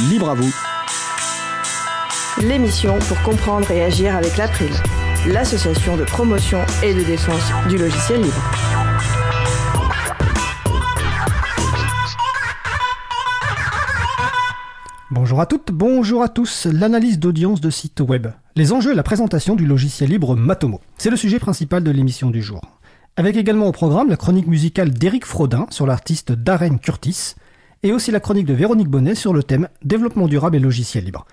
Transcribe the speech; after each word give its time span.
Libre 0.00 0.30
à 0.30 0.34
vous. 0.34 0.52
L'émission 2.42 2.98
pour 2.98 3.22
comprendre 3.22 3.70
et 3.70 3.84
agir 3.84 4.16
avec 4.16 4.36
l'April, 4.36 4.70
l'association 5.28 5.96
de 5.96 6.02
promotion 6.02 6.58
et 6.82 6.92
de 6.92 7.02
défense 7.04 7.52
du 7.68 7.78
logiciel 7.78 8.22
libre. 8.22 8.42
Bonjour 15.12 15.40
à 15.40 15.46
toutes, 15.46 15.70
bonjour 15.70 16.24
à 16.24 16.28
tous. 16.28 16.66
L'analyse 16.66 17.20
d'audience 17.20 17.60
de 17.60 17.70
sites 17.70 18.00
web. 18.00 18.26
Les 18.56 18.72
enjeux 18.72 18.92
et 18.92 18.96
la 18.96 19.04
présentation 19.04 19.54
du 19.54 19.64
logiciel 19.64 20.10
libre 20.10 20.34
Matomo. 20.34 20.80
C'est 20.98 21.10
le 21.10 21.16
sujet 21.16 21.38
principal 21.38 21.84
de 21.84 21.92
l'émission 21.92 22.30
du 22.30 22.42
jour. 22.42 22.62
Avec 23.16 23.36
également 23.36 23.68
au 23.68 23.72
programme 23.72 24.10
la 24.10 24.16
chronique 24.16 24.48
musicale 24.48 24.90
d'Éric 24.90 25.24
Frodin 25.24 25.68
sur 25.70 25.86
l'artiste 25.86 26.32
Darren 26.32 26.78
Curtis 26.78 27.36
et 27.84 27.92
aussi 27.92 28.10
la 28.10 28.18
chronique 28.18 28.46
de 28.46 28.54
Véronique 28.54 28.88
Bonnet 28.88 29.14
sur 29.14 29.32
le 29.32 29.42
thème 29.42 29.68
Développement 29.84 30.26
durable 30.26 30.56
et 30.56 30.60
logiciel 30.60 31.04
libre. 31.04 31.26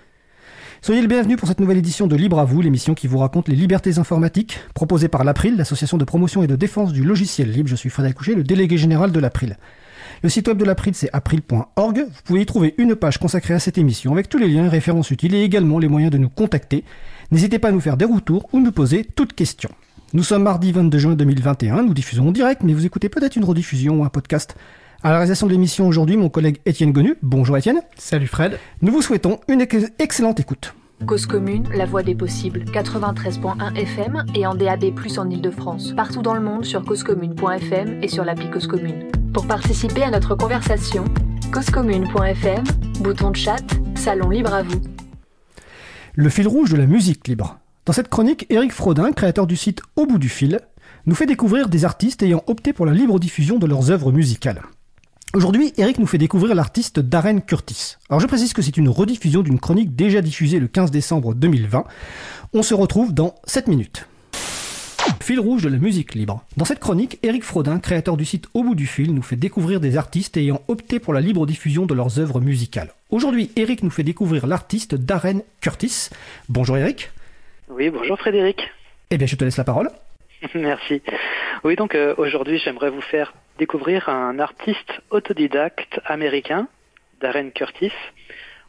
Soyez 0.82 1.00
le 1.00 1.08
bienvenu 1.08 1.36
pour 1.36 1.48
cette 1.48 1.60
nouvelle 1.60 1.78
édition 1.78 2.06
de 2.06 2.14
Libre 2.14 2.38
à 2.38 2.44
vous, 2.44 2.60
l'émission 2.60 2.94
qui 2.94 3.06
vous 3.06 3.18
raconte 3.18 3.48
les 3.48 3.56
libertés 3.56 3.98
informatiques, 3.98 4.58
proposée 4.74 5.08
par 5.08 5.24
l'April, 5.24 5.56
l'association 5.56 5.96
de 5.96 6.04
promotion 6.04 6.42
et 6.42 6.46
de 6.46 6.56
défense 6.56 6.92
du 6.92 7.04
logiciel 7.04 7.50
libre. 7.50 7.68
Je 7.68 7.76
suis 7.76 7.88
Frédéric 7.88 8.18
Couchet, 8.18 8.34
le 8.34 8.44
délégué 8.44 8.76
général 8.76 9.12
de 9.12 9.20
l'April. 9.20 9.56
Le 10.22 10.28
site 10.28 10.48
web 10.48 10.58
de 10.58 10.64
l'April, 10.64 10.94
c'est 10.94 11.08
april.org. 11.12 12.04
Vous 12.06 12.22
pouvez 12.24 12.42
y 12.42 12.46
trouver 12.46 12.74
une 12.78 12.96
page 12.96 13.18
consacrée 13.18 13.54
à 13.54 13.58
cette 13.58 13.78
émission 13.78 14.12
avec 14.12 14.28
tous 14.28 14.38
les 14.38 14.48
liens 14.48 14.68
références 14.68 15.10
utiles 15.10 15.34
et 15.34 15.42
également 15.42 15.78
les 15.78 15.88
moyens 15.88 16.12
de 16.12 16.18
nous 16.18 16.28
contacter. 16.28 16.84
N'hésitez 17.30 17.58
pas 17.58 17.68
à 17.68 17.72
nous 17.72 17.80
faire 17.80 17.96
des 17.96 18.04
retours 18.04 18.48
ou 18.52 18.60
nous 18.60 18.72
poser 18.72 19.04
toutes 19.04 19.32
questions. 19.32 19.70
Nous 20.14 20.22
sommes 20.22 20.42
mardi 20.42 20.72
22 20.72 20.98
juin 20.98 21.14
2021, 21.14 21.84
nous 21.84 21.94
diffusons 21.94 22.28
en 22.28 22.32
direct, 22.32 22.62
mais 22.64 22.74
vous 22.74 22.84
écoutez 22.84 23.08
peut-être 23.08 23.36
une 23.36 23.44
rediffusion 23.44 24.00
ou 24.00 24.04
un 24.04 24.10
podcast 24.10 24.56
à 25.02 25.08
la 25.08 25.16
réalisation 25.16 25.46
de 25.46 25.52
l'émission 25.52 25.88
aujourd'hui, 25.88 26.16
mon 26.16 26.28
collègue 26.28 26.58
Étienne 26.64 26.92
Gonu. 26.92 27.16
Bonjour 27.22 27.56
Étienne. 27.56 27.80
Salut 27.96 28.28
Fred. 28.28 28.58
Nous 28.82 28.92
vous 28.92 29.02
souhaitons 29.02 29.40
une 29.48 29.66
excellente 29.98 30.38
écoute. 30.38 30.74
Cause 31.06 31.26
commune, 31.26 31.68
la 31.74 31.84
voix 31.84 32.04
des 32.04 32.14
possibles, 32.14 32.60
93.1 32.72 33.74
FM 33.74 34.24
et 34.36 34.46
en 34.46 34.54
DAB+, 34.54 34.84
en 35.18 35.28
Ile-de-France. 35.28 35.94
Partout 35.96 36.22
dans 36.22 36.34
le 36.34 36.40
monde 36.40 36.64
sur 36.64 36.84
causecommune.fm 36.84 38.02
et 38.02 38.06
sur 38.06 38.24
l'appli 38.24 38.48
Cause 38.50 38.68
Commune. 38.68 39.10
Pour 39.34 39.48
participer 39.48 40.04
à 40.04 40.10
notre 40.10 40.36
conversation, 40.36 41.04
causecommune.fm, 41.52 42.62
bouton 43.00 43.30
de 43.30 43.36
chat, 43.36 43.64
salon 43.96 44.30
libre 44.30 44.54
à 44.54 44.62
vous. 44.62 44.80
Le 46.14 46.28
fil 46.28 46.46
rouge 46.46 46.70
de 46.70 46.76
la 46.76 46.86
musique 46.86 47.26
libre. 47.26 47.58
Dans 47.86 47.92
cette 47.92 48.08
chronique, 48.08 48.46
Eric 48.48 48.70
Frodin, 48.72 49.10
créateur 49.10 49.48
du 49.48 49.56
site 49.56 49.82
Au 49.96 50.06
bout 50.06 50.18
du 50.18 50.28
fil, 50.28 50.60
nous 51.06 51.16
fait 51.16 51.26
découvrir 51.26 51.68
des 51.68 51.84
artistes 51.84 52.22
ayant 52.22 52.44
opté 52.46 52.72
pour 52.72 52.86
la 52.86 52.92
libre 52.92 53.18
diffusion 53.18 53.58
de 53.58 53.66
leurs 53.66 53.90
œuvres 53.90 54.12
musicales. 54.12 54.62
Aujourd'hui, 55.34 55.72
Eric 55.78 55.98
nous 55.98 56.06
fait 56.06 56.18
découvrir 56.18 56.54
l'artiste 56.54 57.00
Darren 57.00 57.40
Curtis. 57.40 57.96
Alors 58.10 58.20
je 58.20 58.26
précise 58.26 58.52
que 58.52 58.60
c'est 58.60 58.76
une 58.76 58.90
rediffusion 58.90 59.40
d'une 59.40 59.58
chronique 59.58 59.96
déjà 59.96 60.20
diffusée 60.20 60.60
le 60.60 60.68
15 60.68 60.90
décembre 60.90 61.34
2020. 61.34 61.84
On 62.52 62.62
se 62.62 62.74
retrouve 62.74 63.14
dans 63.14 63.34
7 63.44 63.66
minutes. 63.66 64.06
Fil 65.22 65.40
rouge 65.40 65.62
de 65.62 65.70
la 65.70 65.78
musique 65.78 66.14
libre. 66.14 66.44
Dans 66.58 66.66
cette 66.66 66.80
chronique, 66.80 67.18
Eric 67.22 67.44
Frodin, 67.44 67.78
créateur 67.78 68.18
du 68.18 68.26
site 68.26 68.44
Au 68.52 68.62
bout 68.62 68.74
du 68.74 68.86
fil, 68.86 69.14
nous 69.14 69.22
fait 69.22 69.36
découvrir 69.36 69.80
des 69.80 69.96
artistes 69.96 70.36
ayant 70.36 70.60
opté 70.68 70.98
pour 70.98 71.14
la 71.14 71.22
libre 71.22 71.46
diffusion 71.46 71.86
de 71.86 71.94
leurs 71.94 72.18
œuvres 72.18 72.42
musicales. 72.42 72.92
Aujourd'hui, 73.08 73.50
Eric 73.56 73.82
nous 73.84 73.90
fait 73.90 74.02
découvrir 74.02 74.46
l'artiste 74.46 74.94
Darren 74.94 75.40
Curtis. 75.62 76.10
Bonjour 76.50 76.76
Eric. 76.76 77.10
Oui, 77.70 77.88
bonjour 77.88 78.18
Frédéric. 78.18 78.68
Eh 79.08 79.16
bien, 79.16 79.26
je 79.26 79.36
te 79.36 79.44
laisse 79.44 79.56
la 79.56 79.64
parole. 79.64 79.88
Merci. 80.54 81.02
Oui, 81.64 81.76
donc 81.76 81.94
euh, 81.94 82.14
aujourd'hui, 82.16 82.58
j'aimerais 82.58 82.90
vous 82.90 83.00
faire 83.00 83.32
découvrir 83.58 84.08
un 84.08 84.38
artiste 84.38 85.00
autodidacte 85.10 86.00
américain, 86.04 86.68
Darren 87.20 87.50
Curtis, 87.50 87.92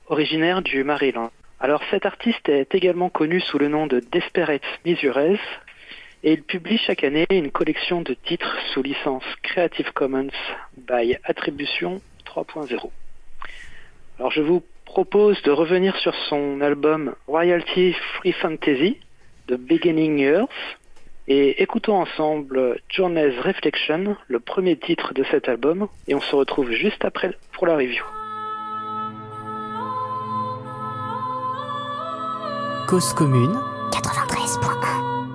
originaire 0.07 0.61
du 0.61 0.83
Maryland. 0.83 1.31
Alors 1.59 1.81
cet 1.89 2.05
artiste 2.05 2.49
est 2.49 2.75
également 2.75 3.09
connu 3.09 3.39
sous 3.39 3.57
le 3.57 3.69
nom 3.69 3.87
de 3.87 4.01
Desperate 4.11 4.61
Measures 4.85 5.17
et 5.17 6.33
il 6.33 6.43
publie 6.43 6.77
chaque 6.77 7.03
année 7.03 7.25
une 7.31 7.51
collection 7.51 8.01
de 8.01 8.13
titres 8.13 8.55
sous 8.73 8.83
licence 8.83 9.23
Creative 9.41 9.91
Commons 9.93 10.31
by 10.77 11.17
Attribution 11.23 12.01
3.0. 12.25 12.91
Alors 14.19 14.31
je 14.31 14.41
vous 14.41 14.61
propose 14.85 15.41
de 15.43 15.51
revenir 15.51 15.95
sur 15.97 16.13
son 16.29 16.61
album 16.61 17.15
Royalty 17.27 17.93
Free 18.17 18.33
Fantasy, 18.33 18.99
The 19.47 19.55
Beginning 19.55 20.19
Years, 20.19 20.47
et 21.27 21.61
écoutons 21.61 21.95
ensemble 21.95 22.79
Journey's 22.89 23.39
Reflection, 23.39 24.15
le 24.27 24.39
premier 24.39 24.77
titre 24.77 25.13
de 25.13 25.23
cet 25.23 25.47
album, 25.47 25.87
et 26.07 26.15
on 26.15 26.21
se 26.21 26.35
retrouve 26.35 26.71
juste 26.71 27.05
après 27.05 27.37
pour 27.53 27.67
la 27.67 27.75
review. 27.75 28.03
Cause 32.87 33.13
commune 33.13 33.57
93.1 33.91 35.32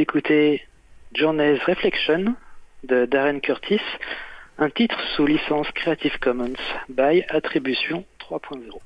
d'écouter 0.00 0.62
Journey's 1.12 1.62
Reflection 1.64 2.34
de 2.84 3.04
Darren 3.04 3.38
Curtis, 3.40 3.82
un 4.56 4.70
titre 4.70 4.98
sous 5.14 5.26
licence 5.26 5.70
Creative 5.72 6.18
Commons 6.18 6.56
by 6.88 7.22
Attribution 7.28 8.06
3.0. 8.18 8.78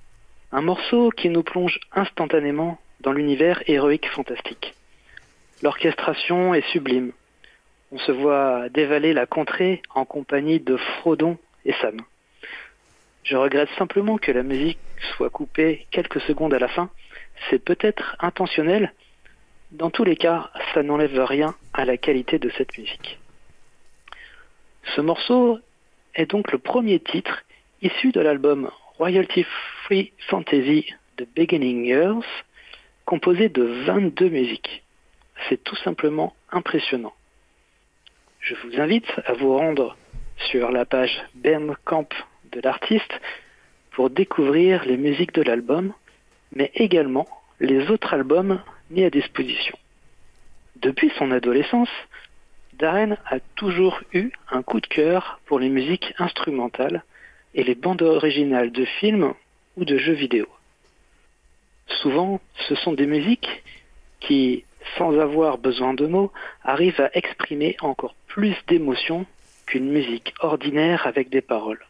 Un 0.51 0.61
morceau 0.61 1.11
qui 1.11 1.29
nous 1.29 1.45
plonge 1.45 1.79
instantanément 1.93 2.81
dans 2.99 3.13
l'univers 3.13 3.63
héroïque 3.69 4.11
fantastique. 4.11 4.75
L'orchestration 5.63 6.53
est 6.53 6.67
sublime. 6.73 7.13
On 7.93 7.99
se 7.99 8.11
voit 8.11 8.69
dévaler 8.71 9.13
la 9.13 9.27
contrée 9.27 9.83
en 9.95 10.05
compagnie 10.05 10.59
de 10.59 10.77
Frodon 10.77 11.39
et 11.65 11.75
Sam. 11.75 12.01
Je 13.23 13.37
regrette 13.37 13.71
simplement 13.79 14.19
que 14.19 14.33
la 14.33 14.43
musique 14.43 14.81
soit 15.17 15.31
coupée 15.31 15.87
quelques 15.93 16.23
secondes 16.23 16.55
à 16.55 16.59
la 16.59 16.67
fin. 16.67 16.91
C'est 17.49 17.65
peut-être 17.65 18.17
intentionnel. 18.19 18.93
Dans 19.75 19.91
tous 19.91 20.05
les 20.05 20.15
cas, 20.15 20.51
ça 20.73 20.85
n'enlève 20.85 21.19
rien 21.25 21.57
à 21.73 21.85
la 21.85 21.97
qualité 21.97 22.39
de 22.39 22.49
cette 22.57 22.79
musique. 22.79 23.19
Ce 24.95 25.01
morceau 25.01 25.59
est 26.15 26.31
donc 26.31 26.53
le 26.53 26.59
premier 26.59 27.01
titre 27.01 27.43
issu 27.83 28.13
de 28.13 28.21
l'album 28.21 28.71
Royalty 28.99 29.45
Free 29.83 30.13
Fantasy 30.29 30.95
de 31.17 31.27
Beginning 31.35 31.85
Years, 31.85 32.23
composé 33.05 33.49
de 33.49 33.65
22 33.85 34.29
musiques. 34.29 34.85
C'est 35.49 35.65
tout 35.65 35.77
simplement 35.77 36.37
impressionnant. 36.53 37.15
Je 38.39 38.55
vous 38.55 38.81
invite 38.81 39.11
à 39.27 39.33
vous 39.33 39.59
rendre 39.59 39.97
sur 40.53 40.71
la 40.71 40.85
page 40.85 41.21
Bandcamp 41.35 42.11
de 42.53 42.61
l'artiste 42.61 43.21
pour 43.91 44.09
découvrir 44.09 44.85
les 44.85 44.99
musiques 44.99 45.35
de 45.35 45.43
l'album, 45.43 45.93
mais 46.55 46.71
également 46.77 47.27
les 47.59 47.91
autres 47.91 48.15
albums 48.15 48.63
à 49.03 49.11
disposition. 49.11 49.77
Depuis 50.77 51.11
son 51.19 51.33
adolescence, 51.33 51.89
Darren 52.75 53.17
a 53.27 53.41
toujours 53.57 54.01
eu 54.13 54.31
un 54.51 54.63
coup 54.63 54.81
de 54.81 54.87
cœur 54.87 55.41
pour 55.47 55.59
les 55.59 55.69
musiques 55.69 56.13
instrumentales 56.19 57.03
et 57.55 57.65
les 57.65 57.75
bandes 57.75 58.03
originales 58.03 58.71
de 58.71 58.85
films 58.85 59.35
ou 59.77 59.85
de 59.85 59.97
jeux 59.97 60.13
vidéo. 60.13 60.47
Souvent, 61.87 62.41
ce 62.69 62.75
sont 62.75 62.93
des 62.93 63.07
musiques 63.07 63.63
qui, 64.21 64.65
sans 64.97 65.19
avoir 65.19 65.59
besoin 65.59 65.95
de 65.95 66.07
mots, 66.07 66.33
arrivent 66.63 67.01
à 67.01 67.11
exprimer 67.15 67.77
encore 67.81 68.15
plus 68.27 68.57
d'émotions 68.69 69.27
qu'une 69.67 69.91
musique 69.91 70.35
ordinaire 70.41 71.07
avec 71.07 71.31
des 71.31 71.41
paroles. 71.41 71.85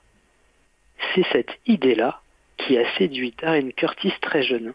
C'est 1.15 1.27
cette 1.33 1.59
idée-là 1.67 2.21
qui 2.56 2.79
a 2.79 2.97
séduit 2.97 3.35
Darren 3.41 3.71
Curtis 3.73 4.15
très 4.21 4.43
jeune 4.43 4.75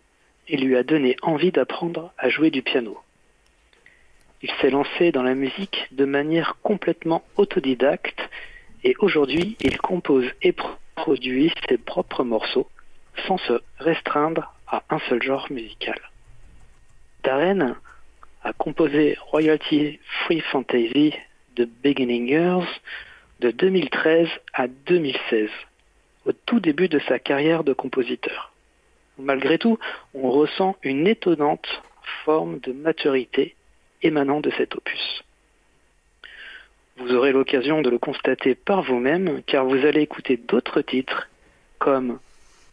et 0.49 0.57
lui 0.57 0.75
a 0.75 0.83
donné 0.83 1.15
envie 1.21 1.51
d'apprendre 1.51 2.11
à 2.17 2.29
jouer 2.29 2.51
du 2.51 2.61
piano. 2.61 2.97
Il 4.41 4.51
s'est 4.59 4.69
lancé 4.69 5.11
dans 5.11 5.23
la 5.23 5.35
musique 5.35 5.87
de 5.91 6.05
manière 6.05 6.57
complètement 6.63 7.23
autodidacte 7.37 8.19
et 8.83 8.95
aujourd'hui 8.99 9.57
il 9.61 9.77
compose 9.77 10.27
et 10.41 10.53
produit 10.95 11.53
ses 11.67 11.77
propres 11.77 12.23
morceaux 12.23 12.67
sans 13.27 13.37
se 13.37 13.61
restreindre 13.79 14.53
à 14.67 14.83
un 14.89 14.99
seul 15.09 15.21
genre 15.21 15.47
musical. 15.51 15.99
Darren 17.23 17.75
a 18.43 18.53
composé 18.53 19.17
Royalty 19.19 19.99
Free 20.23 20.39
Fantasy 20.39 21.13
de 21.55 21.65
Beginning 21.83 22.27
Years 22.27 22.67
de 23.41 23.51
2013 23.51 24.27
à 24.53 24.67
2016, 24.67 25.49
au 26.25 26.31
tout 26.31 26.59
début 26.59 26.87
de 26.87 26.99
sa 26.99 27.19
carrière 27.19 27.63
de 27.63 27.73
compositeur. 27.73 28.48
Malgré 29.19 29.57
tout, 29.57 29.77
on 30.13 30.31
ressent 30.31 30.77
une 30.81 31.05
étonnante 31.05 31.67
forme 32.23 32.59
de 32.59 32.71
maturité 32.71 33.53
émanant 34.01 34.39
de 34.39 34.49
cet 34.51 34.75
opus. 34.75 35.23
Vous 36.97 37.13
aurez 37.13 37.33
l'occasion 37.33 37.81
de 37.81 37.89
le 37.89 37.97
constater 37.97 38.55
par 38.55 38.81
vous-même 38.81 39.41
car 39.43 39.65
vous 39.65 39.85
allez 39.85 40.01
écouter 40.01 40.37
d'autres 40.37 40.81
titres 40.81 41.27
comme 41.79 42.19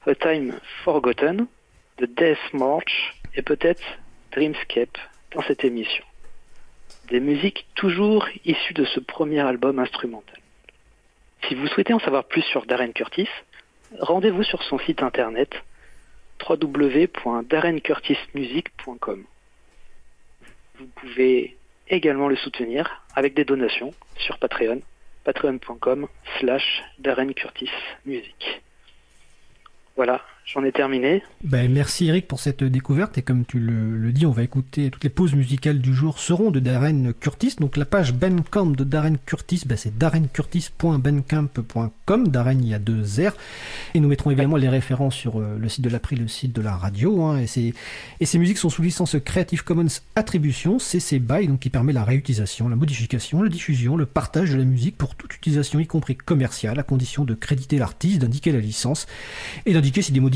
A 0.07 0.15
Time 0.15 0.59
Forgotten, 0.85 1.49
The 1.97 2.05
Death 2.05 2.53
March 2.53 3.15
et 3.35 3.43
peut-être 3.43 3.83
Dreamscape 4.31 4.99
dans 5.33 5.43
cette 5.43 5.65
émission. 5.65 6.05
Des 7.09 7.21
musiques 7.21 7.67
toujours 7.75 8.29
issues 8.45 8.75
de 8.75 8.85
ce 8.85 9.01
premier 9.01 9.41
album 9.41 9.81
instrumental. 9.81 10.39
Si 11.49 11.57
vous 11.57 11.67
souhaitez 11.67 11.93
en 11.93 12.01
savoir 12.01 12.25
plus 12.25 12.43
sur 12.43 12.67
Darren 12.67 12.93
Curtis, 12.93 13.29
rendez-vous 13.99 14.45
sur 14.45 14.63
son 14.63 14.79
site 14.79 15.03
internet 15.03 15.51
www.darrencurtismusic.com. 16.49 19.25
Vous 20.79 20.87
pouvez 20.97 21.57
également 21.89 22.29
le 22.29 22.37
soutenir 22.37 23.03
avec 23.15 23.35
des 23.35 23.45
donations 23.45 23.95
sur 24.19 24.39
Patreon, 24.39 24.81
patreon.com 25.25 26.09
slash 26.39 26.85
Darren 26.99 27.33
Curtis 27.33 27.71
Music. 28.05 28.61
Voilà, 29.97 30.23
j'en 30.47 30.65
ai 30.65 30.71
terminé. 30.71 31.25
Ben, 31.43 31.69
merci 31.71 32.07
Eric 32.07 32.29
pour 32.29 32.39
cette 32.39 32.63
découverte 32.63 33.19
et 33.19 33.23
comme 33.23 33.45
tu 33.45 33.59
le, 33.59 34.13
dis, 34.13 34.27
on 34.27 34.31
va 34.31 34.45
écouter 34.45 34.91
toutes 34.91 35.03
les 35.03 35.11
pauses 35.11 35.35
musicales 35.35 35.81
du 35.81 35.93
jour 35.93 36.21
seront 36.21 36.53
de 36.53 36.61
Darren 36.61 37.13
Curtis. 37.19 37.57
Donc 37.59 37.77
la 37.77 37.85
page 37.85 38.15
Bandcamp 38.15 38.67
de 38.67 38.85
Darren 38.85 39.17
Curtis, 39.27 39.63
ben, 39.67 39.77
c'est 39.77 39.99
darrencurtis.bandcamp.com. 39.99 42.29
Darren, 42.29 42.61
il 42.61 42.69
y 42.69 42.75
a 42.75 42.79
deux 42.79 43.03
R. 43.03 43.33
Et 43.95 44.01
nous 44.01 44.07
mettrons 44.09 44.31
évidemment 44.31 44.57
les 44.57 44.69
références 44.69 45.17
sur 45.17 45.41
euh, 45.41 45.59
le 45.59 45.69
site 45.69 45.83
de 45.83 45.91
l'April, 45.91 46.21
le 46.21 46.29
site 46.29 46.53
de 46.53 46.63
la 46.63 46.77
radio. 46.77 47.25
Hein, 47.25 47.41
et, 47.41 47.49
ces, 47.49 47.75
et 48.21 48.27
ces 48.27 48.39
musiques 48.39 48.59
sont 48.59 48.71
sous 48.71 48.83
licence 48.83 49.17
Creative 49.25 49.65
Commons 49.65 49.89
Attribution, 50.15 50.79
CC 50.79 51.19
BY, 51.19 51.49
donc 51.49 51.59
qui 51.59 51.71
permet 51.71 51.93
la 51.93 52.05
réutilisation, 52.05 52.69
la 52.69 52.77
modification, 52.77 53.43
la 53.43 53.49
diffusion, 53.49 53.97
le 53.97 54.07
partage 54.07 54.53
de 54.53 54.59
la 54.59 54.65
musique 54.65 54.97
pour 54.97 55.17
toute 55.17 55.35
utilisation, 55.35 55.81
y 55.81 55.89
compris 55.89 56.15
commerciale, 56.15 56.79
à 56.79 56.85
condition 56.85 57.25
de 57.25 57.35
créditer 57.35 57.79
l'artiste, 57.79 58.21
d'indiquer 58.21 58.53
la 58.53 58.61
licence 58.61 59.09
et 59.65 59.73
d'indiquer 59.73 60.03
si 60.03 60.13
des 60.13 60.21
modifications 60.21 60.36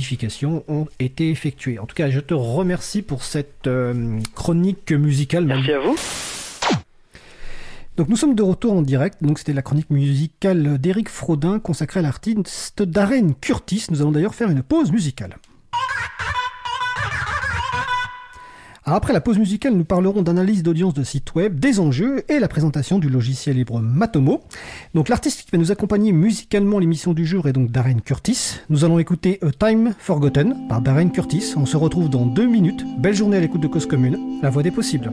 ont 0.68 0.86
été 0.98 1.30
effectuées. 1.30 1.78
En 1.78 1.86
tout 1.86 1.94
cas, 1.94 2.10
je 2.10 2.20
te 2.20 2.34
remercie 2.34 3.02
pour 3.02 3.24
cette 3.24 3.66
euh, 3.66 4.18
chronique 4.34 4.92
musicale. 4.92 5.44
Merci 5.44 5.72
à 5.72 5.80
vous. 5.80 5.96
Donc 7.96 8.08
nous 8.08 8.16
sommes 8.16 8.34
de 8.34 8.42
retour 8.42 8.72
en 8.72 8.82
direct. 8.82 9.22
Donc 9.22 9.38
c'était 9.38 9.52
la 9.52 9.62
chronique 9.62 9.90
musicale 9.90 10.78
d'Éric 10.78 11.08
Frodin 11.08 11.58
consacrée 11.58 12.00
à 12.00 12.02
l'artiste 12.02 12.82
Darren 12.82 13.34
Curtis. 13.40 13.86
Nous 13.90 14.00
allons 14.00 14.12
d'ailleurs 14.12 14.34
faire 14.34 14.50
une 14.50 14.62
pause 14.62 14.90
musicale. 14.90 15.36
Après 18.92 19.12
la 19.12 19.20
pause 19.20 19.38
musicale, 19.38 19.74
nous 19.74 19.84
parlerons 19.84 20.22
d'analyse 20.22 20.64
d'audience 20.64 20.94
de 20.94 21.04
site 21.04 21.36
web, 21.36 21.60
des 21.60 21.78
enjeux 21.78 22.24
et 22.28 22.40
la 22.40 22.48
présentation 22.48 22.98
du 22.98 23.08
logiciel 23.08 23.54
libre 23.54 23.80
Matomo. 23.80 24.40
Donc 24.94 25.08
l'artiste 25.08 25.42
qui 25.44 25.50
va 25.52 25.58
nous 25.58 25.70
accompagner 25.70 26.10
musicalement 26.10 26.80
l'émission 26.80 27.12
du 27.12 27.24
jour 27.24 27.46
est 27.46 27.52
donc 27.52 27.70
Darren 27.70 28.00
Curtis. 28.04 28.58
Nous 28.68 28.84
allons 28.84 28.98
écouter 28.98 29.38
A 29.42 29.52
Time 29.52 29.94
Forgotten 29.96 30.66
par 30.68 30.80
Darren 30.80 31.10
Curtis. 31.10 31.54
On 31.56 31.66
se 31.66 31.76
retrouve 31.76 32.10
dans 32.10 32.26
deux 32.26 32.46
minutes. 32.46 32.84
Belle 32.98 33.14
journée 33.14 33.36
à 33.36 33.40
l'écoute 33.40 33.60
de 33.60 33.68
Cause 33.68 33.86
Commune, 33.86 34.18
la 34.42 34.50
voix 34.50 34.64
des 34.64 34.72
possibles. 34.72 35.12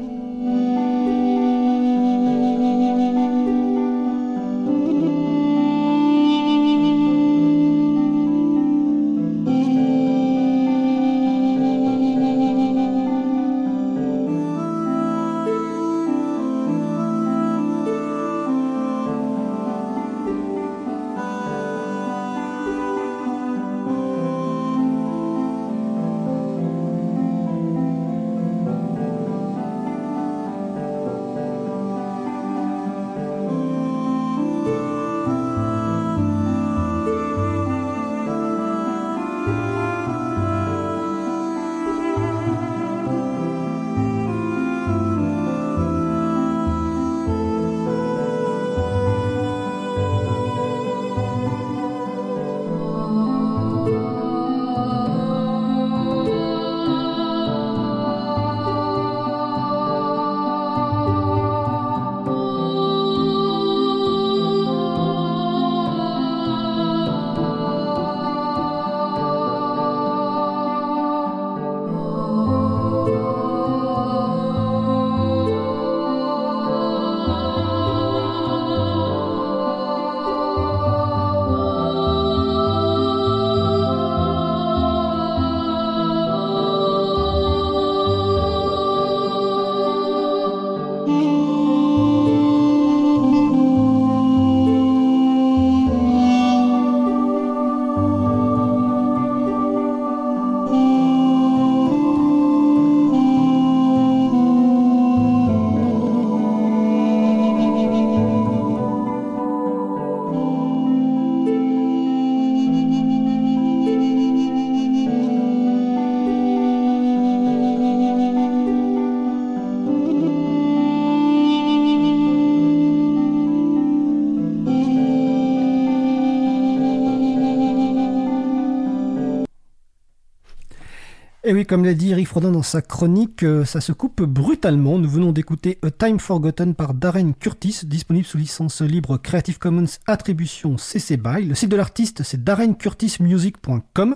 Et 131.48 131.54
oui, 131.54 131.66
comme 131.66 131.86
l'a 131.86 131.94
dit 131.94 132.12
Eric 132.12 132.28
Frodin 132.28 132.52
dans 132.52 132.62
sa 132.62 132.82
chronique, 132.82 133.42
euh, 133.44 133.64
ça 133.64 133.80
se 133.80 133.94
coupe 133.94 134.22
brutalement. 134.22 134.98
Nous 134.98 135.08
venons 135.08 135.32
d'écouter 135.32 135.80
A 135.82 135.92
Time 135.92 136.20
Forgotten 136.20 136.76
par 136.76 136.94
Darren 136.94 137.32
Curtis, 137.32 137.84
disponible 137.86 138.26
sous 138.26 138.38
licence 138.38 138.82
libre 138.82 139.16
Creative 139.16 139.58
Commons 139.58 139.86
Attribution 140.08 140.78
CC 140.78 141.16
BY. 141.16 141.46
Le 141.46 141.56
site 141.56 141.70
de 141.70 141.78
l'artiste, 141.78 142.24
c'est 142.24 142.44
darrencurtismusic.com. 142.44 144.16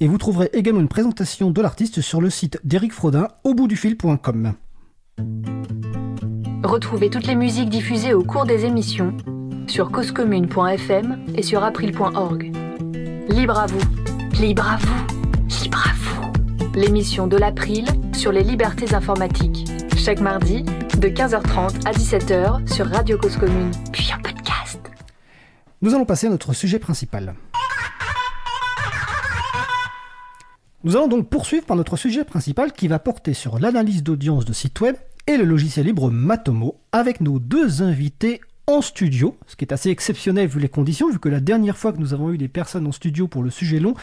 Et 0.00 0.06
vous 0.06 0.18
trouverez 0.18 0.50
également 0.52 0.80
une 0.80 0.88
présentation 0.88 1.50
de 1.50 1.62
l'artiste 1.62 2.02
sur 2.02 2.20
le 2.20 2.28
site 2.28 2.60
d'Eric 2.62 2.92
Frodin, 2.92 3.28
au 3.42 3.54
bout 3.54 3.68
du 3.68 3.76
fil.com. 3.76 4.52
Retrouvez 6.62 7.08
toutes 7.08 7.26
les 7.26 7.36
musiques 7.36 7.70
diffusées 7.70 8.12
au 8.12 8.22
cours 8.22 8.44
des 8.44 8.66
émissions 8.66 9.16
sur 9.66 9.90
causecommune.fm 9.90 11.24
et 11.36 11.42
sur 11.42 11.64
april.org. 11.64 12.52
Libre 13.30 13.58
à 13.58 13.64
vous, 13.64 13.80
libre 14.38 14.68
à 14.68 14.76
vous, 14.76 14.86
libre 14.86 15.06
à 15.06 15.06
vous. 15.06 15.15
L'émission 16.76 17.26
de 17.26 17.38
l'April 17.38 17.86
sur 18.14 18.32
les 18.32 18.42
libertés 18.42 18.94
informatiques. 18.94 19.64
Chaque 19.96 20.20
mardi, 20.20 20.62
de 20.62 21.08
15h30 21.08 21.86
à 21.86 21.92
17h 21.92 22.70
sur 22.70 22.86
Radio 22.86 23.16
Cause 23.16 23.38
Commune, 23.38 23.70
puis 23.94 24.10
en 24.14 24.20
podcast. 24.20 24.78
Nous 25.80 25.94
allons 25.94 26.04
passer 26.04 26.26
à 26.26 26.30
notre 26.30 26.52
sujet 26.52 26.78
principal. 26.78 27.34
Nous 30.84 30.96
allons 30.96 31.08
donc 31.08 31.30
poursuivre 31.30 31.64
par 31.64 31.78
notre 31.78 31.96
sujet 31.96 32.24
principal 32.24 32.74
qui 32.74 32.88
va 32.88 32.98
porter 32.98 33.32
sur 33.32 33.58
l'analyse 33.58 34.02
d'audience 34.02 34.44
de 34.44 34.52
sites 34.52 34.78
web 34.82 34.96
et 35.26 35.38
le 35.38 35.44
logiciel 35.44 35.86
libre 35.86 36.10
Matomo 36.10 36.78
avec 36.92 37.22
nos 37.22 37.38
deux 37.38 37.80
invités 37.80 38.42
en 38.68 38.80
studio, 38.80 39.36
ce 39.46 39.54
qui 39.54 39.64
est 39.64 39.72
assez 39.72 39.90
exceptionnel 39.90 40.48
vu 40.48 40.58
les 40.58 40.68
conditions, 40.68 41.08
vu 41.08 41.20
que 41.20 41.28
la 41.28 41.38
dernière 41.40 41.76
fois 41.76 41.92
que 41.92 41.98
nous 41.98 42.14
avons 42.14 42.32
eu 42.32 42.38
des 42.38 42.48
personnes 42.48 42.86
en 42.86 42.92
studio 42.92 43.28
pour 43.28 43.42
le 43.44 43.50
sujet 43.50 43.78
long, 43.78 43.94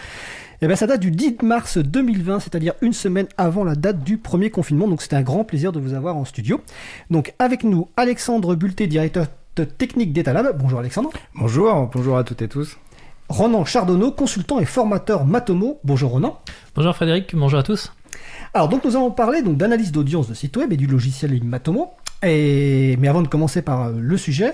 eh 0.61 0.67
ben 0.67 0.75
ça 0.77 0.87
date 0.87 1.01
du 1.01 1.11
10 1.11 1.37
mars 1.43 1.77
2020, 1.77 2.39
c'est-à-dire 2.39 2.73
une 2.81 2.93
semaine 2.93 3.27
avant 3.37 3.65
la 3.65 3.75
date 3.75 4.03
du 4.03 4.17
premier 4.17 4.49
confinement. 4.49 4.87
Donc 4.87 5.01
c'était 5.01 5.17
un 5.17 5.21
grand 5.21 5.43
plaisir 5.43 5.73
de 5.73 5.81
vous 5.81 5.93
avoir 5.93 6.15
en 6.15 6.23
studio. 6.23 6.61
Donc 7.09 7.33
avec 7.39 7.65
nous, 7.65 7.89
Alexandre 7.97 8.55
Bulté, 8.55 8.87
directeur 8.87 9.27
technique 9.77 10.13
d'Etalab. 10.13 10.57
Bonjour 10.57 10.79
Alexandre. 10.79 11.11
Bonjour, 11.35 11.89
bonjour 11.93 12.17
à 12.17 12.23
toutes 12.23 12.41
et 12.41 12.47
tous. 12.47 12.77
Ronan 13.27 13.65
Chardonneau, 13.65 14.11
consultant 14.11 14.59
et 14.59 14.65
formateur 14.65 15.25
Matomo. 15.25 15.79
Bonjour 15.83 16.11
Ronan. 16.11 16.39
Bonjour 16.75 16.95
Frédéric, 16.95 17.35
bonjour 17.35 17.59
à 17.59 17.63
tous. 17.63 17.91
Alors 18.53 18.69
donc 18.69 18.85
nous 18.85 18.95
allons 18.95 19.11
parler 19.11 19.41
donc 19.41 19.57
d'analyse 19.57 19.91
d'audience 19.91 20.29
de 20.29 20.33
site 20.33 20.55
web 20.55 20.71
et 20.71 20.77
du 20.77 20.87
logiciel 20.87 21.43
Matomo. 21.43 21.95
Et, 22.23 22.97
mais 22.99 23.07
avant 23.07 23.21
de 23.21 23.27
commencer 23.27 23.61
par 23.61 23.87
euh, 23.87 23.93
le 23.99 24.17
sujet, 24.17 24.53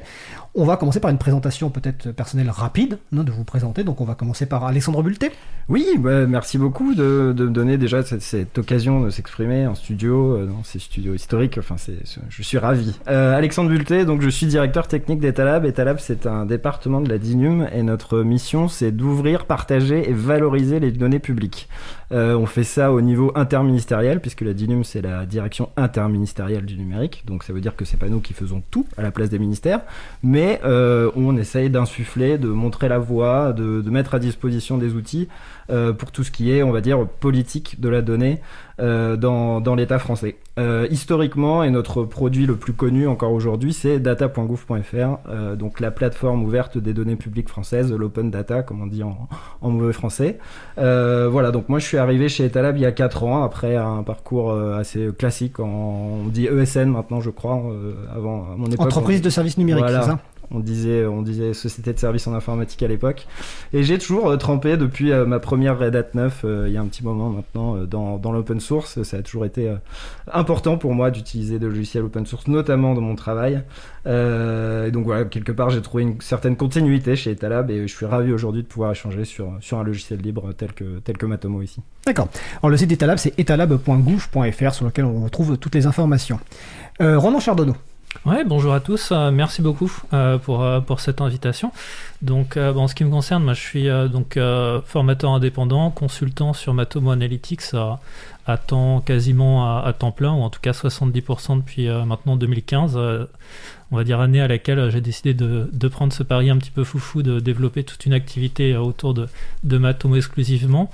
on 0.56 0.66
va 0.66 0.78
commencer 0.78 1.00
par 1.00 1.12
une 1.12 1.18
présentation 1.18 1.70
peut-être 1.70 2.12
personnelle 2.12 2.50
rapide 2.50 2.98
non, 3.12 3.24
de 3.24 3.32
vous 3.32 3.44
présenter. 3.44 3.84
Donc 3.84 4.02
on 4.02 4.06
va 4.06 4.16
commencer 4.16 4.46
par 4.46 4.66
Alexandre 4.66 5.04
Bulté. 5.04 5.32
Oui, 5.68 5.86
bah, 6.00 6.26
merci 6.26 6.58
beaucoup 6.58 6.96
de, 6.96 7.34
me 7.38 7.50
donner 7.50 7.78
déjà 7.78 8.02
cette, 8.04 8.24
cette 8.24 8.58
occasion 8.58 9.02
de 9.02 9.12
s'exprimer 9.12 9.68
en 9.68 9.76
studio, 9.76 10.36
euh, 10.36 10.46
dans 10.48 10.64
ces 10.64 10.80
studios 10.80 11.14
historiques. 11.14 11.58
Enfin, 11.60 11.76
c'est, 11.78 11.98
je 12.30 12.44
suis 12.44 12.58
ravi. 12.58 12.98
Euh, 13.08 13.38
Alexandre 13.38 13.70
Bulté, 13.70 14.06
donc 14.06 14.22
je 14.22 14.30
suis 14.30 14.48
directeur 14.48 14.88
technique 14.88 15.20
d'Etalab. 15.20 15.66
Etalab, 15.66 16.00
c'est 16.00 16.26
un 16.26 16.46
département 16.46 17.02
de 17.02 17.10
la 17.10 17.20
DINUM 17.20 17.68
et 17.72 17.84
notre 17.84 18.22
mission, 18.24 18.68
c'est 18.68 18.92
d'ouvrir, 18.92 19.46
partager 19.46 20.10
et 20.10 20.14
valoriser 20.14 20.80
les 20.80 20.92
données 20.92 21.20
publiques. 21.20 21.70
Euh, 22.12 22.36
on 22.36 22.46
fait 22.46 22.64
ça 22.64 22.92
au 22.92 23.02
niveau 23.02 23.32
interministériel, 23.36 24.20
puisque 24.20 24.42
la 24.42 24.54
DINUM, 24.54 24.84
c'est 24.84 25.02
la 25.02 25.26
direction 25.26 25.70
interministérielle 25.78 26.66
du 26.66 26.76
numérique. 26.76 27.24
Donc 27.26 27.44
ça 27.44 27.54
veut 27.54 27.62
dire 27.62 27.76
que 27.76 27.86
c'est 27.86 27.98
pas 27.98 28.10
nous 28.10 28.20
qui 28.20 28.34
faisons 28.34 28.64
tout 28.72 28.86
à 28.98 29.02
la 29.02 29.12
place 29.12 29.30
des 29.30 29.40
ministères, 29.40 29.82
mais 30.24 30.60
euh, 30.64 31.12
on 31.16 31.38
essaye 31.38 31.70
d'insuffler, 31.70 32.38
de 32.38 32.48
montrer 32.48 32.90
la 32.90 33.00
voie, 33.00 33.54
de, 33.54 33.82
de 33.82 33.90
mettre 33.90 34.16
à 34.16 34.20
disposition 34.20 34.78
des 34.78 34.94
outils 34.94 35.28
euh, 35.70 35.94
pour 35.94 36.12
tout 36.12 36.24
ce 36.24 36.32
qui 36.32 36.52
est, 36.52 36.64
on 36.64 36.72
va 36.72 36.82
dire, 36.82 37.06
politique 37.20 37.80
de 37.80 37.90
la 37.90 38.02
donnée 38.02 38.40
euh, 38.80 39.16
dans, 39.18 39.62
dans 39.62 39.76
l'État 39.76 40.00
français. 40.00 40.38
Euh, 40.58 40.88
historiquement, 40.90 41.64
et 41.64 41.70
notre 41.70 42.04
produit 42.04 42.46
le 42.46 42.56
plus 42.56 42.74
connu 42.74 43.08
encore 43.08 43.32
aujourd'hui, 43.32 43.74
c'est 43.74 44.00
data.gouv.fr, 44.00 45.56
donc 45.58 45.80
la 45.80 45.92
plateforme 45.92 46.44
ouverte 46.44 46.78
des 46.78 46.94
données 46.94 47.16
publiques 47.16 47.50
françaises, 47.50 47.92
l'open 47.94 48.32
data, 48.32 48.62
comme 48.64 48.82
on 48.82 48.88
dit 48.88 49.04
en, 49.04 49.28
en 49.62 49.70
mauvais 49.70 49.94
français. 49.94 50.38
Voilà, 50.78 51.52
donc 51.52 51.70
moi 51.70 51.80
je 51.80 51.86
suis 51.86 51.98
arrivé 51.98 52.30
chez 52.30 52.46
Etalab 52.46 52.78
il 52.78 52.82
y 52.82 52.86
a 52.86 52.92
4 52.92 53.24
ans, 53.24 53.44
après 53.44 53.76
un 53.76 54.04
parcours 54.04 54.54
assez 54.54 55.10
classique, 55.18 55.60
en, 55.60 56.22
on 56.26 56.28
dit 56.28 56.48
ESN 56.48 56.86
maintenant, 56.90 57.22
je 57.22 57.30
crois, 57.30 57.62
avant 58.16 58.46
à 58.54 58.56
mon 58.58 58.68
époque. 58.68 58.86
Entreprise 58.86 59.20
on- 59.22 59.26
de 59.26 59.30
services 59.30 59.58
numériques, 59.58 59.84
Voilà. 59.84 60.02
c'est 60.02 60.08
ça? 60.10 60.20
On 60.52 60.60
disait, 60.60 61.06
on 61.06 61.22
disait 61.22 61.54
société 61.54 61.94
de 61.94 62.00
services 62.00 62.28
en 62.28 62.34
informatique 62.34 62.82
à 62.84 62.88
l'époque. 62.88 63.28
Et 63.74 63.84
j'ai 63.84 63.98
toujours 63.98 64.30
euh, 64.30 64.38
trempé 64.38 64.78
depuis 64.78 65.12
euh, 65.12 65.26
ma 65.26 65.40
première 65.40 65.78
Red 65.78 65.96
Hat 65.96 66.10
9, 66.14 66.42
euh, 66.44 66.66
il 66.68 66.74
y 66.74 66.78
a 66.78 66.82
un 66.82 66.88
petit 66.88 67.04
moment 67.04 67.30
maintenant, 67.30 67.78
dans, 67.86 68.32
l'open 68.32 68.60
source. 68.60 69.04
Ça 69.04 69.18
a 69.18 69.22
toujours 69.22 69.46
été 69.46 69.72
important 70.32 70.78
pour 70.78 70.94
moi 70.94 71.12
d'utiliser 71.12 71.60
des 71.60 71.66
logiciels 71.66 72.04
open 72.04 72.26
source, 72.26 72.48
notamment 72.48 72.94
dans 72.94 73.02
mon 73.02 73.16
travail. 73.16 73.64
Et 74.06 74.92
donc 74.92 75.06
voilà, 75.06 75.26
quelque 75.26 75.52
part, 75.52 75.70
j'ai 75.70 75.82
trouvé 75.82 76.04
une 76.04 76.22
certaine 76.22 76.56
continuité 76.56 77.16
chez 77.16 77.32
Etalab 77.32 77.70
et 77.70 77.88
je 77.88 77.96
suis 77.96 78.06
ravi 78.06 78.32
aujourd'hui 78.32 78.64
de 78.64 78.68
pouvoir 78.68 78.92
échanger 78.92 79.26
sur, 79.26 79.52
un 79.72 79.84
logiciel 79.84 80.20
libre 80.20 80.52
tel 80.54 80.74
que, 80.74 81.00
tel 81.00 81.18
que 81.18 81.26
Matomo 81.26 81.62
ici. 81.62 81.82
D'accord. 82.06 82.28
Alors 82.62 82.70
le 82.70 82.78
site 82.78 82.90
d'Etalab, 82.90 83.18
c'est 83.18 83.38
etalab.gouv.fr 83.38 84.74
sur 84.74 84.86
lequel 84.86 85.06
on 85.06 85.24
retrouve 85.24 85.58
toutes 85.58 85.76
les 85.76 85.86
informations. 85.86 86.40
Euh, 87.02 87.20
Chardonneau. 87.40 87.76
Ouais, 88.26 88.44
bonjour 88.44 88.74
à 88.74 88.80
tous. 88.80 89.12
euh, 89.12 89.30
merci 89.32 89.62
beaucoup 89.62 89.92
euh, 90.14 90.38
pour, 90.40 90.64
euh, 90.64 90.80
pour 90.82 91.00
cette 91.00 91.22
invitation. 91.22 91.72
Donc, 92.22 92.58
en 92.58 92.88
ce 92.88 92.96
qui 92.96 93.06
me 93.06 93.10
concerne, 93.12 93.44
moi, 93.44 93.54
je 93.54 93.62
suis 93.62 93.88
donc 94.12 94.38
formateur 94.86 95.32
indépendant, 95.32 95.90
consultant 95.92 96.54
sur 96.54 96.74
Matomo 96.74 97.12
Analytics 97.12 97.74
à, 97.74 98.00
à 98.46 98.58
temps 98.58 99.00
quasiment 99.00 99.84
à, 99.84 99.94
temps 99.94 100.12
plein, 100.12 100.34
ou 100.34 100.42
en 100.42 100.50
tout 100.50 100.60
cas 100.60 100.72
70% 100.72 101.58
depuis 101.60 101.88
maintenant 101.88 102.36
2015. 102.36 102.96
euh, 102.98 103.26
on 103.92 103.98
va 103.98 104.04
dire 104.04 104.20
année 104.20 104.42
à 104.42 104.48
laquelle 104.48 104.90
j'ai 104.92 105.02
décidé 105.02 105.34
de, 105.34 105.70
de 105.72 105.88
prendre 105.88 106.12
ce 106.14 106.24
pari 106.24 106.50
un 106.50 106.58
petit 106.58 106.72
peu 106.72 106.84
foufou, 106.84 107.24
de 107.24 107.40
développer 107.40 107.84
toute 107.84 108.06
une 108.06 108.14
activité 108.14 108.76
autour 108.76 109.14
de, 109.14 109.28
de 109.64 109.78
Matomo 109.78 110.16
exclusivement. 110.18 110.92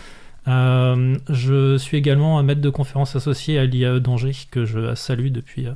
Je 0.48 1.78
suis 1.78 1.98
également 1.98 2.42
maître 2.44 2.62
de 2.62 2.70
conférence 2.70 3.16
associé 3.16 3.58
à 3.58 3.66
l'IAE 3.66 4.00
d'Angers 4.00 4.36
que 4.52 4.64
je 4.66 4.94
salue 4.96 5.30
depuis, 5.30 5.68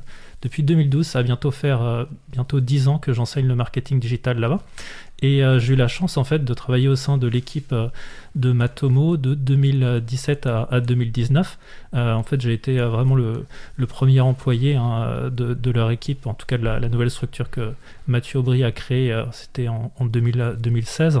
depuis 0.42 0.62
2012. 0.62 1.06
Ça 1.06 1.20
va 1.20 1.22
bientôt 1.22 1.50
faire 1.50 1.82
euh, 1.82 2.04
bientôt 2.32 2.60
10 2.60 2.88
ans 2.88 2.98
que 2.98 3.12
j'enseigne 3.12 3.46
le 3.46 3.54
marketing 3.54 4.00
digital 4.00 4.38
là-bas. 4.38 4.62
Et 5.22 5.44
euh, 5.44 5.58
j'ai 5.58 5.74
eu 5.74 5.76
la 5.76 5.88
chance 5.88 6.16
en 6.16 6.24
fait 6.24 6.44
de 6.44 6.54
travailler 6.54 6.88
au 6.88 6.96
sein 6.96 7.18
de 7.18 7.26
l'équipe 7.26 7.72
euh, 7.72 7.88
de 8.36 8.52
Matomo 8.52 9.16
de 9.16 9.34
2017 9.34 10.46
à, 10.46 10.66
à 10.70 10.80
2019. 10.80 11.58
Euh, 11.94 12.14
en 12.14 12.22
fait, 12.22 12.40
j'ai 12.40 12.54
été 12.54 12.78
vraiment 12.78 13.14
le, 13.14 13.46
premier 13.86 14.20
employé 14.20 14.76
hein, 14.76 15.30
de, 15.30 15.70
leur 15.70 15.90
équipe, 15.90 16.26
en 16.26 16.34
tout 16.34 16.46
cas 16.46 16.56
de 16.56 16.64
la, 16.64 16.80
nouvelle 16.88 17.10
structure 17.10 17.50
que 17.50 17.72
Mathieu 18.06 18.38
Aubry 18.38 18.64
a 18.64 18.72
créée. 18.72 19.22
C'était 19.32 19.68
en, 19.68 19.92
en 19.98 20.04
2000 20.06 20.56
2016. 20.58 21.20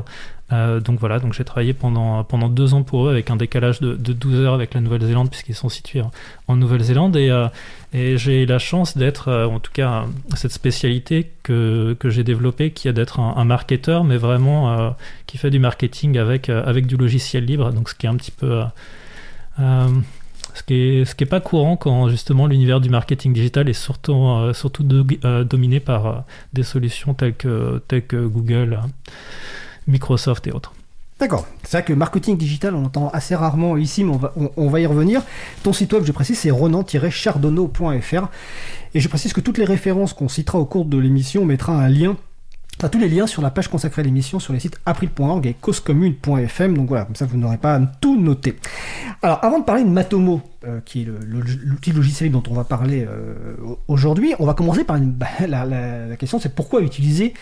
Euh, 0.52 0.80
donc 0.80 0.98
voilà, 0.98 1.20
donc 1.20 1.32
j'ai 1.32 1.44
travaillé 1.44 1.72
pendant, 1.72 2.24
pendant 2.24 2.48
deux 2.48 2.74
ans 2.74 2.82
pour 2.82 3.06
eux 3.06 3.10
avec 3.10 3.30
un 3.30 3.36
décalage 3.36 3.80
de, 3.80 3.94
de 3.94 4.12
12 4.12 4.40
heures 4.40 4.54
avec 4.54 4.74
la 4.74 4.80
Nouvelle-Zélande 4.80 5.30
puisqu'ils 5.30 5.54
sont 5.54 5.68
situés 5.68 6.02
en, 6.48 6.56
Nouvelle-Zélande. 6.56 7.16
Et, 7.16 7.30
euh, 7.30 7.46
et 7.92 8.18
j'ai 8.18 8.46
la 8.46 8.58
chance 8.58 8.96
d'être, 8.96 9.28
euh, 9.28 9.46
en 9.46 9.60
tout 9.60 9.70
cas, 9.72 10.06
cette 10.34 10.52
spécialité 10.52 11.30
que, 11.44 11.96
que 11.98 12.10
j'ai 12.10 12.24
développée 12.24 12.72
qui 12.72 12.88
est 12.88 12.92
d'être 12.92 13.20
un, 13.20 13.44
marketeur 13.44 14.02
mais 14.04 14.16
vraiment 14.16 14.72
euh, 14.72 14.90
qui 15.26 15.38
fait 15.38 15.50
du 15.50 15.58
marketing 15.60 16.18
avec, 16.18 16.48
avec 16.48 16.86
du 16.86 16.96
logiciel 16.96 17.44
libre, 17.44 17.72
donc 17.72 17.88
ce 17.88 17.94
qui 17.94 18.06
est 18.06 18.08
un 18.08 18.16
petit 18.16 18.32
peu... 18.32 18.62
ce 19.58 20.62
qui 20.66 20.74
est, 20.74 21.04
ce 21.04 21.14
qui 21.14 21.24
est 21.24 21.28
pas 21.28 21.40
courant 21.40 21.76
quand 21.76 22.08
justement 22.08 22.46
l'univers 22.46 22.80
du 22.80 22.90
marketing 22.90 23.32
digital 23.32 23.68
est 23.68 23.72
surtout, 23.72 24.52
surtout 24.52 24.82
do- 24.82 25.04
dominé 25.44 25.78
par 25.78 26.24
des 26.52 26.64
solutions 26.64 27.14
telles 27.14 27.34
que, 27.34 27.80
telles 27.86 28.06
que 28.06 28.26
Google, 28.26 28.80
Microsoft 29.86 30.46
et 30.46 30.52
autres. 30.52 30.72
D'accord. 31.18 31.46
C'est 31.64 31.76
vrai 31.76 31.84
que 31.84 31.92
marketing 31.92 32.38
digital, 32.38 32.74
on 32.74 32.86
entend 32.86 33.10
assez 33.12 33.34
rarement 33.34 33.76
ici, 33.76 34.04
mais 34.04 34.16
on 34.56 34.68
va, 34.70 34.80
y 34.80 34.86
revenir. 34.86 35.22
Ton 35.62 35.74
site 35.74 35.92
web, 35.92 36.04
je 36.04 36.12
précise, 36.12 36.38
c'est 36.38 36.50
ronan-chardonneau.fr. 36.50 38.28
Et 38.94 39.00
je 39.00 39.08
précise 39.08 39.34
que 39.34 39.42
toutes 39.42 39.58
les 39.58 39.66
références 39.66 40.14
qu'on 40.14 40.30
citera 40.30 40.58
au 40.58 40.64
cours 40.64 40.86
de 40.86 40.96
l'émission, 40.96 41.42
on 41.42 41.46
mettra 41.46 41.74
un 41.74 41.88
lien 41.88 42.16
Enfin, 42.80 42.88
tous 42.88 42.98
les 42.98 43.10
liens 43.10 43.26
sur 43.26 43.42
la 43.42 43.50
page 43.50 43.68
consacrée 43.68 44.00
à 44.00 44.04
l'émission 44.06 44.38
sur 44.38 44.54
les 44.54 44.58
sites 44.60 44.80
april.org 44.86 45.46
et 45.46 45.52
causecommune.fm. 45.52 46.78
Donc 46.78 46.88
voilà, 46.88 47.04
comme 47.04 47.14
ça 47.14 47.26
vous 47.26 47.36
n'aurez 47.36 47.58
pas 47.58 47.74
à 47.74 47.80
tout 48.00 48.18
noter. 48.18 48.56
Alors 49.20 49.38
avant 49.44 49.58
de 49.58 49.64
parler 49.64 49.84
de 49.84 49.90
Matomo, 49.90 50.40
euh, 50.66 50.80
qui 50.86 51.02
est 51.02 51.04
l'outil 51.04 51.92
logiciel 51.92 52.30
dont 52.30 52.42
on 52.48 52.54
va 52.54 52.64
parler 52.64 53.06
euh, 53.06 53.34
aujourd'hui, 53.86 54.32
on 54.38 54.46
va 54.46 54.54
commencer 54.54 54.84
par 54.84 54.98
la 55.46 56.16
question 56.16 56.40
c'est 56.40 56.54
pourquoi 56.54 56.80
utiliser 56.80 57.34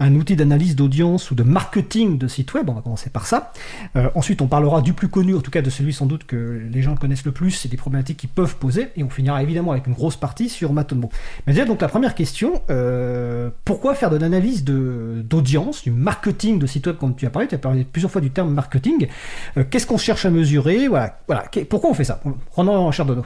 un 0.00 0.14
outil 0.14 0.36
d'analyse 0.36 0.76
d'audience 0.76 1.30
ou 1.30 1.34
de 1.34 1.42
marketing 1.42 2.18
de 2.18 2.28
site 2.28 2.54
web. 2.54 2.68
On 2.68 2.74
va 2.74 2.82
commencer 2.82 3.10
par 3.10 3.26
ça. 3.26 3.52
Euh, 3.96 4.10
ensuite, 4.14 4.42
on 4.42 4.46
parlera 4.46 4.80
du 4.82 4.92
plus 4.92 5.08
connu, 5.08 5.34
en 5.34 5.40
tout 5.40 5.50
cas 5.50 5.62
de 5.62 5.70
celui 5.70 5.92
sans 5.92 6.06
doute 6.06 6.24
que 6.24 6.62
les 6.70 6.82
gens 6.82 6.94
connaissent 6.96 7.24
le 7.24 7.32
plus, 7.32 7.50
c'est 7.50 7.68
des 7.68 7.76
problématiques 7.76 8.18
qu'ils 8.18 8.28
peuvent 8.28 8.56
poser. 8.56 8.88
Et 8.96 9.02
on 9.02 9.10
finira 9.10 9.42
évidemment 9.42 9.72
avec 9.72 9.86
une 9.86 9.94
grosse 9.94 10.16
partie 10.16 10.48
sur 10.48 10.72
Matomo. 10.72 11.10
Mais 11.46 11.52
déjà, 11.52 11.64
donc 11.64 11.80
la 11.80 11.88
première 11.88 12.14
question, 12.14 12.62
euh, 12.70 13.50
pourquoi 13.64 13.94
faire 13.94 14.10
de 14.10 14.16
l'analyse 14.16 14.64
d'audience, 14.64 15.82
du 15.82 15.90
marketing 15.90 16.58
de 16.58 16.66
site 16.66 16.86
web 16.86 16.96
comme 16.96 17.14
tu 17.14 17.26
as 17.26 17.30
parlé 17.30 17.48
Tu 17.48 17.54
as 17.54 17.58
parlé 17.58 17.84
plusieurs 17.84 18.10
fois 18.10 18.20
du 18.20 18.30
terme 18.30 18.52
marketing. 18.52 19.08
Euh, 19.56 19.64
qu'est-ce 19.68 19.86
qu'on 19.86 19.98
cherche 19.98 20.24
à 20.24 20.30
mesurer 20.30 20.88
Voilà, 20.88 21.18
voilà. 21.26 21.44
Pourquoi 21.68 21.90
on 21.90 21.94
fait 21.94 22.04
ça? 22.04 22.20
Rendons 22.52 22.90
cher 22.92 23.04
Dono. 23.04 23.24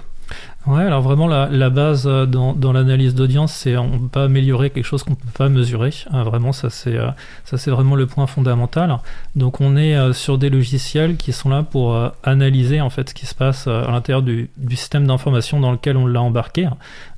Ouais, 0.64 0.82
alors 0.84 1.02
vraiment 1.02 1.26
la, 1.26 1.70
base 1.70 2.06
euh, 2.06 2.24
dans, 2.24 2.52
dans 2.52 2.72
l'analyse 2.72 3.16
d'audience, 3.16 3.52
c'est 3.52 3.76
on 3.76 3.98
peut 3.98 4.08
pas 4.08 4.24
améliorer 4.24 4.70
quelque 4.70 4.84
chose 4.84 5.02
qu'on 5.02 5.16
peut 5.16 5.26
pas 5.36 5.48
mesurer. 5.48 5.90
Euh, 6.14 6.22
vraiment, 6.22 6.52
ça 6.52 6.70
c'est 6.70 6.96
euh, 6.96 7.08
ça 7.44 7.58
c'est 7.58 7.72
vraiment 7.72 7.96
le 7.96 8.06
point 8.06 8.28
fondamental. 8.28 8.96
Donc 9.34 9.60
on 9.60 9.76
est 9.76 10.12
sur 10.12 10.38
des 10.38 10.50
logiciels 10.50 11.16
qui 11.16 11.32
sont 11.32 11.48
là 11.48 11.64
pour 11.64 11.98
analyser 12.22 12.80
en 12.80 12.90
fait 12.90 13.08
ce 13.08 13.14
qui 13.14 13.26
se 13.26 13.34
passe 13.34 13.66
à 13.66 13.90
l'intérieur 13.90 14.22
du, 14.22 14.50
du, 14.56 14.76
système 14.76 15.04
d'information 15.06 15.58
dans 15.58 15.72
lequel 15.72 15.96
on 15.96 16.06
l'a 16.06 16.22
embarqué. 16.22 16.68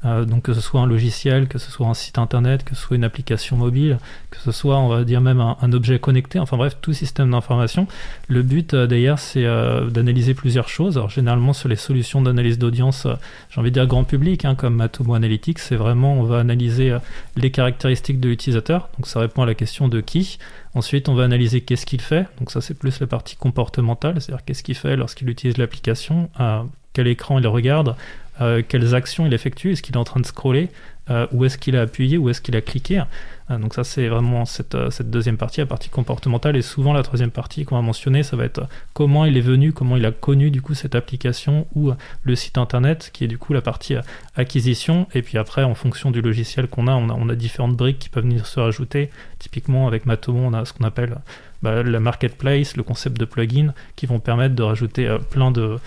donc 0.05 0.45
que 0.45 0.55
ce 0.55 0.61
soit 0.61 0.81
un 0.81 0.87
logiciel, 0.87 1.47
que 1.47 1.59
ce 1.59 1.71
soit 1.71 1.87
un 1.87 1.95
site 1.95 2.19
internet, 2.19 2.65
que 2.65 2.75
ce 2.75 2.81
soit 2.81 2.97
une 2.97 3.05
application 3.05 3.57
mobile, 3.57 3.99
que 4.31 4.39
ce 4.39 4.53
soit 4.53 4.79
on 4.79 4.89
va 4.89 5.05
dire 5.05 5.21
même 5.21 5.41
un, 5.41 5.57
un 5.61 5.73
objet 5.73 5.99
connecté. 5.99 6.39
Enfin 6.39 6.57
bref, 6.57 6.79
tout 6.81 6.95
système 6.95 7.31
d'information. 7.31 7.87
Le 8.29 8.43
but 8.43 8.75
d'ailleurs 8.75 9.19
c'est 9.19 9.45
d'analyser 9.91 10.33
plusieurs 10.33 10.69
choses. 10.69 10.97
Alors 10.97 11.11
généralement 11.11 11.53
sur 11.53 11.69
les 11.69 11.77
solutions 11.77 12.23
d'analyse 12.23 12.59
d'audience 12.59 13.07
j'ai 13.51 13.61
envie 13.61 13.71
de 13.71 13.75
dire 13.75 13.87
grand 13.87 14.05
public, 14.05 14.45
hein, 14.45 14.55
comme 14.55 14.77
Matomo 14.77 15.15
Analytics, 15.15 15.59
c'est 15.59 15.77
vraiment, 15.77 16.15
on 16.15 16.23
va 16.25 16.39
analyser 16.39 16.91
euh, 16.91 16.99
les 17.37 17.51
caractéristiques 17.51 18.21
de 18.21 18.29
l'utilisateur, 18.29 18.89
donc 18.97 19.07
ça 19.07 19.21
répond 19.21 19.43
à 19.43 19.47
la 19.47 19.55
question 19.55 19.89
de 19.89 20.01
qui. 20.01 20.39
Ensuite, 20.75 21.09
on 21.09 21.15
va 21.15 21.25
analyser 21.25 21.61
qu'est-ce 21.61 21.87
qu'il 21.87 22.01
fait, 22.01 22.27
donc 22.39 22.51
ça 22.51 22.61
c'est 22.61 22.75
plus 22.75 23.01
la 23.01 23.07
partie 23.07 23.37
comportementale, 23.37 24.21
c'est-à-dire 24.21 24.45
qu'est-ce 24.45 24.63
qu'il 24.63 24.75
fait 24.75 24.97
lorsqu'il 24.97 25.29
utilise 25.29 25.57
l'application, 25.59 26.31
quel 26.93 27.07
écran 27.07 27.39
il 27.39 27.47
regarde, 27.47 27.97
euh, 28.41 28.63
quelles 28.67 28.95
actions 28.95 29.27
il 29.27 29.33
effectue, 29.33 29.73
est-ce 29.73 29.83
qu'il 29.83 29.95
est 29.95 29.99
en 29.99 30.05
train 30.05 30.21
de 30.21 30.27
scroller, 30.27 30.69
euh, 31.11 31.27
où 31.33 31.45
est-ce 31.45 31.59
qu'il 31.59 31.77
a 31.77 31.83
appuyé, 31.83 32.17
où 32.17 32.31
est-ce 32.31 32.41
qu'il 32.41 32.57
a 32.57 32.61
cliqué. 32.61 33.03
Euh, 33.51 33.59
donc 33.59 33.75
ça 33.75 33.85
c'est 33.85 34.09
vraiment 34.09 34.47
cette, 34.47 34.77
cette, 34.91 35.11
deuxième 35.11 35.37
partie, 35.37 35.61
la 35.61 35.67
partie 35.67 35.91
comportementale, 35.91 36.57
et 36.57 36.63
souvent 36.63 36.93
la 36.95 37.03
troisième 37.03 37.31
partie 37.31 37.65
qu'on 37.65 37.77
va 37.77 37.83
mentionner, 37.83 38.23
ça 38.23 38.37
va 38.37 38.45
être 38.45 38.67
comment 38.95 39.27
il 39.27 39.37
est 39.37 39.43
venu, 39.43 39.73
comment 39.73 39.97
il 39.97 40.07
a 40.07 40.13
connu 40.13 40.51
du 40.51 40.63
coup 40.63 40.75
cette 40.75 40.95
application 40.95 41.67
ou 41.75 41.93
le 42.23 42.37
site 42.37 42.57
internet, 42.57 43.11
qui 43.13 43.25
est 43.25 43.29
du 43.29 43.37
coup 43.37 43.53
la 43.53 43.61
partie 43.61 43.97
acquisition, 44.35 45.07
et 45.15 45.21
puis 45.21 45.37
après 45.37 45.63
en 45.63 45.75
fonction 45.75 46.11
du 46.11 46.23
logiciel 46.23 46.69
qu'on 46.69 46.87
a, 46.87 46.95
on 46.95 47.11
a, 47.11 47.13
on 47.13 47.29
a 47.29 47.35
différentes 47.35 47.77
briques 47.77 47.99
qui 47.99 48.09
peuvent 48.09 48.25
venir 48.25 48.47
se 48.47 48.61
rajouter. 48.61 49.11
Typiquement 49.39 49.87
avec 49.87 50.07
Matomo, 50.07 50.41
on 50.41 50.55
a 50.55 50.65
ce 50.65 50.73
qu'on 50.73 50.85
appelle 50.85 51.19
bah, 51.63 51.83
la 51.83 52.01
marketplace, 52.01 52.77
le 52.77 52.83
concept 52.83 53.19
de 53.21 53.27
plugin, 53.27 53.75
qui 53.95 54.07
vont 54.07 54.21
permettre 54.21 54.55
de 54.55 54.63
rajouter 54.63 55.15
plein 55.31 55.51
de 55.51 55.79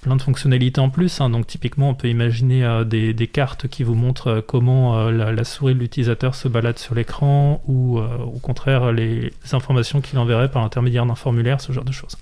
plein 0.00 0.16
de 0.16 0.22
fonctionnalités 0.22 0.80
en 0.80 0.90
plus. 0.90 1.20
Hein. 1.20 1.30
Donc 1.30 1.46
typiquement, 1.46 1.90
on 1.90 1.94
peut 1.94 2.08
imaginer 2.08 2.64
euh, 2.64 2.84
des, 2.84 3.26
cartes 3.26 3.68
qui 3.68 3.82
vous 3.82 3.94
montrent 3.94 4.28
euh, 4.28 4.40
comment 4.44 4.98
euh, 4.98 5.10
la, 5.10 5.44
souris 5.44 5.74
de 5.74 5.80
l'utilisateur 5.80 6.34
se 6.34 6.48
balade 6.48 6.78
sur 6.78 6.94
l'écran 6.94 7.62
ou 7.66 7.98
au 7.98 8.38
contraire 8.38 8.92
les 8.92 9.32
informations 9.52 10.00
qu'il 10.00 10.18
enverrait 10.18 10.50
par 10.50 10.62
l'intermédiaire 10.62 11.06
d'un 11.06 11.14
formulaire, 11.14 11.60
ce 11.60 11.72
genre 11.72 11.84
de 11.84 11.92
choses. 11.92 12.16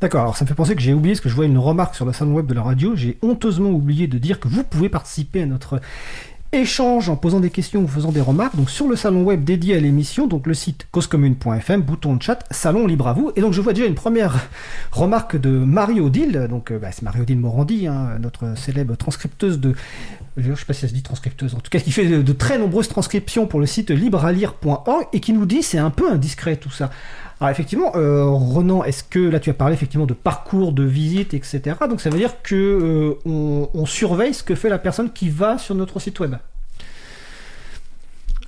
D'accord, 0.00 0.22
alors 0.22 0.36
ça 0.36 0.44
me 0.44 0.48
fait 0.48 0.54
penser 0.54 0.74
que 0.74 0.82
j'ai 0.82 0.92
oublié, 0.92 1.14
parce 1.14 1.20
que 1.20 1.28
je 1.28 1.34
vois 1.34 1.44
une 1.44 1.58
remarque 1.58 1.94
sur 1.94 2.06
la 2.06 2.12
salle 2.12 2.28
web 2.28 2.46
de 2.46 2.54
la 2.54 2.62
radio, 2.62 2.96
j'ai 2.96 3.18
honteusement 3.22 3.70
oublié 3.70 4.06
de 4.06 4.18
dire 4.18 4.40
que 4.40 4.48
vous 4.48 4.64
pouvez 4.64 4.88
participer 4.88 5.42
à 5.42 5.46
notre 5.46 5.80
échange 6.52 7.08
en 7.08 7.16
posant 7.16 7.40
des 7.40 7.50
questions 7.50 7.82
ou 7.82 7.88
faisant 7.88 8.12
des 8.12 8.20
remarques. 8.20 8.56
Donc 8.56 8.70
sur 8.70 8.88
le 8.88 8.96
salon 8.96 9.22
web 9.22 9.44
dédié 9.44 9.76
à 9.76 9.80
l'émission, 9.80 10.26
donc 10.26 10.46
le 10.46 10.54
site 10.54 10.86
causecommune.fm, 10.90 11.82
bouton 11.82 12.16
de 12.16 12.22
chat, 12.22 12.44
salon 12.50 12.86
libre 12.86 13.08
à 13.08 13.12
vous. 13.12 13.32
Et 13.36 13.40
donc 13.40 13.52
je 13.52 13.60
vois 13.60 13.72
déjà 13.72 13.86
une 13.86 13.94
première 13.94 14.48
remarque 14.92 15.36
de 15.36 15.50
Marie-Odile, 15.50 16.48
donc 16.50 16.70
euh, 16.70 16.78
bah, 16.78 16.88
c'est 16.92 17.02
Marie-Odile 17.02 17.38
Morandi, 17.38 17.86
hein, 17.86 18.18
notre 18.20 18.56
célèbre 18.56 18.96
transcripteuse 18.96 19.60
de... 19.60 19.74
Je 20.36 20.54
sais 20.54 20.64
pas 20.64 20.72
si 20.72 20.82
ça 20.82 20.88
se 20.88 20.94
dit 20.94 21.02
transcripteuse, 21.02 21.54
en 21.54 21.58
tout 21.58 21.70
cas 21.70 21.80
qui 21.80 21.92
fait 21.92 22.06
de, 22.06 22.22
de 22.22 22.32
très 22.32 22.58
nombreuses 22.58 22.88
transcriptions 22.88 23.46
pour 23.46 23.60
le 23.60 23.66
site 23.66 23.90
librealire.org 23.90 25.06
et 25.12 25.20
qui 25.20 25.32
nous 25.32 25.46
dit 25.46 25.62
c'est 25.62 25.78
un 25.78 25.90
peu 25.90 26.10
indiscret 26.10 26.56
tout 26.56 26.70
ça. 26.70 26.90
Alors 27.40 27.50
effectivement, 27.50 27.92
euh, 27.96 28.26
Renan, 28.26 28.84
est-ce 28.84 29.02
que 29.02 29.18
là 29.18 29.40
tu 29.40 29.48
as 29.48 29.54
parlé 29.54 29.72
effectivement 29.72 30.04
de 30.04 30.12
parcours, 30.12 30.72
de 30.72 30.82
visite, 30.82 31.32
etc. 31.32 31.76
Donc 31.88 32.02
ça 32.02 32.10
veut 32.10 32.18
dire 32.18 32.42
que 32.42 33.16
euh, 33.24 33.68
on, 33.72 33.86
surveille 33.86 34.34
ce 34.34 34.42
que 34.42 34.54
fait 34.54 34.68
la 34.68 34.78
personne 34.78 35.10
qui 35.10 35.30
va 35.30 35.56
sur 35.56 35.74
notre 35.74 35.98
site 36.00 36.20
web. 36.20 36.34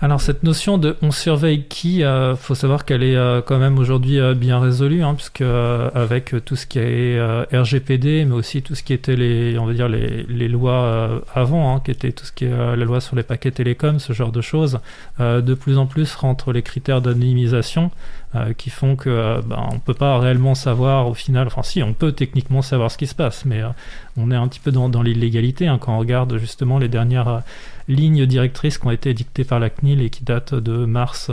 Alors 0.03 0.21
cette 0.21 0.43
notion 0.43 0.79
de 0.79 0.97
on 1.01 1.11
surveille 1.11 1.65
qui, 1.69 2.05
euh, 2.05 2.37
faut 2.37 2.55
savoir 2.55 2.85
qu'elle 2.85 3.03
est 3.03 3.17
quand 3.47 3.59
même 3.59 3.79
aujourd'hui 3.79 4.19
bien 4.35 4.61
résolue, 4.61 5.03
hein, 5.03 5.15
puisque 5.15 5.41
avec 5.41 6.35
tout 6.45 6.57
ce 6.57 6.67
qui 6.67 6.79
est 6.79 7.19
RGPD, 7.51 8.27
mais 8.27 8.35
aussi 8.35 8.61
tout 8.61 8.75
ce 8.75 8.83
qui 8.83 8.93
était 8.93 9.17
les, 9.17 9.57
on 9.59 9.65
va 9.65 9.73
dire 9.73 9.89
les, 9.89 10.49
lois 10.49 11.23
avant, 11.35 11.75
hein, 11.75 11.81
qui 11.83 11.93
était 11.93 12.13
tout 12.13 12.27
ce 12.27 12.33
qui 12.33 12.45
est 12.45 12.51
la 12.51 12.85
loi 12.85 13.01
sur 13.01 13.17
les 13.17 13.23
paquets 13.23 13.53
télécoms, 13.53 14.01
ce 14.01 14.13
genre 14.13 14.33
de 14.33 14.43
choses, 14.43 14.81
de 15.19 15.55
plus 15.55 15.79
en 15.79 15.87
plus 15.87 16.15
rentre 16.15 16.53
les 16.53 16.63
critères 16.63 17.01
d'anonymisation. 17.01 17.91
Euh, 18.35 18.55
qui 18.55 18.71
font 18.71 18.97
que 18.97 19.11
euh, 19.11 19.43
ben, 19.45 19.69
on 19.73 19.79
peut 19.79 19.93
pas 19.93 20.19
réellement 20.19 20.55
savoir 20.55 21.07
au 21.07 21.13
final, 21.13 21.49
enfin 21.49 21.63
si, 21.63 21.83
on 21.83 21.93
peut 21.93 22.13
techniquement 22.13 22.63
savoir 22.63 22.91
ce 22.91 22.97
qui 22.97 23.07
se 23.07 23.15
passe, 23.15 23.45
mais 23.45 23.61
euh, 23.61 23.69
on 24.17 24.31
est 24.31 24.35
un 24.35 24.49
petit 24.49 24.59
peu 24.59 24.73
dans, 24.73 24.89
dans 24.89 25.03
l'illégalité 25.03 25.67
hein, 25.67 25.77
quand 25.79 25.95
on 25.95 25.99
regarde 25.99 26.39
justement 26.39 26.79
les 26.79 26.89
dernières 26.89 27.43
lignes 27.89 28.25
directrices 28.25 28.79
qui 28.79 28.87
ont 28.87 28.91
été 28.91 29.13
dictées 29.13 29.45
par 29.45 29.61
la 29.61 29.69
CNIL 29.69 30.01
et 30.01 30.09
qui 30.09 30.25
datent 30.25 30.55
de 30.55 30.87
mars 30.87 31.31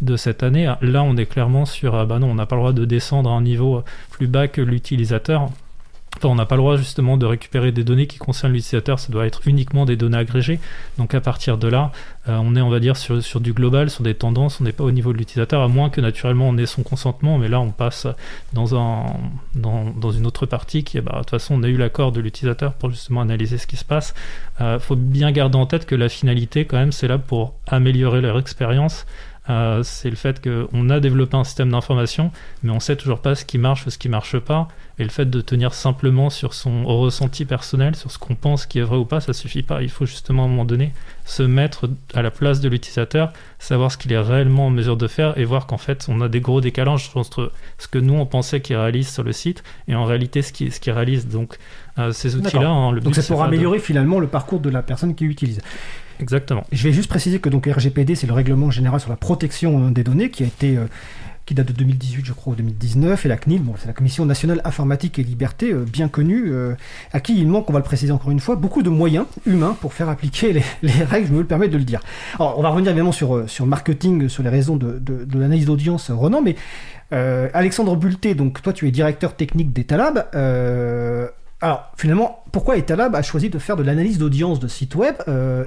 de 0.00 0.16
cette 0.16 0.42
année. 0.42 0.72
Là, 0.80 1.04
on 1.04 1.16
est 1.16 1.26
clairement 1.26 1.64
sur, 1.64 2.04
bah 2.06 2.18
non, 2.18 2.32
on 2.32 2.34
n'a 2.34 2.46
pas 2.46 2.56
le 2.56 2.62
droit 2.62 2.72
de 2.72 2.86
descendre 2.86 3.30
à 3.30 3.34
un 3.34 3.42
niveau 3.42 3.84
plus 4.10 4.26
bas 4.26 4.48
que 4.48 4.60
l'utilisateur 4.60 5.48
on 6.24 6.34
n'a 6.34 6.46
pas 6.46 6.56
le 6.56 6.62
droit 6.62 6.76
justement 6.76 7.16
de 7.16 7.26
récupérer 7.26 7.72
des 7.72 7.84
données 7.84 8.06
qui 8.06 8.18
concernent 8.18 8.52
l'utilisateur, 8.52 8.98
ça 8.98 9.12
doit 9.12 9.26
être 9.26 9.46
uniquement 9.46 9.84
des 9.84 9.96
données 9.96 10.18
agrégées. 10.18 10.60
Donc 10.98 11.14
à 11.14 11.20
partir 11.20 11.58
de 11.58 11.68
là, 11.68 11.90
euh, 12.28 12.38
on 12.42 12.54
est 12.54 12.60
on 12.60 12.70
va 12.70 12.80
dire 12.80 12.96
sur, 12.96 13.40
du 13.40 13.52
global, 13.52 13.90
sur 13.90 14.04
des 14.04 14.14
tendances, 14.14 14.60
on 14.60 14.64
n'est 14.64 14.72
pas 14.72 14.84
au 14.84 14.90
niveau 14.90 15.12
de 15.12 15.18
l'utilisateur, 15.18 15.62
à 15.62 15.68
moins 15.68 15.90
que 15.90 16.00
naturellement 16.00 16.48
on 16.48 16.56
ait 16.58 16.66
son 16.66 16.82
consentement, 16.82 17.38
mais 17.38 17.48
là 17.48 17.60
on 17.60 17.70
passe 17.70 18.06
dans, 18.52 18.78
un, 18.78 19.14
dans, 19.54 20.10
une 20.10 20.26
autre 20.26 20.46
partie 20.46 20.84
qui 20.84 20.98
est, 20.98 21.00
bah, 21.00 21.12
de 21.14 21.18
toute 21.20 21.30
façon 21.30 21.54
on 21.54 21.62
a 21.62 21.68
eu 21.68 21.76
l'accord 21.76 22.12
de 22.12 22.20
l'utilisateur 22.20 22.74
pour 22.74 22.90
justement 22.90 23.20
analyser 23.20 23.58
ce 23.58 23.66
qui 23.66 23.76
se 23.76 23.84
passe. 23.84 24.14
Il 24.60 24.64
euh, 24.64 24.78
faut 24.78 24.96
bien 24.96 25.32
garder 25.32 25.56
en 25.56 25.66
tête 25.66 25.86
que 25.86 25.94
la 25.94 26.08
finalité 26.08 26.64
quand 26.64 26.76
même 26.76 26.92
c'est 26.92 27.08
là 27.08 27.18
pour 27.18 27.54
améliorer 27.66 28.20
leur 28.20 28.38
expérience. 28.38 29.06
Euh, 29.50 29.82
c'est 29.82 30.10
le 30.10 30.16
fait 30.16 30.40
qu'on 30.40 30.88
a 30.88 31.00
développé 31.00 31.36
un 31.36 31.42
système 31.42 31.70
d'information, 31.70 32.30
mais 32.62 32.70
on 32.70 32.78
sait 32.78 32.94
toujours 32.94 33.20
pas 33.20 33.34
ce 33.34 33.44
qui 33.44 33.58
marche 33.58 33.86
ou 33.86 33.90
ce 33.90 33.98
qui 33.98 34.08
marche 34.08 34.38
pas. 34.38 34.68
Et 34.98 35.04
le 35.04 35.08
fait 35.08 35.28
de 35.28 35.40
tenir 35.40 35.74
simplement 35.74 36.30
sur 36.30 36.54
son 36.54 36.84
ressenti 36.84 37.44
personnel, 37.44 37.96
sur 37.96 38.10
ce 38.10 38.18
qu'on 38.18 38.36
pense 38.36 38.66
qui 38.66 38.78
est 38.78 38.82
vrai 38.82 38.98
ou 38.98 39.04
pas, 39.04 39.20
ça 39.20 39.32
suffit 39.32 39.62
pas. 39.62 39.82
Il 39.82 39.88
faut 39.88 40.06
justement 40.06 40.44
à 40.44 40.46
un 40.46 40.48
moment 40.48 40.64
donné 40.64 40.92
se 41.24 41.42
mettre 41.42 41.88
à 42.14 42.22
la 42.22 42.30
place 42.30 42.60
de 42.60 42.68
l'utilisateur, 42.68 43.32
savoir 43.58 43.90
ce 43.90 43.96
qu'il 43.96 44.12
est 44.12 44.18
réellement 44.18 44.66
en 44.66 44.70
mesure 44.70 44.96
de 44.96 45.08
faire 45.08 45.36
et 45.38 45.44
voir 45.44 45.66
qu'en 45.66 45.78
fait 45.78 46.06
on 46.08 46.20
a 46.20 46.28
des 46.28 46.40
gros 46.40 46.60
décalages 46.60 47.10
entre 47.14 47.52
ce 47.78 47.88
que 47.88 47.98
nous 47.98 48.14
on 48.14 48.26
pensait 48.26 48.60
qu'il 48.60 48.76
réalise 48.76 49.08
sur 49.08 49.22
le 49.22 49.32
site 49.32 49.64
et 49.88 49.94
en 49.94 50.04
réalité 50.04 50.42
ce 50.42 50.52
qu'il 50.52 50.72
ce 50.72 50.90
réalise. 50.90 51.26
Donc 51.26 51.58
euh, 51.98 52.12
ces 52.12 52.36
outils-là, 52.36 52.68
hein, 52.68 52.92
donc 52.92 53.14
c'est 53.16 53.26
pour 53.26 53.42
améliorer 53.42 53.78
finalement 53.78 54.20
le 54.20 54.28
parcours 54.28 54.60
de 54.60 54.70
la 54.70 54.82
personne 54.82 55.14
qui 55.14 55.24
l'utilise. 55.24 55.60
Exactement. 56.20 56.64
Je 56.72 56.82
vais 56.84 56.92
juste 56.92 57.08
préciser 57.08 57.38
que 57.38 57.48
donc 57.48 57.66
RGPD, 57.66 58.14
c'est 58.14 58.26
le 58.26 58.32
règlement 58.32 58.70
général 58.70 59.00
sur 59.00 59.10
la 59.10 59.16
protection 59.16 59.86
euh, 59.86 59.90
des 59.90 60.04
données 60.04 60.30
qui 60.30 60.42
a 60.42 60.46
été 60.46 60.76
euh, 60.76 60.86
qui 61.44 61.54
date 61.54 61.66
de 61.68 61.72
2018, 61.72 62.24
je 62.24 62.32
crois, 62.32 62.52
ou 62.52 62.56
2019, 62.56 63.26
et 63.26 63.28
la 63.28 63.36
CNIL, 63.36 63.62
bon, 63.62 63.74
c'est 63.76 63.88
la 63.88 63.92
Commission 63.92 64.24
nationale 64.24 64.60
informatique 64.64 65.18
et 65.18 65.24
liberté, 65.24 65.72
euh, 65.72 65.84
bien 65.84 66.06
connue, 66.06 66.52
à 67.12 67.18
qui 67.18 67.36
il 67.36 67.48
manque, 67.48 67.68
on 67.68 67.72
va 67.72 67.80
le 67.80 67.84
préciser 67.84 68.12
encore 68.12 68.30
une 68.30 68.38
fois, 68.38 68.54
beaucoup 68.54 68.84
de 68.84 68.90
moyens 68.90 69.26
humains 69.44 69.76
pour 69.80 69.92
faire 69.92 70.08
appliquer 70.08 70.62
les, 70.82 70.92
règles, 71.04 71.26
je 71.26 71.32
me 71.32 71.42
permets 71.42 71.66
de 71.66 71.76
le 71.76 71.82
dire. 71.82 72.00
Alors, 72.38 72.60
on 72.60 72.62
va 72.62 72.68
revenir 72.68 72.92
évidemment 72.92 73.10
sur, 73.10 73.50
sur 73.50 73.66
marketing, 73.66 74.28
sur 74.28 74.44
les 74.44 74.50
raisons 74.50 74.76
de, 74.76 75.26
l'analyse 75.34 75.66
d'audience, 75.66 76.12
Renan, 76.12 76.42
mais 76.42 76.54
Alexandre 77.10 77.96
Bulté, 77.96 78.36
donc 78.36 78.62
toi 78.62 78.72
tu 78.72 78.86
es 78.86 78.92
directeur 78.92 79.34
technique 79.34 79.72
d'Etalab, 79.72 80.28
alors, 81.62 81.92
finalement, 81.96 82.41
pourquoi 82.52 82.76
Etalab 82.76 83.14
a 83.16 83.22
choisi 83.22 83.50
de 83.50 83.58
faire 83.58 83.76
de 83.76 83.82
l'analyse 83.82 84.18
d'audience 84.18 84.60
de 84.60 84.68
site 84.68 84.94
web 84.94 85.16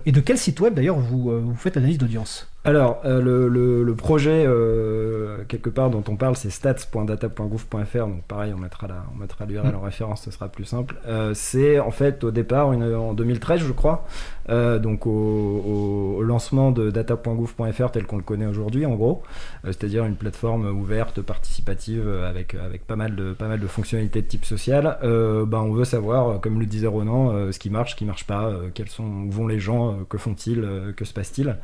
Et 0.06 0.12
de 0.12 0.19
quel 0.21 0.38
site 0.38 0.60
web 0.60 0.74
d'ailleurs 0.74 1.00
vous, 1.00 1.41
vous 1.41 1.56
faites 1.56 1.76
l'analyse 1.76 1.98
d'audience? 1.98 2.48
Alors, 2.65 3.02
euh, 3.06 3.21
le, 3.21 3.95
projet, 3.95 4.43
euh, 4.48 5.43
quelque 5.48 5.69
part, 5.69 5.91
dont 5.91 6.04
on 6.08 6.15
parle, 6.15 6.36
c'est 6.36 6.50
stats.data.gouv.fr. 6.50 8.08
Donc, 8.08 8.24
pareil, 8.24 8.54
on 8.56 8.60
mettra, 8.60 8.88
la, 8.88 9.06
on 9.13 9.19
mettra 9.19 9.45
l'URL 9.45 9.71
mm. 9.71 9.76
en 9.76 9.82
référence, 9.82 10.24
ce 10.24 10.32
sera 10.32 10.48
plus 10.48 10.65
simple. 10.65 10.95
Euh, 11.06 11.36
c'est 11.36 11.80
en 11.80 11.91
fait 11.91 12.24
au 12.24 12.32
départ, 12.32 12.69
en 12.69 13.13
2013, 13.13 13.62
je 13.62 13.71
crois, 13.71 14.08
donc 14.50 15.06
au, 15.06 16.24
lancement 16.24 16.71
de 16.71 16.89
data.gouv.fr 16.89 17.91
tel 17.91 18.08
qu'on 18.08 18.17
le 18.17 18.24
connaît 18.24 18.48
aujourd'hui, 18.48 18.88
en 18.88 18.95
gros, 18.95 19.21
c'est-à-dire 19.63 20.06
une 20.06 20.15
plateforme 20.15 20.65
ouverte, 20.65 21.21
participative, 21.21 22.10
avec, 22.28 22.56
avec 22.56 22.88
pas, 22.88 22.95
mal 22.95 23.15
de, 23.15 23.34
pas 23.34 23.48
mal 23.48 23.60
de 23.60 23.67
fonctionnalités 23.67 24.24
de 24.24 24.28
type 24.28 24.45
social. 24.45 24.98
ben, 25.04 25.60
on 25.60 25.71
veut 25.71 25.86
savoir, 25.86 26.41
comme 26.41 26.60
le 26.60 26.65
Ronan, 26.83 27.31
euh, 27.31 27.51
ce 27.51 27.59
qui 27.59 27.69
marche, 27.69 27.91
ce 27.91 27.95
qui 27.95 28.05
marche 28.05 28.25
pas, 28.25 28.45
euh, 28.47 28.69
quels 28.73 28.89
sont, 28.89 29.03
où 29.03 29.31
vont 29.31 29.47
les 29.47 29.59
gens, 29.59 29.91
euh, 29.91 29.93
que 30.09 30.17
font-ils, 30.17 30.67
que 30.95 31.05
se 31.05 31.13
passe-t-il. 31.13 31.57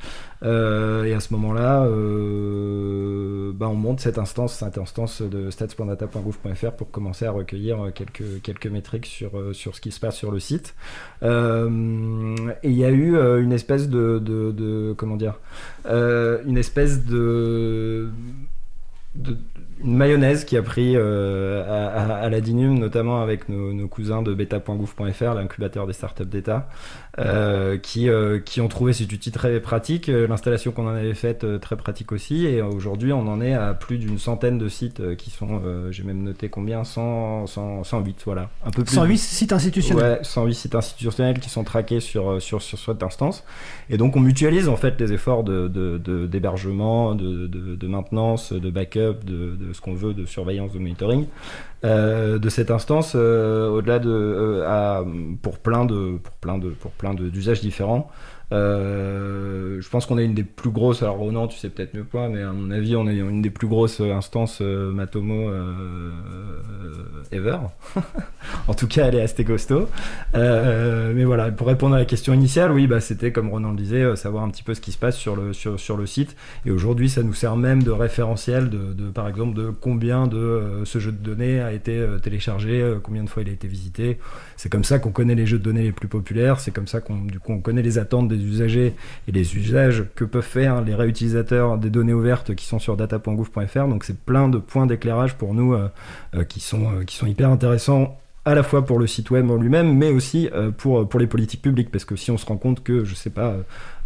Et 0.44 1.14
à 1.14 1.20
ce 1.20 1.34
moment-là, 1.34 1.82
bah, 3.54 3.68
on 3.70 3.76
monte 3.76 4.00
cette 4.00 4.18
instance, 4.18 4.54
cette 4.54 4.78
instance 4.78 5.22
de 5.22 5.50
stats.data.gouv.fr 5.52 6.72
pour 6.72 6.90
commencer 6.92 7.26
à 7.26 7.32
recueillir 7.32 7.92
quelques, 7.94 8.42
quelques 8.42 8.68
métriques 8.68 9.06
sur, 9.06 9.32
sur 9.54 9.76
ce 9.76 9.82
qui 9.82 9.92
se 9.92 10.00
passe 10.00 10.16
sur 10.16 10.32
le 10.32 10.40
site. 10.40 10.74
Et 11.24 11.28
il 11.28 12.74
y 12.74 12.86
a 12.86 12.90
eu 12.90 13.16
une 13.42 13.52
espèce 13.54 13.90
de, 13.90 14.94
comment 14.98 15.18
dire, 15.18 15.36
une 15.86 16.58
espèce 16.58 17.06
de- 17.06 18.10
mayonnaise 19.84 20.46
qui 20.46 20.58
a 20.58 20.62
pris 20.64 20.96
euh, 20.96 21.64
à, 21.68 22.16
à- 22.16 22.18
à 22.26 22.30
notamment 22.30 23.22
avec 23.22 23.50
nos, 23.50 23.74
nos 23.74 23.88
cousins 23.88 24.22
de 24.22 24.34
beta.gouv.fr, 24.34 25.34
l'incubateur 25.34 25.88
des 25.88 25.94
startups 25.94 26.26
d'État, 26.26 26.68
euh, 27.20 27.78
qui, 27.78 28.08
euh, 28.10 28.40
qui 28.40 28.62
ont 28.62 28.70
trouvé 28.70 28.94
cet 28.94 29.12
outil 29.12 29.32
très 29.32 29.60
pratique, 29.60 30.08
euh, 30.08 30.28
l'installation 30.28 30.72
qu'on 30.72 30.86
en 30.88 30.96
avait 30.96 31.14
faite 31.14 31.44
euh, 31.44 31.60
très 31.60 31.76
pratique 31.76 32.12
aussi, 32.14 32.46
et 32.46 32.62
aujourd'hui 32.62 33.12
on 33.12 33.28
en 33.28 33.42
est 33.42 33.54
à 33.54 33.74
plus 33.74 33.98
d'une 33.98 34.18
centaine 34.18 34.58
de 34.58 34.70
sites 34.70 35.02
euh, 35.02 35.16
qui 35.16 35.30
sont, 35.30 35.62
euh, 35.66 35.92
j'ai 35.92 36.04
même 36.04 36.24
noté 36.24 36.48
combien, 36.50 36.84
100, 36.86 37.48
100, 37.48 37.84
108, 37.84 38.22
voilà, 38.26 38.50
un 38.66 38.72
peu 38.72 38.84
plus. 38.86 38.96
108 38.96 39.18
sites 39.18 39.52
institutionnels. 39.54 40.20
Ouais, 40.20 40.20
108 40.24 40.54
sites 40.56 40.76
institutionnels 40.76 41.40
qui 41.40 41.50
sont 41.50 41.64
traqués 41.66 42.00
sur, 42.00 42.42
sur, 42.42 42.62
sur 42.62 42.80
cette 42.80 43.04
instance. 43.04 43.44
Et 43.90 43.98
donc 43.98 44.16
on 44.16 44.22
mutualise 44.22 44.70
en 44.70 44.78
fait 44.78 45.00
les 45.02 45.12
efforts 45.12 45.44
de, 45.44 45.68
de, 45.68 45.98
de- 45.98 46.28
d'hébergement, 46.28 47.14
de, 47.14 47.48
de, 47.48 47.76
de 47.76 47.88
maintenance, 47.88 48.54
de 48.54 48.70
backup, 48.70 49.26
de, 49.26 49.56
de 49.58 49.74
ce 49.74 49.82
qu'on 49.82 49.94
veut, 49.96 50.14
de 50.14 50.26
surveillance, 50.26 50.72
de 50.72 50.80
monitoring 50.80 51.26
euh, 51.84 52.38
de 52.38 52.50
cette 52.50 52.70
instance 52.70 53.14
euh, 53.16 53.68
au-delà 53.70 53.98
de 53.98 54.10
euh, 54.12 54.68
à, 54.68 55.04
pour 55.42 55.58
plein 55.58 55.86
de 55.86 56.18
pour 56.24 56.34
plein 56.36 56.58
de 56.60 56.70
pour 56.70 56.92
plein 56.92 57.14
d'usages 57.16 57.62
différents. 57.62 58.10
Euh, 58.52 59.82
je 59.82 59.90
pense 59.90 60.06
qu'on 60.06 60.18
est 60.18 60.26
une 60.26 60.34
des 60.34 60.44
plus 60.44 60.70
grosses. 60.70 61.04
Alors 61.04 61.18
Ronan, 61.18 61.48
tu 61.48 61.58
sais 61.58 61.70
peut-être 61.70 61.94
mieux 61.94 62.04
que 62.04 62.16
moi, 62.16 62.30
mais 62.30 62.42
à 62.42 62.52
mon 62.52 62.72
avis, 62.72 62.96
on 62.96 63.08
est 63.08 63.16
une 63.16 63.42
des 63.42 63.50
plus 63.50 63.68
grosses 63.68 64.00
instances 64.00 64.60
euh, 64.62 64.92
Matomo 64.92 65.50
euh, 65.50 66.12
euh, 66.84 67.24
ever. 67.32 67.58
en 68.68 68.74
tout 68.74 68.88
cas, 68.88 69.08
elle 69.08 69.16
est 69.16 69.22
assez 69.22 69.44
costaud. 69.44 69.90
Mais 70.34 71.24
voilà, 71.24 71.52
pour 71.52 71.68
répondre 71.68 71.96
à 71.96 72.00
la 72.00 72.06
question 72.06 72.34
initiale, 72.34 72.72
oui, 72.72 72.88
bah, 72.88 73.02
c'était 73.02 73.32
comme 73.32 73.50
Ronan 73.50 73.72
le 73.72 73.78
disait, 73.78 74.16
savoir 74.16 74.44
un 74.44 74.50
petit 74.50 74.64
peu 74.64 74.74
ce 74.74 74.82
qui 74.82 74.92
se 74.92 74.98
passe 74.98 75.18
sur 75.18 75.36
le, 75.36 75.54
sur, 75.54 75.80
sur 75.80 75.98
le 75.98 76.06
site. 76.06 76.36
Et 76.66 76.72
aujourd'hui, 76.72 77.10
ça 77.10 77.24
nous 77.24 77.34
sert 77.34 77.58
même 77.58 77.84
de 77.84 77.92
référentiel, 77.92 78.70
de, 78.70 78.94
de, 78.94 79.10
par 79.10 79.28
exemple, 79.28 79.56
de 79.56 79.70
combien 79.70 80.28
de 80.28 80.82
ce 80.84 81.00
jeu 81.00 81.12
de 81.12 81.18
données 81.18 81.60
a 81.60 81.74
été 81.74 82.06
téléchargé, 82.22 82.96
combien 83.04 83.24
de 83.24 83.30
fois 83.30 83.44
il 83.44 83.50
a 83.50 83.54
été 83.54 83.68
visité. 83.68 84.20
C'est 84.58 84.70
comme 84.70 84.84
ça 84.84 85.00
qu'on 85.00 85.12
connaît 85.12 85.36
les 85.36 85.46
jeux 85.46 85.60
de 85.60 85.64
données 85.64 85.84
les 85.84 85.92
plus 85.92 86.08
populaires, 86.08 86.60
c'est 86.60 86.72
comme 86.72 86.88
ça 86.88 87.02
qu'on 87.02 87.62
connaît 87.62 87.82
les 87.82 87.98
attentes 87.98 88.28
des 88.28 88.41
usagers 88.44 88.94
et 89.28 89.32
les 89.32 89.56
usages 89.56 90.06
que 90.16 90.24
peuvent 90.24 90.44
faire 90.44 90.82
les 90.82 90.96
réutilisateurs 90.96 91.78
des 91.78 91.90
données 91.90 92.14
ouvertes 92.14 92.56
qui 92.56 92.66
sont 92.66 92.80
sur 92.80 92.98
data.gouv.fr. 92.98 93.88
Donc 93.88 94.04
c'est 94.04 94.18
plein 94.18 94.50
de 94.50 94.58
points 94.58 94.86
d'éclairage 94.86 95.36
pour 95.36 95.54
nous 95.54 95.74
euh, 95.74 95.90
euh, 96.36 96.44
qui, 96.44 96.60
sont, 96.60 96.92
euh, 96.92 97.04
qui 97.04 97.16
sont 97.16 97.28
hyper 97.28 97.50
intéressants 97.50 98.21
à 98.44 98.56
la 98.56 98.64
fois 98.64 98.84
pour 98.84 98.98
le 98.98 99.06
site 99.06 99.30
web 99.30 99.52
en 99.52 99.58
lui-même, 99.58 99.96
mais 99.96 100.10
aussi 100.10 100.50
euh, 100.52 100.72
pour, 100.72 101.08
pour 101.08 101.20
les 101.20 101.28
politiques 101.28 101.62
publiques, 101.62 101.92
parce 101.92 102.06
que 102.06 102.16
si 102.16 102.32
on 102.32 102.38
se 102.38 102.46
rend 102.48 102.58
compte 102.58 102.82
que, 102.82 103.06
je 103.06 103.14
sais 103.14 103.30
pas, 103.30 103.54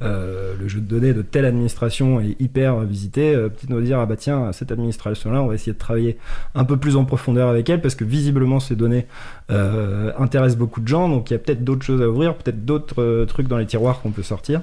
euh, 0.02 0.54
le 0.60 0.67
jeu 0.67 0.82
de 0.82 0.86
données 0.86 1.13
de 1.13 1.21
telle 1.21 1.45
administration 1.45 2.19
est 2.19 2.36
hyper 2.41 2.82
visité, 2.82 3.34
euh, 3.34 3.48
peut-être 3.48 3.69
nous 3.69 3.80
dire, 3.80 3.98
ah 3.98 4.06
bah 4.06 4.17
tiens, 4.17 4.52
cette 4.52 4.74
administration-là, 4.74 5.41
on 5.41 5.48
va 5.48 5.54
essayer 5.54 5.71
de 5.71 5.78
travailler 5.78 6.17
un 6.54 6.65
peu 6.65 6.76
plus 6.76 6.98
en 6.98 7.06
profondeur 7.06 7.48
avec 7.48 7.69
elle, 7.69 7.82
parce 7.82 7.95
que 7.95 8.04
visiblement 8.04 8.60
ces 8.60 8.76
données 8.76 9.08
euh, 9.52 10.12
intéressent 10.19 10.60
beaucoup 10.60 10.82
de 10.82 10.88
gens, 10.89 11.08
donc 11.08 11.30
il 11.30 11.34
y 11.34 11.38
a 11.38 11.39
peut-être 11.39 11.63
d'autres 11.63 11.86
choses 11.86 12.02
à 12.02 12.10
ouvrir, 12.10 12.36
peut-être 12.36 12.65
d'autres 12.65 13.02
euh, 13.02 13.26
trucs 13.26 13.48
dans 13.48 13.58
les 13.58 13.65
tiroirs 13.65 14.02
qu'on 14.02 14.12
peut 14.12 14.24
sortir, 14.24 14.62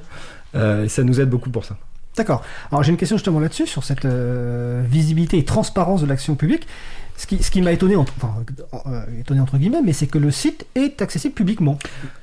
euh, 0.55 0.85
et 0.85 0.89
ça 0.89 1.03
nous 1.03 1.19
aide 1.19 1.31
beaucoup 1.31 1.49
pour 1.49 1.65
ça. 1.65 1.79
D'accord. 2.15 2.43
Alors 2.71 2.83
j'ai 2.83 2.91
une 2.91 2.99
question 2.99 3.17
justement 3.17 3.41
là-dessus, 3.41 3.67
sur 3.67 3.85
cette 3.85 4.05
euh, 4.05 4.83
visibilité 4.87 5.39
et 5.39 5.47
transparence 5.47 6.03
de 6.03 6.07
l'action 6.07 6.35
publique. 6.35 6.67
Ce 7.23 7.27
qui, 7.29 7.41
ce 7.41 7.53
qui 7.53 7.63
m'a 7.63 7.71
étonné, 7.71 7.95
entre, 7.95 8.13
enfin, 8.17 8.35
euh, 8.87 9.21
étonné 9.21 9.39
entre 9.41 9.57
guillemets, 9.57 9.81
mais 9.81 9.93
c'est 9.93 10.09
que 10.09 10.19
le 10.19 10.33
site 10.33 10.67
est 10.75 11.01
accessible 11.03 11.35
publiquement. 11.37 11.79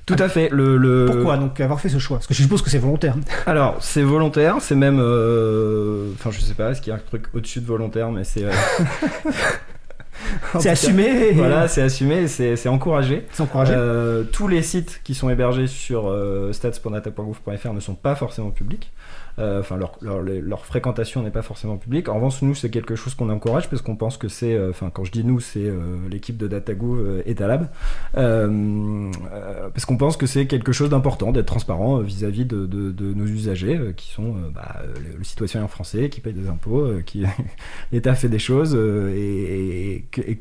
Tout 0.05 0.17
à 0.19 0.27
fait. 0.27 0.49
Le, 0.51 0.75
le... 0.75 1.05
Pourquoi 1.05 1.37
donc 1.37 1.57
avoir 1.61 1.79
fait 1.79 1.87
ce 1.87 1.99
choix? 1.99 2.17
Parce 2.17 2.27
que 2.27 2.33
je 2.33 2.41
suppose 2.41 2.61
que 2.61 2.69
c'est 2.69 2.79
volontaire. 2.79 3.15
Alors, 3.45 3.77
c'est 3.79 4.01
volontaire, 4.03 4.57
c'est 4.59 4.75
même. 4.75 4.99
euh, 4.99 6.11
Enfin, 6.15 6.31
je 6.31 6.41
sais 6.41 6.53
pas, 6.53 6.71
est-ce 6.71 6.81
qu'il 6.81 6.91
y 6.91 6.93
a 6.93 6.97
un 6.97 7.01
truc 7.07 7.27
au-dessus 7.33 7.61
de 7.61 7.65
volontaire, 7.65 8.11
mais 8.11 8.25
c'est. 8.25 8.43
euh, 8.43 8.51
C'est 10.59 10.69
assumé. 10.69 11.31
Voilà, 11.31 11.69
c'est 11.69 11.81
assumé, 11.81 12.27
c'est 12.27 12.57
c'est 12.57 12.67
encouragé. 12.67 13.25
C'est 13.31 13.41
encouragé. 13.41 13.73
Euh, 13.75 14.23
tous 14.23 14.49
les 14.49 14.61
sites 14.61 14.99
qui 15.05 15.15
sont 15.15 15.29
hébergés 15.29 15.67
sur 15.67 16.09
euh, 16.09 16.51
stats.data.gouv.fr 16.51 17.73
ne 17.73 17.79
sont 17.79 17.95
pas 17.95 18.15
forcément 18.15 18.49
publics. 18.51 18.91
Euh, 19.39 19.59
Enfin, 19.59 19.77
leur, 20.01 20.65
fréquentation 20.65 21.23
n'est 21.23 21.31
pas 21.31 21.41
forcément 21.41 21.77
publique. 21.77 22.09
En 22.09 22.15
revanche, 22.15 22.41
nous, 22.41 22.55
c'est 22.55 22.69
quelque 22.69 22.95
chose 22.95 23.13
qu'on 23.15 23.29
encourage 23.29 23.69
parce 23.69 23.81
qu'on 23.81 23.95
pense 23.95 24.17
que 24.17 24.27
c'est. 24.27 24.53
euh, 24.53 24.69
Enfin, 24.69 24.89
quand 24.93 25.03
je 25.03 25.11
dis 25.11 25.23
nous, 25.23 25.39
c'est 25.39 25.59
euh, 25.65 25.97
l'équipe 26.09 26.37
de 26.37 26.47
DataGouv 26.47 26.99
euh, 26.99 27.21
et 27.25 27.35
Talab. 27.35 27.67
Parce 28.13 29.85
qu'on 29.85 29.97
pense 29.97 30.17
que 30.17 30.25
c'est 30.25 30.45
quelque 30.47 30.71
chose 30.71 30.89
d'important 30.89 31.31
d'être 31.31 31.45
transparent 31.45 31.97
vis-à-vis 31.99 32.45
de, 32.45 32.67
nos 33.13 33.25
usagers 33.25 33.79
qui 33.95 34.11
sont 34.11 34.35
bah, 34.53 34.77
le, 35.17 35.23
citoyen 35.23 35.67
français 35.67 36.09
qui 36.09 36.21
paye 36.21 36.33
des 36.33 36.47
impôts, 36.49 36.87
qui 37.05 37.23
l'État 37.91 38.15
fait 38.15 38.29
des 38.29 38.39
choses 38.39 38.75
et, 38.75 39.95
et 39.95 40.05
que- 40.11 40.21
et 40.21 40.39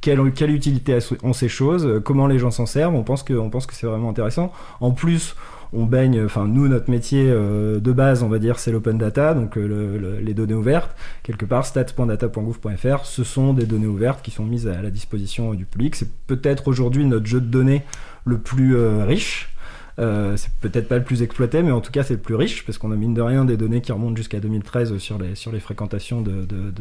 quelle, 0.00 0.50
utilité 0.50 0.98
ont 1.22 1.32
ces 1.32 1.48
choses, 1.48 2.02
comment 2.04 2.26
les 2.26 2.38
gens 2.38 2.50
s'en 2.50 2.66
servent. 2.66 2.94
On 2.94 3.02
pense 3.04 3.22
que 3.22 3.34
c'est 3.74 3.86
vraiment 3.86 4.10
intéressant. 4.10 4.52
En 4.80 4.90
plus, 4.90 5.34
on 5.74 5.84
baigne, 5.86 6.22
enfin 6.24 6.46
nous, 6.46 6.68
notre 6.68 6.90
métier 6.90 7.24
euh, 7.28 7.80
de 7.80 7.92
base, 7.92 8.22
on 8.22 8.28
va 8.28 8.38
dire, 8.38 8.58
c'est 8.58 8.70
l'open 8.72 8.96
data, 8.98 9.34
donc 9.34 9.56
euh, 9.58 9.66
le- 9.66 9.98
le- 9.98 10.18
les 10.20 10.34
données 10.34 10.54
ouvertes. 10.54 10.94
Quelque 11.22 11.44
part, 11.44 11.64
stats.data.gouv.fr, 11.66 13.04
ce 13.04 13.24
sont 13.24 13.52
des 13.54 13.66
données 13.66 13.86
ouvertes 13.86 14.22
qui 14.22 14.30
sont 14.30 14.44
mises 14.44 14.66
à 14.68 14.80
la 14.82 14.90
disposition 14.90 15.54
du 15.54 15.64
public. 15.64 15.94
C'est 15.96 16.10
peut-être 16.26 16.68
aujourd'hui 16.68 17.04
notre 17.04 17.26
jeu 17.26 17.40
de 17.40 17.46
données 17.46 17.82
le 18.24 18.38
plus 18.38 18.76
euh, 18.76 19.04
riche. 19.04 19.53
Euh, 19.98 20.36
c'est 20.36 20.50
peut-être 20.60 20.88
pas 20.88 20.98
le 20.98 21.04
plus 21.04 21.22
exploité, 21.22 21.62
mais 21.62 21.70
en 21.70 21.80
tout 21.80 21.92
cas 21.92 22.02
c'est 22.02 22.14
le 22.14 22.20
plus 22.20 22.34
riche 22.34 22.64
parce 22.66 22.78
qu'on 22.78 22.90
a 22.90 22.96
mine 22.96 23.14
de 23.14 23.22
rien 23.22 23.44
des 23.44 23.56
données 23.56 23.80
qui 23.80 23.92
remontent 23.92 24.16
jusqu'à 24.16 24.40
2013 24.40 24.96
sur 24.98 25.18
les 25.18 25.34
sur 25.36 25.52
les 25.52 25.60
fréquentations 25.60 26.20
de 26.20 26.44
de, 26.44 26.72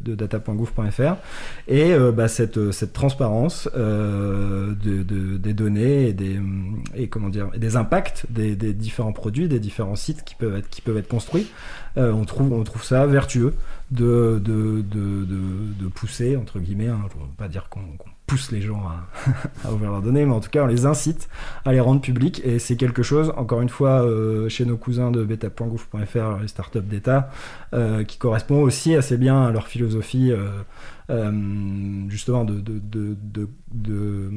de, 0.00 0.14
data.gouv.fr 0.14 1.16
et 1.68 1.92
euh, 1.92 2.10
bah, 2.10 2.28
cette 2.28 2.70
cette 2.72 2.92
transparence 2.94 3.68
euh, 3.76 4.74
de, 4.82 5.02
de- 5.02 5.36
des 5.36 5.52
données 5.52 6.08
et 6.08 6.12
des 6.14 6.40
et 6.96 7.08
comment 7.08 7.28
dire 7.28 7.50
des 7.56 7.76
impacts 7.76 8.24
des, 8.30 8.56
différents 8.56 9.12
produits, 9.12 9.48
des 9.48 9.60
différents 9.60 9.96
sites 9.96 10.24
qui 10.24 10.34
peuvent 10.34 10.56
être 10.56 10.70
qui 10.70 10.80
peuvent 10.80 10.96
être 10.96 11.08
construits, 11.08 11.48
on 11.96 12.24
trouve 12.24 12.52
on 12.52 12.64
trouve 12.64 12.84
ça 12.84 13.06
vertueux 13.06 13.54
de 13.90 14.40
de, 14.42 15.88
pousser 15.94 16.36
entre 16.36 16.60
guillemets, 16.60 16.88
hein, 16.88 17.00
je 17.12 17.16
ne 17.18 17.22
veux 17.22 17.28
pas 17.36 17.48
dire 17.48 17.68
qu'on 17.68 17.80
pousse 18.28 18.52
les 18.52 18.60
gens 18.60 18.82
à, 18.86 19.08
à 19.68 19.72
ouvrir 19.72 19.90
leurs 19.90 20.02
données, 20.02 20.24
mais 20.24 20.34
en 20.34 20.40
tout 20.40 20.50
cas 20.50 20.62
on 20.62 20.66
les 20.66 20.86
incite 20.86 21.28
à 21.64 21.72
les 21.72 21.80
rendre 21.80 22.00
publics. 22.00 22.40
Et 22.44 22.58
c'est 22.58 22.76
quelque 22.76 23.02
chose, 23.02 23.32
encore 23.36 23.62
une 23.62 23.70
fois, 23.70 24.02
euh, 24.02 24.48
chez 24.48 24.64
nos 24.64 24.76
cousins 24.76 25.10
de 25.10 25.24
beta.gouv.fr, 25.24 26.40
les 26.40 26.48
startups 26.48 26.80
d'État, 26.80 27.30
euh, 27.74 28.04
qui 28.04 28.18
correspond 28.18 28.62
aussi 28.62 28.94
assez 28.94 29.16
bien 29.16 29.46
à 29.46 29.50
leur 29.50 29.66
philosophie, 29.66 30.30
euh, 30.30 30.48
justement, 32.08 32.44
de, 32.44 32.60
de, 32.60 32.78
de, 32.82 33.16
de, 33.72 34.30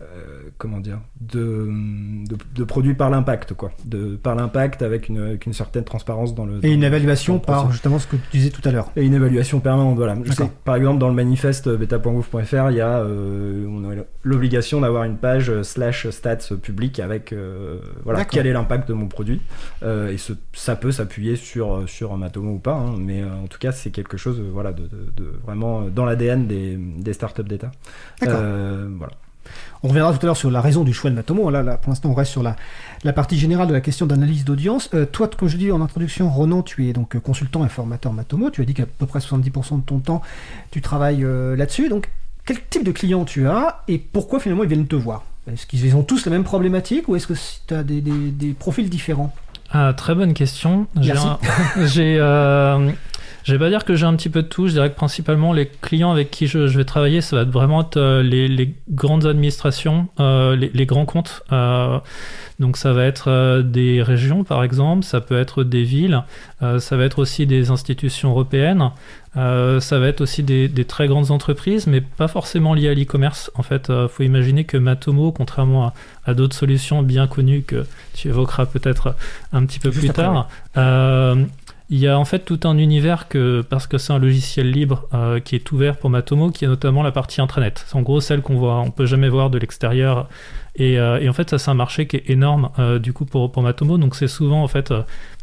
euh, 0.00 0.42
comment 0.56 0.78
dire, 0.80 1.00
de, 1.20 2.64
produits 2.64 2.94
par 2.94 3.10
l'impact, 3.10 3.54
quoi, 3.54 3.72
de 3.84 4.16
par 4.16 4.34
l'impact 4.34 4.82
avec 4.82 5.08
une, 5.08 5.18
avec 5.18 5.46
une 5.46 5.52
certaine 5.52 5.84
transparence 5.84 6.34
dans 6.34 6.44
le 6.46 6.64
Et 6.64 6.72
une 6.72 6.84
évaluation 6.84 7.38
par 7.38 7.70
justement 7.72 7.98
ce 7.98 8.06
que 8.06 8.16
tu 8.16 8.38
disais 8.38 8.50
tout 8.50 8.62
à 8.68 8.70
l'heure. 8.72 8.90
Et 8.96 9.04
une 9.04 9.14
évaluation 9.14 9.60
permanente, 9.60 9.96
voilà. 9.96 10.16
Je 10.24 10.32
sais, 10.32 10.50
par 10.64 10.76
exemple, 10.76 10.98
dans 10.98 11.08
le 11.08 11.14
manifeste 11.14 11.68
beta.gouv.fr, 11.68 12.70
il 12.70 12.76
y 12.76 12.80
a, 12.80 12.98
euh, 12.98 13.66
on 13.68 13.90
a 13.90 13.94
l'obligation 14.22 14.80
d'avoir 14.80 15.04
une 15.04 15.16
page 15.16 15.50
euh, 15.50 15.62
slash 15.62 16.08
stats 16.10 16.54
publique 16.62 17.00
avec, 17.00 17.32
euh, 17.32 17.78
voilà, 18.04 18.24
quel 18.24 18.46
est 18.46 18.52
l'impact 18.52 18.88
de 18.88 18.94
mon 18.94 19.06
produit. 19.08 19.40
Euh, 19.82 20.10
et 20.12 20.18
ce, 20.18 20.32
ça 20.52 20.76
peut 20.76 20.92
s'appuyer 20.92 21.36
sur, 21.36 21.74
euh, 21.74 21.86
sur 21.86 22.12
un 22.12 22.16
Matomo 22.18 22.52
ou 22.52 22.58
pas, 22.58 22.74
hein, 22.76 22.94
mais 22.98 23.22
euh, 23.22 23.32
en 23.42 23.46
tout 23.46 23.58
cas, 23.58 23.72
c'est 23.72 23.90
quelque 23.90 24.16
chose, 24.16 24.38
euh, 24.40 24.48
voilà, 24.52 24.72
de, 24.72 24.82
de- 24.82 25.10
de 25.16 25.32
vraiment 25.44 25.82
euh, 25.82 25.87
dans 25.90 26.04
l'ADN 26.04 26.46
des, 26.46 26.76
des 26.76 27.12
startups 27.12 27.42
d'État. 27.42 27.70
D'accord. 28.20 28.38
Euh, 28.42 28.88
voilà. 28.96 29.12
On 29.82 29.88
reviendra 29.88 30.12
tout 30.12 30.18
à 30.22 30.26
l'heure 30.26 30.36
sur 30.36 30.50
la 30.50 30.60
raison 30.60 30.84
du 30.84 30.92
choix 30.92 31.08
de 31.08 31.14
Matomo. 31.14 31.48
Là, 31.50 31.62
là 31.62 31.78
pour 31.78 31.90
l'instant, 31.90 32.10
on 32.10 32.14
reste 32.14 32.32
sur 32.32 32.42
la, 32.42 32.56
la 33.04 33.12
partie 33.12 33.38
générale 33.38 33.68
de 33.68 33.72
la 33.72 33.80
question 33.80 34.06
d'analyse 34.06 34.44
d'audience. 34.44 34.90
Euh, 34.92 35.06
toi, 35.06 35.28
comme 35.28 35.48
je 35.48 35.56
dis 35.56 35.70
en 35.72 35.80
introduction, 35.80 36.28
Ronan, 36.28 36.62
tu 36.62 36.88
es 36.88 36.92
donc 36.92 37.16
euh, 37.16 37.20
consultant 37.20 37.64
et 37.64 37.68
formateur 37.68 38.12
Matomo. 38.12 38.50
Tu 38.50 38.60
as 38.60 38.64
dit 38.64 38.74
qu'à 38.74 38.86
peu 38.86 39.06
près 39.06 39.20
70% 39.20 39.76
de 39.76 39.82
ton 39.82 40.00
temps, 40.00 40.20
tu 40.70 40.82
travailles 40.82 41.24
euh, 41.24 41.56
là-dessus. 41.56 41.88
Donc, 41.88 42.10
quel 42.44 42.58
type 42.68 42.84
de 42.84 42.92
clients 42.92 43.24
tu 43.24 43.46
as 43.46 43.82
et 43.88 43.98
pourquoi 43.98 44.40
finalement 44.40 44.64
ils 44.64 44.68
viennent 44.68 44.86
te 44.86 44.96
voir? 44.96 45.24
Est-ce 45.50 45.66
qu'ils 45.66 45.94
ont 45.96 46.02
tous 46.02 46.26
la 46.26 46.32
même 46.32 46.44
problématique 46.44 47.08
ou 47.08 47.16
est-ce 47.16 47.26
que 47.26 47.34
tu 47.66 47.72
as 47.74 47.82
des, 47.82 48.00
des- 48.02 48.30
des 48.30 48.52
profils 48.52 48.90
différents? 48.90 49.32
Ah, 49.70 49.94
très 49.96 50.14
bonne 50.14 50.34
question. 50.34 50.86
J'ai 51.00 51.12
Je 53.48 53.54
vais 53.54 53.58
pas 53.58 53.70
dire 53.70 53.86
que 53.86 53.94
j'ai 53.94 54.04
un 54.04 54.14
petit 54.14 54.28
peu 54.28 54.42
de 54.42 54.46
tout. 54.46 54.66
Je 54.66 54.72
dirais 54.72 54.90
que 54.90 54.94
principalement 54.94 55.54
les 55.54 55.68
clients 55.68 56.10
avec 56.10 56.30
qui 56.30 56.46
je, 56.46 56.58
vais 56.58 56.84
travailler, 56.84 57.22
ça 57.22 57.36
va 57.36 57.44
vraiment 57.44 57.80
être 57.80 57.96
euh, 57.96 58.22
les, 58.22 58.74
grandes 58.90 59.24
administrations, 59.24 60.08
euh, 60.20 60.54
les, 60.54 60.84
grands 60.84 61.06
comptes. 61.06 61.42
Euh, 61.50 61.98
donc 62.60 62.76
ça 62.76 62.92
va 62.92 63.04
être 63.04 63.62
des 63.62 64.02
régions 64.02 64.44
par 64.44 64.62
exemple, 64.62 65.02
ça 65.02 65.22
peut 65.22 65.38
être 65.38 65.64
des 65.64 65.82
villes, 65.84 66.24
ça 66.60 66.96
va 66.96 67.04
être 67.04 67.20
aussi 67.20 67.46
des 67.46 67.70
institutions 67.70 68.30
européennes, 68.30 68.90
ça 69.34 69.98
va 69.98 70.08
être 70.08 70.20
aussi 70.20 70.42
des, 70.42 70.84
très 70.84 71.06
grandes 71.06 71.30
entreprises, 71.30 71.86
mais 71.86 72.00
pas 72.00 72.26
forcément 72.26 72.74
liées 72.74 72.88
à 72.88 72.94
l'e-commerce. 72.94 73.52
En 73.54 73.62
fait, 73.62 73.92
faut 74.08 74.24
imaginer 74.24 74.64
que 74.64 74.76
Matomo, 74.76 75.30
contrairement 75.30 75.86
à, 75.86 75.94
à 76.26 76.34
d'autres 76.34 76.56
solutions 76.56 77.02
bien 77.02 77.28
connues 77.28 77.62
que 77.62 77.86
tu 78.12 78.26
évoqueras 78.26 78.66
peut-être 78.66 79.14
un 79.52 79.64
petit 79.64 79.78
peu 79.78 79.92
plus 79.92 80.10
tard, 80.10 80.48
il 81.90 81.98
y 81.98 82.06
a 82.06 82.18
en 82.18 82.24
fait 82.26 82.40
tout 82.40 82.60
un 82.64 82.76
univers 82.76 83.28
que, 83.28 83.62
parce 83.62 83.86
que 83.86 83.96
c'est 83.96 84.12
un 84.12 84.18
logiciel 84.18 84.70
libre 84.70 85.08
euh, 85.14 85.40
qui 85.40 85.54
est 85.54 85.72
ouvert 85.72 85.96
pour 85.96 86.10
Matomo, 86.10 86.50
qui 86.50 86.66
est 86.66 86.68
notamment 86.68 87.02
la 87.02 87.12
partie 87.12 87.40
intranet. 87.40 87.82
C'est 87.86 87.96
en 87.96 88.02
gros 88.02 88.20
celle 88.20 88.42
qu'on 88.42 88.56
voit, 88.56 88.78
on 88.80 88.90
peut 88.90 89.06
jamais 89.06 89.30
voir 89.30 89.48
de 89.48 89.58
l'extérieur. 89.58 90.28
Et, 90.76 90.98
euh, 90.98 91.28
en 91.28 91.32
fait, 91.32 91.48
ça 91.48 91.58
c'est 91.58 91.70
un 91.70 91.74
marché 91.74 92.06
qui 92.06 92.16
est 92.16 92.28
énorme 92.28 92.70
euh, 92.78 92.98
du 92.98 93.14
coup 93.14 93.24
pour, 93.24 93.62
Matomo. 93.62 93.96
Donc 93.96 94.16
c'est 94.16 94.28
souvent 94.28 94.62
en 94.62 94.68
fait 94.68 94.92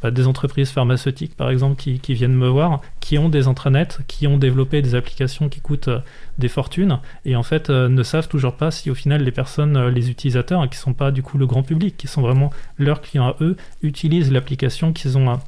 bah, 0.03 0.11
des 0.11 0.27
entreprises 0.27 0.69
pharmaceutiques 0.69 1.35
par 1.35 1.49
exemple 1.49 1.77
qui, 1.77 2.13
viennent 2.13 2.35
me 2.35 2.47
voir, 2.47 2.81
qui 2.99 3.17
ont 3.17 3.27
des 3.27 3.47
intranets, 3.47 3.97
qui 4.07 4.27
ont 4.27 4.37
développé 4.37 4.83
des 4.83 4.93
applications 4.93 5.49
qui 5.49 5.61
coûtent 5.61 5.89
des 6.37 6.47
fortunes 6.47 6.99
et 7.25 7.35
en 7.35 7.43
fait 7.43 7.69
ne 7.71 8.03
savent 8.03 8.27
toujours 8.27 8.55
pas 8.55 8.69
si 8.69 8.91
au 8.91 8.95
final 8.95 9.23
les 9.23 9.31
personnes, 9.31 9.87
les 9.87 10.11
utilisateurs, 10.11 10.61
hein, 10.61 10.67
qui 10.67 10.77
sont 10.77 10.93
pas 10.93 11.09
du 11.09 11.23
coup 11.23 11.39
le 11.39 11.47
grand 11.47 11.63
public, 11.63 11.97
qui 11.97 12.07
sont 12.07 12.21
vraiment 12.21 12.51
leurs 12.77 13.01
clients 13.01 13.29
à 13.29 13.35
eux, 13.41 13.57
utilisent 13.81 14.31
l'application 14.31 14.93
qu'ils 14.93 15.17
ont 15.17 15.39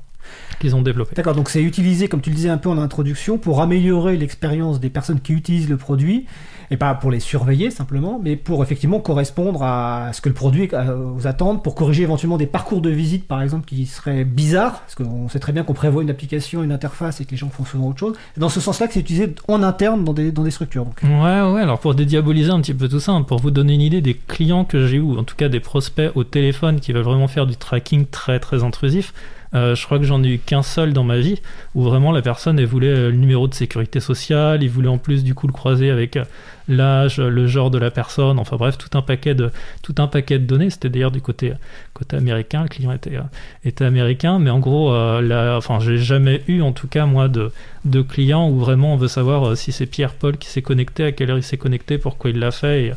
qu'ils 0.59 0.75
ont 0.75 0.81
développé. 0.81 1.15
D'accord, 1.15 1.35
donc 1.35 1.49
c'est 1.49 1.61
utilisé, 1.61 2.07
comme 2.07 2.21
tu 2.21 2.29
le 2.29 2.35
disais 2.35 2.49
un 2.49 2.57
peu 2.57 2.69
en 2.69 2.77
introduction, 2.77 3.37
pour 3.37 3.61
améliorer 3.61 4.17
l'expérience 4.17 4.79
des 4.79 4.89
personnes 4.89 5.19
qui 5.19 5.33
utilisent 5.33 5.69
le 5.69 5.77
produit, 5.77 6.25
et 6.69 6.77
pas 6.77 6.93
pour 6.95 7.11
les 7.11 7.19
surveiller 7.19 7.71
simplement, 7.71 8.19
mais 8.21 8.35
pour 8.35 8.61
effectivement 8.63 8.99
correspondre 8.99 9.63
à 9.63 10.11
ce 10.13 10.21
que 10.21 10.29
le 10.29 10.35
produit 10.35 10.69
vous 10.69 11.27
attend, 11.27 11.55
pour 11.57 11.75
corriger 11.75 12.03
éventuellement 12.03 12.37
des 12.37 12.47
parcours 12.47 12.81
de 12.81 12.89
visite 12.89 13.27
par 13.27 13.41
exemple 13.41 13.65
qui 13.65 13.85
seraient 13.85 14.25
bizarres, 14.25 14.81
parce 14.81 14.95
qu'on 14.95 15.29
sait 15.29 15.39
très 15.39 15.53
bien 15.53 15.63
qu'on 15.63 15.73
prévoit 15.73 16.03
une 16.03 16.09
application, 16.09 16.63
une 16.63 16.71
interface 16.71 17.21
et 17.21 17.25
que 17.25 17.31
les 17.31 17.37
gens 17.37 17.49
font 17.49 17.63
souvent 17.63 17.87
autre 17.87 17.99
chose. 17.99 18.15
dans 18.35 18.49
ce 18.49 18.59
sens-là 18.59 18.87
que 18.87 18.93
c'est 18.93 18.99
utilisé 18.99 19.33
en 19.47 19.63
interne 19.63 20.03
dans 20.03 20.13
des, 20.13 20.31
dans 20.31 20.43
des 20.43 20.51
structures. 20.51 20.85
Donc. 20.85 20.99
Ouais, 21.03 21.09
ouais, 21.53 21.61
alors 21.61 21.79
pour 21.79 21.95
dédiaboliser 21.95 22.51
un 22.51 22.61
petit 22.61 22.73
peu 22.73 22.89
tout 22.89 22.99
ça, 22.99 23.13
hein, 23.13 23.21
pour 23.21 23.39
vous 23.39 23.51
donner 23.51 23.73
une 23.73 23.81
idée 23.81 24.01
des 24.01 24.15
clients 24.15 24.65
que 24.65 24.87
j'ai 24.87 24.97
eu, 24.97 25.01
ou 25.01 25.17
en 25.17 25.23
tout 25.23 25.35
cas 25.35 25.49
des 25.49 25.59
prospects 25.59 26.11
au 26.15 26.23
téléphone 26.23 26.79
qui 26.79 26.91
veulent 26.91 27.03
vraiment 27.03 27.27
faire 27.27 27.45
du 27.45 27.55
tracking 27.55 28.05
très 28.07 28.39
très 28.39 28.63
intrusif, 28.63 29.13
euh, 29.53 29.75
je 29.75 29.85
crois 29.85 29.99
que 29.99 30.05
j'en 30.05 30.23
ai 30.23 30.27
eu 30.27 30.39
qu'un 30.39 30.63
seul 30.63 30.93
dans 30.93 31.03
ma 31.03 31.17
vie 31.17 31.41
où 31.73 31.83
vraiment 31.83 32.11
la 32.11 32.21
personne 32.21 32.59
elle 32.59 32.65
voulait 32.65 32.87
euh, 32.87 33.09
le 33.11 33.17
numéro 33.17 33.47
de 33.47 33.53
sécurité 33.53 33.99
sociale, 33.99 34.63
il 34.63 34.69
voulait 34.69 34.89
en 34.89 34.97
plus 34.97 35.23
du 35.23 35.33
coup 35.33 35.47
le 35.47 35.53
croiser 35.53 35.89
avec 35.89 36.17
euh, 36.17 36.25
l'âge, 36.67 37.19
le 37.19 37.47
genre 37.47 37.71
de 37.71 37.77
la 37.77 37.91
personne, 37.91 38.39
enfin 38.39 38.57
bref, 38.57 38.77
tout 38.77 38.97
un 38.97 39.01
paquet 39.01 39.35
de, 39.35 39.51
tout 39.83 39.95
un 39.99 40.07
paquet 40.07 40.37
de 40.37 40.45
données. 40.45 40.69
C'était 40.69 40.89
d'ailleurs 40.89 41.11
du 41.11 41.21
côté, 41.21 41.53
côté 41.93 42.17
américain, 42.17 42.63
le 42.63 42.67
client 42.67 42.91
était, 42.91 43.17
était 43.63 43.85
américain, 43.85 44.37
mais 44.37 44.49
en 44.49 44.59
gros, 44.59 44.93
enfin, 44.93 45.79
j'ai 45.79 45.97
jamais 45.97 46.41
eu 46.49 46.61
en 46.61 46.73
tout 46.73 46.89
cas 46.89 47.05
moi 47.05 47.29
de, 47.29 47.53
de 47.85 48.01
où 48.01 48.59
vraiment 48.59 48.95
on 48.95 48.97
veut 48.97 49.07
savoir 49.07 49.55
si 49.55 49.71
c'est 49.71 49.85
Pierre-Paul 49.85 50.35
qui 50.37 50.49
s'est 50.49 50.61
connecté, 50.61 51.05
à 51.05 51.13
quelle 51.13 51.31
heure 51.31 51.37
il 51.37 51.43
s'est 51.43 51.55
connecté, 51.55 51.97
pourquoi 51.97 52.31
il 52.31 52.39
l'a 52.39 52.51
fait. 52.51 52.87
Et, 52.87 52.93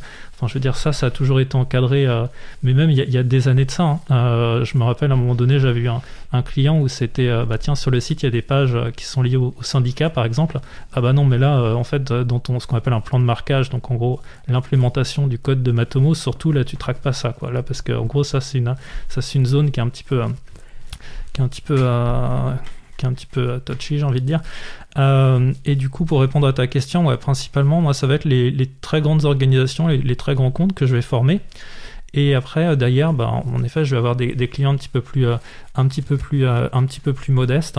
Je 0.46 0.54
veux 0.54 0.60
dire, 0.60 0.76
ça, 0.76 0.92
ça 0.92 1.06
a 1.06 1.10
toujours 1.10 1.40
été 1.40 1.56
encadré, 1.56 2.06
euh, 2.06 2.26
mais 2.62 2.72
même 2.72 2.90
il 2.90 2.96
y, 2.96 3.18
a 3.18 3.22
des 3.22 3.48
années 3.48 3.64
de 3.64 3.70
ça. 3.70 3.82
Hein. 3.82 4.00
Euh, 4.10 4.64
je 4.64 4.78
me 4.78 4.84
rappelle 4.84 5.10
à 5.10 5.14
un 5.14 5.16
moment 5.16 5.34
donné, 5.34 5.58
j'avais 5.58 5.80
eu 5.80 5.88
un, 5.88 6.42
client 6.42 6.78
où 6.78 6.88
c'était, 6.88 7.28
euh, 7.28 7.44
bah 7.44 7.58
tiens, 7.58 7.74
sur 7.74 7.90
le 7.90 8.00
site, 8.00 8.22
il 8.22 8.26
y 8.26 8.28
a 8.28 8.30
des 8.30 8.42
pages 8.42 8.76
qui 8.96 9.04
sont 9.04 9.22
liées 9.22 9.36
au, 9.36 9.54
syndicat, 9.60 10.10
par 10.10 10.24
exemple. 10.24 10.60
Ah 10.92 11.00
bah 11.00 11.12
non, 11.12 11.24
mais 11.24 11.38
là, 11.38 11.74
en 11.74 11.84
fait, 11.84 12.12
dans 12.12 12.38
ton, 12.38 12.60
ce 12.60 12.66
qu'on 12.66 12.76
appelle 12.76 12.92
un 12.92 13.00
plan 13.00 13.18
de 13.18 13.24
marquage, 13.24 13.70
donc 13.70 13.90
en 13.90 13.96
gros, 13.96 14.20
l'implémentation 14.48 15.26
du 15.26 15.38
code 15.38 15.62
de 15.62 15.72
Matomo, 15.72 16.14
surtout 16.14 16.52
là, 16.52 16.64
tu 16.64 16.76
traques 16.76 17.00
pas 17.00 17.12
ça, 17.12 17.32
quoi. 17.32 17.50
Là, 17.50 17.62
parce 17.62 17.82
que 17.82 17.92
en 17.92 18.06
gros, 18.06 18.24
ça, 18.24 18.40
c'est 18.40 18.58
une, 18.58 18.74
ça, 19.08 19.20
c'est 19.22 19.38
une 19.38 19.46
zone 19.46 19.70
qui 19.70 19.80
est 19.80 19.82
un 19.82 19.88
petit 19.88 20.04
peu, 20.04 20.22
qui 21.32 21.40
est 21.40 21.44
un 21.44 21.48
petit 21.48 21.62
peu 21.62 21.76
un 23.06 23.12
petit 23.12 23.26
peu 23.26 23.60
touchy, 23.64 23.98
j'ai 23.98 24.04
envie 24.04 24.20
de 24.20 24.26
dire. 24.26 24.40
Euh, 24.98 25.52
et 25.64 25.76
du 25.76 25.88
coup, 25.88 26.04
pour 26.04 26.20
répondre 26.20 26.46
à 26.46 26.52
ta 26.52 26.66
question, 26.66 27.06
ouais, 27.06 27.16
principalement, 27.16 27.80
moi, 27.80 27.94
ça 27.94 28.06
va 28.06 28.14
être 28.14 28.24
les, 28.24 28.70
très 28.80 29.00
grandes 29.00 29.24
organisations, 29.24 29.88
les, 29.88 30.16
très 30.16 30.34
grands 30.34 30.50
comptes 30.50 30.72
que 30.72 30.86
je 30.86 30.94
vais 30.94 31.02
former. 31.02 31.40
Et 32.14 32.34
après, 32.34 32.66
euh, 32.66 32.76
d'ailleurs, 32.76 33.12
bah, 33.12 33.28
en 33.28 33.62
effet, 33.62 33.84
je 33.84 33.92
vais 33.92 33.98
avoir 33.98 34.16
des, 34.16 34.48
clients 34.48 34.72
un 34.72 34.76
petit 34.76 34.88
peu 34.88 35.00
plus, 35.00 35.26
euh, 35.26 35.36
euh, 35.78 37.12
modestes. 37.28 37.78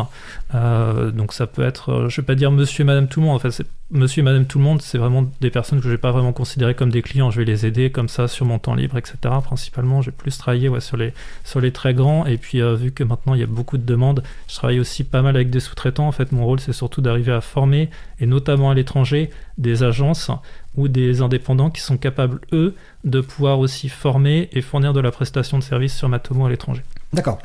donc 0.54 1.34
ça 1.34 1.48
peut 1.48 1.64
être, 1.64 2.08
je 2.10 2.22
vais 2.22 2.26
pas 2.26 2.36
dire 2.36 2.52
monsieur 2.52 2.84
et 2.84 2.86
madame 2.86 3.08
tout 3.08 3.20
le 3.20 3.26
monde. 3.26 3.36
En 3.36 3.40
fait, 3.40 3.64
monsieur 3.92 4.22
et 4.22 4.24
madame 4.24 4.46
tout 4.46 4.58
le 4.58 4.64
monde, 4.64 4.82
c'est 4.82 4.98
vraiment 4.98 5.30
des 5.42 5.50
personnes 5.50 5.80
que 5.80 5.86
je 5.86 5.90
vais 5.90 5.98
pas 5.98 6.12
vraiment 6.12 6.32
considérer 6.32 6.76
comme 6.76 6.92
des 6.92 7.02
clients. 7.02 7.30
Je 7.30 7.40
vais 7.40 7.46
les 7.46 7.66
aider 7.66 7.90
comme 7.90 8.08
ça 8.08 8.28
sur 8.28 8.46
mon 8.46 8.58
temps 8.58 8.76
libre, 8.76 8.98
etc. 8.98 9.18
Principalement, 9.44 10.02
je 10.02 10.12
vais 10.12 10.16
plus 10.18 10.38
travailler 10.38 10.70
ouais, 10.70 10.82
sur, 10.82 10.96
les, 10.96 11.14
sur 11.44 11.60
les 11.60 11.72
très 11.72 11.94
grands. 11.94 12.26
Et 12.26 12.38
puis, 12.38 12.62
vu 12.78 12.92
que 12.92 13.04
maintenant 13.04 13.34
il 13.34 13.42
y 13.42 13.44
a 13.44 13.48
beaucoup 13.48 13.78
de 13.78 13.86
demandes, 13.86 14.24
je 14.48 14.56
travaille 14.56 14.80
aussi 14.80 15.04
pas 15.04 15.22
mal 15.22 15.36
avec 15.36 15.50
des 15.50 15.60
sous-traitants. 15.60 16.08
En 16.08 16.14
fait, 16.14 16.32
mon 16.32 16.46
rôle, 16.46 16.62
c'est 16.62 16.74
surtout 16.74 17.02
d'arriver 17.02 17.34
à 17.34 17.42
former, 17.42 17.90
et 18.20 18.26
notamment 18.26 18.70
à 18.70 18.74
l'étranger, 18.74 19.30
des 19.58 19.84
agences 19.84 20.32
ou 20.78 20.88
des 20.88 21.22
indépendants 21.22 21.70
qui 21.70 21.82
sont 21.82 21.98
capables, 21.98 22.40
eux, 22.54 22.76
de 23.04 23.22
pouvoir 23.22 23.60
aussi 23.60 23.90
former 23.90 24.50
et 24.54 24.62
fournir 24.62 24.94
de 24.94 25.00
la 25.00 25.12
prestation 25.12 25.60
de 25.60 25.64
services 25.64 25.96
sur 25.96 26.10
Matomo 26.10 26.46
à 26.46 26.50
l'étranger. 26.50 26.84
D'accord. 27.14 27.40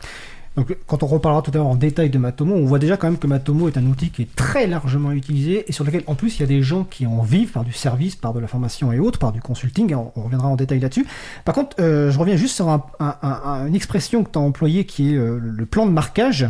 Donc, 0.56 0.74
quand 0.86 1.02
on 1.02 1.06
reparlera 1.06 1.42
tout 1.42 1.50
à 1.52 1.58
l'heure 1.58 1.66
en 1.66 1.74
détail 1.74 2.08
de 2.08 2.16
Matomo, 2.16 2.54
on 2.54 2.64
voit 2.64 2.78
déjà 2.78 2.96
quand 2.96 3.08
même 3.08 3.18
que 3.18 3.26
Matomo 3.26 3.68
est 3.68 3.76
un 3.76 3.84
outil 3.84 4.08
qui 4.08 4.22
est 4.22 4.34
très 4.34 4.66
largement 4.66 5.12
utilisé 5.12 5.66
et 5.68 5.72
sur 5.72 5.84
lequel, 5.84 6.02
en 6.06 6.14
plus, 6.14 6.38
il 6.38 6.40
y 6.40 6.44
a 6.44 6.46
des 6.46 6.62
gens 6.62 6.84
qui 6.84 7.06
en 7.06 7.20
vivent 7.20 7.52
par 7.52 7.62
du 7.62 7.74
service, 7.74 8.16
par 8.16 8.32
de 8.32 8.40
la 8.40 8.46
formation 8.46 8.90
et 8.90 8.98
autres, 8.98 9.18
par 9.18 9.32
du 9.32 9.40
consulting. 9.42 9.94
On, 9.94 10.22
reviendra 10.22 10.48
en 10.48 10.56
détail 10.56 10.80
là-dessus. 10.80 11.06
Par 11.44 11.54
contre, 11.54 11.76
euh, 11.78 12.10
je 12.10 12.18
reviens 12.18 12.36
juste 12.36 12.56
sur 12.56 12.68
une 12.98 13.74
expression 13.74 14.24
que 14.24 14.30
tu 14.30 14.38
as 14.38 14.42
employée 14.42 14.86
qui 14.86 15.12
est 15.12 15.16
euh, 15.16 15.38
le 15.38 15.66
plan 15.66 15.84
de 15.84 15.90
marquage. 15.90 16.48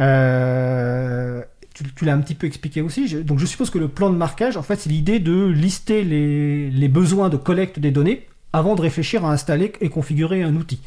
Euh, 0.00 1.42
tu, 1.74 2.04
l'as 2.04 2.14
un 2.14 2.20
petit 2.20 2.34
peu 2.34 2.46
expliqué 2.46 2.80
aussi. 2.80 3.22
donc 3.24 3.38
je 3.38 3.46
suppose 3.46 3.70
que 3.70 3.78
le 3.78 3.88
plan 3.88 4.10
de 4.10 4.16
marquage, 4.16 4.56
en 4.56 4.62
fait, 4.62 4.76
c'est 4.76 4.90
l'idée 4.90 5.18
de 5.18 5.46
lister 5.46 6.04
les, 6.04 6.88
besoins 6.88 7.28
de 7.28 7.36
collecte 7.36 7.78
des 7.78 7.90
données 7.90 8.26
avant 8.52 8.76
de 8.76 8.80
réfléchir 8.80 9.24
à 9.24 9.32
installer 9.32 9.72
et 9.80 9.88
configurer 9.88 10.42
un 10.42 10.54
outil. 10.54 10.80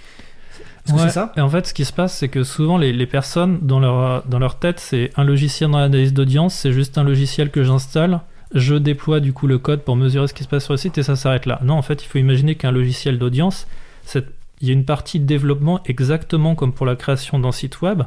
Est-ce 0.88 0.98
c'est 0.98 1.10
ça? 1.10 1.34
Et 1.36 1.42
en 1.42 1.50
fait, 1.50 1.68
ce 1.68 1.74
qui 1.74 1.84
se 1.84 1.92
passe, 1.92 2.18
c'est 2.18 2.30
que 2.30 2.44
souvent 2.44 2.78
les, 2.78 3.06
personnes, 3.06 3.60
dans 3.62 3.80
leur, 3.80 4.26
dans 4.26 4.40
leur 4.40 4.58
tête, 4.58 4.80
c'est 4.80 5.12
un 5.18 5.26
logiciel 5.26 5.70
dans 5.72 5.80
l'analyse 5.80 6.14
d'audience, 6.14 6.56
c'est 6.56 6.72
juste 6.72 6.98
un 6.98 7.04
logiciel 7.04 7.52
que 7.52 7.64
j'installe, 7.64 8.22
je 8.54 8.76
déploie 8.76 9.20
du 9.20 9.34
coup 9.34 9.48
le 9.48 9.58
code 9.58 9.82
pour 9.82 9.98
mesurer 9.98 10.28
ce 10.30 10.34
qui 10.34 10.44
se 10.44 10.48
passe 10.48 10.64
sur 10.64 10.74
le 10.74 10.78
site 10.78 10.98
et 10.98 11.04
ça 11.04 11.18
s'arrête 11.18 11.46
là. 11.46 11.60
Non, 11.64 11.74
en 11.74 11.82
fait, 11.82 12.02
il 12.04 12.08
faut 12.08 12.18
imaginer 12.18 12.56
qu'un 12.56 12.72
logiciel 12.72 13.20
d'audience, 13.20 13.68
il 14.16 14.68
y 14.68 14.70
a 14.70 14.74
une 14.74 14.86
partie 14.86 15.20
de 15.20 15.26
développement 15.26 15.82
exactement 15.86 16.56
comme 16.56 16.72
pour 16.72 16.86
la 16.86 16.96
création 16.96 17.38
d'un 17.40 17.52
site 17.52 17.82
web 17.82 18.04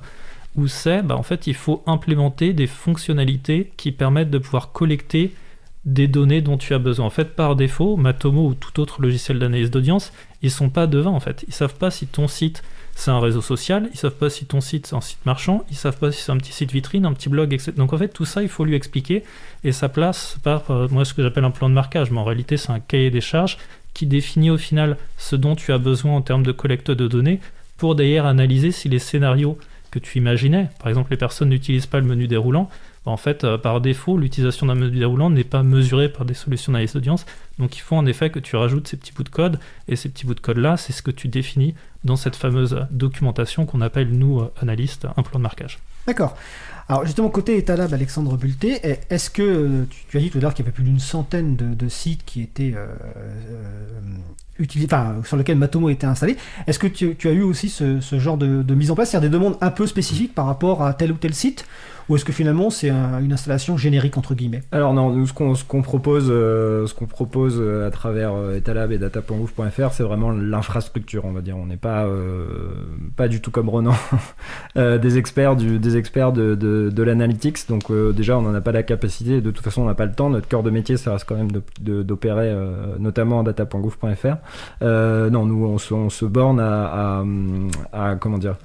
où 0.57 0.67
c'est, 0.67 1.03
bah, 1.03 1.17
en 1.17 1.23
fait, 1.23 1.47
il 1.47 1.55
faut 1.55 1.83
implémenter 1.87 2.53
des 2.53 2.67
fonctionnalités 2.67 3.73
qui 3.77 3.93
permettent 3.93 4.31
de 4.31 4.39
pouvoir 4.39 4.73
collecter 4.73 5.33
des 5.85 6.09
données 6.09 6.43
dont 6.43 6.59
tu 6.59 6.75
as 6.75 6.79
besoin. 6.79 7.07
En 7.07 7.11
fait, 7.11 7.35
par 7.37 7.57
défaut, 7.57 7.97
Matomo 7.97 8.49
ou 8.49 8.55
tout 8.55 8.81
autre 8.81 9.01
logiciel 9.01 9.39
d'analyse 9.39 9.71
d'audience, 9.71 10.13
ils 10.43 10.51
sont 10.51 10.69
pas 10.69 10.87
devins 10.87 11.11
en 11.11 11.21
fait. 11.21 11.45
Ils 11.49 11.55
savent 11.55 11.75
pas 11.75 11.91
si 11.91 12.07
ton 12.07 12.29
site 12.29 12.63
c'est 12.95 13.11
un 13.11 13.21
réseau 13.21 13.41
social, 13.41 13.89
ils 13.93 13.99
savent 13.99 14.15
pas 14.15 14.29
si 14.29 14.45
ton 14.45 14.61
site 14.61 14.87
c'est 14.87 14.97
un 14.97 15.01
site 15.01 15.25
marchand, 15.25 15.65
ils 15.71 15.77
savent 15.77 15.97
pas 15.97 16.13
si 16.13 16.23
c'est 16.23 16.33
un 16.33 16.37
petit 16.37 16.53
site 16.53 16.73
vitrine, 16.73 17.07
un 17.07 17.15
petit 17.15 17.31
blog, 17.31 17.55
etc. 17.55 17.73
Donc 17.77 17.95
en 17.95 17.99
fait, 17.99 18.09
tout 18.09 18.27
ça, 18.27 18.43
il 18.43 18.49
faut 18.49 18.65
lui 18.65 18.75
expliquer 18.75 19.25
et 19.65 19.73
ça 19.73 19.89
place 19.89 20.37
par 20.43 20.71
euh, 20.71 20.87
moi 20.91 21.07
ce 21.07 21.15
que 21.15 21.23
j'appelle 21.23 21.45
un 21.45 21.51
plan 21.51 21.71
de 21.71 21.75
marquage, 21.75 22.11
mais 22.11 22.19
en 22.19 22.25
réalité, 22.25 22.59
c'est 22.59 22.71
un 22.71 22.81
cahier 22.81 23.11
des 23.11 23.23
charges 23.23 23.57
qui 23.95 24.07
définit 24.07 24.51
au 24.51 24.59
final 24.59 24.99
ce 25.17 25.35
dont 25.35 25.57
tu 25.57 25.73
as 25.73 25.79
besoin 25.79 26.17
en 26.17 26.23
termes 26.23 26.43
de 26.43 26.53
collecte 26.53 26.91
de 26.91 27.09
données 27.09 27.41
pour 27.79 27.95
d'ailleurs 27.95 28.27
analyser 28.27 28.71
si 28.71 28.91
les 28.91 28.99
scénarios 28.99 29.59
que 29.91 29.99
tu 29.99 30.19
imaginais. 30.19 30.69
Par 30.79 30.89
exemple, 30.89 31.11
les 31.11 31.17
personnes 31.17 31.49
n'utilisent 31.49 31.87
pas 31.87 32.01
le 32.01 32.07
menu 32.07 32.27
déroulant. 32.27 32.69
Bah, 33.05 33.13
en 33.13 33.17
fait, 33.17 33.45
euh, 33.45 33.59
par 33.59 33.81
défaut, 33.81 34.19
l'utilisation 34.19 34.67
d'un 34.67 34.75
menu 34.75 34.99
déroulant 34.99 35.31
n'est 35.31 35.45
pas 35.45 35.63
mesurée 35.63 36.09
par 36.09 36.25
des 36.25 36.35
solutions 36.35 36.73
d'analyse 36.73 36.93
d'audience. 36.93 37.27
Donc, 37.59 37.77
il 37.77 37.81
faut 37.81 37.97
en 37.97 38.07
effet 38.07 38.31
que 38.31 38.39
tu 38.39 38.57
rajoutes 38.57 38.89
ces 38.89 38.97
petits 38.97 39.13
bouts 39.13 39.23
de 39.23 39.29
code. 39.29 39.59
Et 39.89 39.97
ces 39.97 40.09
petits 40.09 40.27
bouts 40.27 40.35
de 40.35 40.41
code-là, 40.41 40.77
c'est 40.77 40.93
ce 40.93 41.03
que 41.03 41.11
tu 41.11 41.29
définis 41.29 41.75
dans 42.05 42.17
cette 42.17 42.37
fameuse 42.37 42.87
documentation 42.91 43.67
qu'on 43.67 43.81
appelle, 43.81 44.11
nous, 44.11 44.41
euh, 44.41 44.53
analystes, 44.61 45.07
un 45.17 45.23
plan 45.23 45.39
de 45.39 45.43
marquage. 45.43 45.79
D'accord. 46.07 46.37
Alors 46.91 47.07
justement, 47.07 47.29
côté 47.29 47.57
Etalab, 47.57 47.95
Alexandre 47.95 48.37
Bulté, 48.37 48.81
est-ce 49.11 49.31
que 49.31 49.43
euh, 49.43 49.85
tu, 50.09 50.17
as 50.17 50.21
dit 50.21 50.29
tout 50.29 50.39
à 50.39 50.41
l'heure 50.41 50.55
qu'il 50.55 50.65
y 50.65 50.69
avait 50.69 50.75
plus 50.75 50.83
d'une 50.83 50.99
centaine 50.99 51.55
de, 51.55 51.89
sites 51.89 52.25
qui 52.25 52.43
étaient 52.43 52.75
sur 55.25 55.37
lequel 55.37 55.57
Matomo 55.57 55.89
était 55.89 56.09
installé. 56.09 56.37
Est-ce 56.67 56.81
que 56.81 56.89
tu, 56.89 57.17
as 57.29 57.33
eu 57.33 57.43
aussi 57.43 57.69
ce, 57.69 58.01
genre 58.19 58.37
de, 58.37 58.75
mise 58.75 58.91
en 58.91 58.97
place, 58.97 59.11
c'est-à-dire 59.11 59.31
des 59.31 59.39
demandes 59.39 59.57
un 59.61 59.71
peu 59.71 59.87
spécifiques 59.87 60.35
par 60.35 60.47
rapport 60.47 60.83
à 60.83 60.93
tel 60.95 61.13
ou 61.13 61.17
tel 61.17 61.33
site? 61.33 61.65
Ou 62.11 62.17
est-ce 62.17 62.25
que 62.25 62.33
finalement 62.33 62.69
c'est 62.69 62.91
une 62.91 63.33
installation 63.33 63.79
générique 63.79 64.19
entre 64.19 64.35
guillemets? 64.35 64.63
Alors 64.73 64.93
non, 64.93 65.11
nous 65.11 65.27
ce 65.27 65.65
qu'on 65.65 65.83
propose, 65.83 66.27
euh, 66.29 66.87
ce 66.87 66.93
qu'on 66.93 67.07
propose 67.07 67.31
propose 67.31 67.61
euh, 67.61 67.87
à 67.87 67.91
travers 67.91 68.33
euh, 68.35 68.57
Etalab 68.57 68.91
et 68.91 68.99
data.gouv.fr, 68.99 69.93
c'est 69.93 70.03
vraiment 70.03 70.31
l'infrastructure, 70.33 71.27
on 71.27 71.33
va 71.33 71.43
dire. 71.43 71.57
On 71.57 71.67
n'est 71.67 71.77
pas, 71.77 72.07
euh, 72.07 72.73
pas 73.15 73.29
du 73.29 73.41
tout 73.41 73.53
comme 73.53 73.69
Ronan, 73.69 73.95
euh, 74.77 74.99
des 74.99 75.17
experts, 75.17 75.55
des 75.55 75.97
experts 75.97 76.33
de, 76.33 77.03
l'analytics. 77.03 77.69
Donc 77.69 77.91
euh, 77.91 78.13
déjà, 78.13 78.37
on 78.37 78.43
n'en 78.43 78.55
a 78.55 78.61
pas 78.61 78.73
la 78.73 78.83
capacité. 78.83 79.41
De 79.41 79.51
toute 79.51 79.63
façon, 79.63 79.83
on 79.83 79.85
n'a 79.85 79.95
pas 79.95 80.07
le 80.07 80.13
temps. 80.13 80.29
Notre 80.29 80.49
cœur 80.49 80.63
de 80.65 80.71
métier, 80.71 80.97
ça 80.97 81.13
reste 81.13 81.25
quand 81.29 81.37
même 81.37 81.51
d'opérer, 81.79 82.49
euh, 82.51 82.97
notamment 82.99 83.39
en 83.39 83.43
data.gouv.fr. 83.45 84.37
Euh, 84.83 85.31
non, 85.31 85.47
nous, 85.47 85.67
on 85.67 86.09
se, 86.09 86.25
borne 86.25 86.59
à, 86.59 87.23
à- 87.93 88.17
comment 88.17 88.39
dire 88.39 88.57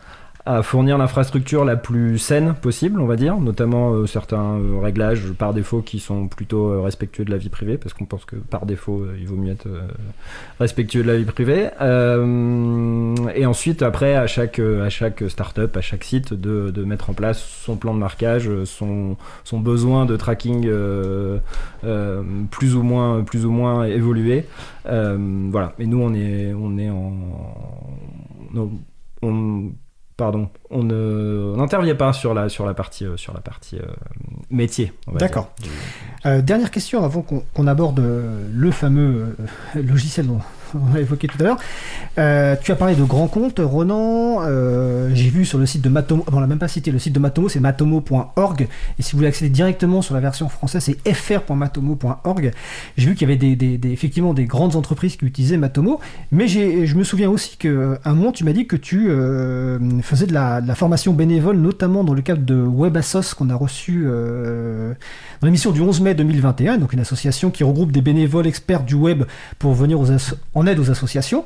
à 0.45 0.61
fournir 0.61 0.99
l'infrastructure 0.99 1.65
la 1.65 1.75
plus 1.75 2.19
saine 2.19 2.53
possible, 2.53 3.01
on 3.01 3.07
va 3.07 3.15
dire, 3.15 3.37
notamment 3.39 3.93
euh, 3.93 4.05
certains 4.05 4.59
euh, 4.59 4.79
réglages 4.79 5.31
par 5.31 5.55
défaut 5.55 5.81
qui 5.81 5.99
sont 5.99 6.27
plutôt 6.27 6.67
euh, 6.67 6.81
respectueux 6.81 7.25
de 7.25 7.31
la 7.31 7.37
vie 7.37 7.49
privée, 7.49 7.77
parce 7.77 7.95
qu'on 7.95 8.05
pense 8.05 8.25
que 8.25 8.35
par 8.35 8.67
défaut, 8.67 9.01
euh, 9.01 9.17
il 9.19 9.27
vaut 9.27 9.37
mieux 9.37 9.51
être 9.51 9.67
respectueux 10.59 11.01
de 11.01 11.07
la 11.07 11.17
vie 11.17 11.25
privée. 11.25 11.69
Et 13.35 13.45
ensuite, 13.45 13.81
après, 13.81 14.15
à 14.15 14.27
chaque, 14.27 14.59
à 14.59 14.89
chaque 14.89 15.23
startup, 15.27 15.75
à 15.75 15.81
chaque 15.81 16.03
site, 16.03 16.33
de, 16.33 16.69
de 16.69 16.83
mettre 16.83 17.09
en 17.09 17.13
place 17.13 17.43
son 17.43 17.75
plan 17.75 17.93
de 17.93 17.99
marquage, 17.99 18.49
son, 18.65 19.17
son 19.43 19.59
besoin 19.59 20.05
de 20.05 20.15
tracking 20.15 20.69
plus 22.51 22.75
ou 22.75 22.83
moins, 22.83 23.23
plus 23.23 23.45
ou 23.45 23.51
moins 23.51 23.85
évolué. 23.85 24.45
Voilà. 24.85 25.73
Et 25.79 25.87
nous, 25.87 26.01
on 26.01 26.13
est, 26.13 26.53
on 26.53 26.77
est 26.77 26.89
en, 26.89 27.13
on, 29.21 29.71
pardon, 30.17 30.49
on 30.69 30.83
ne- 30.83 31.51
on 31.53 31.57
n'intervient 31.57 31.95
pas 31.95 32.13
sur 32.13 32.33
la, 32.33 32.49
sur 32.49 32.65
la 32.65 32.73
partie, 32.73 33.05
euh, 33.05 33.17
sur 33.17 33.33
la 33.33 33.41
partie 33.41 33.77
euh, 33.77 33.85
métier. 34.49 34.93
D'accord. 35.13 35.51
Euh, 36.25 36.41
dernière 36.41 36.71
question 36.71 37.03
avant 37.03 37.21
qu'on 37.21 37.67
aborde 37.67 37.99
le 38.01 38.71
fameux 38.71 39.35
logiciel 39.75 40.27
on 40.91 40.95
a 40.95 40.99
évoqué 40.99 41.27
tout 41.27 41.37
à 41.39 41.43
l'heure. 41.43 41.57
Euh, 42.17 42.55
tu 42.61 42.71
as 42.71 42.75
parlé 42.75 42.95
de 42.95 43.03
grands 43.03 43.27
comptes, 43.27 43.59
Ronan. 43.63 44.39
Euh, 44.43 45.09
J'ai 45.13 45.29
vu 45.29 45.45
sur 45.45 45.57
le 45.57 45.65
site 45.65 45.81
de 45.81 45.89
Matomo, 45.89 46.23
bon, 46.29 46.37
on 46.37 46.39
l'a 46.39 46.47
même 46.47 46.59
pas 46.59 46.67
cité, 46.67 46.91
le 46.91 46.99
site 46.99 47.13
de 47.13 47.19
Matomo, 47.19 47.49
c'est 47.49 47.59
matomo.org. 47.59 48.67
Et 48.97 49.01
si 49.01 49.11
vous 49.13 49.17
voulez 49.19 49.27
accéder 49.27 49.49
directement 49.49 50.01
sur 50.01 50.13
la 50.13 50.19
version 50.19 50.49
française, 50.49 50.83
c'est 50.83 51.13
fr.matomo.org. 51.13 52.51
J'ai 52.97 53.07
vu 53.09 53.15
qu'il 53.15 53.29
y 53.29 53.31
avait 53.31 53.91
effectivement 53.91 54.33
des 54.33 54.45
grandes 54.45 54.75
entreprises 54.75 55.15
qui 55.17 55.25
utilisaient 55.25 55.57
Matomo. 55.57 55.99
Mais 56.31 56.47
je 56.47 56.95
me 56.95 57.03
souviens 57.03 57.29
aussi 57.29 57.57
qu'à 57.57 57.69
un 58.05 58.13
moment, 58.13 58.31
tu 58.31 58.43
m'as 58.43 58.53
dit 58.53 58.67
que 58.67 58.75
tu 58.75 59.07
euh, 59.09 59.79
faisais 60.01 60.25
de 60.27 60.33
la, 60.33 60.61
la 60.61 60.75
formation 60.75 61.13
bénévole, 61.13 61.57
notamment 61.57 62.03
dans 62.03 62.13
le 62.13 62.21
cadre 62.21 62.41
de 62.43 62.55
WebAssos 62.55 63.33
qu'on 63.37 63.49
a 63.49 63.55
reçu 63.55 64.03
euh, 64.05 64.93
dans 65.41 65.47
l'émission 65.47 65.71
du 65.71 65.81
11 65.81 66.01
mai 66.01 66.13
2021, 66.15 66.77
donc 66.77 66.93
une 66.93 66.99
association 66.99 67.49
qui 67.51 67.63
regroupe 67.63 67.91
des 67.91 68.01
bénévoles 68.01 68.47
experts 68.47 68.83
du 68.83 68.95
web 68.95 69.23
pour 69.59 69.73
venir 69.73 69.99
aux 69.99 70.11
asso- 70.11 70.35
en 70.65 70.71
aide 70.71 70.79
aux 70.79 70.89
associations. 70.89 71.45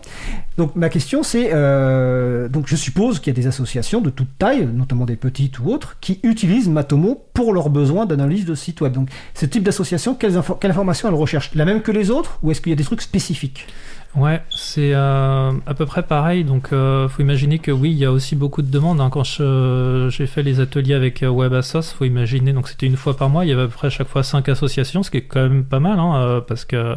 Donc 0.58 0.76
ma 0.76 0.90
question 0.90 1.24
c'est, 1.24 1.50
euh, 1.54 2.48
donc 2.48 2.68
je 2.68 2.76
suppose 2.76 3.20
qu'il 3.20 3.34
y 3.34 3.36
a 3.36 3.40
des 3.42 3.48
associations 3.48 4.02
de 4.02 4.10
toute 4.10 4.30
taille, 4.38 4.68
notamment 4.74 5.06
des 5.06 5.16
petites 5.16 5.60
ou 5.60 5.70
autres, 5.70 5.98
qui 6.02 6.20
utilisent 6.24 6.70
Matomo 6.70 7.24
pour 7.34 7.54
leurs 7.54 7.70
besoins 7.70 8.06
d'analyse 8.06 8.46
de 8.46 8.56
site 8.56 8.82
web. 8.82 8.94
Donc 8.94 9.10
ce 9.34 9.46
type 9.46 9.64
d'association, 9.64 10.16
quelles, 10.16 10.38
info- 10.38 10.56
quelle 10.56 10.72
information 10.72 11.08
elles 11.10 11.16
recherchent 11.16 11.52
La 11.56 11.66
même 11.66 11.82
que 11.82 11.92
les 11.92 12.12
autres 12.12 12.40
ou 12.44 12.52
est-ce 12.52 12.62
qu'il 12.62 12.72
y 12.72 12.74
a 12.74 12.78
des 12.78 12.84
trucs 12.84 13.02
spécifiques? 13.02 13.68
Ouais, 14.16 14.42
c'est 14.50 14.92
euh, 14.96 15.52
à 15.68 15.74
peu 15.76 15.86
près 15.86 16.02
pareil. 16.02 16.44
Donc, 16.44 16.70
euh, 16.74 17.08
faut 17.08 17.22
imaginer 17.22 17.60
que 17.60 17.70
oui, 17.72 17.92
il 17.92 17.98
y 17.98 18.06
a 18.06 18.12
aussi 18.12 18.36
beaucoup 18.36 18.64
de 18.64 18.72
demandes. 18.72 19.00
hein. 19.02 19.12
Quand 19.12 19.24
j'ai 19.24 20.26
fait 20.26 20.42
les 20.42 20.60
ateliers 20.60 20.96
avec 20.96 21.22
euh, 21.22 21.30
WebAssos, 21.30 21.94
faut 21.96 22.06
imaginer. 22.06 22.52
Donc, 22.52 22.70
c'était 22.70 22.88
une 22.88 22.98
fois 22.98 23.16
par 23.16 23.30
mois. 23.30 23.46
Il 23.46 23.50
y 23.50 23.52
avait 23.52 23.62
à 23.62 23.68
peu 23.68 23.74
près 23.74 23.92
chaque 23.92 24.08
fois 24.08 24.24
cinq 24.24 24.50
associations, 24.50 25.04
ce 25.04 25.12
qui 25.12 25.18
est 25.18 25.22
quand 25.28 25.42
même 25.42 25.64
pas 25.64 25.80
mal, 25.80 26.00
hein, 26.00 26.44
parce 26.48 26.66
que 26.66 26.96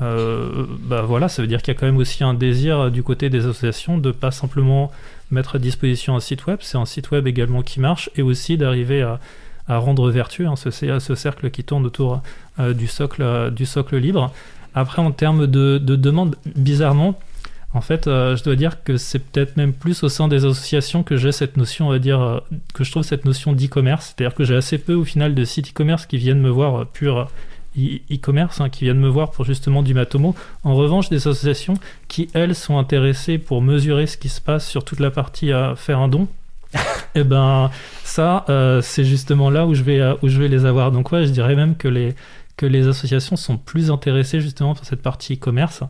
euh, 0.00 0.64
bah 0.82 1.02
voilà, 1.02 1.28
ça 1.28 1.42
veut 1.42 1.48
dire 1.48 1.60
qu'il 1.60 1.74
y 1.74 1.76
a 1.76 1.80
quand 1.80 1.86
même 1.86 1.96
aussi 1.96 2.22
un 2.22 2.34
désir 2.34 2.78
euh, 2.78 2.90
du 2.90 3.02
côté 3.02 3.30
des 3.30 3.46
associations 3.46 3.98
de 3.98 4.12
pas 4.12 4.30
simplement 4.30 4.92
mettre 5.30 5.56
à 5.56 5.58
disposition 5.58 6.14
un 6.14 6.20
site 6.20 6.46
web. 6.46 6.58
C'est 6.62 6.78
un 6.78 6.86
site 6.86 7.10
web 7.10 7.26
également 7.26 7.62
qui 7.62 7.80
marche 7.80 8.10
et 8.16 8.22
aussi 8.22 8.56
d'arriver 8.56 9.02
à, 9.02 9.18
rendre 9.68 10.10
vertueux 10.10 10.46
hein, 10.46 10.56
ce, 10.56 10.70
ce 10.70 11.14
cercle 11.14 11.50
qui 11.50 11.62
tourne 11.62 11.84
autour 11.84 12.22
euh, 12.58 12.72
du 12.72 12.86
socle, 12.86 13.22
euh, 13.22 13.50
du 13.50 13.66
socle 13.66 13.96
libre. 13.98 14.32
Après, 14.74 15.02
en 15.02 15.10
termes 15.10 15.46
de, 15.46 15.76
de 15.76 15.96
demande, 15.96 16.36
bizarrement, 16.56 17.18
en 17.74 17.82
fait, 17.82 18.04
je 18.06 18.42
dois 18.42 18.56
dire 18.56 18.82
que 18.82 18.96
c'est 18.96 19.18
peut-être 19.18 19.58
même 19.58 19.74
plus 19.74 20.02
au 20.02 20.08
sein 20.08 20.26
des 20.26 20.46
associations 20.46 21.02
que 21.02 21.18
j'ai 21.18 21.32
cette 21.32 21.58
notion, 21.58 21.88
on 21.88 21.90
va 21.90 21.98
dire, 21.98 22.42
que 22.72 22.82
je 22.82 22.90
trouve 22.90 23.02
cette 23.02 23.26
notion 23.26 23.52
d'e-commerce. 23.52 24.14
C'est-à-dire 24.16 24.34
que 24.34 24.44
j'ai 24.44 24.56
assez 24.56 24.78
peu, 24.78 24.94
au 24.94 25.04
final, 25.04 25.34
de 25.34 25.44
sites 25.44 25.70
e-commerce 25.70 26.06
qui 26.06 26.16
viennent 26.16 26.40
me 26.40 26.48
voir 26.48 26.86
pur 26.86 27.28
e-commerce, 27.76 28.60
hein, 28.60 28.68
qui 28.68 28.84
viennent 28.84 29.00
me 29.00 29.08
voir 29.08 29.30
pour 29.30 29.44
justement 29.44 29.82
du 29.82 29.94
Matomo. 29.94 30.34
En 30.64 30.74
revanche, 30.74 31.08
des 31.08 31.16
associations 31.16 31.74
qui, 32.08 32.28
elles, 32.32 32.54
sont 32.54 32.78
intéressées 32.78 33.38
pour 33.38 33.62
mesurer 33.62 34.06
ce 34.06 34.16
qui 34.16 34.28
se 34.28 34.40
passe 34.40 34.66
sur 34.66 34.84
toute 34.84 35.00
la 35.00 35.10
partie 35.10 35.52
à 35.52 35.74
faire 35.76 35.98
un 35.98 36.08
don. 36.08 36.28
Et 37.14 37.24
ben, 37.24 37.70
ça, 38.04 38.44
euh, 38.48 38.80
c'est 38.82 39.04
justement 39.04 39.50
là 39.50 39.66
où 39.66 39.74
je 39.74 39.82
vais, 39.82 40.00
euh, 40.00 40.14
où 40.22 40.28
je 40.28 40.38
vais 40.38 40.48
les 40.48 40.64
avoir. 40.64 40.92
Donc 40.92 41.12
ouais, 41.12 41.26
je 41.26 41.30
dirais 41.30 41.56
même 41.56 41.76
que 41.76 41.88
les 41.88 42.14
que 42.58 42.66
les 42.66 42.88
associations 42.88 43.36
sont 43.36 43.56
plus 43.56 43.88
intéressées 43.90 44.40
justement 44.40 44.74
par 44.74 44.84
cette 44.84 45.00
partie 45.00 45.34
e-commerce 45.34 45.84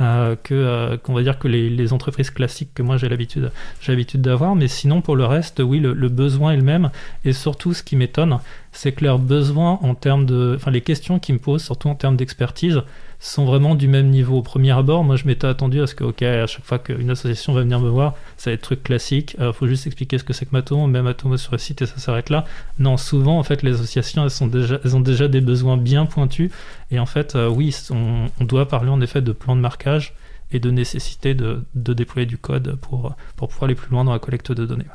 euh, 0.00 0.36
que 0.42 0.54
euh, 0.54 0.96
qu'on 0.96 1.12
va 1.12 1.22
dire 1.22 1.38
que 1.38 1.48
les, 1.48 1.92
entreprises 1.92 2.30
classiques 2.30 2.70
que 2.74 2.82
moi 2.82 2.96
j'ai 2.96 3.08
l'habitude 3.08 3.50
j'ai 3.80 3.92
l'habitude 3.92 4.22
d'avoir. 4.22 4.54
Mais 4.56 4.68
sinon 4.68 5.00
pour 5.02 5.16
le 5.16 5.24
reste 5.24 5.60
oui 5.60 5.80
le, 5.80 5.92
le 5.92 6.08
besoin 6.08 6.52
est 6.52 6.56
le 6.56 6.62
même. 6.62 6.90
Et 7.24 7.32
surtout 7.32 7.74
ce 7.74 7.82
qui 7.82 7.96
m'étonne 7.96 8.38
c'est 8.72 8.92
que 8.92 9.04
leurs 9.04 9.18
besoins 9.18 9.78
en 9.82 9.94
termes 9.94 10.26
de 10.26 10.54
enfin 10.56 10.70
les 10.70 10.80
questions 10.80 11.18
qu'ils 11.18 11.34
me 11.34 11.40
posent 11.40 11.64
surtout 11.64 11.88
en 11.88 11.94
termes 11.94 12.16
d'expertise 12.16 12.82
sont 13.20 13.44
vraiment 13.44 13.74
du 13.74 13.86
même 13.86 14.08
niveau 14.08 14.38
au 14.38 14.42
premier 14.42 14.72
abord 14.72 15.04
moi 15.04 15.16
je 15.16 15.26
m'étais 15.26 15.46
attendu 15.46 15.80
à 15.80 15.86
ce 15.86 15.94
que 15.94 16.04
ok 16.04 16.22
à 16.22 16.46
chaque 16.46 16.64
fois 16.64 16.78
qu'une 16.78 17.10
association 17.10 17.52
va 17.52 17.60
venir 17.60 17.78
me 17.78 17.88
voir 17.88 18.14
ça 18.36 18.50
va 18.50 18.54
être 18.54 18.62
truc 18.62 18.82
classique 18.82 19.36
euh, 19.40 19.52
faut 19.52 19.66
juste 19.66 19.86
expliquer 19.86 20.18
ce 20.18 20.24
que 20.24 20.32
c'est 20.32 20.46
que 20.46 20.52
Matomo 20.52 20.86
même 20.86 21.04
Matomo 21.04 21.36
sur 21.36 21.52
le 21.52 21.58
site 21.58 21.82
et 21.82 21.86
ça 21.86 21.98
s'arrête 21.98 22.30
là 22.30 22.46
non, 22.78 22.96
souvent, 22.96 23.38
en 23.38 23.42
fait, 23.42 23.62
les 23.62 23.74
associations, 23.74 24.26
elles, 24.26 24.94
ont 24.96 25.00
déjà 25.00 25.28
des 25.28 25.40
besoins 25.40 25.76
bien 25.76 26.06
pointus. 26.06 26.50
Et 26.90 26.98
en 26.98 27.06
fait, 27.06 27.36
euh, 27.36 27.48
oui, 27.48 27.76
on, 27.90 28.26
on 28.40 28.44
doit 28.44 28.66
parler 28.68 28.90
en 28.90 29.00
effet 29.00 29.20
de 29.20 29.32
plan 29.32 29.54
de 29.54 29.60
marquage 29.60 30.14
et 30.50 30.58
de 30.58 30.70
nécessité 30.70 31.34
de, 31.34 31.62
de 31.74 31.92
déployer 31.92 32.26
du 32.26 32.38
code 32.38 32.76
pour, 32.76 33.14
pour 33.36 33.48
pouvoir 33.48 33.64
aller 33.64 33.74
plus 33.74 33.90
loin 33.90 34.04
dans 34.04 34.12
la 34.12 34.18
collecte 34.18 34.50
de 34.50 34.66
données. 34.66 34.86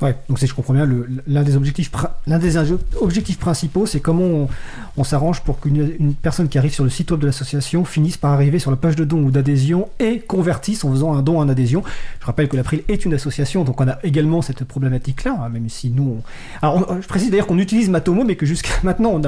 Ouais, 0.00 0.14
donc 0.28 0.38
c'est, 0.38 0.46
je 0.46 0.54
comprends 0.54 0.74
bien, 0.74 0.88
l'un 1.26 1.42
des 1.42 1.56
objectifs, 1.56 1.90
des 2.28 2.56
objectifs 3.00 3.38
principaux, 3.38 3.84
c'est 3.84 3.98
comment 3.98 4.48
on, 4.96 5.04
s'arrange 5.04 5.40
pour 5.40 5.58
qu'une 5.58 5.92
une 5.98 6.14
personne 6.14 6.48
qui 6.48 6.56
arrive 6.56 6.72
sur 6.72 6.84
le 6.84 6.90
site 6.90 7.10
web 7.10 7.20
de 7.20 7.26
l'association 7.26 7.84
finisse 7.84 8.16
par 8.16 8.32
arriver 8.32 8.60
sur 8.60 8.70
la 8.70 8.76
page 8.76 8.94
de 8.94 9.04
don 9.04 9.24
ou 9.24 9.30
d'adhésion 9.32 9.88
et 9.98 10.20
convertisse 10.20 10.84
en 10.84 10.90
faisant 10.90 11.14
un 11.14 11.22
don 11.22 11.40
en 11.40 11.48
adhésion. 11.48 11.82
Je 12.20 12.26
rappelle 12.26 12.48
que 12.48 12.56
l'April 12.56 12.82
est 12.88 13.04
une 13.04 13.14
association, 13.14 13.64
donc 13.64 13.80
on 13.80 13.88
a 13.88 13.98
également 14.04 14.40
cette 14.40 14.62
problématique-là, 14.62 15.36
hein, 15.42 15.48
même 15.48 15.68
si 15.68 15.90
nous... 15.90 16.18
on- 16.62 16.66
Alors, 16.66 16.96
je 17.00 17.08
précise 17.08 17.30
d'ailleurs 17.30 17.48
qu'on 17.48 17.58
utilise 17.58 17.90
Matomo, 17.90 18.22
mais 18.22 18.36
que 18.36 18.46
jusqu'à 18.46 18.74
maintenant, 18.84 19.20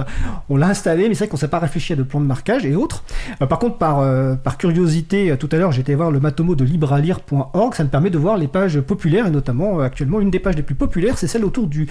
on, 0.48 0.56
l'a 0.56 0.68
installé, 0.68 1.08
mais 1.08 1.14
c'est 1.14 1.24
vrai 1.24 1.28
qu'on 1.28 1.36
s'est 1.36 1.48
pas 1.48 1.58
réfléchi 1.58 1.94
à 1.94 1.96
de 1.96 2.04
plans 2.04 2.20
de 2.20 2.26
marquage 2.26 2.64
et 2.64 2.76
autres. 2.76 3.02
Euh, 3.42 3.46
par 3.46 3.58
contre, 3.58 3.78
par, 3.78 4.00
euh, 4.00 4.36
curiosité, 4.58 5.32
euh, 5.32 5.36
tout 5.36 5.48
à 5.50 5.56
l'heure, 5.56 5.72
j'étais 5.72 5.94
voir 5.94 6.10
le 6.12 6.20
Matomo 6.20 6.54
de 6.54 6.64
libralire.org, 6.64 7.74
ça 7.74 7.82
me 7.82 7.88
permet 7.88 8.10
de 8.10 8.18
voir 8.18 8.36
les 8.36 8.46
pages 8.48 8.80
populaires, 8.80 9.26
et 9.26 9.30
notamment, 9.30 9.80
actuellement, 9.80 10.20
une 10.20 10.30
des 10.30 10.38
pages 10.38 10.59
les 10.60 10.64
plus 10.64 10.74
populaires, 10.74 11.18
c'est 11.18 11.26
celle 11.26 11.44
autour 11.44 11.66
du, 11.66 11.88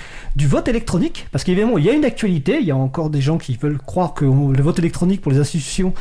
vote 0.47 0.67
électronique, 0.67 1.27
parce 1.31 1.43
qu'évidemment, 1.43 1.77
il 1.77 1.85
y 1.85 1.89
a 1.89 1.93
une 1.93 2.05
actualité, 2.05 2.59
il 2.61 2.67
y 2.67 2.71
a 2.71 2.75
encore 2.75 3.09
des 3.09 3.21
gens 3.21 3.37
qui 3.37 3.57
veulent 3.57 3.77
croire 3.77 4.13
que 4.13 4.25
le 4.25 4.61
vote 4.61 4.79
électronique 4.79 5.21
pour 5.21 5.31
les 5.31 5.39
institutions, 5.39 5.93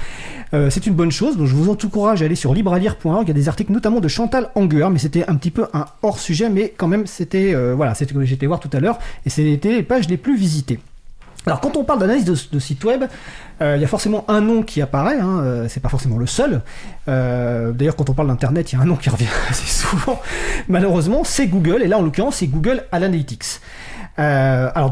euh, 0.55 0.71
c'est 0.71 0.87
une 0.87 0.95
bonne 0.95 1.11
chose, 1.11 1.37
donc 1.37 1.47
je 1.47 1.55
vous 1.55 1.71
encourage 1.71 2.23
à 2.23 2.27
aller 2.27 2.35
sur 2.35 2.55
libralire.org, 2.55 3.25
il 3.25 3.29
y 3.29 3.31
a 3.31 3.35
des 3.35 3.49
articles 3.49 3.73
notamment 3.73 4.01
de 4.01 4.09
Chantal 4.09 4.51
Anguer, 4.55 4.89
mais 4.93 4.99
c'était 4.99 5.29
un 5.29 5.37
petit 5.37 5.51
peu 5.51 5.67
un 5.73 5.87
hors-sujet, 6.03 6.51
mais 6.51 6.73
quand 6.77 6.89
même, 6.89 7.07
c'était, 7.07 7.55
euh, 7.55 7.75
voilà, 7.75 7.95
c'était 7.95 8.13
ce 8.13 8.19
que 8.19 8.25
j'étais 8.25 8.47
voir 8.47 8.61
tout 8.61 8.71
à 8.73 8.81
l'heure, 8.81 8.99
et 9.27 9.31
c'était 9.31 9.73
les 9.73 9.83
pages 9.83 10.09
les 10.09 10.17
plus 10.17 10.37
visitées. 10.37 10.79
Alors 11.49 11.63
quand 11.63 11.79
on 11.79 11.85
parle 11.85 12.01
d'analyse 12.01 12.27
de, 12.27 12.37
de 12.53 12.59
site 12.59 12.85
web, 12.85 13.05
euh, 13.63 13.75
il 13.75 13.81
y 13.81 13.85
a 13.85 13.89
forcément 13.89 14.27
un 14.29 14.43
nom 14.43 14.63
qui 14.63 14.83
apparaît, 14.83 15.19
hein, 15.19 15.41
euh, 15.41 15.67
c'est 15.67 15.81
pas 15.81 15.89
forcément 15.89 16.19
le 16.19 16.27
seul. 16.27 16.61
Euh, 17.09 17.73
D'ailleurs 17.73 17.97
quand 17.97 18.11
on 18.11 18.13
parle 18.13 18.29
d'internet, 18.29 18.71
il 18.71 18.77
y 18.77 18.79
a 18.79 18.83
un 18.83 18.85
nom 18.85 18.97
qui 18.97 19.09
revient 19.09 19.25
assez 19.49 19.67
souvent. 19.67 20.21
Malheureusement, 20.69 21.25
c'est 21.25 21.47
Google, 21.47 21.81
et 21.83 21.87
là 21.87 21.97
en 21.97 22.03
l'occurrence 22.03 22.37
c'est 22.37 22.49
Google 22.49 22.85
Analytics. 22.93 23.63
Euh, 24.19 24.71
alors 24.75 24.91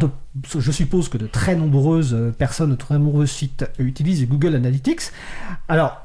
je 0.59 0.71
suppose 0.71 1.11
que 1.11 1.19
de 1.19 1.27
très 1.27 1.57
nombreuses 1.57 2.17
personnes, 2.39 2.71
de 2.71 2.77
très 2.77 2.99
nombreux 2.99 3.27
sites 3.27 3.67
utilisent 3.79 4.27
Google 4.27 4.55
Analytics. 4.55 5.13
Alors 5.69 6.01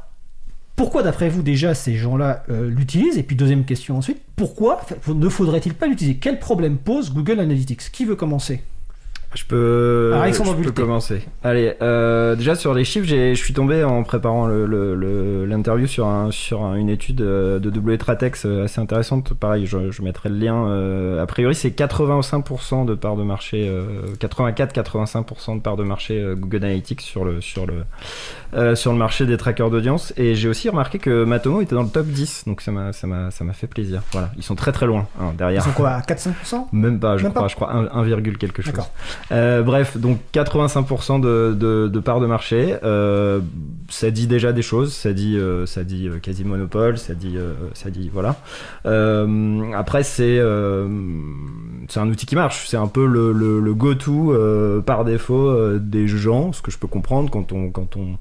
pourquoi 0.75 1.01
d'après 1.01 1.29
vous 1.29 1.43
déjà 1.43 1.73
ces 1.73 1.95
gens-là 1.95 2.43
l'utilisent? 2.49 3.17
Et 3.17 3.23
puis 3.23 3.37
deuxième 3.37 3.63
question 3.63 3.97
ensuite, 3.97 4.21
pourquoi 4.35 4.81
ne 5.07 5.29
faudrait-il 5.29 5.75
pas 5.75 5.87
l'utiliser? 5.87 6.17
Quel 6.17 6.39
problème 6.39 6.77
pose 6.77 7.13
Google 7.13 7.39
Analytics? 7.39 7.89
Qui 7.89 8.03
veut 8.03 8.17
commencer? 8.17 8.61
Je 9.33 9.45
peux, 9.45 10.11
Alexandre 10.21 10.57
je 10.61 10.63
peux 10.69 10.81
commencer. 10.81 11.21
Allez, 11.41 11.73
euh, 11.81 12.35
déjà 12.35 12.55
sur 12.55 12.73
les 12.73 12.83
chiffres, 12.83 13.07
je 13.07 13.33
suis 13.33 13.53
tombé 13.53 13.81
en 13.83 14.03
préparant 14.03 14.45
l'interview 14.47 15.87
sur, 15.87 16.05
un, 16.07 16.31
sur 16.31 16.63
un- 16.65 16.75
une 16.75 16.89
étude 16.89 17.21
euh, 17.21 17.57
de 17.59 17.69
W 17.69 17.97
Tratex 17.97 18.45
euh, 18.45 18.65
assez 18.65 18.81
intéressante. 18.81 19.33
Pareil, 19.33 19.65
je, 19.65 19.89
je 19.89 20.01
mettrai 20.01 20.27
le 20.27 20.35
lien. 20.35 20.65
euh, 20.67 21.23
a 21.23 21.25
priori, 21.27 21.55
c'est 21.55 21.69
85% 21.69 22.85
de 22.85 22.93
part 22.93 23.15
de 23.15 23.23
marché, 23.23 23.67
euh, 23.69 23.85
84-85% 24.19 25.55
de 25.55 25.61
part 25.61 25.77
de 25.77 25.83
marché 25.83 26.21
Google 26.37 26.57
Analytics 26.65 26.99
sur 27.01 27.23
le, 27.23 27.39
sur, 27.41 27.65
le, 27.65 28.75
sur 28.75 28.91
le 28.91 28.97
marché 28.97 29.25
des 29.25 29.37
trackers 29.37 29.69
d'audience. 29.69 30.13
Et 30.17 30.35
j'ai 30.35 30.49
aussi 30.49 30.67
remarqué 30.69 30.99
que 30.99 31.23
Matomo 31.23 31.61
était 31.61 31.75
dans 31.75 31.83
le 31.83 31.89
top 31.89 32.07
10, 32.07 32.43
donc 32.47 32.61
ça 32.61 32.71
m'a 32.71 32.91
fait 33.53 33.67
plaisir. 33.67 34.01
Voilà, 34.11 34.29
ils 34.37 34.43
sont 34.43 34.55
très 34.55 34.71
très 34.73 34.85
loin 34.85 35.07
hein, 35.21 35.29
Ils 35.31 35.37
derrière. 35.37 35.63
sont 35.63 35.71
quoi, 35.71 35.91
à 35.91 36.01
4-5% 36.01 36.67
Même 36.73 36.99
pas, 36.99 37.15
je 37.17 37.23
Même 37.23 37.31
crois, 37.31 37.43
pas 37.43 37.47
je 37.47 37.55
crois 37.55 37.71
1, 37.73 37.85
1, 37.93 38.21
quelque 38.37 38.61
chose. 38.61 38.73
D'accord. 38.73 38.91
Euh, 39.31 39.61
bref, 39.63 39.97
donc 39.97 40.19
85% 40.33 41.21
de, 41.21 41.99
part 41.99 42.19
de 42.19 42.25
marché, 42.25 42.75
euh, 42.83 43.39
ça 43.89 44.11
dit 44.11 44.27
déjà 44.27 44.53
des 44.53 44.61
choses, 44.61 44.93
ça 44.93 45.13
dit, 45.13 45.37
euh, 45.37 45.65
ça 45.65 45.83
dit 45.83 46.09
quasi 46.21 46.43
monopole, 46.43 46.97
ça 46.97 47.13
dit, 47.13 47.37
ça 47.73 47.89
dit 47.89 48.09
voilà. 48.11 48.35
Après, 49.73 50.03
c'est 50.03 50.41
c'est 51.87 51.99
un 51.99 52.09
outil 52.09 52.25
qui 52.25 52.35
marche, 52.35 52.67
c'est 52.67 52.77
un 52.77 52.87
peu 52.87 53.05
le, 53.05 53.31
le, 53.31 53.73
go-to 53.73 54.35
par 54.85 55.05
défaut 55.05 55.77
des 55.79 56.07
gens, 56.07 56.51
ce 56.51 56.61
que 56.61 56.71
je 56.71 56.77
peux 56.77 56.87
comprendre 56.87 57.29
quand 57.31 57.51
on, 57.51 57.69
quand 57.69 57.97
on 57.97 58.17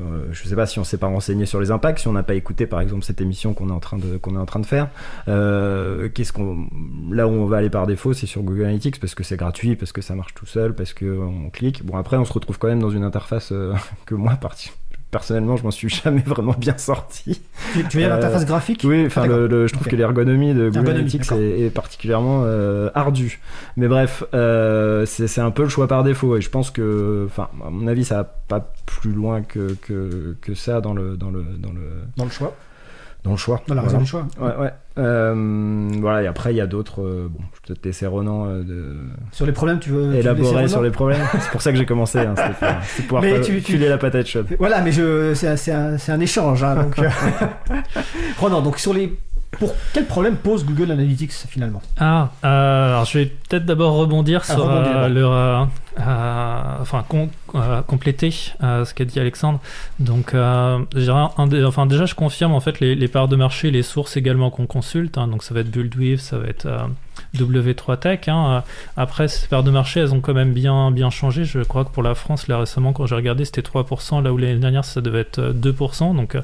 euh, 0.00 0.26
je 0.30 0.46
sais 0.46 0.54
pas 0.54 0.66
si 0.66 0.78
on 0.78 0.84
s'est 0.84 0.98
pas 0.98 1.06
renseigné 1.06 1.46
sur 1.46 1.60
les 1.60 1.70
impacts, 1.70 2.00
si 2.00 2.08
on 2.08 2.12
n'a 2.12 2.22
pas 2.22 2.34
écouté 2.34 2.66
par 2.66 2.80
exemple 2.80 3.04
cette 3.04 3.20
émission 3.20 3.54
qu'on 3.54 3.68
est 3.68 3.72
en 3.72 3.80
train 3.80 3.98
de 3.98 4.16
qu'on 4.16 4.34
est 4.34 4.38
en 4.38 4.46
train 4.46 4.60
de 4.60 4.66
faire. 4.66 4.88
Euh, 5.28 6.08
Qu'est-ce 6.08 6.32
qu'on 6.32 6.66
là 7.10 7.26
où 7.26 7.30
on 7.30 7.46
va 7.46 7.58
aller 7.58 7.70
par 7.70 7.86
défaut, 7.86 8.12
c'est 8.12 8.26
sur 8.26 8.42
Google 8.42 8.64
Analytics 8.64 9.00
parce 9.00 9.14
que 9.14 9.24
c'est 9.24 9.36
gratuit, 9.36 9.76
parce 9.76 9.92
que 9.92 10.00
ça 10.02 10.14
marche 10.14 10.34
tout 10.34 10.46
seul, 10.46 10.74
parce 10.74 10.92
que 10.92 11.18
on 11.18 11.50
clique. 11.50 11.84
Bon 11.84 11.96
après 11.96 12.16
on 12.16 12.24
se 12.24 12.32
retrouve 12.32 12.58
quand 12.58 12.68
même 12.68 12.80
dans 12.80 12.90
une 12.90 13.04
interface 13.04 13.50
euh, 13.52 13.74
que 14.06 14.14
moi 14.14 14.34
parti 14.34 14.70
personnellement 15.10 15.56
je 15.56 15.62
m'en 15.64 15.70
suis 15.70 15.88
jamais 16.04 16.22
vraiment 16.26 16.54
bien 16.58 16.76
sorti. 16.76 17.40
Tu, 17.72 17.84
tu 17.88 17.96
veux 17.96 18.02
dire 18.02 18.12
Euh, 18.12 18.16
l'interface 18.16 18.44
graphique 18.46 18.82
Oui, 18.84 19.06
enfin, 19.06 19.22
Ah, 19.22 19.28
d'accord. 19.28 19.38
le- 19.42 19.46
le- 19.48 19.66
je 19.66 19.72
trouve 19.74 19.86
que 19.86 19.96
l'ergonomie 19.96 20.54
de 20.54 20.68
Google 20.70 20.90
Analytics 20.90 21.32
est, 21.32 21.60
est 21.66 21.70
particulièrement 21.70 22.42
euh, 22.44 22.90
ardue. 22.94 23.40
Mais 23.76 23.88
bref, 23.88 24.22
euh, 24.34 25.06
c'est 25.06 25.26
c'est 25.28 25.40
un 25.40 25.50
peu 25.50 25.62
le 25.62 25.68
choix 25.68 25.86
par 25.88 26.04
défaut. 26.04 26.36
Et 26.36 26.40
je 26.40 26.50
pense 26.50 26.70
que, 26.70 27.24
enfin, 27.26 27.48
à 27.66 27.70
mon 27.70 27.86
avis, 27.86 28.04
ça 28.04 28.16
va 28.16 28.24
pas 28.24 28.72
plus 28.86 29.12
loin 29.12 29.42
que, 29.42 29.74
que, 29.82 30.36
que 30.40 30.54
ça 30.54 30.80
dans 30.80 30.94
le, 30.94 31.16
dans 31.16 31.30
le, 31.30 31.42
dans 31.58 31.72
le, 31.72 31.82
Dans 32.16 32.24
le 32.24 32.30
choix, 32.30 32.54
dans 33.28 33.34
le 33.34 33.38
choix. 33.38 33.60
dans 33.68 33.74
la 33.74 33.82
Voilà. 33.82 33.98
raison 33.98 34.02
du 34.04 34.10
choix. 34.10 34.26
Ouais, 34.40 34.56
ouais. 34.64 34.72
Euh, 34.98 35.88
voilà, 36.00 36.22
et 36.22 36.26
après, 36.26 36.52
il 36.52 36.56
y 36.56 36.60
a 36.60 36.66
d'autres. 36.66 37.02
euh, 37.02 37.28
bon, 37.30 37.38
je 37.52 37.58
vais 37.58 37.60
peut-être 37.74 37.86
laisser 37.86 38.06
Ronan 38.06 38.46
euh, 38.46 38.62
de 38.64 38.96
Sur 39.30 39.46
les 39.46 39.52
problèmes, 39.52 39.78
tu 39.78 39.90
veux. 39.90 40.10
tu 40.12 40.18
élaborer 40.18 40.54
Ronan 40.56 40.68
sur 40.68 40.82
les 40.82 40.90
problèmes. 40.90 41.20
c'est 41.40 41.50
pour 41.50 41.62
ça 41.62 41.70
que 41.70 41.78
j'ai 41.78 41.86
commencé. 41.86 42.18
Hein, 42.18 42.34
C'était 42.82 43.06
pour, 43.06 43.20
pouvoir 43.20 43.40
tu- 43.42 43.52
tu- 43.56 43.60
filer 43.60 43.88
la 43.88 43.98
patate 43.98 44.26
chaude. 44.26 44.46
Voilà, 44.58 44.80
mais 44.80 44.90
je, 44.90 45.34
c'est, 45.34 45.46
un- 45.48 45.56
c'est 45.56 45.72
un, 45.72 45.98
c'est 45.98 46.10
un 46.10 46.18
échange. 46.20 46.64
Hein, 46.64 46.74
donc, 46.82 46.98
euh, 46.98 47.08
Ronan, 48.38 48.60
donc 48.62 48.78
sur 48.78 48.92
les. 48.94 49.16
Pour 49.52 49.74
quel 49.94 50.06
problème 50.06 50.36
pose 50.36 50.64
Google 50.64 50.90
Analytics 50.92 51.32
finalement? 51.32 51.80
Ah, 51.98 52.30
euh, 52.44 52.88
alors 52.90 53.04
je 53.06 53.18
vais 53.18 53.26
peut-être 53.26 53.64
d'abord 53.64 53.94
rebondir 53.94 54.42
Ah, 54.48 54.52
sur 54.54 54.62
rebondir, 54.64 54.96
euh, 54.98 55.08
leur, 55.08 55.32
euh, 55.32 55.64
enfin 56.80 57.04
com- 57.08 57.28
compléter 57.86 58.30
ce 58.30 58.92
qu'a 58.94 59.04
dit 59.04 59.18
Alexandre. 59.18 59.58
Donc, 59.98 60.34
un 60.34 60.84
enfin 61.66 61.86
déjà 61.86 62.06
je 62.06 62.14
confirme 62.14 62.52
en 62.52 62.60
fait 62.60 62.78
les, 62.80 62.94
les 62.94 63.08
parts 63.08 63.28
de 63.28 63.36
marché, 63.36 63.70
les 63.70 63.82
sources 63.82 64.16
également 64.16 64.50
qu'on 64.50 64.66
consulte. 64.66 65.18
hein. 65.18 65.26
donc 65.28 65.42
ça 65.42 65.54
va 65.54 65.60
être 65.60 65.70
Buildweave, 65.70 66.20
ça 66.20 66.38
va 66.38 66.46
être 66.46 66.66
euh, 66.66 66.78
W3 67.36 67.98
Tech. 67.98 68.28
hein. 68.28 68.62
Après 68.96 69.28
ces 69.28 69.48
parts 69.48 69.64
de 69.64 69.70
marché, 69.70 70.00
elles 70.00 70.14
ont 70.14 70.20
quand 70.20 70.34
même 70.34 70.52
bien 70.52 70.90
bien 70.90 71.10
changé. 71.10 71.44
Je 71.44 71.60
crois 71.60 71.84
que 71.84 71.90
pour 71.90 72.02
la 72.02 72.14
France 72.14 72.48
là 72.48 72.58
récemment 72.58 72.92
quand 72.92 73.06
j'ai 73.06 73.14
regardé 73.16 73.44
c'était 73.44 73.62
3%, 73.62 74.22
là 74.22 74.32
où 74.32 74.36
l'année 74.36 74.56
dernière 74.56 74.84
ça 74.84 75.00
devait 75.00 75.20
être 75.20 75.38
euh, 75.38 75.52
2%. 75.52 76.14
Donc 76.14 76.36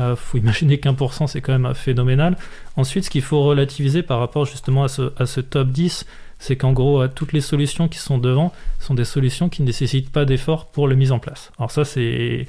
euh, 0.00 0.16
faut 0.16 0.38
imaginer 0.38 0.78
qu'un 0.78 0.94
pour 0.94 1.14
cent 1.14 1.26
c'est 1.26 1.40
quand 1.40 1.56
même 1.58 1.74
phénoménal. 1.74 2.36
Ensuite, 2.76 3.04
ce 3.04 3.10
qu'il 3.10 3.22
faut 3.22 3.42
relativiser 3.42 4.02
par 4.02 4.18
rapport 4.18 4.44
justement 4.44 4.84
à 4.84 4.88
ce, 4.88 5.12
à 5.18 5.26
ce 5.26 5.40
top 5.40 5.68
10, 5.68 6.06
c'est 6.38 6.56
qu'en 6.56 6.72
gros, 6.72 7.02
euh, 7.02 7.08
toutes 7.08 7.32
les 7.32 7.40
solutions 7.40 7.88
qui 7.88 7.98
sont 7.98 8.18
devant 8.18 8.52
sont 8.80 8.94
des 8.94 9.04
solutions 9.04 9.48
qui 9.48 9.62
ne 9.62 9.66
nécessitent 9.66 10.10
pas 10.10 10.24
d'effort 10.24 10.66
pour 10.66 10.88
la 10.88 10.94
mise 10.94 11.12
en 11.12 11.18
place. 11.18 11.52
Alors 11.58 11.70
ça, 11.70 11.84
c'est 11.84 12.46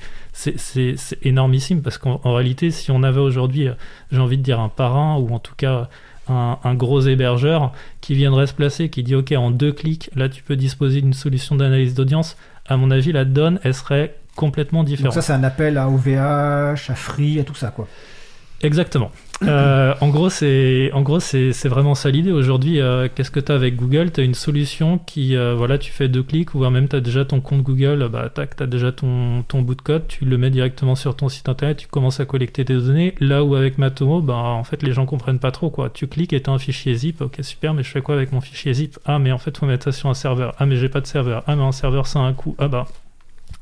énormissime 1.22 1.82
parce 1.82 1.98
qu'en 1.98 2.20
en 2.24 2.34
réalité, 2.34 2.72
si 2.72 2.92
on 2.92 3.04
avait 3.04 3.22
aujourd'hui, 3.22 3.68
euh, 3.68 3.74
j'ai 4.12 4.20
envie 4.20 4.38
de 4.38 4.44
dire 4.44 4.60
un 4.60 4.70
parrain 4.70 5.18
ou 5.18 5.34
en 5.34 5.40
tout 5.40 5.56
cas 5.56 5.88
un, 6.28 6.58
un 6.64 6.74
gros 6.74 7.02
hébergeur 7.02 7.72
qui 8.02 8.16
viendrait 8.16 8.48
se 8.48 8.54
placer, 8.54 8.90
qui 8.90 9.04
dit 9.04 9.16
OK, 9.16 9.32
en 9.32 9.52
deux 9.52 9.72
clics, 9.72 10.10
là 10.16 10.28
tu 10.28 10.42
peux 10.42 10.56
disposer 10.56 11.02
d'une 11.02 11.14
solution 11.14 11.56
d'analyse 11.56 11.94
d'audience, 11.94 12.36
à 12.68 12.78
mon 12.78 12.90
avis, 12.92 13.12
la 13.12 13.26
donne, 13.26 13.60
elle 13.64 13.74
serait 13.74 14.16
complètement 14.36 14.80
Donc 14.82 14.88
différente. 14.88 15.14
ça, 15.14 15.22
c'est 15.22 15.34
un 15.34 15.44
appel 15.44 15.78
à 15.78 15.88
OVH, 15.90 16.90
à 16.90 16.96
Free, 16.96 17.40
à 17.40 17.44
tout 17.44 17.56
ça, 17.56 17.70
quoi. 17.72 17.88
Exactement. 18.62 19.12
Euh, 19.44 19.94
en 20.00 20.08
gros, 20.08 20.30
c'est 20.30 20.90
en 20.94 21.02
gros 21.02 21.20
c'est 21.20 21.52
c'est 21.52 21.68
vraiment 21.68 21.94
ça 21.94 22.10
l'idée. 22.10 22.32
Aujourd'hui, 22.32 22.80
euh, 22.80 23.10
qu'est-ce 23.14 23.30
que 23.30 23.42
tu 23.42 23.52
as 23.52 23.56
avec 23.56 23.76
Google? 23.76 24.12
Tu 24.12 24.22
as 24.22 24.24
une 24.24 24.34
solution 24.34 24.98
qui, 24.98 25.36
euh, 25.36 25.54
voilà, 25.56 25.78
tu 25.78 25.92
fais 25.92 26.08
deux 26.08 26.24
clics 26.24 26.56
ou 26.56 26.68
même 26.70 26.88
tu 26.88 26.96
as 26.96 27.02
déjà 27.02 27.26
ton 27.26 27.42
compte 27.42 27.62
Google, 27.62 28.08
bah, 28.12 28.30
tac, 28.34 28.56
tu 28.56 28.64
as 28.64 28.66
déjà 28.66 28.94
ton, 28.94 29.44
ton 29.44 29.62
bout 29.62 29.76
de 29.76 29.82
code, 29.82 30.08
tu 30.08 30.24
le 30.24 30.38
mets 30.38 30.50
directement 30.50 30.96
sur 30.96 31.18
ton 31.18 31.28
site 31.28 31.50
internet, 31.50 31.78
tu 31.78 31.88
commences 31.88 32.22
à 32.22 32.26
collecter 32.26 32.64
tes 32.64 32.76
données. 32.76 33.14
Là 33.20 33.44
où 33.44 33.56
avec 33.56 33.78
Matomo, 33.78 34.22
bah, 34.22 34.36
en 34.36 34.64
fait, 34.64 34.82
les 34.84 34.94
gens 34.94 35.06
comprennent 35.06 35.40
pas 35.40 35.52
trop. 35.52 35.70
quoi. 35.70 35.90
Tu 35.94 36.08
cliques 36.08 36.32
et 36.32 36.42
tu 36.42 36.50
as 36.50 36.54
un 36.54 36.58
fichier 36.58 36.96
zip, 36.96 37.20
ok, 37.22 37.40
super, 37.42 37.74
mais 37.74 37.84
je 37.84 37.90
fais 37.90 38.02
quoi 38.02 38.16
avec 38.16 38.32
mon 38.32 38.40
fichier 38.42 38.74
zip? 38.74 38.98
Ah, 39.06 39.20
mais 39.20 39.34
en 39.34 39.38
fait, 39.38 39.56
faut 39.58 39.66
mettre 39.66 39.84
ça 39.84 39.92
sur 39.92 40.10
un 40.10 40.14
serveur. 40.14 40.56
Ah, 40.60 40.66
mais 40.66 40.78
j'ai 40.78 40.90
pas 40.90 41.02
de 41.02 41.08
serveur. 41.08 41.44
Ah, 41.46 41.58
mais 41.58 41.64
un 41.64 41.74
serveur, 41.74 42.08
ça 42.08 42.20
a 42.20 42.22
un 42.24 42.34
coût. 42.34 42.56
Ah, 42.58 42.70
bah. 42.70 42.86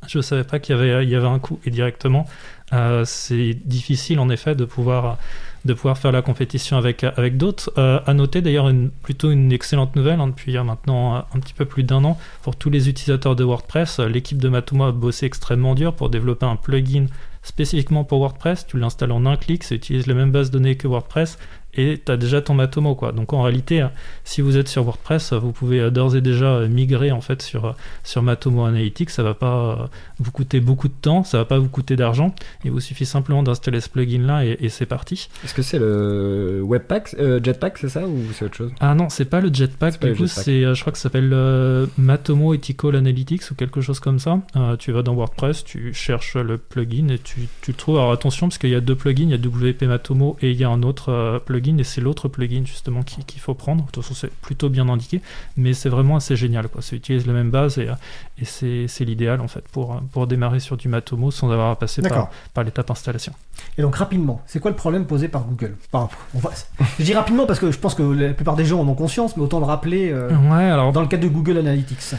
Je 0.07 0.19
savais 0.21 0.43
pas 0.43 0.59
qu'il 0.59 0.75
y 0.75 0.79
avait, 0.79 1.05
y 1.05 1.15
avait 1.15 1.27
un 1.27 1.39
coût 1.39 1.59
et 1.65 1.71
directement, 1.71 2.25
euh, 2.73 3.03
c'est 3.05 3.53
difficile 3.65 4.19
en 4.19 4.29
effet 4.29 4.55
de 4.55 4.65
pouvoir 4.65 5.17
de 5.65 5.73
pouvoir 5.73 5.97
faire 5.97 6.11
la 6.11 6.21
compétition 6.21 6.77
avec, 6.77 7.03
avec 7.03 7.37
d'autres. 7.37 7.71
Euh, 7.77 7.99
noter 8.13 8.41
d'ailleurs 8.41 8.69
une, 8.69 8.89
plutôt 8.89 9.31
une 9.31 9.51
excellente 9.51 9.95
nouvelle 9.95 10.19
hein, 10.19 10.27
depuis 10.27 10.57
maintenant 10.57 11.15
euh, 11.15 11.19
un 11.33 11.39
petit 11.39 11.53
peu 11.53 11.65
plus 11.65 11.83
d'un 11.83 12.03
an 12.03 12.17
pour 12.41 12.55
tous 12.55 12.69
les 12.69 12.89
utilisateurs 12.89 13.35
de 13.35 13.43
WordPress. 13.43 13.99
euh, 13.99 14.09
L'équipe 14.09 14.37
de 14.37 14.49
Matomo 14.49 14.85
a 14.85 14.91
bossé 14.91 15.25
extrêmement 15.25 15.75
dur 15.75 15.93
pour 15.93 16.09
développer 16.09 16.45
un 16.45 16.57
plugin 16.57 17.05
spécifiquement 17.43 18.03
pour 18.03 18.19
WordPress. 18.19 18.67
Tu 18.67 18.77
l'installes 18.77 19.11
en 19.11 19.25
un 19.25 19.37
clic, 19.37 19.63
ça 19.63 19.75
utilise 19.75 20.07
les 20.07 20.13
mêmes 20.13 20.31
bases 20.31 20.51
de 20.51 20.57
données 20.57 20.75
que 20.75 20.87
WordPress 20.87 21.37
et 21.75 22.01
tu 22.03 22.11
as 22.11 22.17
déjà 22.17 22.41
ton 22.41 22.53
Matomo. 22.53 22.95
Quoi. 22.95 23.11
Donc 23.11 23.33
en 23.33 23.41
réalité, 23.41 23.81
euh, 23.81 23.87
si 24.23 24.41
vous 24.41 24.57
êtes 24.57 24.67
sur 24.67 24.83
WordPress, 24.83 25.33
vous 25.33 25.51
pouvez 25.51 25.79
euh, 25.79 25.89
d'ores 25.89 26.15
et 26.15 26.21
déjà 26.21 26.45
euh, 26.45 26.67
migrer 26.67 27.11
en 27.11 27.21
fait 27.21 27.41
sur, 27.41 27.65
euh, 27.65 27.71
sur 28.03 28.21
Matomo 28.21 28.65
Analytics. 28.65 29.09
Ça 29.09 29.23
va 29.23 29.33
pas 29.33 29.89
vous 30.19 30.31
coûter 30.31 30.59
beaucoup 30.59 30.87
de 30.87 30.93
temps, 30.93 31.23
ça 31.23 31.37
va 31.37 31.45
pas 31.45 31.59
vous 31.59 31.69
coûter 31.69 31.95
d'argent. 31.95 32.33
Il 32.63 32.71
vous 32.71 32.79
suffit 32.79 33.05
simplement 33.05 33.43
d'installer 33.43 33.81
ce 33.81 33.89
plugin 33.89 34.25
là 34.25 34.45
et, 34.45 34.57
et 34.59 34.69
c'est 34.69 34.85
parti. 34.85 35.29
Est-ce 35.43 35.53
que 35.53 35.61
c'est 35.61 35.79
le 35.79 36.61
Webpack, 36.63 37.15
euh, 37.19 37.39
Jetpack, 37.43 37.77
c'est 37.77 37.89
ça 37.89 38.07
ou 38.07 38.19
c'est 38.33 38.45
autre 38.45 38.55
chose? 38.55 38.71
Ah 38.79 38.95
non, 38.95 39.09
c'est 39.09 39.25
pas 39.25 39.41
le 39.41 39.53
Jetpack, 39.53 39.99
du 39.99 40.15
coup, 40.15 40.27
c'est, 40.27 40.73
je 40.73 40.79
crois 40.81 40.91
que 40.91 40.97
ça 40.97 41.03
s'appelle 41.03 41.31
euh, 41.33 41.85
Matomo 41.97 42.53
Ethical 42.53 42.95
Analytics 42.95 43.51
ou 43.51 43.55
quelque 43.55 43.81
chose 43.81 43.99
comme 43.99 44.19
ça. 44.19 44.39
Euh, 44.55 44.75
tu 44.77 44.91
vas 44.91 45.01
dans 45.01 45.13
WordPress, 45.13 45.63
tu 45.63 45.93
cherches 45.93 46.35
le 46.35 46.57
plugin 46.57 47.09
et 47.09 47.19
tu, 47.19 47.47
tu 47.61 47.71
le 47.71 47.77
trouves. 47.77 47.97
Alors 47.97 48.11
attention, 48.11 48.47
parce 48.47 48.57
qu'il 48.57 48.69
y 48.69 48.75
a 48.75 48.81
deux 48.81 48.95
plugins, 48.95 49.23
il 49.23 49.31
y 49.31 49.33
a 49.33 49.37
WP 49.37 49.83
Matomo 49.83 50.37
et 50.41 50.51
il 50.51 50.57
y 50.57 50.63
a 50.63 50.69
un 50.69 50.83
autre 50.83 51.09
euh, 51.09 51.39
plugin, 51.63 51.77
et 51.77 51.83
c'est 51.83 52.01
l'autre 52.01 52.27
plugin 52.27 52.63
justement 52.65 53.03
qui- 53.03 53.23
qu'il 53.23 53.41
faut 53.41 53.53
prendre. 53.53 53.85
De 53.85 53.91
toute 53.91 54.03
façon, 54.03 54.13
c'est 54.15 54.31
plutôt 54.31 54.69
bien 54.69 54.87
indiqué, 54.89 55.21
mais 55.57 55.73
c'est 55.73 55.89
vraiment 55.89 56.15
assez 56.17 56.35
génial. 56.35 56.67
Quoi. 56.67 56.81
Ça 56.81 56.95
utilise 56.95 57.25
la 57.25 57.33
même 57.33 57.49
base 57.51 57.77
et, 57.77 57.87
et 58.39 58.45
c'est, 58.45 59.05
l'idéal 59.05 59.41
en 59.41 59.47
fait 59.47 59.63
pour, 59.71 59.99
pour 60.11 60.27
démarrer 60.27 60.59
sur 60.59 60.77
du 60.77 60.87
Matomo 60.87 61.31
sans 61.31 61.49
avoir 61.51 61.71
à 61.71 61.75
passer 61.77 62.01
par, 62.53 62.63
l'étape 62.63 62.89
installation. 62.91 63.33
Et 63.77 63.81
donc 63.81 63.95
rapidement, 63.95 64.41
c'est 64.45 64.59
quoi 64.59 64.71
le 64.71 64.77
problème 64.77 65.05
posé 65.05 65.27
par 65.27 65.43
Google? 65.43 65.75
On 65.93 66.39
va- 66.39 66.51
Je 66.99 67.03
dis 67.03 67.13
rapidement 67.13 67.45
parce 67.45 67.59
que 67.59 67.71
je 67.71 67.79
pense 67.79 67.95
que 67.95 68.03
la 68.03 68.33
plupart 68.33 68.55
des 68.55 68.65
gens 68.65 68.81
en 68.81 68.87
ont 68.87 68.95
conscience, 68.95 69.35
mais 69.37 69.43
autant 69.43 69.59
le 69.59 69.65
rappeler 69.65 70.11
euh, 70.11 70.29
Ouais, 70.49 70.63
alors 70.63 70.91
dans 70.91 71.01
le 71.01 71.07
cadre 71.07 71.23
de 71.23 71.29
Google 71.29 71.57
Analytics. 71.57 72.15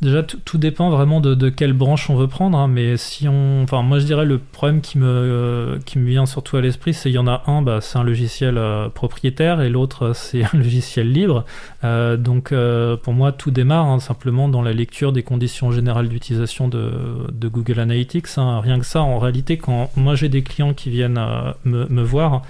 Déjà, 0.00 0.22
tout, 0.22 0.58
dépend 0.58 0.90
vraiment 0.90 1.20
de, 1.20 1.48
quelle 1.48 1.72
branche 1.72 2.10
on 2.10 2.16
veut 2.16 2.26
prendre, 2.26 2.58
hein, 2.58 2.68
mais 2.68 2.96
si 2.96 3.28
on, 3.28 3.62
enfin, 3.62 3.82
moi 3.82 3.98
je 3.98 4.04
dirais 4.04 4.24
le 4.24 4.38
problème 4.38 4.80
qui 4.80 4.98
me, 4.98 5.06
euh, 5.06 5.78
qui 5.86 5.98
me 5.98 6.06
vient 6.06 6.26
surtout 6.26 6.56
à 6.56 6.60
l'esprit, 6.60 6.92
c'est 6.92 7.10
il 7.10 7.14
y 7.14 7.18
en 7.18 7.26
a 7.26 7.42
un, 7.46 7.62
bah, 7.62 7.80
c'est 7.80 7.98
un 7.98 8.02
logiciel 8.02 8.58
euh, 8.58 8.88
propriétaire 8.88 9.60
et 9.60 9.70
l'autre 9.70 10.06
euh, 10.06 10.12
c'est 10.12 10.42
un 10.42 10.50
logiciel 10.58 11.10
libre. 11.10 11.44
Donc 11.82 12.54
pour 13.02 13.12
moi, 13.12 13.32
tout 13.32 13.50
démarre 13.50 13.86
hein, 13.86 14.00
simplement 14.00 14.48
dans 14.48 14.62
la 14.62 14.72
lecture 14.72 15.12
des 15.12 15.22
conditions 15.22 15.70
générales 15.70 16.08
d'utilisation 16.08 16.68
de, 16.68 16.90
Google 17.44 17.78
Analytics. 17.78 18.26
hein. 18.38 18.60
Rien 18.60 18.78
que 18.78 18.86
ça, 18.86 19.02
en 19.02 19.18
réalité, 19.18 19.58
quand 19.58 19.90
moi 19.94 20.14
j'ai 20.14 20.30
des 20.30 20.42
clients 20.42 20.72
qui 20.72 20.88
viennent 20.88 21.20
me, 21.64 21.86
me 21.86 22.02
voir, 22.02 22.42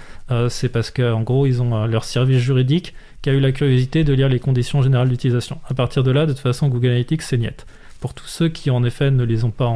c'est 0.47 0.69
parce 0.69 0.89
qu'en 0.89 1.21
gros 1.21 1.45
ils 1.45 1.61
ont 1.61 1.85
leur 1.85 2.05
service 2.05 2.39
juridique 2.39 2.93
qui 3.25 3.31
a 3.31 3.33
eu 3.33 3.39
la 3.39 3.51
curiosité 3.51 4.03
de 4.03 4.13
lire 4.13 4.29
les 4.29 4.37
conditions 4.37 4.83
générales 4.83 5.09
d'utilisation. 5.09 5.57
À 5.67 5.73
partir 5.73 6.03
de 6.03 6.11
là, 6.11 6.27
de 6.27 6.33
toute 6.33 6.43
façon, 6.43 6.67
Google 6.67 6.89
Analytics, 6.89 7.23
c'est 7.23 7.39
niet. 7.39 7.65
pour 7.99 8.13
tous 8.13 8.27
ceux 8.27 8.49
qui 8.49 8.69
en 8.69 8.83
effet 8.83 9.09
ne 9.09 9.23
les 9.23 9.45
ont 9.45 9.49
pas 9.49 9.73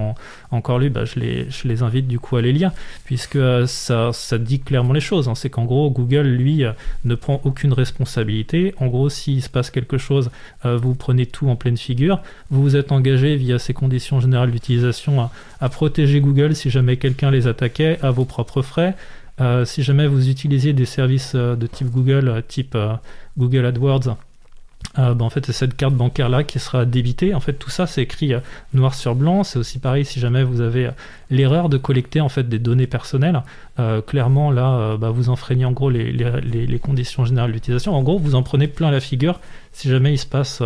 encore 0.51 0.77
lus, 0.77 0.91
bah, 0.91 1.03
je, 1.03 1.19
les, 1.19 1.81
invite 1.81 2.07
du 2.07 2.19
coup 2.19 2.35
à 2.35 2.43
les 2.43 2.53
lire, 2.53 2.71
puisque 3.05 3.39
ça, 3.65 4.13
ça 4.13 4.37
dit 4.37 4.59
clairement 4.59 4.93
les 4.93 4.99
choses. 4.99 5.27
Hein. 5.27 5.33
C'est 5.33 5.49
qu'en 5.49 5.65
gros, 5.65 5.89
Google, 5.89 6.27
lui, 6.27 6.63
ne 7.05 7.15
prend 7.15 7.41
aucune 7.43 7.73
responsabilité. 7.73 8.75
En 8.77 8.85
gros, 8.85 9.09
s'il 9.09 9.41
se 9.41 9.49
passe 9.49 9.71
quelque 9.71 9.97
chose, 9.97 10.29
vous 10.63 10.93
prenez 10.93 11.25
tout 11.25 11.49
en 11.49 11.55
pleine 11.55 11.77
figure. 11.77 12.21
Vous 12.51 12.61
vous 12.61 12.75
êtes 12.75 12.91
engagé 12.91 13.35
via 13.35 13.57
ces 13.57 13.73
conditions 13.73 14.19
générales 14.19 14.51
d'utilisation 14.51 15.31
à 15.59 15.69
protéger 15.69 16.21
Google 16.21 16.55
si 16.55 16.69
jamais 16.69 16.97
quelqu'un 16.97 17.31
les 17.31 17.47
attaquait 17.47 17.97
à 18.03 18.11
vos 18.11 18.25
propres 18.25 18.61
frais. 18.61 18.93
Euh, 19.41 19.65
si 19.65 19.83
jamais 19.83 20.07
vous 20.07 20.29
utilisez 20.29 20.73
des 20.73 20.85
services 20.85 21.33
euh, 21.35 21.55
de 21.55 21.67
type 21.67 21.89
Google, 21.89 22.27
euh, 22.27 22.41
type 22.45 22.77
Google 23.37 23.65
AdWords, 23.65 24.17
bah, 24.95 25.15
en 25.19 25.29
fait, 25.29 25.45
c'est 25.45 25.53
cette 25.53 25.77
carte 25.77 25.93
bancaire 25.93 26.27
là 26.29 26.43
qui 26.43 26.59
sera 26.59 26.83
débitée. 26.83 27.33
En 27.33 27.39
fait, 27.39 27.53
tout 27.53 27.69
ça, 27.69 27.87
c'est 27.87 28.01
écrit 28.01 28.33
noir 28.73 28.93
sur 28.93 29.15
blanc. 29.15 29.43
C'est 29.43 29.59
aussi 29.59 29.79
pareil 29.79 30.03
si 30.03 30.19
jamais 30.19 30.43
vous 30.43 30.59
avez 30.59 30.89
l'erreur 31.29 31.69
de 31.69 31.77
collecter 31.77 32.19
en 32.19 32.27
fait 32.27 32.49
des 32.49 32.59
données 32.59 32.87
personnelles. 32.87 33.41
clairement, 34.07 34.51
là, 34.51 34.97
bah, 34.97 35.09
vous 35.11 35.29
enfreignez 35.29 35.63
en 35.63 35.71
gros 35.71 35.89
les, 35.89 36.11
les, 36.11 36.79
conditions 36.79 37.23
générales 37.23 37.51
d'utilisation. 37.51 37.93
En 37.93 38.03
gros, 38.03 38.17
vous 38.17 38.35
en 38.35 38.43
prenez 38.43 38.67
plein 38.67 38.91
la 38.91 38.99
figure 38.99 39.39
si 39.71 39.89
jamais 39.89 40.13
il 40.13 40.17
se 40.17 40.25
passe, 40.25 40.61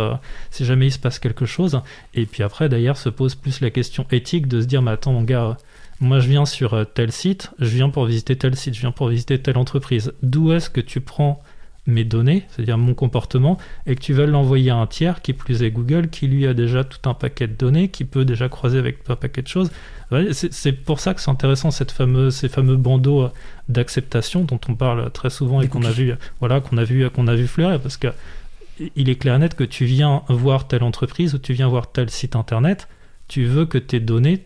si 0.50 0.64
jamais 0.64 0.86
il 0.86 0.92
se 0.92 0.98
passe 0.98 1.18
quelque 1.20 1.46
chose. 1.46 1.80
Et 2.14 2.26
puis 2.26 2.42
après, 2.42 2.68
d'ailleurs, 2.68 2.96
se 2.96 3.10
pose 3.10 3.36
plus 3.36 3.60
la 3.60 3.70
question 3.70 4.06
éthique 4.10 4.48
de 4.48 4.60
se 4.60 4.66
dire, 4.66 4.82
mais 4.82 4.92
attends, 4.92 5.12
mon 5.12 5.22
gars 5.22 5.58
moi 6.00 6.20
je 6.20 6.28
viens 6.28 6.46
sur 6.46 6.74
euh, 6.74 6.84
tel 6.84 7.12
site, 7.12 7.52
je 7.58 7.68
viens 7.68 7.90
pour 7.90 8.06
visiter 8.06 8.36
tel 8.36 8.56
site, 8.56 8.74
je 8.74 8.80
viens 8.80 8.92
pour 8.92 9.08
visiter 9.08 9.38
telle 9.38 9.58
entreprise. 9.58 10.12
D'où 10.22 10.52
est-ce 10.52 10.70
que 10.70 10.80
tu 10.80 11.00
prends 11.00 11.42
mes 11.86 12.04
données, 12.04 12.44
c'est-à-dire 12.48 12.78
mon 12.78 12.94
comportement, 12.94 13.58
et 13.86 13.94
que 13.94 14.00
tu 14.00 14.14
veux 14.14 14.24
l'envoyer 14.24 14.70
à 14.70 14.76
un 14.76 14.86
tiers, 14.86 15.20
qui 15.20 15.34
plus 15.34 15.62
est 15.62 15.70
Google, 15.70 16.08
qui 16.08 16.26
lui 16.26 16.46
a 16.46 16.54
déjà 16.54 16.82
tout 16.82 17.08
un 17.08 17.14
paquet 17.14 17.46
de 17.46 17.52
données, 17.52 17.88
qui 17.88 18.04
peut 18.04 18.24
déjà 18.24 18.48
croiser 18.48 18.78
avec 18.78 18.98
un 19.08 19.16
paquet 19.16 19.42
de 19.42 19.48
choses. 19.48 19.70
C'est 20.32 20.72
pour 20.72 21.00
ça 21.00 21.12
que 21.12 21.20
c'est 21.20 21.30
intéressant 21.30 21.70
cette 21.70 21.92
fameuse, 21.92 22.36
ces 22.36 22.48
fameux 22.48 22.76
bandeaux 22.76 23.24
euh, 23.24 23.32
d'acceptation 23.68 24.44
dont 24.44 24.60
on 24.68 24.74
parle 24.74 25.10
très 25.10 25.30
souvent 25.30 25.60
et 25.60 25.68
qu'on 25.68 25.84
a 25.84 25.90
vu, 25.90 26.14
voilà, 26.40 26.60
qu'on 26.60 26.78
a 26.78 26.84
vu, 26.84 27.08
qu'on 27.10 27.26
a 27.26 27.34
vu 27.34 27.46
fleurir, 27.46 27.80
parce 27.80 27.96
que 27.96 28.08
il 28.96 29.08
est 29.08 29.14
clair 29.16 29.36
et 29.36 29.38
net 29.38 29.54
que 29.54 29.64
tu 29.64 29.84
viens 29.84 30.22
voir 30.28 30.66
telle 30.66 30.82
entreprise 30.82 31.34
ou 31.34 31.38
tu 31.38 31.52
viens 31.52 31.68
voir 31.68 31.92
tel 31.92 32.10
site 32.10 32.34
internet, 32.34 32.88
tu 33.28 33.44
veux 33.44 33.66
que 33.66 33.78
tes 33.78 34.00
données 34.00 34.44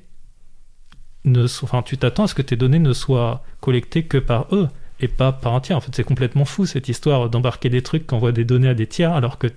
enfin, 1.26 1.82
tu 1.82 1.98
t'attends 1.98 2.24
à 2.24 2.28
ce 2.28 2.34
que 2.34 2.42
tes 2.42 2.56
données 2.56 2.78
ne 2.78 2.92
soient 2.92 3.42
collectées 3.60 4.04
que 4.04 4.18
par 4.18 4.46
eux 4.52 4.68
et 5.00 5.08
pas 5.08 5.32
par 5.32 5.54
un 5.54 5.60
tiers. 5.60 5.76
En 5.76 5.80
fait, 5.80 5.94
c'est 5.94 6.04
complètement 6.04 6.44
fou 6.44 6.66
cette 6.66 6.88
histoire 6.88 7.30
d'embarquer 7.30 7.68
des 7.68 7.82
trucs, 7.82 8.06
qu'envoie 8.06 8.32
des 8.32 8.44
données 8.44 8.68
à 8.68 8.74
des 8.74 8.86
tiers, 8.86 9.12
alors 9.12 9.38
que, 9.38 9.48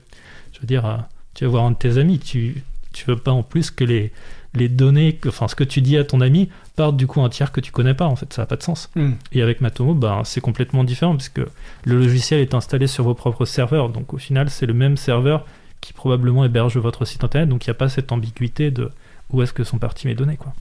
je 0.54 0.60
veux 0.60 0.68
dire, 0.68 0.86
euh, 0.86 0.98
tu 1.34 1.46
vas 1.46 1.52
voir 1.52 1.66
un 1.66 1.72
de 1.72 1.78
tes 1.78 1.98
amis, 1.98 2.20
tu, 2.20 2.64
tu 2.94 3.06
veux 3.06 3.18
pas 3.18 3.32
en 3.32 3.44
plus 3.44 3.72
que 3.72 3.84
les, 3.84 4.12
les 4.54 4.70
données, 4.70 5.18
enfin, 5.28 5.48
ce 5.48 5.56
que 5.56 5.64
tu 5.64 5.82
dis 5.82 5.98
à 5.98 6.04
ton 6.04 6.22
ami 6.22 6.50
partent 6.76 6.98
du 6.98 7.08
coup 7.08 7.22
un 7.22 7.30
tiers 7.30 7.52
que 7.52 7.62
tu 7.62 7.72
connais 7.72 7.94
pas. 7.94 8.06
En 8.06 8.16
fait, 8.16 8.32
ça 8.34 8.42
n'a 8.42 8.46
pas 8.46 8.58
de 8.58 8.64
sens. 8.64 8.90
Hmm. 8.96 9.14
Et 9.32 9.42
avec 9.42 9.62
Matomo, 9.62 9.94
bah, 9.94 10.22
c'est 10.26 10.42
complètement 10.42 10.84
différent 10.84 11.16
puisque 11.16 11.40
le 11.40 11.98
logiciel 11.98 12.42
est 12.42 12.54
installé 12.54 12.88
sur 12.88 13.04
vos 13.04 13.14
propres 13.14 13.46
serveurs. 13.46 13.90
Donc, 13.90 14.14
au 14.14 14.18
final, 14.18 14.50
c'est 14.50 14.66
le 14.66 14.74
même 14.74 14.98
serveur 14.98 15.46
qui 15.80 15.94
probablement 15.94 16.46
héberge 16.46 16.78
votre 16.78 17.06
site 17.06 17.24
internet. 17.24 17.50
Donc, 17.50 17.66
il 17.66 17.70
n'y 17.70 17.72
a 17.72 17.76
pas 17.76 17.90
cette 17.90 18.12
ambiguïté 18.12 18.72
de 18.72 18.92
où 19.32 19.42
est-ce 19.42 19.54
que 19.54 19.64
sont 19.64 19.78
parties 19.78 20.08
mes 20.08 20.16
données, 20.16 20.38
quoi. 20.38 20.54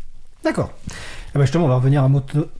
D'accord. 0.44 0.72
Eh 1.34 1.38
ben, 1.38 1.44
justement, 1.44 1.66
on 1.66 1.68
va 1.68 1.76
revenir 1.76 2.02
à 2.02 2.10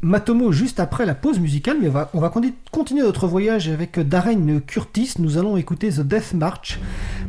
Matomo 0.00 0.52
juste 0.52 0.78
après 0.78 1.04
la 1.04 1.14
pause 1.14 1.40
musicale, 1.40 1.78
mais 1.80 1.88
on 1.88 1.92
va, 1.92 2.10
on 2.14 2.20
va 2.20 2.32
continuer 2.70 3.02
notre 3.02 3.26
voyage 3.26 3.68
avec 3.68 3.98
Darren 3.98 4.60
Curtis. 4.64 5.14
Nous 5.18 5.38
allons 5.38 5.56
écouter 5.56 5.88
The 5.88 6.02
Death 6.02 6.34
March 6.34 6.78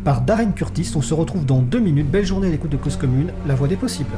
par 0.04 0.22
Darren 0.22 0.52
Curtis. 0.52 0.92
On 0.96 1.02
se 1.02 1.16
retrouve 1.16 1.46
dans 1.46 1.60
deux 1.60 1.80
minutes. 1.80 2.10
Belle 2.12 2.26
journée 2.26 2.48
à 2.48 2.52
l'écoute 2.52 2.72
de 2.72 2.78
Cause 2.78 2.96
Commune, 2.96 3.32
la 3.48 3.56
voix 3.56 3.68
des 3.68 3.78
possibles. 3.78 4.12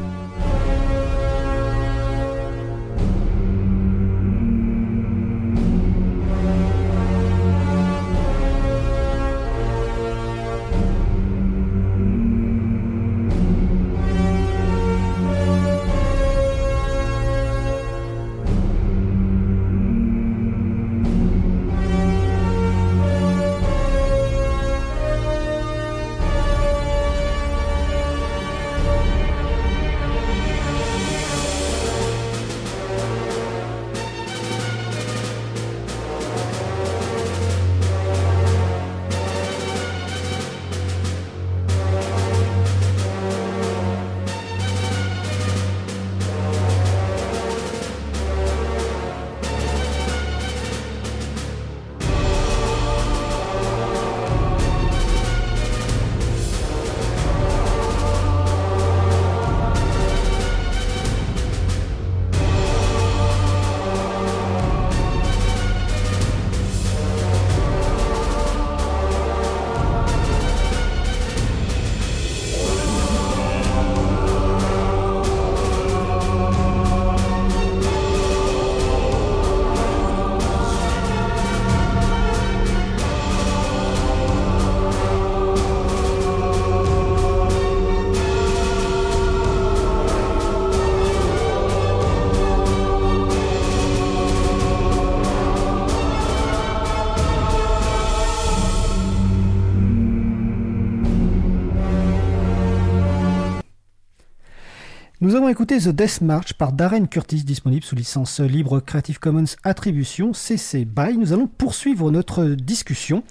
Nous 105.33 105.39
avons 105.39 105.49
écouté 105.49 105.79
The 105.79 105.89
Death 105.89 106.21
March 106.21 106.53
par 106.53 106.73
Darren 106.73 107.07
Curtis, 107.07 107.43
disponible 107.43 107.83
sous 107.83 107.95
licence 107.95 108.39
libre 108.39 108.79
Creative 108.79 109.17
Commons 109.17 109.55
Attribution 109.63 110.31
CC 110.31 110.85
BY. 110.85 111.17
Nous 111.17 111.33
allons 111.33 111.47
poursuivre 111.47 112.11
notre 112.11 112.45
discussion. 112.45 113.23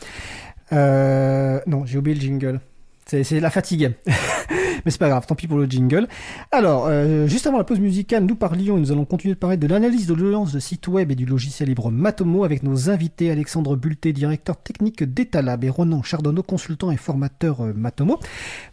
Euh, 0.73 1.61
non, 1.69 1.87
j'ai 1.87 1.99
oublié 1.99 2.17
le 2.17 2.21
jingle. 2.21 2.61
C'est 3.07 3.39
la 3.39 3.51
fatigue. 3.51 3.93
Mais 4.85 4.91
c'est 4.91 4.99
pas 4.99 5.09
grave, 5.09 5.27
tant 5.27 5.35
pis 5.35 5.47
pour 5.47 5.59
le 5.59 5.67
jingle. 5.67 6.09
Alors, 6.51 6.87
euh, 6.89 7.27
juste 7.27 7.47
avant 7.47 7.59
la 7.59 7.65
pause 7.65 7.81
musicale, 7.81 8.25
nous 8.25 8.35
parlions 8.35 8.77
et 8.77 8.81
nous 8.81 8.93
allons 8.93 9.05
continuer 9.05 9.35
de 9.35 9.39
parler 9.39 9.57
de 9.57 9.67
l'analyse 9.67 10.07
de 10.07 10.15
l'audience 10.15 10.53
de 10.53 10.59
site 10.59 10.89
web 10.89 11.11
et 11.11 11.15
du 11.15 11.27
logiciel 11.27 11.69
libre 11.69 11.91
Matomo 11.91 12.45
avec 12.45 12.63
nos 12.63 12.91
invités 12.91 13.31
Alexandre 13.31 13.77
Bulté, 13.77 14.13
directeur 14.13 14.57
technique 14.57 15.03
d'Etalab 15.03 15.65
et 15.65 15.71
Ronan 15.71 16.03
Chardonneau, 16.03 16.43
consultant 16.43 16.91
et 16.91 16.97
formateur 16.97 17.63
euh, 17.63 17.73
Matomo. 17.75 18.19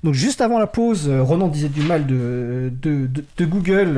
Donc 0.03 0.13
juste 0.13 0.41
avant 0.41 0.59
la 0.59 0.67
pause, 0.67 1.07
euh, 1.09 1.21
Ronan 1.21 1.47
disait 1.47 1.69
du 1.69 1.81
mal 1.81 2.05
de, 2.05 2.71
de, 2.81 3.45
Google. 3.45 3.95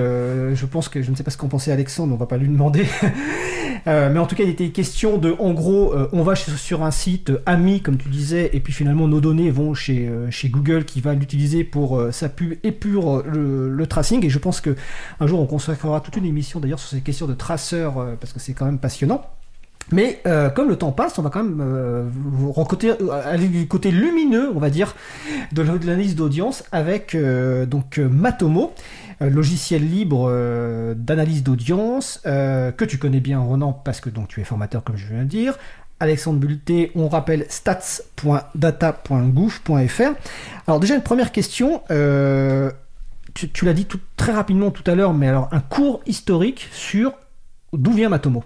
je 0.54 0.66
pense 0.66 0.88
que 0.88 1.02
je 1.02 1.12
ne 1.12 1.16
sais 1.16 1.24
pas 1.24 1.32
ce 1.32 1.38
qu'en 1.38 1.48
pensait 1.48 1.72
Alexandre, 1.72 2.14
on 2.14 2.18
va 2.18 2.26
pas 2.26 2.38
lui 2.38 2.48
demander. 2.48 2.86
mais 3.86 4.18
en 4.18 4.26
tout 4.26 4.36
cas, 4.36 4.44
il 4.44 4.50
était 4.50 4.70
question 4.70 5.18
de, 5.18 5.36
en 5.40 5.54
gros, 5.54 5.94
on 6.14 6.24
va 6.24 6.36
sur 6.36 6.84
un 6.84 6.92
site 6.92 7.32
ami, 7.46 7.82
comme 7.82 7.98
tu 7.98 8.10
disais, 8.10 8.50
et 8.54 8.60
puis 8.60 8.72
finalement 8.72 9.08
nos 9.08 9.20
données 9.20 9.52
vont 9.52 9.74
chez, 9.74 10.10
chez 10.30 10.50
Google 10.50 10.86
qui 10.86 11.02
va 11.02 11.14
l'utiliser 11.14 11.64
pour 11.64 11.91
sa 12.12 12.30
pub 12.30 12.54
épure 12.64 13.24
le, 13.26 13.70
le, 13.70 13.88
tracing. 13.88 14.26
Et 14.26 14.30
je 14.30 14.40
pense 14.40 14.62
que 14.62 14.76
un 15.20 15.28
jour 15.28 15.40
on 15.40 15.46
consacrera 15.46 16.02
toute 16.02 16.18
une 16.18 16.26
émission 16.26 16.60
d'ailleurs 16.60 16.80
sur 16.80 16.90
ces 16.90 17.02
questions 17.02 17.28
de 17.28 17.34
traceurs 17.34 17.98
euh, 17.98 18.16
parce 18.20 18.34
que 18.34 18.40
c'est 18.40 18.54
quand 18.54 18.66
même 18.66 18.80
passionnant. 18.80 19.26
Mais 19.92 20.22
euh, 20.26 20.50
comme 20.50 20.70
le 20.70 20.78
temps 20.78 20.92
passe, 20.92 21.18
on 21.20 21.22
va 21.22 21.30
quand 21.30 21.44
même 21.44 21.60
euh, 21.60 22.06
aller 23.26 23.48
du 23.48 23.68
côté 23.68 23.92
lumineux, 23.92 24.50
on 24.56 24.60
va 24.60 24.70
dire, 24.70 24.96
de 25.52 25.62
l'analyse 25.62 26.16
d'audience 26.16 26.64
avec 26.72 27.18
donc 27.68 27.98
Matomo, 27.98 28.74
logiciel 29.20 29.84
libre 29.84 30.32
d'analyse 30.96 31.44
d'audience 31.44 32.22
que 32.24 32.86
tu 32.86 33.00
connais 33.00 33.20
bien 33.20 33.40
Ronan 33.40 33.74
parce 33.74 34.00
que 34.00 34.10
donc 34.10 34.30
tu 34.30 34.40
es 34.40 34.44
formateur 34.46 34.84
comme 34.84 34.96
je 34.96 35.08
viens 35.08 35.24
de 35.24 35.28
dire, 35.28 35.58
Alexandre 36.02 36.40
Bulté, 36.40 36.92
on 36.96 37.08
rappelle 37.08 37.46
stats.data.gouv.fr. 37.48 40.12
Alors 40.68 40.80
déjà 40.80 40.96
une 40.96 41.04
première 41.04 41.32
question, 41.32 41.84
euh, 41.92 42.72
tu, 43.36 43.64
l'as 43.64 43.74
dit 43.74 43.88
très 44.18 44.34
rapidement 44.34 44.72
tout 44.72 44.90
à 44.90 44.96
l'heure, 44.96 45.14
mais 45.14 45.28
alors 45.28 45.48
un 45.52 45.60
cours 45.60 46.02
historique 46.08 46.68
sur 46.72 47.14
d'où 47.72 47.94
vient 47.94 48.10
Matomo? 48.10 48.44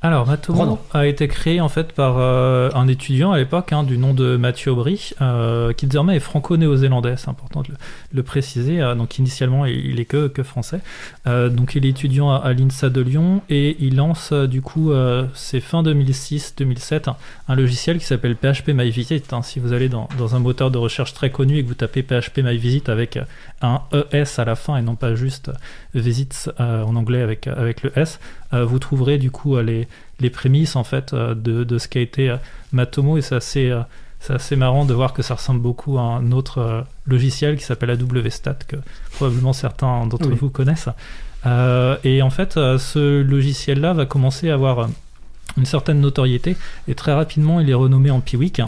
Alors, 0.00 0.28
Matomo 0.28 0.78
a 0.92 1.06
été 1.08 1.26
créé 1.26 1.60
en 1.60 1.68
fait 1.68 1.92
par 1.92 2.18
euh, 2.18 2.70
un 2.74 2.86
étudiant 2.86 3.32
à 3.32 3.38
l'époque 3.38 3.72
hein, 3.72 3.82
du 3.82 3.98
nom 3.98 4.14
de 4.14 4.36
Mathieu 4.36 4.70
Aubry, 4.70 5.10
euh, 5.20 5.72
qui 5.72 5.88
désormais 5.88 6.14
est 6.14 6.20
franco-néo-zélandais, 6.20 7.16
c'est 7.16 7.28
important 7.28 7.62
de 7.62 7.68
le, 7.70 7.74
le 8.12 8.22
préciser. 8.22 8.80
Euh, 8.80 8.94
donc, 8.94 9.18
initialement, 9.18 9.66
il, 9.66 9.86
il 9.86 9.98
est 9.98 10.04
que, 10.04 10.28
que 10.28 10.44
français. 10.44 10.80
Donc, 11.26 11.74
il 11.74 11.84
est 11.84 11.88
étudiant 11.88 12.30
à, 12.30 12.36
à 12.36 12.52
l'INSA 12.52 12.90
de 12.90 13.00
Lyon 13.00 13.42
et 13.50 13.76
il 13.80 13.96
lance 13.96 14.32
du 14.32 14.62
coup, 14.62 14.92
c'est 15.34 15.60
fin 15.60 15.82
2006-2007, 15.82 17.10
un, 17.10 17.16
un 17.48 17.56
logiciel 17.56 17.98
qui 17.98 18.04
s'appelle 18.04 18.36
PHP 18.36 18.68
My 18.68 18.90
Visit. 18.90 19.32
hein. 19.32 19.42
si 19.42 19.58
vous 19.58 19.72
allez 19.72 19.88
dans, 19.88 20.08
dans 20.16 20.36
un 20.36 20.38
moteur 20.38 20.70
de 20.70 20.78
recherche 20.78 21.12
très 21.12 21.30
connu 21.30 21.58
et 21.58 21.62
que 21.64 21.68
vous 21.68 21.74
tapez 21.74 22.02
PHP 22.02 22.38
My 22.38 22.56
Visit 22.56 22.88
avec 22.88 23.18
un 23.62 23.82
ES 24.12 24.38
à 24.40 24.44
la 24.44 24.54
fin 24.54 24.76
et 24.76 24.82
non 24.82 24.94
pas 24.94 25.14
juste 25.16 25.50
Visits 25.94 26.46
en 26.58 26.94
anglais 26.96 27.20
avec, 27.22 27.46
avec 27.48 27.82
le 27.82 27.92
S, 27.98 28.20
vous 28.52 28.78
trouverez 28.78 29.18
du 29.18 29.30
coup 29.30 29.56
euh, 29.56 29.62
les, 29.62 29.88
les 30.20 30.30
prémices 30.30 30.76
en 30.76 30.84
fait 30.84 31.12
euh, 31.12 31.34
de, 31.34 31.64
de 31.64 31.78
ce 31.78 31.88
qu'a 31.88 32.00
été 32.00 32.30
euh, 32.30 32.36
Matomo 32.72 33.16
et 33.18 33.22
c'est 33.22 33.34
assez, 33.36 33.70
euh, 33.70 34.56
marrant 34.56 34.84
de 34.84 34.94
voir 34.94 35.12
que 35.12 35.22
ça 35.22 35.34
ressemble 35.34 35.60
beaucoup 35.60 35.98
à 35.98 36.02
un 36.02 36.32
autre 36.32 36.58
euh, 36.58 36.80
logiciel 37.06 37.56
qui 37.56 37.64
s'appelle 37.64 37.90
AWStat 37.90 38.54
que 38.66 38.76
probablement 39.12 39.52
certains 39.52 40.06
d'entre 40.06 40.28
Oui. 40.28 40.36
vous 40.40 40.50
connaissent. 40.50 40.88
Euh, 41.46 41.96
et 42.04 42.20
en 42.22 42.30
fait, 42.30 42.56
euh, 42.56 42.78
ce 42.78 43.22
logiciel-là 43.22 43.92
va 43.92 44.06
commencer 44.06 44.50
à 44.50 44.54
avoir 44.54 44.78
euh, 44.80 44.86
une 45.56 45.66
certaine 45.66 46.00
notoriété 46.00 46.56
et 46.88 46.94
très 46.94 47.12
rapidement 47.12 47.60
il 47.60 47.70
est 47.70 47.74
renommé 47.74 48.10
en 48.10 48.20
Piwik. 48.20 48.60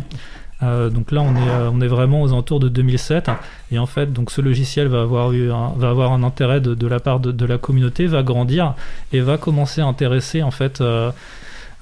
Euh, 0.63 0.91
donc 0.91 1.11
là, 1.13 1.23
on 1.23 1.35
est, 1.35 1.49
euh, 1.49 1.71
on 1.73 1.81
est 1.81 1.89
vraiment 1.89 2.23
aux 2.23 2.29
alentours 2.29 2.61
de 2.61 2.69
2007. 2.69 3.31
Et 3.73 3.79
en 3.79 3.87
fait, 3.87 4.13
donc 4.13 4.31
ce 4.31 4.41
logiciel 4.41 4.89
va 4.89 5.03
avoir, 5.03 5.33
un, 5.33 6.23
intérêt 6.23 6.61
de, 6.61 6.87
la 6.87 7.01
part 7.01 7.21
de, 7.21 7.47
la 7.47 7.59
communauté, 7.59 8.07
va 8.07 8.23
grandir 8.23 8.75
et 9.13 9.21
va 9.21 9.39
commencer 9.39 9.81
à 9.81 9.87
intéresser 9.87 10.43
en 10.43 10.51
fait 10.51 10.81
euh, 10.81 11.11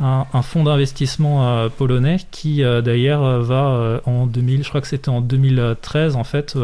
un, 0.00 0.42
fonds 0.42 0.64
d'investissement 0.64 1.68
polonais 1.76 2.18
qui 2.30 2.62
d'ailleurs 2.62 3.40
va 3.40 4.00
en 4.06 4.26
2000, 4.26 4.62
je 4.62 4.68
crois 4.68 4.80
que 4.80 4.86
c'était 4.86 5.08
en 5.08 5.20
2013 5.20 6.14
en 6.14 6.22
fait, 6.22 6.56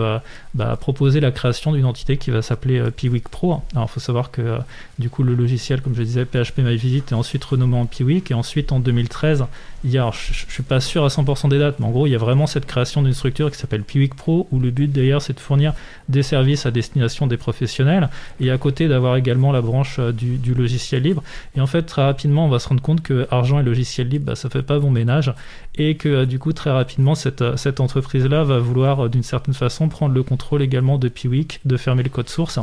bah, 0.54 0.76
proposer 0.76 1.18
la 1.18 1.32
création 1.32 1.72
d'une 1.72 1.84
entité 1.84 2.16
qui 2.16 2.30
va 2.30 2.42
s'appeler 2.42 2.80
Piwik 2.92 3.28
Pro. 3.28 3.62
Alors 3.74 3.88
il 3.90 3.92
faut 3.92 3.98
savoir 4.00 4.30
que 4.30 4.58
du 5.00 5.10
coup 5.10 5.24
le 5.24 5.34
logiciel, 5.34 5.80
comme 5.80 5.96
je 5.96 6.02
disais, 6.02 6.24
PHP 6.24 6.58
MyVisit 6.58 7.04
est 7.10 7.14
ensuite 7.14 7.44
renommé 7.44 7.76
en 7.76 7.86
Piwik 7.86 8.30
et 8.30 8.34
ensuite 8.34 8.70
en 8.70 8.78
2013 8.78 9.46
je, 9.84 10.32
je 10.32 10.52
suis 10.52 10.62
pas 10.62 10.80
sûr 10.80 11.04
à 11.04 11.08
100% 11.08 11.48
des 11.48 11.58
dates, 11.58 11.78
mais 11.78 11.86
en 11.86 11.90
gros, 11.90 12.06
il 12.06 12.10
y 12.10 12.14
a 12.14 12.18
vraiment 12.18 12.46
cette 12.46 12.66
création 12.66 13.02
d'une 13.02 13.12
structure 13.12 13.50
qui 13.50 13.58
s'appelle 13.58 13.82
Piwik 13.82 14.14
Pro, 14.14 14.48
où 14.50 14.58
le 14.58 14.70
but 14.70 14.90
d'ailleurs, 14.90 15.22
c'est 15.22 15.34
de 15.34 15.40
fournir 15.40 15.74
des 16.08 16.22
services 16.22 16.66
à 16.66 16.70
destination 16.70 17.26
des 17.26 17.36
professionnels, 17.36 18.08
et 18.40 18.50
à 18.50 18.58
côté 18.58 18.88
d'avoir 18.88 19.16
également 19.16 19.52
la 19.52 19.60
branche 19.60 19.96
euh, 19.98 20.12
du, 20.12 20.54
logiciel 20.54 21.02
libre. 21.02 21.22
Et 21.56 21.60
en 21.60 21.66
fait, 21.66 21.82
très 21.82 22.02
rapidement, 22.02 22.46
on 22.46 22.48
va 22.48 22.58
se 22.58 22.68
rendre 22.68 22.82
compte 22.82 23.02
que 23.02 23.26
argent 23.30 23.60
et 23.60 23.62
logiciel 23.62 24.08
libre, 24.08 24.26
bah, 24.26 24.36
ça 24.36 24.48
fait 24.48 24.62
pas 24.62 24.78
bon 24.78 24.90
ménage, 24.90 25.32
et 25.76 25.96
que 25.96 26.08
euh, 26.08 26.26
du 26.26 26.38
coup, 26.38 26.52
très 26.52 26.70
rapidement, 26.70 27.14
cette, 27.14 27.42
euh, 27.42 27.56
cette 27.56 27.80
entreprise-là 27.80 28.44
va 28.44 28.58
vouloir, 28.58 29.08
d'une 29.08 29.22
certaine 29.22 29.54
façon, 29.54 29.88
prendre 29.88 30.14
le 30.14 30.22
contrôle 30.22 30.62
également 30.62 30.98
de 30.98 31.08
Piwik, 31.08 31.60
de 31.64 31.76
fermer 31.76 32.02
le 32.02 32.10
code 32.10 32.28
source 32.28 32.58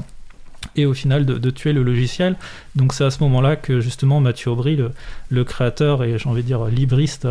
et 0.76 0.86
au 0.86 0.93
final 0.93 1.26
de, 1.26 1.49
tuer 1.49 1.74
le 1.74 1.84
logiciel. 1.84 2.36
Donc 2.76 2.93
c'est 2.93 3.03
à 3.03 3.12
ce 3.12 3.22
moment-là 3.24 3.55
que 3.55 3.82
justement 3.82 4.22
Mathieu 4.22 4.51
Aubry, 4.51 4.78
le, 5.30 5.43
créateur 5.43 6.03
et 6.03 6.18
j'ai 6.18 6.30
envie 6.30 6.43
de 6.43 6.47
dire 6.47 6.66
libriste, 6.66 7.28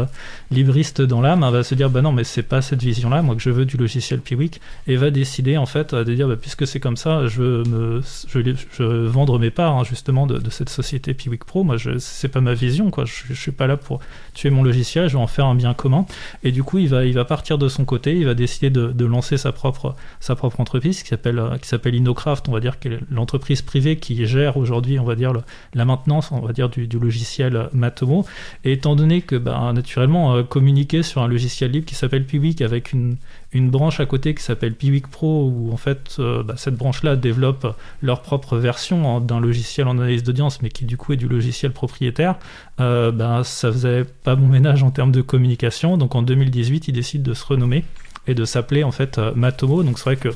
libriste 0.51 1.01
dans 1.01 1.21
l'âme, 1.21 1.43
hein, 1.43 1.51
va 1.51 1.63
se 1.63 1.75
dire 1.75 1.89
bah 1.89 2.03
non 2.03 2.13
mais 2.13 2.25
c'est 2.25 2.43
pas 2.43 2.61
cette 2.61 2.83
vision-là, 2.83 3.23
moi 3.23 3.35
que 3.35 3.41
je 3.41 3.51
veux 3.51 3.65
du 3.65 3.77
logiciel 3.77 4.21
Piwik, 4.21 4.61
et 4.87 4.97
va 4.97 5.11
décider 5.11 5.57
en 5.57 5.67
fait 5.67 5.95
de 5.95 6.15
dire 6.15 6.29
bah, 6.29 6.37
puisque 6.37 6.67
c'est 6.67 6.81
comme 6.81 6.97
ça, 6.97 7.27
je 7.29 7.41
veux 7.41 7.63
me, 7.65 8.03
je, 8.29 8.41
je 8.73 8.83
vendre 8.83 9.39
mes 9.39 9.51
parts 9.51 9.77
hein, 9.77 9.85
justement 9.85 10.27
de, 10.27 10.51
cette 10.51 10.69
société 10.69 11.15
Piwik 11.15 11.45
Pro. 11.45 11.65
Moi 11.65 11.77
c'est 11.99 12.29
pas 12.29 12.41
ma 12.41 12.55
vision 12.55 12.91
quoi, 12.91 13.05
je, 13.05 13.23
je 13.29 13.41
suis 13.41 13.53
pas 13.53 13.67
là 13.67 13.77
pour 13.77 14.01
tuer 14.35 14.51
mon 14.51 14.63
logiciel, 14.63 15.09
je 15.09 15.17
vais 15.17 15.23
en 15.23 15.29
faire 15.29 15.47
un 15.47 15.55
bien 15.55 15.73
commun. 15.73 16.05
Et 16.43 16.53
du 16.53 16.63
coup 16.63 16.79
il 16.79 16.89
va 16.89 17.05
il 17.05 17.15
va 17.15 17.25
partir 17.25 17.57
de 17.57 17.69
son 17.69 17.85
côté, 17.85 18.17
il 18.17 18.27
va 18.27 18.35
décider 18.35 18.69
de, 18.69 18.89
de 18.89 19.05
lancer 19.07 19.39
sa 19.39 19.53
propre 19.53 19.95
sa 20.19 20.35
propre 20.35 20.61
entreprise 20.61 21.03
qui 21.03 21.09
s'appelle 21.09 21.43
qui 21.63 21.69
s'appelle 21.69 21.95
Innocraft, 21.95 22.49
on 22.49 22.53
va 22.53 22.61
dire 22.61 22.79
qu'elle 22.79 23.01
l'entreprise 23.21 23.63
privée 23.63 23.97
qui 23.97 24.27
gère 24.27 24.57
aujourd'hui 24.57 24.99
on 24.99 25.05
va 25.05 25.15
dire 25.15 25.33
la 25.75 25.85
maintenance 25.85 26.33
on 26.33 26.41
va 26.41 26.53
dire 26.53 26.69
du, 26.69 26.87
logiciel 26.87 27.69
Matomo. 27.73 28.25
Et 28.65 28.73
étant 28.73 28.97
donné 28.97 29.21
que 29.23 29.37
bah, 29.37 29.71
naturellement 29.75 30.35
euh, 30.35 30.43
communiquer 30.43 31.03
sur 31.03 31.23
un 31.23 31.29
logiciel 31.29 31.71
libre 31.71 31.87
qui 31.87 31.95
s'appelle 31.95 32.25
Piwik 32.25 32.63
avec 32.63 32.93
une 32.93 33.71
branche 33.71 34.01
à 34.01 34.07
côté 34.07 34.35
qui 34.35 34.43
s'appelle 34.43 34.75
Piwik 34.75 35.09
Pro 35.09 35.49
où 35.49 35.73
en 35.73 35.77
fait 35.77 36.17
euh, 36.19 36.43
bah, 36.43 36.55
cette 36.57 36.77
branche-là 36.77 37.17
développe 37.17 37.77
leur 38.03 38.23
propre 38.23 38.57
version 38.57 39.21
d'un 39.21 39.41
logiciel 39.41 39.87
en 39.87 39.99
analyse 39.99 40.23
d'audience 40.23 40.63
mais 40.63 40.71
qui 40.71 40.85
du 40.85 40.97
coup 40.97 41.13
est 41.13 41.17
du 41.17 41.29
logiciel 41.29 41.73
propriétaire, 41.73 42.37
euh, 42.81 43.13
bah, 43.13 43.43
ça 43.45 43.71
faisait 43.71 44.05
pas 44.25 44.35
bon 44.35 44.47
ménage 44.47 44.83
en 44.83 44.91
termes 44.91 45.13
de 45.13 45.23
communication. 45.23 45.97
Donc 45.97 46.15
en 46.15 46.23
2018, 46.23 46.89
ils 46.89 46.93
décident 46.93 47.29
de 47.29 47.35
se 47.35 47.45
renommer 47.45 47.85
et 48.27 48.35
de 48.35 48.45
s'appeler 48.45 48.85
en 48.85 48.93
fait 48.93 49.19
Matomo. 49.35 49.83
Donc 49.83 49.99
c'est 49.99 50.05
vrai 50.05 50.17
que 50.17 50.31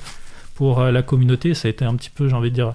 pour 0.54 0.80
euh, 0.80 0.90
la 0.90 1.02
communauté, 1.02 1.54
ça 1.54 1.68
a 1.68 1.70
été 1.70 1.84
un 1.84 1.94
petit 1.96 2.10
peu, 2.10 2.28
j'ai 2.28 2.34
envie 2.34 2.50
de 2.50 2.54
dire, 2.54 2.74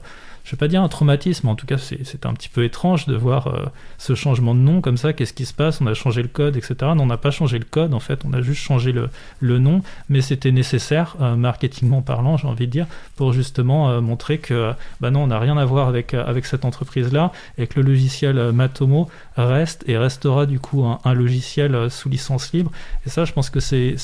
je 0.50 0.56
vais 0.56 0.58
pas 0.58 0.68
dire 0.68 0.82
un 0.82 0.88
traumatisme, 0.88 1.47
en 1.47 1.54
tout 1.54 1.68
cas 1.68 1.78
c'est- 1.78 2.26
un 2.26 2.34
petit 2.34 2.50
peu 2.50 2.64
étrange 2.64 3.06
de 3.06 3.16
voir 3.16 3.47
euh, 3.47 3.66
ce 4.00 4.16
changement 4.16 4.56
de 4.56 4.60
nom 4.60 4.82
comme 4.82 4.97
ça, 4.97 5.14
qu'est-ce 5.14 5.34
qui 5.34 5.45
se 5.45 5.54
passe, 5.54 5.80
on 5.80 5.86
a 5.86 5.93
changé 5.93 6.24
le 6.24 6.28
code, 6.28 6.58
etc. 6.58 6.74
Non, 6.95 7.04
on 7.04 7.06
n'a 7.06 7.18
pas 7.18 7.30
changé 7.30 7.60
le 7.60 7.66
code, 7.66 7.93
en 7.93 8.00
fait, 8.00 8.22
on 8.26 8.34
a 8.34 8.41
juste 8.41 8.64
changé 8.64 8.91
le, 8.91 9.60
nom, 9.60 9.84
mais 10.10 10.22
c'était 10.22 10.52
nécessaire, 10.52 11.18
euh, 11.22 11.36
marketingment 11.36 12.02
parlant, 12.02 12.36
j'ai 12.38 12.47
envie 12.47 12.66
de 12.66 12.72
dire, 12.72 12.88
pour 13.16 13.32
justement 13.32 13.91
euh, 13.91 14.02
montrer 14.02 14.39
que 14.39 14.74
bah 15.02 15.12
non, 15.12 15.22
on 15.24 15.28
n'a 15.28 15.38
rien 15.38 15.56
à 15.56 15.66
voir 15.66 15.88
avec, 15.88 16.16
euh, 16.16 16.26
avec 16.26 16.47
cette 16.47 16.66
entreprise-là, 16.66 17.32
et 17.60 17.68
que 17.68 17.80
le 17.80 17.86
logiciel 17.88 18.52
Matomo 18.52 19.08
reste 19.38 19.84
et 19.88 20.00
restera 20.00 20.47
du 20.47 20.60
coup 20.60 20.84
un, 20.84 21.00
un 21.06 21.14
logiciel 21.14 21.91
sous 21.91 22.10
licence 22.10 22.54
libre. 22.54 22.72
Et 23.06 23.10
ça, 23.10 23.24
je 23.24 23.34
pense 23.34 23.52
que 23.52 23.60
c'est 23.60 23.97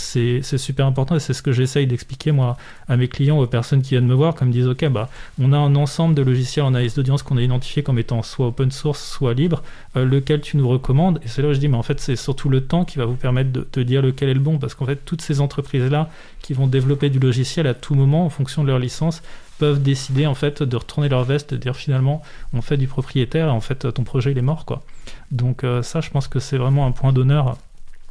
super 0.43 0.85
important, 0.85 1.15
et 1.15 1.19
c'est 1.19 1.33
ce 1.33 1.41
que 1.41 1.51
j'essaye 1.51 1.87
d'expliquer 1.87 2.31
moi 2.31 2.55
à 2.87 2.97
mes 2.97 3.07
clients, 3.07 3.39
aux 3.39 3.47
personnes 3.47 3.81
qui 3.81 3.89
viennent 3.95 4.05
me 4.05 4.13
voir, 4.13 4.35
comme 4.35 4.49
me 4.49 4.53
disent, 4.53 4.67
ok, 4.67 4.87
bah, 4.89 5.09
on 5.41 5.51
a 5.51 5.57
un 5.57 5.75
ensemble 5.75 6.13
de 6.13 6.21
logiciels 6.21 6.34
en 6.61 6.67
analyse 6.67 6.95
d'audience 6.95 7.23
qu'on 7.23 7.37
a 7.37 7.41
identifié 7.41 7.83
comme 7.83 7.99
étant 7.99 8.21
soit 8.23 8.47
open 8.47 8.71
source, 8.71 9.03
soit 9.03 9.33
libre, 9.33 9.63
euh, 9.95 10.05
lequel 10.05 10.41
tu 10.41 10.57
nous 10.57 10.67
recommandes 10.67 11.19
Et 11.23 11.27
c'est 11.27 11.41
là 11.41 11.49
où 11.49 11.53
je 11.53 11.59
dis, 11.59 11.67
mais 11.67 11.77
en 11.77 11.83
fait, 11.83 11.99
c'est 11.99 12.15
surtout 12.15 12.49
le 12.49 12.61
temps 12.61 12.85
qui 12.85 12.97
va 12.97 13.05
vous 13.05 13.15
permettre 13.15 13.51
de 13.51 13.61
te 13.61 13.79
dire 13.79 14.01
lequel 14.01 14.29
est 14.29 14.33
le 14.33 14.39
bon, 14.39 14.57
parce 14.57 14.75
qu'en 14.75 14.85
fait, 14.85 15.03
toutes 15.05 15.21
ces 15.21 15.41
entreprises-là 15.41 16.09
qui 16.41 16.53
vont 16.53 16.67
développer 16.67 17.09
du 17.09 17.19
logiciel 17.19 17.67
à 17.67 17.73
tout 17.73 17.95
moment 17.95 18.25
en 18.25 18.29
fonction 18.29 18.63
de 18.63 18.67
leur 18.67 18.79
licence 18.79 19.21
peuvent 19.57 19.81
décider 19.81 20.27
en 20.27 20.35
fait 20.35 20.63
de 20.63 20.75
retourner 20.75 21.07
leur 21.07 21.23
veste 21.23 21.53
de 21.53 21.57
dire 21.57 21.77
finalement 21.77 22.21
on 22.51 22.61
fait 22.61 22.75
du 22.75 22.87
propriétaire 22.87 23.47
et 23.47 23.51
en 23.51 23.61
fait 23.61 23.91
ton 23.93 24.03
projet 24.03 24.33
il 24.33 24.37
est 24.37 24.41
mort 24.41 24.65
quoi. 24.65 24.83
Donc 25.31 25.63
euh, 25.63 25.81
ça 25.81 26.01
je 26.01 26.09
pense 26.09 26.27
que 26.27 26.39
c'est 26.39 26.57
vraiment 26.57 26.85
un 26.85 26.91
point 26.91 27.13
d'honneur 27.13 27.57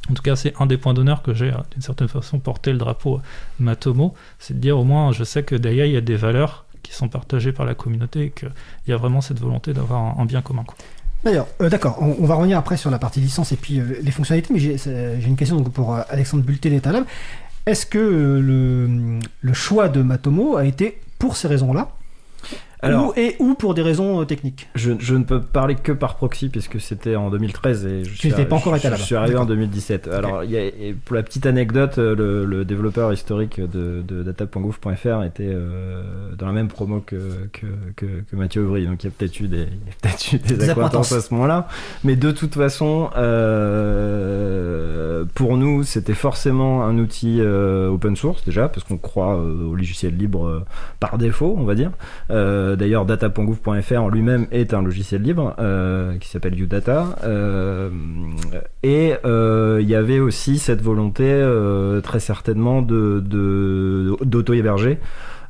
en 0.09 0.13
tout 0.13 0.21
cas, 0.21 0.35
c'est 0.35 0.53
un 0.59 0.67
des 0.67 0.77
points 0.77 0.93
d'honneur 0.93 1.23
que 1.23 1.33
j'ai, 1.33 1.51
euh, 1.51 1.57
d'une 1.71 1.81
certaine 1.81 2.07
façon, 2.07 2.39
porté 2.39 2.71
le 2.71 2.77
drapeau 2.77 3.21
Matomo. 3.59 4.13
C'est 4.37 4.53
de 4.53 4.59
dire, 4.59 4.77
au 4.77 4.83
moins, 4.83 5.11
je 5.11 5.23
sais 5.23 5.43
que 5.43 5.55
derrière, 5.55 5.87
il 5.87 5.93
y 5.93 5.97
a 5.97 6.01
des 6.01 6.15
valeurs 6.15 6.64
sont 6.95 7.09
partagées 7.09 7.51
par 7.51 7.65
la 7.65 7.75
communauté 7.75 8.25
et 8.25 8.29
qu'il 8.29 8.51
y 8.87 8.91
a 8.91 8.97
vraiment 8.97 9.21
cette 9.21 9.39
volonté 9.39 9.73
d'avoir 9.73 10.19
un, 10.19 10.25
bien 10.25 10.41
commun. 10.41 10.63
D'ailleurs, 11.23 11.47
euh, 11.61 11.69
d'accord, 11.69 11.97
on, 12.01 12.25
va 12.25 12.35
revenir 12.35 12.57
après 12.57 12.77
sur 12.77 12.91
la 12.91 12.99
partie 12.99 13.19
licence 13.19 13.51
et 13.51 13.55
puis 13.55 13.79
euh, 13.79 13.99
les 14.01 14.11
fonctionnalités, 14.11 14.53
mais 14.53 14.59
j'ai 14.59 15.27
une 15.27 15.35
question 15.35 15.63
pour 15.63 15.95
euh, 15.95 16.01
Alexandre 16.09 16.43
Bulté 16.43 16.69
d'Etalab. 16.69 17.05
Est-ce 17.65 17.87
que 17.87 17.97
le 17.99 19.53
choix 19.53 19.89
de 19.89 20.03
Matomo 20.03 20.55
a 20.55 20.65
été 20.65 20.99
pour 21.17 21.35
ces 21.35 21.47
raisons-là 21.47 21.89
Alors- 22.85 23.09
ou, 23.09 23.13
et 23.19 23.35
ou 23.39 23.53
pour 23.55 23.73
des 23.73 23.81
raisons 23.81 24.21
euh, 24.21 24.25
techniques 24.25 24.67
Je, 24.75 24.91
je 24.99 25.15
ne 25.15 25.23
peux 25.23 25.41
parler 25.41 25.75
que 25.75 25.91
par 25.91 26.15
proxy 26.15 26.49
puisque 26.49 26.79
c'était 26.79 27.15
en 27.15 27.29
2013 27.29 27.85
et 27.85 28.03
je 28.03 28.15
suis, 28.15 28.29
pas 28.31 28.55
encore 28.55 28.75
je- 28.77 28.87
je, 28.89 28.95
suis 29.01 29.15
arrivé 29.15 29.35
en 29.35 29.41
D'accord. 29.41 29.55
2017. 29.55 30.07
Alors, 30.07 30.43
y 30.43 30.57
a- 30.57 30.65
et 30.65 30.95
pour 31.05 31.15
la 31.15 31.23
petite 31.23 31.45
anecdote, 31.45 31.97
euh, 31.97 32.15
le, 32.15 32.45
le 32.45 32.65
développeur 32.65 33.11
historique 33.13 33.59
de, 33.59 34.01
de 34.07 34.23
data.gouv.fr 34.23 35.23
était 35.23 35.43
euh, 35.51 36.01
dans 36.37 36.45
la 36.47 36.51
même 36.53 36.67
promo 36.67 36.99
que, 37.05 37.15
que, 37.53 37.65
que, 37.95 38.05
que 38.29 38.35
Mathieu 38.35 38.63
Aubry, 38.65 38.85
donc 38.85 39.03
il 39.03 39.07
y 39.07 39.09
a 39.09 39.13
peut-être 39.17 39.39
eu 39.39 39.47
des, 39.47 39.65
peut-être 40.01 40.33
eu 40.33 40.37
des 40.39 40.55
Des 40.55 40.69
acquaintances 40.69 41.11
à 41.11 41.21
ce 41.21 41.33
moment-là. 41.33 41.67
Mais 42.03 42.15
de 42.15 42.31
toute 42.31 42.53
façon, 42.55 43.09
euh, 43.95 45.25
pour 45.33 45.57
nous, 45.57 45.83
c'était 45.83 46.13
forcément 46.13 46.83
un 46.83 46.97
outil 46.97 47.37
euh, 47.39 47.89
open 47.89 48.15
source 48.15 48.43
déjà, 48.45 48.67
parce 48.69 48.83
qu'on 48.85 48.97
croit 48.97 49.35
euh, 49.35 49.67
au 49.69 49.75
logiciel 49.75 50.15
libre 50.15 50.63
par 50.99 51.17
défaut, 51.17 51.55
on 51.57 51.63
va 51.63 51.75
dire. 51.75 51.91
Euh, 52.31 52.74
D'ailleurs, 52.75 53.05
data.gouv.fr 53.05 54.01
en 54.01 54.09
lui-même 54.09 54.47
est 54.51 54.73
un 54.73 54.81
logiciel 54.81 55.21
libre 55.21 55.55
euh, 55.59 56.17
qui 56.17 56.27
s'appelle 56.29 56.59
UData. 56.59 57.15
Euh, 57.23 57.89
et 58.83 59.13
euh, 59.25 59.79
il 59.81 59.89
y 59.89 59.95
avait 59.95 60.19
aussi 60.19 60.59
cette 60.59 60.81
volonté 60.81 61.25
très 62.03 62.19
certainement 62.19 62.81
d'auto-héberger. 62.81 64.99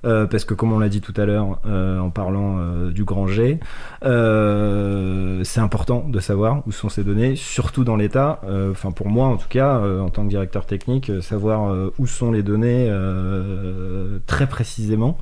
Euh, 0.06 0.28
parce 0.28 0.45
que 0.45 0.53
comme 0.53 0.72
on 0.74 0.80
l'a 0.80 0.89
dit 0.89 1.01
tout 1.01 1.14
à 1.18 1.26
l'heure 1.26 1.60
euh, 1.66 1.99
en 1.99 2.10
parlant 2.10 2.58
euh, 2.60 2.91
du 2.91 3.03
grand 3.03 3.28
G, 3.28 3.60
euh, 4.03 5.41
c'est 5.43 5.60
important 5.60 6.06
de 6.08 6.20
savoir 6.20 6.62
où 6.68 6.72
sont 6.72 6.89
ces 6.89 7.03
données, 7.03 7.36
surtout 7.36 7.84
dans 7.84 7.95
l'état. 7.95 8.41
euh, 8.47 8.72
Enfin 8.72 8.91
pour 8.91 9.08
moi 9.08 9.28
en 9.28 9.38
tout 9.38 9.47
cas, 9.49 9.80
en 9.80 10.10
tant 10.10 10.24
que 10.24 10.30
directeur 10.30 10.66
technique, 10.66 11.12
savoir 11.22 11.74
où 11.97 12.08
sont 12.08 12.32
les 12.32 12.43
données 12.43 12.91
très 14.26 14.47
précisément, 14.47 15.18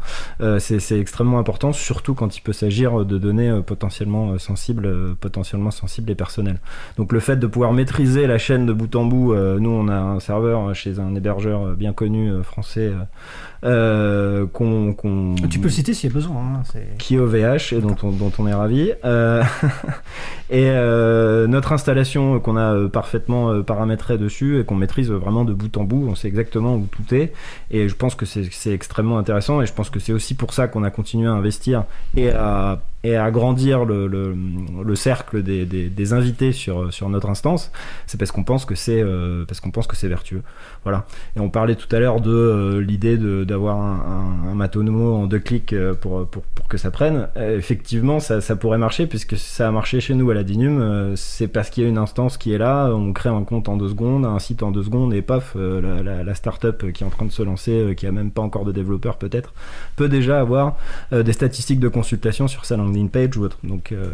c'est 0.59 0.99
extrêmement 0.99 1.39
important, 1.39 1.73
surtout 1.73 2.13
quand 2.13 2.37
il 2.37 2.41
peut 2.41 2.53
s'agir 2.53 3.05
de 3.05 3.17
données 3.17 3.61
potentiellement 3.65 4.37
sensibles, 4.37 5.15
potentiellement 5.19 5.71
sensibles 5.71 6.11
et 6.11 6.15
personnelles. 6.15 6.59
Donc 6.97 7.11
le 7.11 7.19
fait 7.19 7.37
de 7.37 7.47
pouvoir 7.47 7.73
maîtriser 7.73 8.27
la 8.27 8.37
chaîne 8.37 8.65
de 8.65 8.73
bout 8.73 8.95
en 8.95 9.05
bout, 9.05 9.35
nous 9.35 9.69
on 9.69 9.87
a 9.87 9.95
un 9.95 10.19
serveur 10.19 10.73
chez 10.73 10.99
un 10.99 11.13
hébergeur 11.15 11.75
bien 11.75 11.93
connu 11.93 12.31
français 12.43 12.91
euh, 13.63 14.45
qu'on 14.47 14.93
qu'on- 14.93 15.35
Tu 15.49 15.59
peux 15.59 15.65
le 15.65 15.71
citer 15.71 15.93
s'il 15.93 16.09
y 16.09 16.13
a 16.13 16.15
besoin. 16.15 16.35
hein, 16.41 16.61
c'est- 16.71 16.97
qui 16.97 17.15
est 17.15 17.19
OVH 17.19 17.73
et 17.73 17.81
dont 17.81 17.95
on, 18.03 18.11
dont 18.11 18.31
on 18.39 18.47
est 18.47 18.53
ravi. 18.53 18.91
Euh, 19.05 19.41
et 20.49 20.65
euh, 20.69 21.47
notre 21.47 21.71
installation 21.71 22.35
euh, 22.35 22.39
qu'on 22.39 22.57
a 22.57 22.89
parfaitement 22.89 23.61
paramétrée 23.63 24.17
dessus 24.17 24.59
et 24.59 24.63
qu'on 24.65 24.75
maîtrise 24.75 25.09
vraiment 25.11 25.45
de 25.45 25.53
bout 25.53 25.75
en 25.77 25.83
bout, 25.83 26.07
on 26.09 26.15
sait 26.15 26.27
exactement 26.27 26.75
où 26.75 26.87
tout 26.91 27.13
est. 27.15 27.33
Et 27.71 27.87
je 27.87 27.95
pense 27.95 28.15
que 28.15 28.25
c'est 28.25 28.43
c'est 28.51 28.71
extrêmement 28.73 29.17
intéressant 29.17 29.61
et 29.61 29.65
je 29.65 29.73
pense 29.73 29.89
que 29.89 29.99
c'est 29.99 30.13
aussi 30.13 30.33
pour 30.35 30.53
ça 30.53 30.67
qu'on 30.67 30.83
a 30.83 30.89
continué 30.91 31.27
à 31.27 31.31
investir 31.31 31.83
et 32.15 32.29
à, 32.31 32.81
et 33.03 33.17
agrandir 33.17 33.83
le, 33.83 34.07
le, 34.07 34.33
le 34.83 34.95
cercle 34.95 35.43
des, 35.43 35.65
des, 35.65 35.89
des 35.89 36.13
invités 36.13 36.53
sur, 36.53 36.93
sur 36.93 37.09
notre 37.09 37.29
instance. 37.29 37.71
C'est 38.07 38.17
parce 38.17 38.31
qu'on 38.31 38.43
pense 38.43 38.65
que 38.65 38.75
c'est 38.75 39.01
euh, 39.01 39.45
parce 39.45 39.59
qu'on 39.59 39.71
pense 39.71 39.87
que 39.87 39.95
c'est 39.95 40.07
vertueux. 40.07 40.41
Voilà. 40.83 41.05
Et 41.35 41.39
on 41.39 41.49
parlait 41.49 41.75
tout 41.75 41.93
à 41.93 41.99
l'heure 41.99 42.21
de 42.21 42.31
euh, 42.31 42.81
l'idée 42.81 43.17
d'avoir 43.17 43.77
un, 43.77 44.43
un, 44.45 44.51
un 44.51 44.55
Matomo 44.55 45.15
en 45.15 45.27
deux 45.27 45.39
clics 45.39 45.73
euh, 45.73 45.93
pour, 45.93 46.25
pour, 46.27 46.43
pour 46.43 46.67
que 46.67 46.77
ça 46.77 46.91
prenne. 46.91 47.27
Euh, 47.35 47.57
effectivement, 47.57 48.19
ça, 48.19 48.41
ça 48.41 48.55
pourrait 48.55 48.77
marcher 48.77 49.05
puisque 49.05 49.37
ça 49.37 49.67
a 49.67 49.71
marché 49.71 49.99
chez 49.99 50.13
nous 50.13 50.29
à 50.29 50.33
la 50.33 50.43
Dinum. 50.43 50.79
Euh, 50.79 51.15
c'est 51.15 51.47
parce 51.47 51.69
qu'il 51.69 51.83
y 51.83 51.85
a 51.85 51.89
une 51.89 51.97
instance 51.97 52.37
qui 52.37 52.53
est 52.53 52.57
là, 52.57 52.89
on 52.93 53.11
crée 53.11 53.29
un 53.29 53.43
compte 53.43 53.67
en 53.67 53.77
deux 53.77 53.89
secondes, 53.89 54.25
un 54.25 54.39
site 54.39 54.63
en 54.63 54.71
deux 54.71 54.83
secondes 54.83 55.13
et 55.13 55.21
paf, 55.21 55.55
la, 55.55 56.23
la, 56.23 56.35
start-up 56.35 56.91
qui 56.91 57.03
est 57.03 57.07
en 57.07 57.09
train 57.09 57.25
de 57.25 57.31
se 57.31 57.43
lancer, 57.43 57.93
qui 57.95 58.07
a 58.07 58.11
même 58.11 58.31
pas 58.31 58.41
encore 58.41 58.65
de 58.65 58.71
développeurs 58.71 59.17
peut-être, 59.17 59.53
peut 59.95 60.09
déjà 60.09 60.39
avoir 60.39 60.77
des 61.11 61.33
statistiques 61.33 61.79
de 61.79 61.87
consultation 61.87 62.47
sur 62.47 62.65
sa 62.65 62.77
landing 62.93 63.09
page 63.09 63.37
ou 63.37 63.43
autre. 63.43 63.57
Donc, 63.63 63.91
euh, 63.91 64.09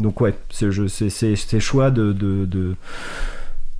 donc 0.00 0.20
ouais, 0.20 0.34
c'est 0.50 0.70
je- 0.72 0.86
c'est- 0.88 1.10
c'est- 1.10 1.36
ces 1.36 1.60
choix 1.60 1.90
de, 1.90 2.12
de, 2.12 2.44
de 2.46 2.74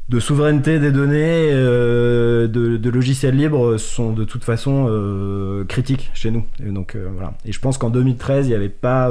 de 0.08 0.20
souveraineté 0.20 0.78
des 0.78 0.90
données, 0.92 1.50
euh, 1.52 2.46
de, 2.46 2.76
de 2.76 2.90
logiciels 2.90 3.34
libres 3.36 3.78
sont 3.78 4.12
de 4.12 4.24
toute 4.24 4.44
façon 4.44 4.86
euh, 4.90 5.64
critiques 5.64 6.10
chez 6.12 6.30
nous. 6.30 6.44
Et 6.62 6.70
donc 6.70 6.96
euh, 6.96 7.08
voilà. 7.14 7.32
Et 7.46 7.52
je 7.52 7.58
pense 7.60 7.78
qu'en 7.78 7.88
2013, 7.88 8.46
il 8.46 8.50
n'y 8.50 8.54
avait 8.56 8.68
pas 8.68 9.10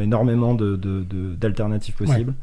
énormément 0.00 0.54
de, 0.54 0.76
de- 0.76 1.04
de- 1.08 1.34
d'alternatives 1.40 1.94
possibles. 1.94 2.34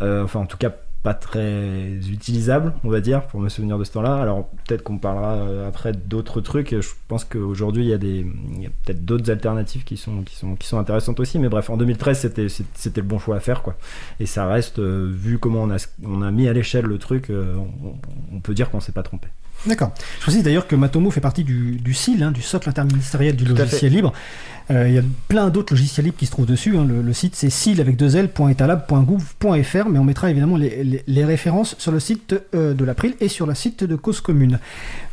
Enfin, 0.00 0.40
en 0.40 0.46
tout 0.46 0.58
cas, 0.58 0.70
pas 1.06 1.14
très 1.14 1.92
utilisables, 2.10 2.74
on 2.82 2.88
va 2.88 3.00
dire, 3.00 3.28
pour 3.28 3.38
me 3.38 3.48
souvenir 3.48 3.78
de 3.78 3.84
ce 3.84 3.92
temps-là. 3.92 4.16
Alors 4.16 4.48
peut-être 4.66 4.82
qu'on 4.82 4.98
parlera 4.98 5.34
euh, 5.34 5.68
après 5.68 5.92
d'autres 5.92 6.40
trucs. 6.40 6.70
Je 6.72 6.88
pense 7.06 7.24
qu'aujourd'hui, 7.24 7.84
il 7.84 7.90
y 7.90 7.92
a 7.92 7.98
des, 7.98 8.26
peut-être 8.82 9.04
d'autres 9.04 9.30
alternatives 9.30 9.84
qui 9.84 9.96
sont, 9.96 10.24
qui 10.24 10.34
sont, 10.34 10.56
qui 10.56 10.66
sont 10.66 10.80
intéressantes 10.80 11.20
aussi. 11.20 11.38
Mais 11.38 11.48
bref, 11.48 11.70
en 11.70 11.76
2013, 11.76 12.18
c'était, 12.18 12.48
c'était 12.48 13.02
le 13.02 13.06
bon 13.06 13.20
choix 13.20 13.36
à 13.36 13.40
faire, 13.40 13.62
quoi. 13.62 13.76
Et 14.18 14.26
ça 14.26 14.48
reste, 14.48 14.80
euh, 14.80 15.08
vu 15.08 15.38
comment 15.38 15.62
on 15.62 15.70
a, 15.70 15.76
on 16.04 16.22
a 16.22 16.32
mis 16.32 16.48
à 16.48 16.52
l'échelle 16.52 16.86
le 16.86 16.98
truc, 16.98 17.30
euh, 17.30 17.54
on, 17.54 17.94
on 18.34 18.40
peut 18.40 18.54
dire 18.54 18.68
qu'on 18.68 18.80
s'est 18.80 18.90
pas 18.90 19.04
trompé. 19.04 19.28
D'accord. 19.66 19.92
Je 20.18 20.22
précise 20.22 20.42
d'ailleurs 20.42 20.66
que 20.66 20.76
Matomo 20.76 21.10
fait 21.10 21.20
partie 21.20 21.42
du, 21.44 21.76
du 21.76 21.92
SIL, 21.94 22.22
hein, 22.22 22.30
du 22.30 22.42
socle 22.42 22.68
interministériel 22.68 23.34
du 23.36 23.44
Tout 23.44 23.54
logiciel 23.54 23.92
libre. 23.92 24.12
Euh, 24.70 24.88
Il 24.88 24.94
y 24.94 24.98
a 24.98 25.02
plein 25.28 25.48
d'autres 25.48 25.72
logiciels 25.74 26.04
libres 26.06 26.16
qui 26.18 26.26
se 26.26 26.30
trouvent 26.32 26.46
dessus. 26.46 26.76
hein. 26.76 26.84
Le, 26.84 27.00
le 27.02 27.12
site 27.12 27.34
c'est 27.36 27.50
sil 27.50 27.78
avec 27.80 27.96
deux 27.96 28.16
l.etalab.gouv.fr, 28.16 29.88
mais 29.88 29.98
on 29.98 30.04
mettra 30.04 30.30
évidemment 30.30 30.56
les, 30.56 30.82
les- 30.84 31.02
les 31.06 31.24
références 31.24 31.76
sur 31.78 31.92
le 31.92 32.00
site 32.00 32.34
euh, 32.54 32.74
de 32.74 32.84
l'April 32.84 33.14
et 33.20 33.28
sur 33.28 33.46
le 33.46 33.54
site 33.54 33.84
de 33.84 33.96
Cause 33.96 34.20
Commune. 34.20 34.58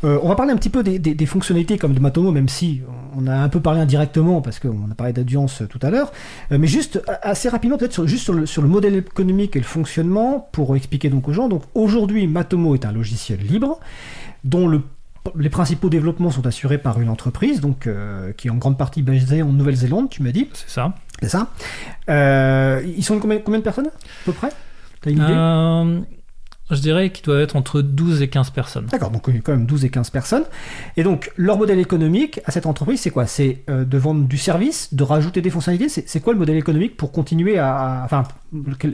Euh, 0.04 0.18
on 0.22 0.28
va 0.28 0.34
parler 0.34 0.52
un 0.52 0.56
petit 0.56 0.70
peu 0.70 0.82
des, 0.82 0.98
des- 0.98 1.14
des 1.14 1.26
fonctionnalités 1.26 1.78
comme 1.78 1.94
de 1.94 2.00
Matomo, 2.00 2.32
même 2.32 2.48
si 2.48 2.80
on 3.16 3.26
a 3.26 3.34
un 3.36 3.48
peu 3.48 3.60
parlé 3.60 3.80
indirectement 3.80 4.40
parce 4.40 4.58
qu'on 4.58 4.90
a 4.90 4.94
parlé 4.96 5.12
d'audience 5.12 5.62
tout 5.68 5.78
à 5.82 5.90
l'heure. 5.90 6.12
Mais 6.50 6.66
juste 6.66 7.00
assez 7.22 7.48
rapidement, 7.48 7.76
peut-être 7.78 7.92
sur- 7.92 8.06
juste 8.08 8.24
sur 8.24 8.34
le, 8.34 8.46
sur 8.46 8.62
le 8.62 8.68
modèle 8.68 8.96
économique 8.96 9.54
et 9.56 9.60
le 9.60 9.64
fonctionnement 9.64 10.48
pour 10.52 10.74
expliquer 10.76 11.08
donc 11.10 11.28
aux 11.28 11.32
gens. 11.32 11.48
Donc 11.48 11.62
aujourd'hui, 11.74 12.26
Matomo 12.26 12.74
est 12.74 12.84
un 12.84 12.92
logiciel 12.92 13.38
libre 13.40 13.78
dont 14.44 14.68
le 14.68 14.82
les 15.36 15.48
principaux 15.48 15.88
développements 15.88 16.30
sont 16.30 16.46
assurés 16.46 16.76
par 16.76 17.00
une 17.00 17.08
entreprise, 17.08 17.62
donc 17.62 17.86
euh, 17.86 18.32
qui 18.32 18.48
est 18.48 18.50
en 18.50 18.56
grande 18.56 18.76
partie 18.76 19.00
basée 19.00 19.40
en 19.40 19.52
Nouvelle-Zélande, 19.52 20.10
tu 20.10 20.22
m'as 20.22 20.32
dit, 20.32 20.50
C'est 20.52 20.68
ça. 20.68 20.92
c'est 21.22 21.30
ça. 21.30 21.48
Euh, 22.10 22.82
Ils 22.94 23.02
sont 23.02 23.18
combien, 23.18 23.38
combien 23.38 23.58
de 23.58 23.64
personnes, 23.64 23.86
à 23.86 24.24
peu 24.26 24.32
près? 24.32 24.50
T'as 25.00 25.10
une 25.10 25.16
idée? 25.16 25.26
Euh, 25.30 26.00
je 26.70 26.80
dirais 26.80 27.10
qu'il 27.10 27.24
doit 27.26 27.40
être 27.40 27.56
entre 27.56 27.82
12 27.82 28.22
et 28.22 28.28
15 28.28 28.50
personnes. 28.50 28.86
D'accord, 28.86 29.10
donc 29.10 29.28
quand 29.42 29.52
même 29.52 29.66
12 29.66 29.84
et 29.84 29.90
15 29.90 30.08
personnes. 30.10 30.44
Et 30.96 31.02
donc, 31.02 31.30
leur 31.36 31.58
modèle 31.58 31.78
économique 31.78 32.40
à 32.46 32.52
cette 32.52 32.64
entreprise, 32.64 33.00
c'est 33.00 33.10
quoi? 33.10 33.26
C'est 33.26 33.62
euh, 33.68 33.84
de 33.84 33.98
vendre 33.98 34.26
du 34.26 34.38
service, 34.38 34.94
de 34.94 35.02
rajouter 35.02 35.42
des 35.42 35.50
fonctionnalités? 35.50 35.88
C'est 35.88 36.20
quoi 36.20 36.32
le 36.32 36.38
modèle 36.38 36.56
économique 36.56 36.96
pour 36.96 37.12
continuer 37.12 37.58
à... 37.58 38.02
Enfin, 38.04 38.24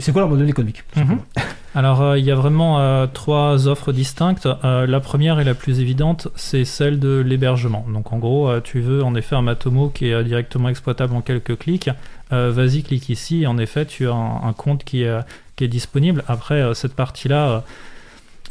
c'est 0.01 0.11
quoi 0.11 0.23
leur 0.23 0.31
modèle 0.31 0.49
économique? 0.49 0.83
Mhm. 0.97 1.19
Alors, 1.77 2.03
euh, 2.03 2.19
il 2.19 2.25
y 2.25 2.33
a 2.33 2.35
vraiment 2.35 2.81
euh, 2.81 3.07
trois 3.07 3.69
offres 3.69 3.93
distinctes. 3.93 4.49
La 4.65 4.99
première 4.99 5.39
et 5.39 5.45
la 5.45 5.55
plus 5.55 5.79
évidente, 5.79 6.27
c'est 6.35 6.65
celle 6.65 6.99
de 6.99 7.21
l'hébergement. 7.25 7.87
Donc, 7.93 8.13
en 8.13 8.19
gros, 8.19 8.59
tu 8.61 8.81
veux 8.81 9.05
en 9.05 9.15
effet 9.15 9.37
un 9.37 9.43
Matomo 9.43 9.91
qui 9.91 10.09
est 10.09 10.25
directement 10.25 10.69
exploitable 10.69 11.15
en 11.15 11.21
quelques 11.21 11.57
clics. 11.57 11.91
Vas-y, 12.33 12.83
clique 12.83 13.09
ici. 13.09 13.43
Et 13.43 13.47
en 13.47 13.59
effet, 13.59 13.87
tu 13.87 14.09
as 14.09 14.13
un, 14.13 14.49
un 14.49 14.53
compte 14.53 14.83
qui 14.83 15.03
est, 15.03 15.21
est 15.65 15.69
disponible. 15.69 16.25
Après, 16.29 16.61
euh, 16.61 16.75
cette 16.75 16.95
partie-là, 16.95 17.65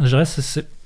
euh, 0.01 0.25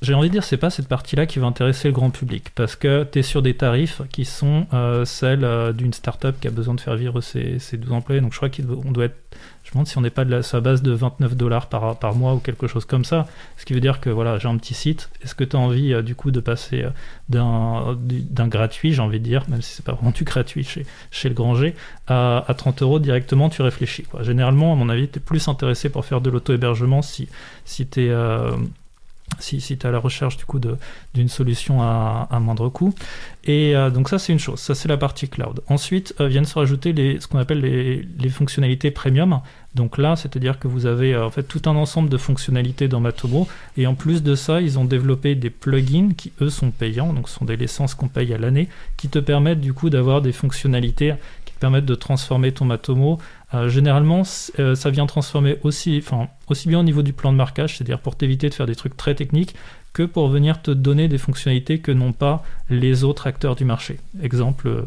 j'ai 0.01 0.13
envie 0.13 0.27
de 0.27 0.33
dire, 0.33 0.43
c'est 0.43 0.57
pas 0.57 0.69
cette 0.69 0.87
partie-là 0.87 1.25
qui 1.25 1.39
va 1.39 1.47
intéresser 1.47 1.87
le 1.89 1.93
grand 1.93 2.09
public. 2.09 2.49
Parce 2.55 2.75
que 2.75 3.07
tu 3.09 3.19
es 3.19 3.21
sur 3.21 3.41
des 3.41 3.55
tarifs 3.55 4.01
qui 4.11 4.25
sont 4.25 4.67
euh, 4.73 5.05
celles 5.05 5.73
d'une 5.73 5.93
startup 5.93 6.39
qui 6.39 6.47
a 6.47 6.51
besoin 6.51 6.73
de 6.73 6.81
faire 6.81 6.95
vivre 6.95 7.21
ses, 7.21 7.59
ses 7.59 7.77
12 7.77 7.91
employés. 7.93 8.21
Donc, 8.21 8.33
je 8.33 8.37
crois 8.37 8.49
qu'on 8.49 8.91
doit 8.91 9.05
être 9.05 9.17
je 9.63 9.69
me 9.69 9.73
demande 9.75 9.87
si 9.87 9.97
on 9.97 10.01
n'est 10.01 10.09
pas 10.09 10.25
de 10.25 10.41
sur 10.41 10.57
la 10.57 10.61
base 10.61 10.81
de 10.81 10.91
29 10.91 11.35
dollars 11.35 11.67
par, 11.67 12.15
mois 12.15 12.33
ou 12.33 12.39
quelque 12.39 12.67
chose 12.67 12.83
comme 12.85 13.05
ça. 13.05 13.27
Ce 13.57 13.65
qui 13.65 13.73
veut 13.73 13.79
dire 13.79 14.01
que 14.01 14.09
voilà, 14.09 14.37
j'ai 14.37 14.47
un 14.49 14.57
petit 14.57 14.73
site. 14.73 15.09
Est-ce 15.23 15.35
que 15.35 15.43
tu 15.43 15.55
as 15.55 15.59
envie 15.59 15.93
euh, 15.93 16.01
du 16.01 16.15
coup 16.15 16.31
de 16.31 16.39
passer 16.41 16.83
euh, 16.83 16.89
d'un, 17.29 17.95
du- 17.99 18.21
d'un 18.21 18.47
gratuit, 18.47 18.93
j'ai 18.93 19.01
envie 19.01 19.19
de 19.19 19.23
dire, 19.25 19.43
même 19.47 19.61
si 19.61 19.73
c'est 19.75 19.85
pas 19.85 19.93
vraiment 19.93 20.11
gratuit 20.23 20.63
chez, 21.11 21.29
le 21.29 21.33
Granger, 21.35 21.75
à, 22.07 22.43
à 22.47 22.53
30 22.53 22.81
euros 22.81 22.99
directement, 22.99 23.49
tu 23.49 23.61
réfléchis. 23.61 24.03
Quoi. 24.03 24.23
Généralement, 24.23 24.73
à 24.73 24.75
mon 24.75 24.89
avis, 24.89 25.07
tu 25.07 25.17
es 25.17 25.21
plus 25.21 25.47
intéressé 25.47 25.89
pour 25.89 26.03
faire 26.05 26.19
de 26.21 26.29
l'auto-hébergement 26.29 27.01
si, 27.01 27.29
si 27.65 27.87
tu 27.87 28.07
es. 28.07 28.13
Si, 29.39 29.77
tu 29.77 29.87
à 29.87 29.91
la 29.91 29.99
recherche 29.99 30.37
du 30.37 30.45
coup 30.45 30.59
d'une 31.13 31.29
solution 31.29 31.81
à, 31.81 32.39
moindre 32.39 32.69
coût. 32.69 32.93
Et 33.43 33.75
euh, 33.75 33.89
donc 33.89 34.09
ça 34.09 34.19
c'est 34.19 34.31
une 34.31 34.39
chose, 34.39 34.59
ça 34.59 34.75
c'est 34.75 34.87
la 34.87 34.97
partie 34.97 35.27
cloud. 35.27 35.61
Ensuite 35.67 36.15
euh, 36.19 36.27
viennent 36.27 36.45
se 36.45 36.57
rajouter 36.57 36.93
les, 36.93 37.19
ce 37.19 37.27
qu'on 37.27 37.39
appelle 37.39 37.59
les, 37.59 38.07
les 38.19 38.29
fonctionnalités 38.29 38.91
premium. 38.91 39.41
Donc 39.75 39.97
là, 39.97 40.15
c'est-à-dire 40.15 40.59
que 40.59 40.67
vous 40.67 40.85
avez 40.85 41.13
euh, 41.13 41.25
en 41.25 41.31
fait 41.31 41.43
tout 41.43 41.61
un 41.65 41.75
ensemble 41.75 42.09
de 42.09 42.17
fonctionnalités 42.17 42.87
dans 42.87 42.99
Matomo. 42.99 43.47
Et 43.75 43.87
en 43.87 43.95
plus 43.95 44.21
de 44.21 44.35
ça, 44.35 44.61
ils 44.61 44.77
ont 44.77 44.85
développé 44.85 45.35
des 45.35 45.49
plugins 45.49 46.11
qui 46.15 46.31
eux 46.41 46.49
sont 46.49 46.71
payants, 46.71 47.13
donc 47.13 47.27
ce 47.27 47.35
sont 47.35 47.45
des 47.45 47.57
licences 47.57 47.95
qu'on 47.95 48.07
paye 48.07 48.33
à 48.33 48.37
l'année, 48.37 48.69
qui 48.97 49.09
te 49.09 49.19
permettent 49.19 49.61
du 49.61 49.73
coup 49.73 49.89
d'avoir 49.89 50.21
des 50.21 50.31
fonctionnalités 50.31 51.15
qui 51.45 51.53
te 51.53 51.59
permettent 51.59 51.85
de 51.85 51.95
transformer 51.95 52.51
ton 52.51 52.65
Matomo. 52.65 53.19
Euh, 53.53 53.69
généralement, 53.69 54.23
euh, 54.59 54.75
ça 54.75 54.89
vient 54.89 55.05
transformer 55.05 55.57
aussi, 55.63 56.03
aussi 56.47 56.67
bien 56.67 56.79
au 56.79 56.83
niveau 56.83 57.03
du 57.03 57.13
plan 57.13 57.31
de 57.31 57.37
marquage, 57.37 57.77
c'est-à-dire 57.77 57.99
pour 57.99 58.15
t'éviter 58.15 58.49
de 58.49 58.53
faire 58.53 58.65
des 58.65 58.75
trucs 58.75 58.97
très 58.97 59.15
techniques, 59.15 59.55
que 59.93 60.03
pour 60.03 60.27
venir 60.29 60.61
te 60.61 60.71
donner 60.71 61.07
des 61.07 61.19
fonctionnalités 61.19 61.79
que 61.79 61.91
n'ont 61.91 62.13
pas 62.13 62.43
les 62.69 63.03
autres 63.03 63.27
acteurs 63.27 63.55
du 63.55 63.63
marché. 63.65 63.99
Exemple, 64.21 64.67
euh, 64.67 64.81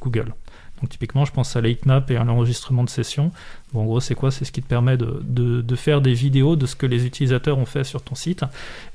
Google. 0.00 0.34
Donc 0.80 0.90
typiquement, 0.90 1.24
je 1.24 1.32
pense 1.32 1.54
à 1.54 1.60
l'Heatmap 1.60 2.10
et 2.10 2.16
à 2.16 2.24
l'enregistrement 2.24 2.82
de 2.82 2.90
session. 2.90 3.30
Bon, 3.72 3.82
en 3.82 3.84
gros, 3.84 4.00
c'est 4.00 4.16
quoi? 4.16 4.32
C'est 4.32 4.44
ce 4.44 4.50
qui 4.50 4.60
te 4.60 4.66
permet 4.66 4.96
de, 4.96 5.22
de- 5.24 5.76
faire 5.76 6.00
des 6.00 6.12
vidéos 6.12 6.56
de 6.56 6.66
ce 6.66 6.74
que 6.74 6.86
les 6.86 7.06
utilisateurs 7.06 7.56
ont 7.56 7.66
fait 7.66 7.84
sur 7.84 8.02
ton 8.02 8.16
site. 8.16 8.44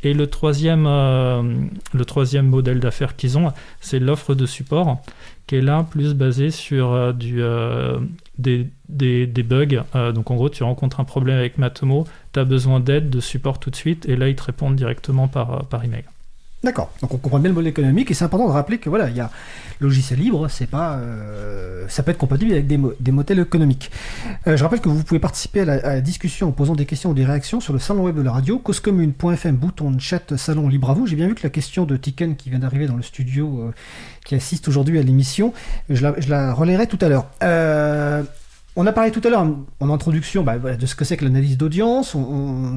Et 0.03 0.13
le 0.13 0.27
troisième, 0.27 0.83
le 0.83 2.05
troisième 2.05 2.47
modèle 2.47 2.81
d'affaires 2.81 3.15
qu'ils 3.15 3.37
ont, 3.37 3.53
c'est 3.79 3.99
l'offre 3.99 4.35
de 4.35 4.45
support, 4.45 5.01
qui 5.47 5.55
est 5.55 5.61
là 5.61 5.85
plus 5.89 6.13
basée 6.13 6.51
sur 6.51 6.91
euh, 6.93 7.13
du, 7.13 7.41
euh, 7.41 7.99
des, 8.37 8.67
des- 8.89 9.27
bugs. 9.43 9.83
Euh, 9.95 10.11
donc 10.11 10.29
en 10.31 10.35
gros, 10.35 10.49
tu 10.49 10.63
rencontres 10.63 10.99
un 10.99 11.03
problème 11.05 11.37
avec 11.37 11.57
Matomo, 11.57 12.05
tu 12.33 12.39
as 12.39 12.45
besoin 12.45 12.79
d'aide, 12.79 13.09
de 13.09 13.19
support 13.19 13.59
tout 13.59 13.69
de 13.71 13.75
suite, 13.75 14.07
et 14.09 14.15
là, 14.15 14.29
ils 14.29 14.35
te 14.35 14.43
répondent 14.43 14.75
directement 14.75 15.27
par 15.69 15.83
email. 15.83 16.03
D'accord. 16.63 16.91
Donc 17.01 17.13
on 17.13 17.17
comprend 17.17 17.37
bien 17.39 17.49
le 17.49 17.53
modèle 17.53 17.69
économique 17.69 18.09
et 18.09 18.15
c'est 18.15 18.25
important 18.25 18.47
de 18.47 18.51
rappeler 18.53 18.79
que 18.79 18.89
voilà, 18.89 19.09
il 19.09 19.15
y 19.15 19.19
a 19.19 19.29
logiciel 19.79 20.19
libre, 20.19 20.47
c'est 20.49 20.65
pas, 20.65 20.93
euh, 20.95 21.85
ça 21.87 22.01
peut 22.01 22.09
être 22.09 22.17
compatible 22.17 22.51
avec 22.51 22.65
des, 22.65 22.77
mo- 22.77 22.93
des 22.99 23.11
modèles 23.11 23.39
économiques. 23.39 23.91
Euh, 24.47 24.57
je 24.57 24.63
rappelle 24.63 24.81
que 24.81 24.89
vous 24.89 25.03
pouvez 25.03 25.19
participer 25.19 25.61
à 25.61 25.65
la, 25.65 26.01
discussion 26.01 26.47
en 26.47 26.51
posant 26.51 26.73
des 26.75 26.87
questions 26.87 27.11
ou 27.11 27.13
des 27.13 27.25
réactions 27.25 27.59
sur 27.59 27.73
le 27.73 27.79
salon 27.79 28.03
web 28.05 28.15
de 28.17 28.23
la 28.23 28.31
radio, 28.31 28.57
causecommune.fm, 28.57 29.55
bouton 29.55 29.91
de 29.91 30.01
chat, 30.01 30.35
salon 30.35 30.67
libre 30.67 30.89
à 30.89 30.93
vous. 30.95 31.05
J'ai 31.05 31.15
bien 31.15 31.27
vu 31.27 31.35
que 31.35 31.43
la 31.43 31.51
question 31.51 31.85
de 31.85 31.95
Tiken 31.95 32.35
qui 32.35 32.49
vient 32.49 32.59
d'arriver 32.59 32.87
dans 32.87 32.97
le 32.97 33.03
studio, 33.03 33.59
euh, 33.61 33.71
qui 34.25 34.33
assiste 34.33 34.67
aujourd'hui 34.67 34.97
à 34.97 35.03
l'émission, 35.03 35.53
je 35.91 36.01
la, 36.01 36.19
je 36.19 36.27
la 36.27 36.55
relayerai 36.55 36.87
tout 36.87 36.97
à 37.01 37.07
l'heure. 37.07 37.27
On 38.79 38.85
a 38.85 38.91
parlé 38.93 39.09
tout 39.09 39.21
à 39.23 39.29
l'heure 39.31 39.47
en 39.79 39.89
introduction 39.89 40.43
bah, 40.43 40.57
de 40.59 40.85
ce 40.85 40.93
que 40.93 41.03
c'est 41.03 41.17
que 41.17 41.25
l'analyse 41.25 41.57
d'audience. 41.57 42.15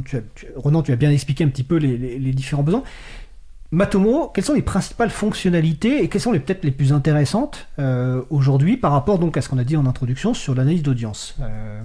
Tu 0.06 0.16
tu- 0.34 0.46
Ronan, 0.56 0.80
tu 0.82 0.92
as 0.92 0.96
bien 0.96 1.10
expliqué 1.10 1.44
un 1.44 1.48
petit 1.48 1.62
peu 1.62 1.76
les 1.76 2.32
différents 2.32 2.62
besoins. 2.62 2.82
Matomo, 3.72 4.30
quelles 4.34 4.44
sont 4.44 4.54
les 4.54 4.62
principales 4.62 5.10
fonctionnalités 5.10 6.02
et 6.02 6.08
quelles 6.08 6.20
sont 6.20 6.32
les 6.32 6.40
peut-être 6.40 6.64
les 6.64 6.72
plus 6.72 6.92
intéressantes 6.92 7.68
euh, 7.78 8.22
aujourd'hui 8.30 8.76
par 8.76 8.90
rapport 8.90 9.18
donc 9.18 9.36
à 9.36 9.42
ce 9.42 9.48
qu'on 9.48 9.58
a 9.58 9.64
dit 9.64 9.76
en 9.76 9.86
introduction 9.86 10.34
sur 10.34 10.56
l'analyse 10.56 10.82
d'audience 10.82 11.36
euh, 11.40 11.80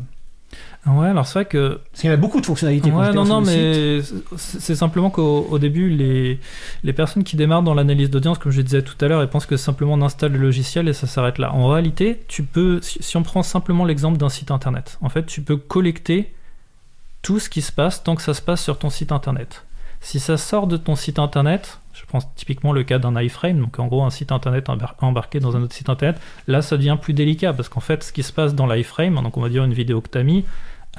Ouais, 0.87 1.07
alors 1.07 1.25
c'est 1.25 1.33
vrai 1.33 1.45
que 1.45 1.79
Parce 1.91 2.01
qu'il 2.01 2.09
y 2.09 2.13
a 2.13 2.17
beaucoup 2.17 2.39
de 2.39 2.45
fonctionnalités. 2.45 2.91
Ouais, 2.91 3.11
non, 3.11 3.25
non, 3.25 3.41
mais 3.41 4.01
c'est 4.37 4.75
simplement 4.75 5.09
qu'au 5.09 5.47
au 5.49 5.57
début, 5.57 5.89
les, 5.89 6.39
les 6.83 6.93
personnes 6.93 7.23
qui 7.23 7.35
démarrent 7.35 7.63
dans 7.63 7.73
l'analyse 7.73 8.11
d'audience, 8.11 8.37
comme 8.37 8.51
je 8.51 8.61
disais 8.61 8.83
tout 8.83 8.95
à 9.03 9.07
l'heure, 9.07 9.21
elles 9.21 9.29
pensent 9.29 9.47
que 9.47 9.57
simplement 9.57 9.93
on 9.93 10.01
installe 10.03 10.33
le 10.33 10.37
logiciel 10.37 10.87
et 10.87 10.93
ça 10.93 11.07
s'arrête 11.07 11.39
là. 11.39 11.53
En 11.53 11.67
réalité, 11.67 12.23
tu 12.27 12.43
peux, 12.43 12.79
si 12.81 13.17
on 13.17 13.23
prend 13.23 13.41
simplement 13.41 13.83
l'exemple 13.83 14.17
d'un 14.17 14.29
site 14.29 14.51
internet, 14.51 14.99
en 15.01 15.09
fait, 15.09 15.25
tu 15.25 15.41
peux 15.41 15.57
collecter 15.57 16.31
tout 17.23 17.39
ce 17.39 17.49
qui 17.49 17.63
se 17.63 17.71
passe 17.71 18.03
tant 18.03 18.15
que 18.15 18.21
ça 18.21 18.35
se 18.35 18.41
passe 18.41 18.61
sur 18.61 18.77
ton 18.77 18.91
site 18.91 19.11
internet. 19.11 19.63
Si 20.05 20.19
ça 20.19 20.37
sort 20.37 20.67
de 20.67 20.77
ton 20.77 20.95
site 20.95 21.17
internet, 21.17 21.79
je 21.93 22.05
prends 22.05 22.19
typiquement 22.35 22.73
le 22.73 22.83
cas 22.83 22.99
d'un 22.99 23.19
iframe, 23.19 23.59
donc 23.59 23.79
en 23.79 23.87
gros 23.87 24.03
un 24.03 24.11
site 24.11 24.31
internet 24.31 24.67
embar- 24.69 24.93
embarqué 25.01 25.39
dans 25.39 25.57
un 25.57 25.63
autre 25.63 25.73
site 25.73 25.89
internet, 25.89 26.21
là 26.47 26.61
ça 26.61 26.77
devient 26.77 26.97
plus 27.01 27.13
délicat 27.13 27.53
parce 27.53 27.69
qu'en 27.69 27.79
fait 27.79 28.03
ce 28.03 28.13
qui 28.13 28.21
se 28.21 28.31
passe 28.31 28.53
dans 28.53 28.67
l'iframe, 28.67 29.15
donc 29.15 29.35
on 29.35 29.41
va 29.41 29.49
dire 29.49 29.63
une 29.63 29.73
vidéo 29.73 30.01
que 30.01 30.09
tu 30.09 30.17
as 30.19 30.23
mis, 30.23 30.45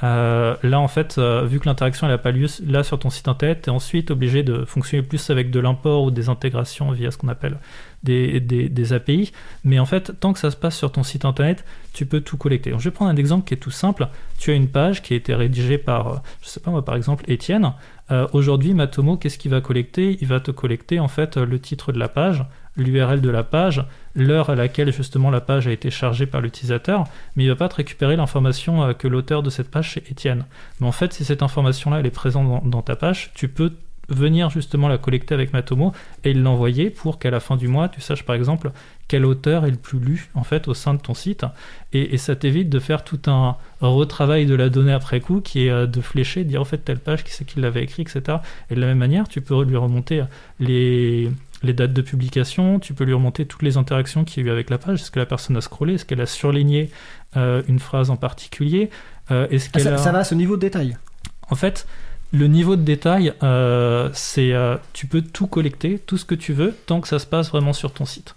euh, 0.03 0.55
là, 0.61 0.79
en 0.79 0.87
fait, 0.87 1.15
euh, 1.17 1.43
vu 1.45 1.59
que 1.59 1.65
l'interaction 1.65 2.07
n'a 2.07 2.19
pas 2.19 2.29
lieu 2.29 2.45
là 2.67 2.83
sur 2.83 2.99
ton 2.99 3.09
site 3.09 3.27
internet, 3.27 3.61
tu 3.63 3.69
es 3.71 3.73
ensuite 3.73 4.11
obligé 4.11 4.43
de 4.43 4.63
fonctionner 4.63 5.01
plus 5.01 5.31
avec 5.31 5.49
de 5.49 5.59
l'import 5.59 6.03
ou 6.03 6.11
des 6.11 6.29
intégrations 6.29 6.91
via 6.91 7.09
ce 7.09 7.17
qu'on 7.17 7.29
appelle 7.29 7.57
des, 8.03 8.39
des- 8.39 8.93
API. 8.93 9.31
Mais 9.63 9.79
en 9.79 9.87
fait, 9.87 10.19
tant 10.19 10.33
que 10.33 10.39
ça 10.39 10.51
se 10.51 10.55
passe 10.55 10.77
sur 10.77 10.91
ton 10.91 11.01
site 11.01 11.25
internet, 11.25 11.65
tu 11.93 12.05
peux 12.05 12.21
tout 12.21 12.37
collecter. 12.37 12.73
Je 12.77 12.83
vais 12.83 12.91
prendre 12.91 13.09
un 13.09 13.15
exemple 13.15 13.47
qui 13.47 13.55
est 13.55 13.57
tout 13.57 13.71
simple. 13.71 14.07
Tu 14.37 14.51
as 14.51 14.53
une 14.53 14.67
page 14.67 15.01
qui 15.01 15.15
a 15.15 15.17
été 15.17 15.33
rédigée 15.33 15.79
par, 15.79 16.07
euh, 16.07 16.15
je 16.43 16.47
sais 16.49 16.59
pas 16.59 16.69
moi, 16.69 16.85
par 16.85 16.95
exemple, 16.95 17.23
Étienne. 17.27 17.73
Euh, 18.09 18.27
Aujourd'hui, 18.33 18.73
Matomo, 18.73 19.17
qu'est-ce 19.17 19.37
qu'il 19.37 19.51
va 19.51 19.61
collecter? 19.61 20.17
Il 20.21 20.27
va 20.27 20.39
te 20.39 20.51
collecter 20.51 20.99
en 20.99 21.07
fait 21.07 21.37
le 21.37 21.59
titre 21.59 21.91
de 21.91 21.99
la 21.99 22.07
page, 22.07 22.45
l'URL 22.77 23.21
de 23.21 23.29
la 23.29 23.43
page, 23.43 23.83
l'heure 24.15 24.49
à 24.49 24.55
laquelle 24.55 24.93
justement 24.93 25.29
la 25.29 25.41
page 25.41 25.67
a 25.67 25.71
été 25.71 25.89
chargée 25.89 26.25
par 26.25 26.41
l'utilisateur, 26.41 27.05
mais 27.35 27.43
il 27.43 27.49
va 27.49 27.55
pas 27.55 27.69
te 27.69 27.75
récupérer 27.75 28.15
l'information 28.15 28.83
euh, 28.83 28.93
que 28.93 29.07
l'auteur 29.07 29.43
de 29.43 29.49
cette 29.49 29.69
page 29.69 29.93
c'est 29.93 30.09
Étienne. 30.11 30.45
Mais 30.79 30.87
en 30.87 30.91
fait, 30.91 31.13
si 31.13 31.25
cette 31.25 31.43
information-là 31.43 31.99
est 31.99 32.09
présente 32.09 32.69
dans 32.69 32.81
ta 32.81 32.95
page, 32.95 33.31
tu 33.33 33.49
peux 33.49 33.73
venir 34.09 34.49
justement 34.49 34.87
la 34.87 34.97
collecter 34.97 35.33
avec 35.33 35.53
Matomo 35.53 35.93
et 36.23 36.33
l'envoyer 36.33 36.89
pour 36.89 37.19
qu'à 37.19 37.29
la 37.29 37.39
fin 37.39 37.57
du 37.57 37.67
mois, 37.67 37.89
tu 37.89 38.01
saches 38.01 38.23
par 38.23 38.35
exemple 38.35 38.71
quel 39.07 39.25
auteur 39.25 39.65
est 39.65 39.71
le 39.71 39.77
plus 39.77 39.99
lu 39.99 40.29
en 40.33 40.43
fait 40.43 40.67
au 40.67 40.73
sein 40.73 40.93
de 40.93 40.99
ton 40.99 41.13
site 41.13 41.45
et, 41.93 42.13
et 42.13 42.17
ça 42.17 42.35
t'évite 42.35 42.69
de 42.69 42.79
faire 42.79 43.03
tout 43.03 43.19
un 43.27 43.55
retravail 43.81 44.45
de 44.45 44.55
la 44.55 44.69
donnée 44.69 44.93
après 44.93 45.19
coup 45.19 45.41
qui 45.41 45.67
est 45.67 45.69
euh, 45.69 45.85
de 45.87 46.01
flécher, 46.01 46.43
de 46.43 46.49
dire 46.49 46.61
en 46.61 46.65
fait 46.65 46.79
telle 46.79 46.99
page 46.99 47.23
qui 47.23 47.31
c'est 47.31 47.45
qui 47.45 47.59
l'avait 47.59 47.83
écrit, 47.83 48.01
etc. 48.03 48.39
Et 48.69 48.75
de 48.75 48.81
la 48.81 48.87
même 48.87 48.97
manière, 48.97 49.27
tu 49.27 49.41
peux 49.41 49.63
lui 49.63 49.77
remonter 49.77 50.23
les, 50.59 51.31
les 51.63 51.73
dates 51.73 51.93
de 51.93 52.01
publication, 52.01 52.79
tu 52.79 52.93
peux 52.93 53.03
lui 53.03 53.13
remonter 53.13 53.45
toutes 53.45 53.63
les 53.63 53.77
interactions 53.77 54.23
qu'il 54.23 54.43
y 54.43 54.45
a 54.45 54.49
eu 54.49 54.51
avec 54.51 54.69
la 54.69 54.77
page, 54.77 55.01
est-ce 55.01 55.11
que 55.11 55.19
la 55.19 55.25
personne 55.25 55.57
a 55.57 55.61
scrollé, 55.61 55.95
est-ce 55.95 56.05
qu'elle 56.05 56.21
a 56.21 56.25
surligné 56.25 56.89
euh, 57.35 57.61
une 57.67 57.79
phrase 57.79 58.09
en 58.09 58.15
particulier, 58.17 58.89
euh, 59.31 59.47
est-ce 59.49 59.69
Ah, 59.73 59.79
ça, 59.79 59.93
a... 59.93 59.97
ça 59.97 60.11
va 60.11 60.19
à 60.19 60.23
ce 60.23 60.35
niveau 60.35 60.55
de 60.55 60.61
détail? 60.61 60.97
En 61.49 61.55
fait, 61.55 61.87
le 62.33 62.47
niveau 62.47 62.75
de 62.75 62.81
détail, 62.81 63.33
euh, 63.43 64.09
c'est 64.13 64.51
euh, 64.53 64.75
tu 64.93 65.07
peux 65.07 65.21
tout 65.21 65.47
collecter, 65.47 65.99
tout 65.99 66.17
ce 66.17 66.25
que 66.25 66.35
tu 66.35 66.53
veux, 66.53 66.75
tant 66.85 66.99
que 67.01 67.07
ça 67.07 67.19
se 67.19 67.25
passe 67.25 67.49
vraiment 67.49 67.73
sur 67.73 67.93
ton 67.93 68.05
site. 68.05 68.35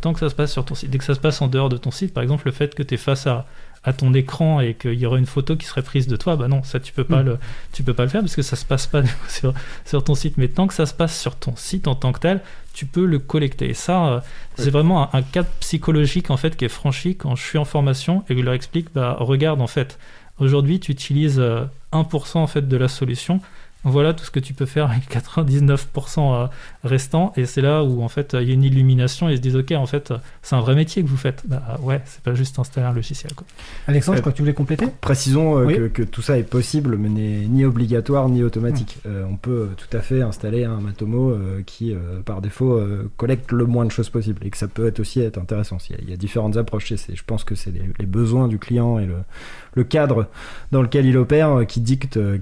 Tant 0.00 0.12
que 0.12 0.20
ça 0.20 0.28
se 0.28 0.34
passe 0.34 0.52
sur 0.52 0.64
ton 0.64 0.74
site. 0.74 0.90
Dès 0.90 0.98
que 0.98 1.04
ça 1.04 1.14
se 1.14 1.20
passe 1.20 1.40
en 1.42 1.48
dehors 1.48 1.68
de 1.68 1.76
ton 1.76 1.90
site, 1.90 2.12
par 2.14 2.22
exemple, 2.22 2.44
le 2.46 2.52
fait 2.52 2.74
que 2.74 2.82
tu 2.82 2.94
es 2.94 2.96
face 2.98 3.26
à, 3.26 3.46
à 3.82 3.92
ton 3.92 4.12
écran 4.14 4.60
et 4.60 4.74
qu'il 4.74 4.94
y 4.94 5.06
aura 5.06 5.18
une 5.18 5.26
photo 5.26 5.56
qui 5.56 5.64
serait 5.66 5.82
prise 5.82 6.06
de 6.06 6.16
toi, 6.16 6.36
bah 6.36 6.48
non, 6.48 6.62
ça 6.62 6.78
tu 6.78 6.92
peux 6.92 7.02
pas, 7.04 7.22
Mm. 7.22 7.26
le, 7.26 7.38
tu 7.72 7.82
peux 7.82 7.94
pas 7.94 8.02
le 8.04 8.10
faire 8.10 8.20
parce 8.20 8.36
que 8.36 8.42
ça 8.42 8.56
se 8.56 8.64
passe 8.64 8.86
pas 8.86 9.02
sur 9.84 10.04
ton 10.04 10.14
site. 10.14 10.36
Mais 10.36 10.48
tant 10.48 10.66
que 10.66 10.74
ça 10.74 10.86
se 10.86 10.94
passe 10.94 11.18
sur 11.18 11.34
ton 11.34 11.56
site 11.56 11.88
en 11.88 11.94
tant 11.96 12.12
que 12.12 12.20
tel, 12.20 12.42
tu 12.74 12.86
peux 12.86 13.06
le 13.06 13.18
collecter. 13.18 13.70
Et 13.70 13.74
ça, 13.74 14.06
euh, 14.06 14.20
c'est 14.56 14.70
vraiment 14.70 15.12
un, 15.14 15.18
un 15.18 15.22
cadre 15.22 15.48
psychologique 15.60 16.30
en 16.30 16.36
fait 16.36 16.56
qui 16.56 16.64
est 16.66 16.68
franchi 16.68 17.16
quand 17.16 17.34
je 17.34 17.42
suis 17.42 17.58
en 17.58 17.64
formation 17.64 18.22
et 18.28 18.34
que 18.34 18.40
je 18.40 18.44
leur 18.44 18.54
explique, 18.54 18.88
bah 18.94 19.16
regarde 19.18 19.60
en 19.62 19.66
fait, 19.66 19.98
aujourd'hui 20.38 20.80
tu 20.80 20.92
utilises 20.92 21.38
euh, 21.38 21.64
1% 21.92 22.38
en 22.38 22.46
fait 22.46 22.66
de 22.68 22.76
la 22.76 22.88
solution. 22.88 23.40
Voilà 23.88 24.14
tout 24.14 24.24
ce 24.24 24.32
que 24.32 24.40
tu 24.40 24.52
peux 24.52 24.66
faire 24.66 24.90
avec 24.90 25.08
99% 25.08 26.18
euh, 26.18 26.46
restant 26.82 27.32
et 27.36 27.46
c'est 27.46 27.60
là 27.60 27.84
où 27.84 28.02
en 28.02 28.08
fait 28.08 28.36
il 28.40 28.48
y 28.48 28.50
a 28.50 28.54
une 28.54 28.64
illumination 28.64 29.28
et 29.28 29.32
ils 29.32 29.36
se 29.36 29.42
disent 29.42 29.54
ok 29.54 29.70
en 29.72 29.86
fait 29.86 30.12
c'est 30.42 30.56
un 30.56 30.60
vrai 30.60 30.74
métier 30.74 31.04
que 31.04 31.08
vous 31.08 31.16
faites. 31.16 31.44
Bah 31.46 31.78
ouais, 31.82 32.00
c'est 32.04 32.20
pas 32.22 32.34
juste 32.34 32.58
installer 32.58 32.84
un 32.86 32.92
logiciel 32.92 33.32
quoi. 33.34 33.46
Alexandre, 33.86 34.14
Euh, 34.14 34.16
je 34.16 34.20
crois 34.22 34.32
que 34.32 34.36
tu 34.36 34.42
voulais 34.42 34.54
compléter? 34.54 34.86
Précisons 35.00 35.58
euh, 35.60 35.64
Oui. 35.66 35.76
que, 35.76 35.86
que 35.88 36.02
tout 36.02 36.20
ça 36.22 36.36
est 36.36 36.42
possible, 36.42 36.96
mais 36.96 37.08
n'est 37.08 37.46
ni 37.46 37.64
obligatoire 37.64 38.28
ni 38.28 38.42
automatique. 38.42 38.98
Euh, 39.06 39.24
on 39.30 39.36
peut 39.36 39.68
euh, 39.70 39.74
tout 39.76 39.96
à 39.96 40.00
fait 40.00 40.20
installer 40.20 40.64
un 40.64 40.80
Matomo 40.80 41.30
euh, 41.30 41.62
qui, 41.64 41.92
euh, 41.92 42.20
par 42.24 42.40
défaut, 42.40 42.72
euh, 42.72 43.08
collecte 43.16 43.52
le 43.52 43.66
moins 43.66 43.84
de 43.84 43.92
choses 43.92 44.10
possible 44.10 44.44
et 44.44 44.50
que 44.50 44.56
ça 44.56 44.66
peut 44.66 44.88
être 44.88 44.98
aussi 44.98 45.20
être 45.20 45.38
intéressant. 45.38 45.78
Il 45.90 45.92
y 45.94 45.98
a, 45.98 46.02
il 46.02 46.10
y 46.10 46.12
a 46.12 46.16
différentes 46.16 46.56
approches. 46.56 46.90
et 46.90 46.96
Je 46.96 47.22
pense 47.24 47.44
que 47.44 47.54
c'est 47.54 47.70
les, 47.70 47.82
les 48.00 48.06
besoins 48.06 48.48
du 48.48 48.58
client 48.58 48.98
et 48.98 49.06
le, 49.06 49.14
le 49.76 49.84
cadre 49.84 50.26
dans 50.72 50.82
lequel 50.82 51.06
il 51.06 51.16
opère 51.16 51.58
euh, 51.58 51.64
qui 51.64 51.80
dicte, 51.80 52.16
euh, 52.16 52.38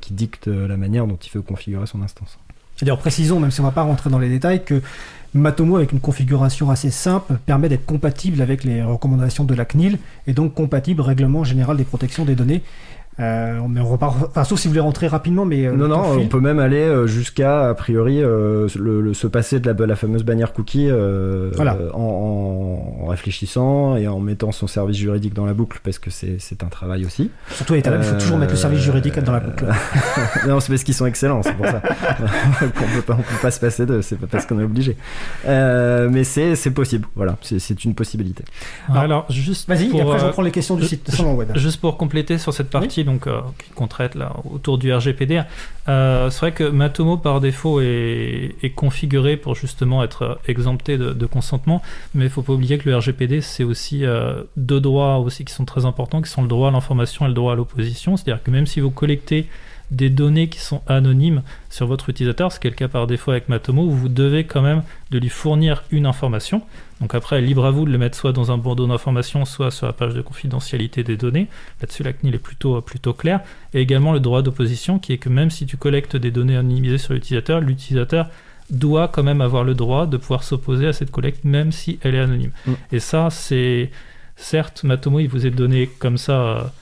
euh, 0.47 0.69
la 0.69 0.77
manière 0.79 1.07
dont 1.07 1.17
il 1.17 1.31
veut 1.31 1.43
configurer 1.43 1.87
son 1.87 2.01
instance. 2.01 2.39
C'est-à-dire, 2.77 2.99
précisons, 2.99 3.39
même 3.39 3.51
si 3.51 3.61
on 3.61 3.65
va 3.65 3.71
pas 3.71 3.83
rentrer 3.83 4.09
dans 4.09 4.19
les 4.19 4.29
détails, 4.29 4.65
que 4.65 4.81
Matomo, 5.35 5.77
avec 5.77 5.93
une 5.93 6.01
configuration 6.01 6.71
assez 6.71 6.91
simple, 6.91 7.35
permet 7.45 7.69
d'être 7.69 7.85
compatible 7.85 8.41
avec 8.41 8.65
les 8.65 8.83
recommandations 8.83 9.45
de 9.45 9.55
la 9.55 9.65
CNIL 9.65 9.99
et 10.27 10.33
donc 10.33 10.55
compatible 10.55 11.01
règlement 11.01 11.45
général 11.45 11.77
des 11.77 11.85
protections 11.85 12.25
des 12.25 12.35
données. 12.35 12.63
Euh, 13.21 13.61
mais 13.69 13.81
on 13.81 13.89
repart, 13.89 14.17
enfin, 14.29 14.43
sauf 14.43 14.59
si 14.59 14.67
vous 14.67 14.73
voulez 14.73 14.81
rentrer 14.81 15.07
rapidement, 15.07 15.45
mais 15.45 15.67
euh, 15.67 15.73
non, 15.73 15.87
non, 15.87 16.03
on 16.19 16.27
peut 16.27 16.41
même 16.41 16.59
aller 16.59 16.79
euh, 16.83 17.07
jusqu'à, 17.07 17.69
a 17.69 17.75
priori, 17.75 18.21
euh, 18.21 18.67
le, 18.77 19.01
le- 19.01 19.15
se 19.15 19.29
passer 19.29 19.61
de 19.61 19.71
la, 19.71 19.87
la 19.87 19.95
fameuse 19.95 20.25
bannière 20.25 20.53
cookie 20.53 20.89
euh, 20.91 21.51
Voilà. 21.55 21.75
euh, 21.81 21.91
en, 21.93 23.03
en 23.03 23.07
réfléchissant 23.07 23.97
et 23.97 24.09
en 24.09 24.19
mettant 24.19 24.51
son 24.51 24.67
service 24.67 24.97
juridique 24.97 25.33
dans 25.33 25.47
la 25.47 25.55
boucle, 25.55 25.79
parce 25.85 26.01
que 26.01 26.11
c'est 26.11 26.37
c'est 26.41 26.65
un 26.65 26.69
travail 26.69 27.05
aussi. 27.07 27.31
Surtout 27.51 27.75
à 27.75 27.77
l'état, 27.77 27.95
il 27.97 28.03
faut 28.03 28.19
toujours 28.19 28.37
mettre 28.39 28.53
le 28.53 28.59
service 28.59 28.81
juridique 28.81 29.19
dans 29.21 29.33
la 29.33 29.41
boucle. 29.41 29.65
non, 30.49 30.59
c'est 30.59 30.73
parce 30.73 30.83
qu'ils 30.83 30.95
sont 30.95 31.07
excellents, 31.07 31.43
c'est 31.45 31.55
pour 31.55 31.67
ça. 31.67 31.81
qu'on 32.61 32.67
peut 32.97 33.03
pas, 33.07 33.15
on 33.15 33.23
peut 33.23 33.41
pas 33.43 33.51
se 33.53 33.61
passer 33.61 33.87
d'eux, 33.87 34.03
c'est 34.03 34.17
pas 34.19 34.27
parce 34.27 34.45
qu'on 34.47 34.59
est 34.59 34.65
obligé. 34.65 34.97
Euh, 35.47 36.09
mais 36.11 36.25
c'est 36.25 36.57
c'est 36.57 36.71
possible, 36.73 37.07
voilà, 37.15 37.37
c'est 37.43 37.59
c'est 37.61 37.85
une 37.85 37.95
possibilité. 37.95 38.45
Alors, 38.89 39.03
Alors, 39.03 39.27
juste 39.31 39.69
Vas-y, 39.69 39.87
après 40.01 40.19
je 40.19 40.25
euh, 40.25 40.27
reprends 40.29 40.43
les 40.43 40.51
questions 40.51 40.75
du 40.75 40.85
site. 40.85 41.11
Juste 41.55 41.81
pour 41.81 41.97
compléter 41.97 42.39
sur 42.39 42.53
cette 42.53 42.71
partie 42.71 43.04
donc 43.05 43.27
euh, 43.27 43.41
qu'on 43.75 43.89
là 44.15 44.33
autour 44.51 44.79
du 44.79 44.93
RGPD, 44.93 45.43
euh, 45.89 46.31
c'est 46.31 46.41
vrai 46.41 46.53
que 46.53 46.65
Matomo 46.65 47.19
par 47.19 47.41
défaut 47.41 47.81
est, 47.81 48.75
configuré 48.75 49.37
pour 49.37 49.55
justement 49.55 50.03
être 50.03 50.23
euh, 50.23 50.35
exempté 50.49 50.97
de, 50.97 51.27
consentement, 51.27 51.83
mais 52.15 52.25
il 52.25 52.31
faut 52.31 52.43
pas 52.43 52.53
oublier 52.53 52.79
que 52.79 52.89
le 52.89 52.97
RGPD 52.97 53.41
c'est 53.41 53.65
aussi 53.65 54.05
euh, 54.05 54.43
deux 54.57 54.81
droits 54.81 55.19
aussi 55.19 55.45
qui 55.45 55.53
sont 55.53 55.65
très 55.65 55.85
importants, 55.85 56.23
qui 56.23 56.31
sont 56.31 56.43
le 56.43 56.49
droit 56.49 56.69
à 56.69 56.71
l'information 56.71 57.27
et 57.27 57.29
le 57.29 57.35
droit 57.35 57.53
à 57.53 57.57
l'opposition. 57.57 58.17
C'est-à-dire 58.17 58.43
que 58.43 58.51
même 58.51 58.67
si 58.67 58.81
vous 58.81 58.91
collectez 58.91 59.47
des 59.91 60.11
données 60.11 60.49
qui 60.49 60.59
sont 60.59 60.83
anonymes 60.87 61.43
sur 61.71 61.87
votre 61.87 62.11
utilisateur, 62.11 62.53
ce 62.53 62.59
qui 62.59 62.67
est 62.67 62.71
le 62.71 62.77
cas 62.77 62.89
par 62.89 63.07
défaut 63.07 63.31
avec 63.31 63.49
Matomo, 63.49 63.89
vous 63.89 64.09
devez 64.09 64.45
quand 64.45 64.63
même 64.63 64.83
de 65.11 65.19
lui 65.19 65.29
fournir 65.29 65.85
une 65.91 66.07
information. 66.07 66.63
Donc 67.01 67.15
après, 67.15 67.41
libre 67.41 67.65
à 67.67 67.71
vous 67.71 67.85
de 67.85 67.91
le 67.91 67.99
mettre 67.99 68.17
soit 68.17 68.33
dans 68.33 68.51
un 68.51 68.59
bandeau 68.59 68.87
d'information, 68.87 69.45
soit 69.45 69.71
sur 69.71 69.87
la 69.87 69.93
page 69.93 70.15
de 70.15 70.23
confidentialité 70.23 71.03
des 71.03 71.17
données. 71.17 71.49
Là-dessus, 71.81 72.03
la 72.03 72.13
CNIL 72.13 72.35
est 72.35 72.39
plutôt, 72.39 72.81
plutôt 72.81 73.13
claire. 73.13 73.41
Et 73.73 73.81
également 73.81 74.13
le 74.13 74.21
droit 74.21 74.43
d'opposition, 74.43 74.99
qui 74.99 75.13
est 75.13 75.19
que 75.19 75.29
même 75.29 75.51
si 75.51 75.67
tu 75.67 75.77
collectes 75.77 76.17
des 76.17 76.31
données 76.31 76.57
anonymisées 76.57 76.99
sur 76.99 77.15
l'utilisateur, 77.15 77.61
l'utilisateur 77.61 78.29
doit 78.71 79.09
quand 79.09 79.23
même 79.23 79.41
avoir 79.41 79.65
le 79.65 79.75
droit 79.75 80.07
de 80.07 80.17
pouvoir 80.17 80.43
s'opposer 80.43 80.87
à 80.87 80.93
cette 80.93 81.11
collecte, 81.11 81.45
même 81.45 81.73
si 81.73 81.99
elle 82.03 82.15
est 82.15 82.21
anonyme. 82.21 82.53
Mm. 82.67 82.73
Et 82.93 83.01
ça, 83.01 83.29
c'est... 83.31 83.91
Certes, 84.37 84.83
Matomo, 84.83 85.21
il 85.21 85.29
vous 85.29 85.47
est 85.47 85.51
donné 85.51 85.89
comme 85.99 86.17
ça... 86.17 86.73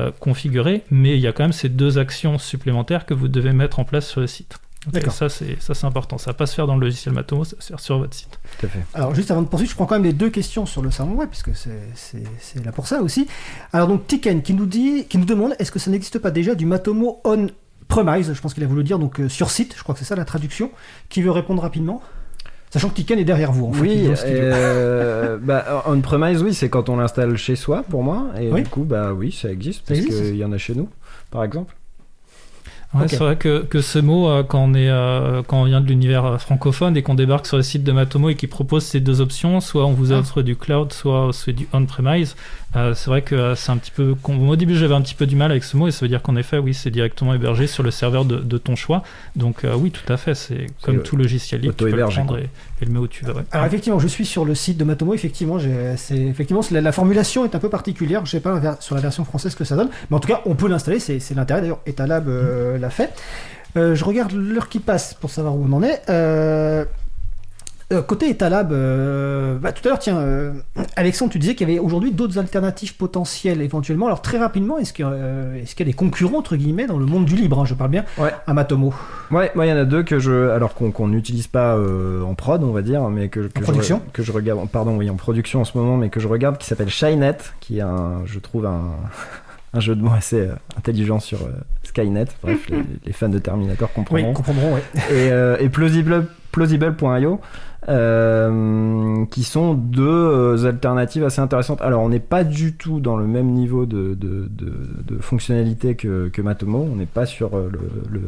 euh, 0.00 0.10
configuré, 0.18 0.82
mais 0.90 1.14
il 1.16 1.20
y 1.20 1.26
a 1.26 1.32
quand 1.32 1.44
même 1.44 1.52
ces 1.52 1.68
deux 1.68 1.98
actions 1.98 2.38
supplémentaires 2.38 3.06
que 3.06 3.14
vous 3.14 3.28
devez 3.28 3.52
mettre 3.52 3.78
en 3.78 3.84
place 3.84 4.06
sur 4.08 4.20
le 4.20 4.26
site. 4.26 4.58
Ça, 5.10 5.28
c'est 5.28 5.60
ça, 5.60 5.74
c'est 5.74 5.84
important. 5.86 6.16
Ça 6.16 6.30
va 6.30 6.34
pas 6.34 6.46
se 6.46 6.54
faire 6.54 6.66
dans 6.66 6.74
le 6.74 6.80
logiciel 6.80 7.12
Matomo, 7.14 7.44
ça 7.44 7.54
va 7.54 7.60
se 7.62 7.68
faire 7.68 7.80
sur 7.80 7.98
votre 7.98 8.14
site. 8.14 8.38
Tout 8.58 8.64
à 8.66 8.68
fait. 8.70 8.80
Alors 8.94 9.14
juste 9.14 9.30
avant 9.30 9.42
de 9.42 9.46
poursuivre, 9.46 9.70
je 9.70 9.76
prends 9.76 9.84
quand 9.84 9.96
même 9.96 10.04
les 10.04 10.14
deux 10.14 10.30
questions 10.30 10.64
sur 10.64 10.80
le 10.80 10.90
salon 10.90 11.12
web, 11.16 11.28
puisque 11.28 11.54
c'est- 11.54 11.88
c'est 11.94 12.22
c'est 12.38 12.64
là 12.64 12.72
pour 12.72 12.86
ça 12.86 13.02
aussi. 13.02 13.28
Alors 13.74 13.88
donc 13.88 14.06
Tiken 14.06 14.40
qui 14.40 14.54
nous 14.54 14.64
dit, 14.64 15.04
qui 15.06 15.18
nous 15.18 15.26
demande, 15.26 15.54
est-ce 15.58 15.70
que 15.70 15.78
ça 15.78 15.90
n'existe 15.90 16.18
pas 16.18 16.30
déjà 16.30 16.54
du 16.54 16.64
Matomo 16.64 17.20
on 17.24 17.48
premise 17.88 18.32
Je 18.32 18.40
pense 18.40 18.54
qu'il 18.54 18.64
a 18.64 18.66
voulu 18.66 18.82
dire 18.84 18.98
donc 18.98 19.20
euh, 19.20 19.28
sur 19.28 19.50
site. 19.50 19.74
Je 19.76 19.82
crois 19.82 19.94
que 19.94 19.98
c'est 19.98 20.06
ça 20.06 20.16
la 20.16 20.24
traduction. 20.24 20.70
Qui 21.10 21.20
veut 21.20 21.30
répondre 21.30 21.60
rapidement 21.60 22.00
Sachant 22.70 22.88
que 22.88 22.94
Tiken 22.94 23.18
est 23.18 23.24
derrière 23.24 23.50
vous. 23.52 23.66
En 23.66 23.72
fait, 23.72 23.80
Oui, 23.82 24.08
euh, 24.24 25.38
bah, 25.42 25.82
on-premise, 25.86 26.42
oui, 26.42 26.54
c'est 26.54 26.68
quand 26.68 26.88
on 26.88 26.96
l'installe 26.96 27.36
chez 27.36 27.56
soi 27.56 27.82
pour 27.88 28.02
moi. 28.04 28.28
Et 28.40 28.48
Oui. 28.50 28.62
du 28.62 28.68
coup, 28.68 28.84
bah 28.84 29.12
oui, 29.12 29.32
ça 29.32 29.50
existe. 29.50 29.86
Ça 29.88 29.94
Parce 29.94 30.06
qu'il 30.06 30.36
y 30.36 30.44
en 30.44 30.52
a 30.52 30.58
chez 30.58 30.74
nous, 30.74 30.88
par 31.32 31.42
exemple. 31.42 31.74
Ouais. 32.92 33.06
C'est 33.06 33.18
vrai 33.18 33.36
que, 33.36 33.62
que 33.62 33.80
ce 33.80 34.00
mot, 34.00 34.28
euh, 34.28 34.42
quand 34.42 34.64
on, 34.64 34.74
est, 34.74 34.88
euh, 34.90 35.42
quand 35.46 35.60
on 35.62 35.64
vient 35.64 35.80
de 35.80 35.86
l'univers 35.86 36.40
francophone 36.40 36.96
et 36.96 37.02
qu'on 37.04 37.14
débarque 37.14 37.46
sur 37.46 37.56
le 37.56 37.62
site 37.62 37.84
de 37.84 37.92
Matomo 37.92 38.30
et 38.30 38.34
qui 38.34 38.48
propose 38.48 38.84
ces 38.84 38.98
deux 38.98 39.20
options, 39.20 39.60
soit 39.60 39.86
on 39.86 39.92
vous 39.92 40.12
Ah. 40.12 40.16
offre 40.18 40.42
du 40.42 40.56
cloud, 40.56 40.92
soit 40.92 41.30
c'est 41.32 41.52
du 41.52 41.68
on-premise, 41.72 42.34
euh, 42.76 42.94
c'est 42.94 43.10
vrai 43.10 43.22
que 43.22 43.34
euh, 43.34 43.54
c'est 43.56 43.72
un 43.72 43.76
petit 43.76 43.90
peu. 43.90 44.14
con- 44.14 44.48
Au 44.48 44.54
début, 44.56 44.76
j'avais 44.76 44.94
un 44.94 45.00
petit 45.02 45.14
peu 45.16 45.26
du 45.26 45.34
mal 45.36 45.50
avec 45.50 45.64
ce 45.64 45.76
mot 45.76 45.88
et 45.88 45.90
ça 45.90 46.00
veut 46.02 46.08
dire 46.08 46.22
qu'en 46.22 46.36
effet, 46.36 46.58
oui, 46.58 46.72
c'est 46.72 46.90
directement 46.90 47.34
hébergé 47.34 47.66
sur 47.66 47.82
le 47.82 47.90
serveur 47.90 48.24
de, 48.24 48.36
de 48.36 48.58
ton 48.58 48.76
choix. 48.76 49.02
Donc, 49.34 49.64
euh, 49.64 49.74
oui, 49.74 49.90
tout 49.90 50.10
à 50.12 50.16
fait, 50.16 50.34
c'est 50.36 50.66
comme 50.82 50.98
euh, 50.98 51.02
tout 51.02 51.16
logiciel 51.16 51.60
libre, 51.62 51.74
tu 51.76 51.84
peux 51.84 51.90
le 51.90 51.90
auto-hébergé, 52.04 52.16
prendre 52.22 52.30
quoi. 52.34 52.40
et, 52.40 52.82
et 52.82 52.84
le 52.84 52.92
mettre 52.92 53.02
où 53.04 53.08
tu 53.08 53.24
veux. 53.24 53.32
ouais. 53.34 53.42
Alors 53.50 53.66
effectivement, 53.66 53.98
je 53.98 54.06
suis 54.08 54.24
sur 54.24 54.44
le 54.44 54.54
site 54.54 54.76
de 54.78 54.84
Matomo. 54.84 55.14
Effectivement, 55.14 55.58
j'ai- 55.58 55.94
c'est 55.96 56.16
effectivement 56.16 56.62
la, 56.70 56.80
la 56.80 56.92
formulation 56.92 57.44
est 57.44 57.54
un 57.54 57.58
peu 57.58 57.68
particulière. 57.70 58.24
Je 58.24 58.30
sais 58.30 58.40
pas 58.40 58.60
sur 58.80 58.94
la 58.94 59.00
version 59.00 59.24
française 59.24 59.50
ce 59.52 59.56
que 59.56 59.64
ça 59.64 59.74
donne, 59.76 59.88
mais 60.10 60.16
en 60.16 60.20
tout 60.20 60.28
cas, 60.28 60.40
on 60.46 60.54
peut 60.54 60.68
l'installer. 60.68 61.00
C'est 61.00 61.34
l'intérêt. 61.34 61.62
D'ailleurs, 61.62 61.80
Etalab 61.86 62.28
euh, 62.28 62.78
l'a 62.78 62.90
fait. 62.90 63.10
Euh, 63.76 63.94
je 63.94 64.04
regarde 64.04 64.32
l'heure 64.32 64.68
qui 64.68 64.78
passe 64.80 65.14
pour 65.14 65.30
savoir 65.30 65.54
où 65.56 65.64
on 65.68 65.72
en 65.72 65.82
est. 65.82 66.02
Euh, 67.92 68.02
côté 68.02 68.30
Etalab, 68.30 68.70
euh, 68.72 69.58
bah, 69.58 69.72
tout 69.72 69.82
à 69.84 69.88
l'heure, 69.88 69.98
tiens, 69.98 70.18
euh, 70.18 70.52
Alexandre, 70.94 71.32
tu 71.32 71.40
disais 71.40 71.56
qu'il 71.56 71.68
y 71.68 71.72
avait 71.72 71.80
aujourd'hui 71.80 72.12
d'autres 72.12 72.38
alternatives 72.38 72.96
potentielles 72.96 73.60
éventuellement. 73.62 74.06
Alors 74.06 74.22
très 74.22 74.38
rapidement, 74.38 74.78
est-ce 74.78 74.92
qu'il 74.92 75.04
y, 75.04 75.08
a, 75.08 75.58
y 75.58 75.84
des 75.84 75.92
concurrents 75.92 76.38
entre 76.38 76.54
guillemets 76.54 76.86
dans 76.86 76.98
le 76.98 77.06
monde 77.06 77.24
du 77.24 77.34
libre 77.34 77.58
hein, 77.60 77.64
Je 77.64 77.74
parle 77.74 77.90
bien 77.90 78.04
Ouais. 78.16 78.30
à 78.46 78.54
Matomo. 78.54 78.94
Ouais, 79.32 79.50
moi 79.56 79.66
il 79.66 79.70
y 79.70 79.72
en 79.72 79.76
a 79.76 79.84
deux 79.84 80.04
que 80.04 80.20
je, 80.20 80.50
alors 80.50 80.74
qu'on 80.74 81.08
n'utilise 81.08 81.48
pas 81.48 81.76
en 81.76 82.34
prod, 82.36 82.62
on 82.62 82.70
va 82.72 82.82
dire, 82.82 83.02
mais 83.08 83.28
que, 83.28 83.40
que 83.40 83.58
En 83.58 83.60
je, 83.60 83.64
production 83.64 84.02
que 84.12 84.22
je 84.22 84.30
regarde, 84.30 84.68
pardon, 84.68 84.96
oui, 84.96 85.10
en 85.10 85.16
production 85.16 85.60
en 85.60 85.64
ce 85.64 85.76
moment, 85.76 85.96
mais 85.96 86.10
que 86.10 86.20
je 86.20 86.28
regarde, 86.28 86.58
qui 86.58 86.66
s'appelle 86.66 86.90
Shynet, 86.90 87.38
qui 87.58 87.78
est 87.78 87.82
un, 87.82 88.22
je 88.24 88.38
trouve 88.38 88.66
un, 88.66 88.82
un 89.74 89.80
jeu 89.80 89.96
de 89.96 90.02
mots 90.02 90.12
assez 90.16 90.40
euh, 90.40 90.52
intelligent 90.78 91.18
sur 91.18 91.42
euh, 91.42 91.50
Skynet. 91.82 92.26
Bref, 92.42 92.60
les, 92.70 92.84
les 93.06 93.12
fans 93.12 93.28
de 93.28 93.38
Terminator 93.40 93.88
Oui, 93.88 93.94
comprendront. 93.96 94.32
comprendront. 94.32 94.74
Ouais. 94.74 94.82
et, 95.10 95.32
euh, 95.32 95.56
et 95.58 95.68
plausible 95.68 96.26
plausible.io 96.52 97.40
euh, 97.88 99.24
qui 99.26 99.42
sont 99.42 99.74
deux 99.74 100.02
euh, 100.06 100.66
alternatives 100.66 101.24
assez 101.24 101.40
intéressantes. 101.40 101.80
Alors 101.80 102.02
on 102.02 102.08
n'est 102.10 102.20
pas 102.20 102.44
du 102.44 102.74
tout 102.76 103.00
dans 103.00 103.16
le 103.16 103.26
même 103.26 103.48
niveau 103.48 103.86
de, 103.86 104.14
de, 104.14 104.48
de, 104.50 104.72
de 105.06 105.18
fonctionnalité 105.18 105.94
que, 105.94 106.28
que 106.28 106.42
Matomo, 106.42 106.86
on 106.92 106.96
n'est 106.96 107.06
pas 107.06 107.26
sur 107.26 107.56
euh, 107.56 107.70
le, 107.72 107.80
le, 108.10 108.20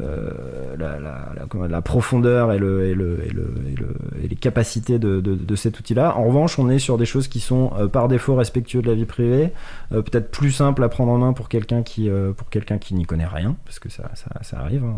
euh, 0.00 0.76
la, 0.76 1.82
profondeur 1.82 2.52
et, 2.52 2.58
le, 2.58 2.84
et, 2.86 2.94
le, 2.94 3.20
et, 3.24 3.30
le, 3.30 3.54
et, 3.70 3.74
le- 3.76 4.24
et 4.24 4.28
les 4.28 4.34
capacités 4.36 4.98
de, 4.98 5.54
cet 5.56 5.78
outil-là. 5.78 6.16
En 6.16 6.24
revanche, 6.24 6.58
on 6.58 6.68
est 6.68 6.80
sur 6.80 6.98
des 6.98 7.04
choses 7.06 7.28
qui 7.28 7.38
sont 7.38 7.70
euh, 7.78 7.86
par 7.86 8.08
défaut 8.08 8.34
respectueux 8.34 8.82
de 8.82 8.88
la 8.88 8.94
vie 8.94 9.04
privée, 9.04 9.50
euh, 9.92 10.02
peut-être 10.02 10.30
plus 10.32 10.50
simple 10.50 10.82
à 10.82 10.88
prendre 10.88 11.12
en 11.12 11.18
main 11.18 11.32
pour 11.32 11.48
quelqu'un 11.48 11.82
qui, 11.82 12.10
pour 12.36 12.48
quelqu'un 12.48 12.78
qui 12.78 12.94
n'y 12.94 13.04
connaît 13.04 13.26
rien, 13.26 13.54
parce 13.64 13.78
que 13.78 13.88
ça, 13.88 14.10
ça, 14.42 14.58
arrive. 14.58 14.82
hein. 14.84 14.96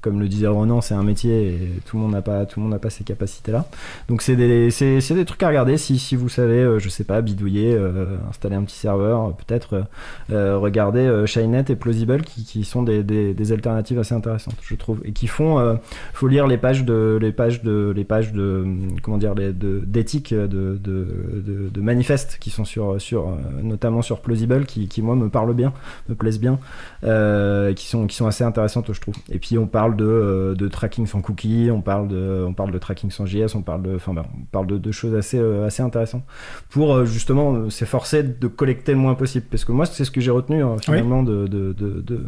Comme 0.00 0.18
le 0.20 0.28
disait 0.28 0.46
Renan, 0.48 0.80
c'est 0.80 0.94
un 0.94 1.02
métier 1.04 1.48
et 1.48 1.58
tout 1.86 1.96
le 1.96 2.02
monde 2.02 2.12
n'a 2.12 2.22
pas, 2.22 2.44
pas 2.46 2.90
ces 2.90 3.04
capacités-là. 3.04 3.66
Donc 4.08 4.22
c'est 4.22 4.36
des, 4.36 4.70
des 4.70 5.24
trucs 5.24 5.42
à 5.42 5.48
regarder 5.48 5.76
si, 5.76 5.98
si 5.98 6.16
vous 6.16 6.28
savez, 6.28 6.78
je 6.78 6.88
sais 6.88 7.04
pas, 7.04 7.20
bidouiller, 7.20 7.78
installer 8.28 8.56
un 8.56 8.62
petit 8.62 8.76
serveur, 8.78 9.32
peut-être 9.36 9.84
regarder 10.30 11.22
Shynet 11.26 11.64
et 11.68 11.76
Plausible 11.76 12.22
qui, 12.22 12.44
qui 12.44 12.64
sont 12.64 12.82
des, 12.82 13.52
alternatives 13.52 13.98
assez 14.08 14.14
intéressantes, 14.14 14.56
je 14.62 14.74
trouve, 14.74 15.00
et 15.04 15.12
qui 15.12 15.26
font, 15.26 15.58
euh, 15.58 15.74
faut 16.14 16.28
lire 16.28 16.46
les 16.46 16.56
pages 16.56 16.84
de, 16.84 17.18
les 17.20 17.32
pages 17.32 17.62
de, 17.62 17.92
les 17.94 18.04
pages 18.04 18.32
de, 18.32 18.64
comment 19.02 19.18
dire, 19.18 19.34
d'éthique 19.34 20.32
de, 20.32 20.46
de, 20.46 20.78
de, 20.78 21.68
de 21.68 21.80
manifestes 21.80 22.38
qui 22.40 22.50
sont 22.50 22.64
sur, 22.64 23.00
sur, 23.00 23.28
euh, 23.28 23.36
notamment 23.62 24.02
sur 24.02 24.20
Plausible, 24.20 24.64
qui, 24.64 24.88
qui 24.88 25.02
moi 25.02 25.14
me 25.14 25.28
parlent 25.28 25.54
bien, 25.54 25.72
me 26.08 26.14
plaisent 26.14 26.40
bien, 26.40 26.58
euh, 27.04 27.74
qui 27.74 27.86
sont, 27.86 28.06
qui 28.06 28.16
sont 28.16 28.26
assez 28.26 28.44
intéressantes, 28.44 28.90
je 28.92 29.00
trouve. 29.00 29.16
Et 29.30 29.38
puis 29.38 29.58
on 29.58 29.66
parle 29.66 29.96
de, 29.96 30.04
euh, 30.06 30.54
de 30.54 30.68
tracking 30.68 31.06
sans 31.06 31.20
cookies, 31.20 31.70
on 31.70 31.82
parle 31.82 32.08
de, 32.08 32.44
on 32.46 32.54
parle 32.54 32.70
de 32.70 32.78
tracking 32.78 33.10
sans 33.10 33.26
JS, 33.26 33.54
on 33.54 33.62
parle 33.62 33.82
de, 33.82 33.94
enfin, 33.94 34.14
ben, 34.14 34.24
on 34.34 34.44
parle 34.50 34.66
de, 34.66 34.78
de 34.78 34.92
choses 34.92 35.14
assez, 35.14 35.38
assez 35.38 35.82
intéressantes 35.82 36.24
pour 36.70 37.04
justement 37.04 37.68
s'efforcer 37.70 38.22
de 38.22 38.46
collecter 38.46 38.92
le 38.92 38.98
moins 38.98 39.14
possible. 39.14 39.46
Parce 39.50 39.64
que 39.64 39.72
moi, 39.72 39.86
c'est 39.86 40.04
ce 40.04 40.10
que 40.10 40.20
j'ai 40.20 40.30
retenu 40.30 40.62
hein, 40.62 40.76
finalement 40.82 41.22
de, 41.22 41.46
de, 41.46 41.72
de, 41.72 42.00
de, 42.00 42.20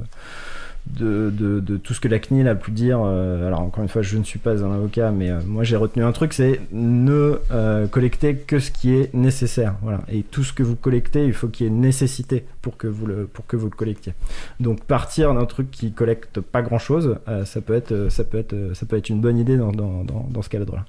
de, 0.87 1.77
tout 1.83 1.95
ce 1.95 2.01
que 2.01 2.09
la 2.09 2.19
CNIL 2.19 2.49
a 2.49 2.55
pu 2.55 2.71
dire. 2.71 3.01
euh, 3.03 3.47
alors 3.47 3.61
encore 3.61 3.83
une 3.83 3.89
fois, 3.89 4.03
je 4.03 4.17
ne 4.19 4.25
suis 4.25 4.39
pas 4.39 4.63
un 4.65 4.73
avocat, 4.73 5.11
mais 5.11 5.31
euh, 5.31 5.41
moi 5.47 5.65
j'ai 5.65 5.77
retenu 5.77 6.05
un 6.05 6.13
truc, 6.13 6.33
c'est 6.33 6.61
ne 6.73 7.39
euh, 7.51 7.87
collecter 7.87 8.37
que 8.37 8.59
ce 8.59 8.71
qui 8.71 8.95
est 8.95 9.15
nécessaire. 9.15 9.75
Voilà. 9.83 10.01
Et 10.11 10.23
tout 10.23 10.45
ce 10.45 10.53
que 10.53 10.63
vous 10.63 10.77
collectez, 10.77 11.25
il 11.25 11.33
faut 11.33 11.49
qu'il 11.49 11.67
y 11.67 11.69
ait 11.69 11.73
nécessité 11.73 12.45
pour 12.63 12.77
que 12.77 12.87
vous 12.87 13.07
le, 13.07 13.27
pour 13.27 13.47
que 13.47 13.57
vous 13.57 13.67
le 13.67 13.77
collectiez. 13.77 14.15
Donc 14.59 14.83
partir 14.85 15.35
d'un 15.35 15.47
truc 15.47 15.71
qui 15.71 15.93
collecte 15.93 16.41
pas 16.41 16.63
grand 16.63 16.79
chose, 16.79 17.17
ça 17.45 17.61
peut 17.61 17.75
être, 17.75 18.09
ça 18.11 18.25
peut 18.25 18.39
être, 18.39 18.55
ça 18.75 18.87
peut 18.87 18.97
être 18.97 19.09
une 19.09 19.21
bonne 19.21 19.39
idée 19.39 19.57
dans, 19.57 19.73
dans, 19.73 20.05
dans, 20.05 20.43
ce 20.43 20.49
cadre-là. 20.49 20.85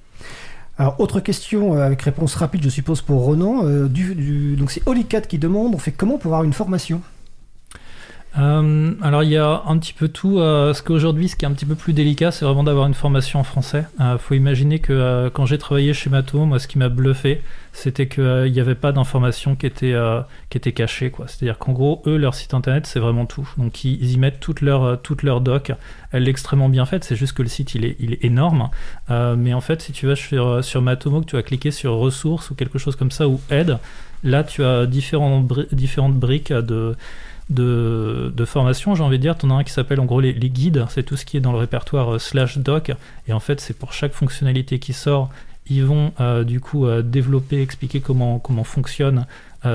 Alors, 0.78 1.00
autre 1.00 1.20
question 1.20 1.74
avec 1.74 2.02
réponse 2.02 2.36
rapide, 2.36 2.64
je 2.64 2.70
suppose, 2.70 3.02
pour 3.02 3.22
Ronan. 3.22 3.64
Donc, 3.64 4.72
c'est 4.72 4.88
Holycat 4.88 5.22
qui 5.22 5.38
demande 5.38 5.76
on 5.76 5.78
fait 5.78 5.92
comment 5.92 6.18
pour 6.18 6.34
avoir 6.34 6.44
une 6.44 6.54
formation? 6.54 7.02
Euh, 8.38 8.94
alors 9.02 9.24
il 9.24 9.30
y 9.30 9.38
a 9.38 9.64
un 9.66 9.78
petit 9.78 9.94
peu 9.94 10.08
tout. 10.08 10.40
Euh, 10.40 10.74
ce 10.74 10.82
qu'aujourd'hui, 10.82 11.28
ce 11.28 11.36
qui 11.36 11.46
est 11.46 11.48
un 11.48 11.54
petit 11.54 11.66
peu 11.66 11.76
plus 11.76 11.94
délicat, 11.94 12.32
c'est 12.32 12.46
vraiment 12.46 12.64
d'avoir 12.64 12.88
une 12.88 12.94
formation 12.94 13.40
en 13.40 13.44
français. 13.44 13.86
Il 14.00 14.18
faut 14.20 14.34
imaginer 14.34 14.80
que 14.80 14.94
euh, 14.94 15.30
quand 15.30 15.46
j'ai 15.46 15.58
travaillé 15.58 15.94
chez 15.94 16.10
Mato, 16.10 16.46
moi, 16.46 16.60
ce 16.60 16.68
qui 16.68 16.78
m'a 16.78 16.90
bluffé, 16.90 17.42
c'était 17.74 18.08
qu'il 18.08 18.52
n'y 18.52 18.60
avait 18.60 18.76
pas 18.76 18.92
d'informations 18.92 19.56
qui 19.56 19.66
étaient 19.66 19.94
euh, 19.94 20.22
qui 20.50 20.60
quoi. 21.12 21.28
C'est-à-dire 21.28 21.58
qu'en 21.58 21.72
gros, 21.72 22.02
eux, 22.06 22.18
leur 22.18 22.36
site 22.36 22.54
internet, 22.54 22.86
c'est 22.86 23.00
vraiment 23.00 23.26
tout. 23.26 23.50
Donc 23.58 23.84
ils, 23.86 24.12
y 24.12 24.18
mettent 24.18 24.40
toute 24.40 24.62
leur 24.62 24.84
euh, 24.84 24.96
toute 24.98 25.26
doc. 25.26 25.72
Elle 26.12 26.28
est 26.28 26.32
extrêmement 26.32 26.70
bien 26.70 26.86
faite. 26.86 27.04
C'est 27.04 27.16
juste 27.16 27.34
que 27.34 27.42
le 27.42 27.50
site, 27.50 27.76
il 27.76 27.86
est 27.86 27.96
il 28.00 28.14
est 28.14 28.26
énorme. 28.26 28.70
Euh, 29.10 29.36
mais 29.38 29.54
en 29.54 29.62
fait, 29.62 29.82
si 29.82 29.94
tu 29.94 30.08
vas 30.08 30.16
sur 30.16 30.82
Matomo, 30.82 31.22
que 31.22 31.26
tu 31.26 31.36
vas 31.36 31.44
cliquer 31.44 31.72
sur 31.72 31.94
ressources 31.94 32.50
ou 32.50 32.56
quelque 32.56 32.78
chose 32.78 32.96
comme 32.96 33.12
ça 33.12 33.28
ou 33.28 33.40
aide, 33.50 33.78
là, 34.24 34.44
tu 34.44 34.64
as 34.64 34.86
différents 34.86 35.46
différentes 35.72 36.16
briques 36.16 36.52
de 36.52 36.96
de, 37.52 38.46
formation, 38.46 38.96
j'ai 38.96 39.04
envie 39.04 39.18
de 39.18 39.22
dire. 39.22 39.38
Tu 39.38 39.46
en 39.46 39.52
as 39.52 39.56
un 39.56 39.64
qui 39.64 39.72
s'appelle 39.72 40.00
en 40.00 40.06
gros 40.06 40.22
les, 40.22 40.34
guides, 40.34 40.86
c'est 40.90 41.04
tout 41.04 41.18
ce 41.18 41.26
qui 41.26 41.38
est 41.38 41.42
dans 41.42 41.52
le 41.52 41.58
répertoire 41.58 42.16
euh, 42.16 42.20
slash 42.20 42.58
doc. 42.58 42.92
Et 43.28 43.34
en 43.34 43.40
fait, 43.40 43.62
c'est 43.62 43.78
pour 43.78 43.94
chaque 43.94 44.14
fonctionnalité 44.14 44.80
qui 44.80 44.94
sort, 44.94 45.30
ils 45.68 45.86
vont 45.86 46.14
euh, 46.20 46.44
du 46.44 46.60
coup 46.60 46.86
euh, 46.86 47.02
développer, 47.02 47.62
expliquer 47.62 48.00
comment, 48.00 48.40
comment 48.40 48.64
fonctionne 48.64 49.26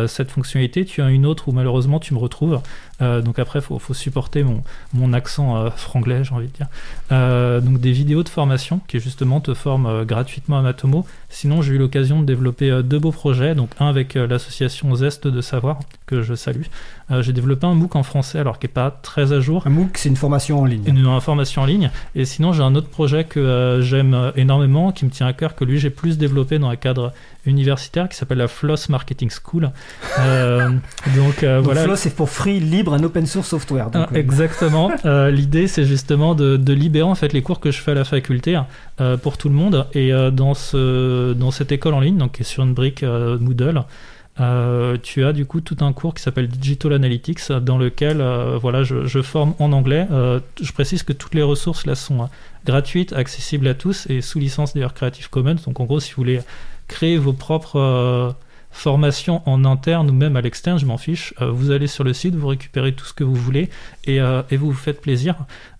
cette 0.08 0.32
fonctionnalité. 0.32 0.84
Tu 0.84 1.00
as 1.00 1.10
une 1.10 1.24
autre 1.24 1.46
où 1.46 1.52
malheureusement 1.52 2.00
tu 2.00 2.12
me 2.12 2.18
retrouves. 2.18 2.60
Euh, 3.02 3.20
donc 3.20 3.38
après, 3.38 3.58
il 3.58 3.62
faut, 3.62 3.78
faut 3.78 3.94
supporter 3.94 4.42
mon, 4.42 4.62
mon 4.94 5.12
accent 5.12 5.56
euh, 5.56 5.70
franglais, 5.76 6.24
j'ai 6.24 6.34
envie 6.34 6.48
de 6.48 6.52
dire. 6.52 6.68
Euh, 7.12 7.60
donc 7.60 7.80
des 7.80 7.92
vidéos 7.92 8.22
de 8.22 8.28
formation 8.28 8.80
qui 8.88 9.00
justement 9.00 9.40
te 9.40 9.54
forment 9.54 10.04
gratuitement 10.04 10.58
à 10.58 10.62
Matomo. 10.62 11.06
Sinon, 11.28 11.62
j'ai 11.62 11.74
eu 11.74 11.78
l'occasion 11.78 12.20
de 12.20 12.26
développer 12.26 12.82
deux 12.82 12.98
beaux 12.98 13.12
projets. 13.12 13.54
Donc 13.54 13.70
un 13.80 13.88
avec 13.88 14.14
l'association 14.14 14.94
Zeste 14.94 15.26
de 15.26 15.40
Savoir, 15.40 15.80
que 16.06 16.22
je 16.22 16.34
salue. 16.34 16.64
J'ai 17.20 17.32
développé 17.32 17.66
un 17.66 17.74
MOOC 17.74 17.94
en 17.94 18.02
français, 18.02 18.38
alors 18.38 18.58
qui 18.58 18.66
n'est 18.66 18.72
pas 18.72 18.90
très 18.90 19.32
à 19.32 19.38
jour. 19.38 19.62
Un 19.66 19.70
MOOC, 19.70 19.96
c'est 19.98 20.08
une 20.08 20.16
formation 20.16 20.60
en 20.60 20.64
ligne. 20.64 20.82
Une 20.86 21.06
information 21.06 21.62
en 21.62 21.66
ligne. 21.66 21.90
Et 22.14 22.24
sinon, 22.24 22.52
j'ai 22.52 22.62
un 22.62 22.74
autre 22.74 22.88
projet 22.88 23.24
que 23.24 23.78
j'aime 23.82 24.32
énormément, 24.36 24.90
qui 24.92 25.04
me 25.04 25.10
tient 25.10 25.26
à 25.26 25.32
cœur, 25.32 25.54
que 25.54 25.64
lui, 25.64 25.78
j'ai 25.78 25.90
plus 25.90 26.18
développé 26.18 26.58
dans 26.58 26.68
un 26.68 26.76
cadre 26.76 27.12
universitaire, 27.44 28.08
qui 28.08 28.16
s'appelle 28.16 28.38
la 28.38 28.48
Floss 28.48 28.88
Marketing 28.88 29.30
School. 29.30 29.70
Donc, 30.18 31.44
Donc, 31.44 31.44
voilà. 31.62 31.84
Flow, 31.84 31.96
c'est 31.96 32.14
pour 32.14 32.30
free, 32.30 32.58
libre, 32.58 32.85
un 32.94 33.02
open 33.02 33.26
source 33.26 33.48
software. 33.48 33.90
Donc, 33.90 34.06
Ah, 34.10 34.14
euh, 34.14 34.18
exactement. 34.18 34.90
Euh, 35.04 35.30
L'idée, 35.30 35.68
c'est 35.68 35.84
justement 35.84 36.34
de, 36.34 36.56
de 36.56 36.72
libérer 36.72 37.04
en 37.08 37.14
fait 37.14 37.32
les 37.32 37.42
cours 37.42 37.60
que 37.60 37.70
je 37.70 37.80
fais 37.80 37.92
à 37.92 37.94
la 37.94 38.04
faculté 38.04 38.58
euh, 39.00 39.16
pour 39.16 39.36
tout 39.38 39.48
le 39.48 39.54
monde. 39.54 39.86
Et 39.92 40.12
euh, 40.12 40.30
dans 40.30 40.54
ce 40.54 41.32
dans 41.32 41.50
cette 41.50 41.70
école 41.72 41.94
en 41.94 42.00
ligne, 42.00 42.16
donc 42.18 42.32
qui 42.32 42.42
est 42.42 42.44
sur 42.44 42.62
une 42.64 42.74
brique 42.74 43.02
Moodle, 43.04 43.82
tu 45.02 45.24
as 45.24 45.32
du 45.32 45.46
coup 45.46 45.60
tout 45.60 45.76
un 45.80 45.92
cours 45.92 46.14
qui 46.14 46.22
s'appelle 46.22 46.48
Digital 46.48 46.92
Analytics, 46.92 47.52
dans 47.52 47.78
lequel 47.78 48.22
voilà, 48.60 48.82
je, 48.82 49.06
je 49.06 49.22
forme 49.22 49.54
en 49.58 49.72
anglais. 49.72 50.06
Je 50.60 50.72
précise 50.72 51.02
que 51.02 51.12
toutes 51.12 51.34
les 51.34 51.42
ressources 51.42 51.86
là 51.86 51.94
sont 51.94 52.28
gratuites, 52.64 53.12
accessibles 53.12 53.68
à 53.68 53.74
tous 53.74 54.06
et 54.10 54.20
sous 54.20 54.38
licence 54.38 54.74
d'ailleurs 54.74 54.94
Creative 54.94 55.30
Commons. 55.30 55.56
Donc 55.66 55.80
en 55.80 55.84
gros, 55.84 56.00
si 56.00 56.10
vous 56.10 56.16
voulez 56.22 56.40
créer 56.88 57.16
vos 57.16 57.32
propres 57.32 58.34
formations 58.76 59.42
en 59.46 59.64
interne 59.64 60.10
ou 60.10 60.12
même 60.12 60.36
à 60.36 60.42
l'externe, 60.42 60.78
je 60.78 60.84
m'en 60.84 60.98
fiche. 60.98 61.32
Euh, 61.40 61.50
vous 61.50 61.70
allez 61.70 61.86
sur 61.86 62.04
le 62.04 62.12
site, 62.12 62.34
vous 62.34 62.48
récupérez 62.48 62.92
tout 62.92 63.06
ce 63.06 63.14
que 63.14 63.24
vous 63.24 63.34
voulez 63.34 63.70
et, 64.04 64.20
euh, 64.20 64.42
vous 64.52 64.70
vous 64.70 64.72
faites 64.74 65.00
plaisir. 65.00 65.34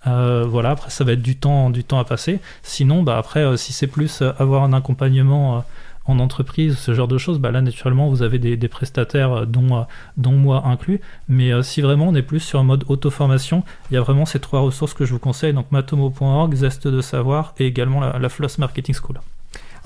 Euh, 0.07 0.45
voilà, 0.49 0.71
après 0.71 0.91
ça 0.91 1.05
va 1.05 1.13
être 1.13 1.23
du 1.23 1.37
temps, 1.37 1.69
du 1.69 1.85
temps 1.85 1.99
à 1.99 2.05
passer. 2.05 2.41
Sinon, 2.63 3.03
bah 3.03 3.19
après, 3.19 3.57
si 3.59 3.73
c'est 3.73 3.87
plus 3.87 4.23
avoir 4.23 4.65
un 4.65 4.73
accompagnement 4.73 5.65
en 6.07 6.19
entreprise, 6.21 6.79
ce 6.79 6.95
genre 6.95 7.09
de 7.09 7.19
choses, 7.19 7.39
bah 7.39 7.51
là 7.51 7.61
naturellement 7.61 8.09
vous 8.09 8.23
avez 8.23 8.39
des, 8.39 8.69
prestataires 8.69 9.47
dont, 9.47 9.87
dont 10.17 10.33
moi 10.33 10.63
inclus. 10.67 11.01
Mais 11.29 11.63
si 11.63 11.83
vraiment 11.83 12.09
on 12.09 12.15
est 12.15 12.23
plus 12.23 12.41
sur 12.41 12.61
un 12.61 12.65
mode 12.65 12.85
auto-formation, 12.89 13.63
il 13.91 13.95
y 13.95 13.97
a 13.97 14.01
vraiment 14.01 14.25
ces 14.25 14.41
trois 14.41 14.61
ressources 14.61 14.95
que 14.95 15.05
je 15.05 15.13
vous 15.13 15.19
conseille, 15.19 15.53
donc 15.53 15.71
matomo.org, 15.71 16.55
Zeste 16.55 16.89
de 16.89 17.01
Savoir 17.01 17.55
et 17.59 17.67
également 17.67 18.01
la 18.01 18.29
Floss 18.29 18.59
Marketing 18.59 18.95
School. 18.95 19.21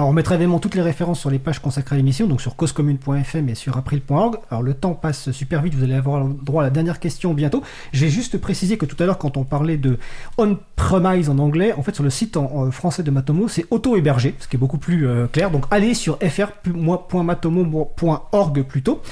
Alors 0.01 0.09
on 0.09 0.15
mettra 0.15 0.37
évidemment 0.37 0.61
toutes 0.61 0.77
les 0.77 0.81
références 0.81 1.21
sur 1.21 1.29
les 1.29 1.39
pages 1.39 1.59
consacrées 1.59 1.95
à 1.95 1.99
l'émission, 1.99 2.27
donc 2.27 2.41
sur 2.41 2.57
causecommune.fm 2.57 3.51
et 3.51 3.55
sur 3.55 3.77
april.org. 3.77 4.37
Alors 4.51 4.63
le 4.63 4.73
temps 4.73 4.95
passe 4.95 5.31
super 5.31 5.61
vite, 5.61 5.75
vous 5.75 5.85
allez 5.85 5.93
avoir 5.93 6.25
droit 6.25 6.63
à 6.63 6.65
la 6.65 6.71
dernière 6.71 7.01
question 7.01 7.35
bientôt. 7.35 7.63
J'ai 7.93 8.09
juste 8.09 8.39
précisé 8.39 8.79
que 8.79 8.87
tout 8.87 8.97
à 8.99 9.05
l'heure 9.05 9.19
quand 9.19 9.37
on 9.37 9.45
parlait 9.45 9.77
de 9.77 9.99
on-premise 10.39 11.29
en 11.29 11.39
anglais, 11.39 11.75
en 11.75 11.83
fait 11.83 11.95
sur 11.95 12.03
le 12.03 12.09
site 12.09 12.39
en, 12.39 12.71
français 12.71 13.03
de 13.03 13.11
Matomo, 13.11 13.47
c'est 13.47 13.67
auto-hébergé, 13.71 14.37
ce 14.39 14.49
qui 14.49 14.57
est 14.57 14.59
beaucoup 14.59 14.79
plus 14.79 15.07
euh, 15.07 15.27
clair. 15.27 15.51
Donc 15.51 15.67
allez 15.71 15.93
sur 15.93 16.19
fr.matomo.org 16.23 18.63
plutôt. 18.63 19.03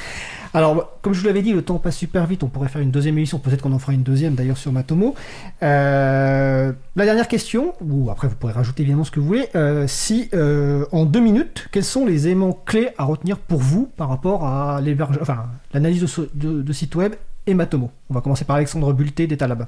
Alors, 0.55 0.99
comme 1.03 1.13
je 1.13 1.21
vous 1.21 1.27
l'avais 1.27 1.43
dit, 1.43 1.53
le 1.53 1.63
temps 1.63 1.79
passe 1.79 1.97
super 1.97 2.27
vite. 2.27 2.43
On 2.43 2.49
pourrait 2.49 2.69
faire 2.69 2.81
une 2.81 2.91
deuxième 2.91 3.17
émission. 3.19 3.39
Peut-être 3.39 3.63
qu'on 3.63 3.73
en 3.73 3.79
fera 3.79 3.93
une 3.93 4.03
deuxième 4.03 4.35
d'ailleurs 4.35 4.57
sur 4.57 4.73
Matomo. 4.73 5.15
Euh, 5.63 6.73
la 6.97 7.05
dernière 7.05 7.29
question, 7.29 7.75
ou 7.81 8.11
après 8.11 8.29
vous 8.29 8.37
pourrez 8.37 8.53
rajouter 8.53 8.83
évidemment 8.83 9.05
ce 9.05 9.11
que 9.11 9.21
vous 9.21 9.27
voulez. 9.27 9.49
Euh, 9.55 9.87
si 9.87 10.29
euh, 10.35 10.85
en 10.93 11.05
deux 11.05 11.21
minutes, 11.21 11.69
quels 11.73 11.85
sont 11.85 12.07
les 12.07 12.27
éléments 12.27 12.53
clés 12.53 12.89
à 12.99 13.05
retenir 13.05 13.39
pour 13.39 13.61
vous 13.61 13.91
par 13.97 14.09
rapport 14.09 14.45
à 14.45 14.81
enfin, 15.21 15.47
l'analyse 15.73 16.05
de, 16.35 16.63
de, 16.63 16.73
site 16.73 16.95
web 16.95 17.15
et 17.47 17.55
Matomo? 17.55 17.91
On 18.11 18.15
va 18.15 18.21
commencer 18.21 18.45
par 18.45 18.57
Alexandre 18.57 18.93
Bulté 18.93 19.27
d'Etalab. 19.27 19.67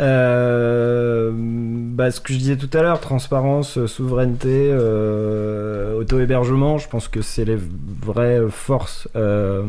Euh, 0.00 1.30
bah, 1.34 2.10
ce 2.10 2.20
que 2.20 2.32
je 2.32 2.38
disais 2.38 2.56
tout 2.56 2.70
à 2.72 2.82
l'heure, 2.82 3.00
transparence, 3.00 3.84
souveraineté, 3.86 4.70
euh, 4.72 5.98
auto-hébergement, 6.00 6.78
je 6.78 6.88
pense 6.88 7.08
que 7.08 7.20
c'est 7.20 7.44
les 7.44 7.58
vraies 8.00 8.40
forces, 8.48 9.08
euh, 9.16 9.62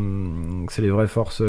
c'est 0.69 0.81
les 0.81 0.89
vraies 0.89 1.07
forces 1.07 1.41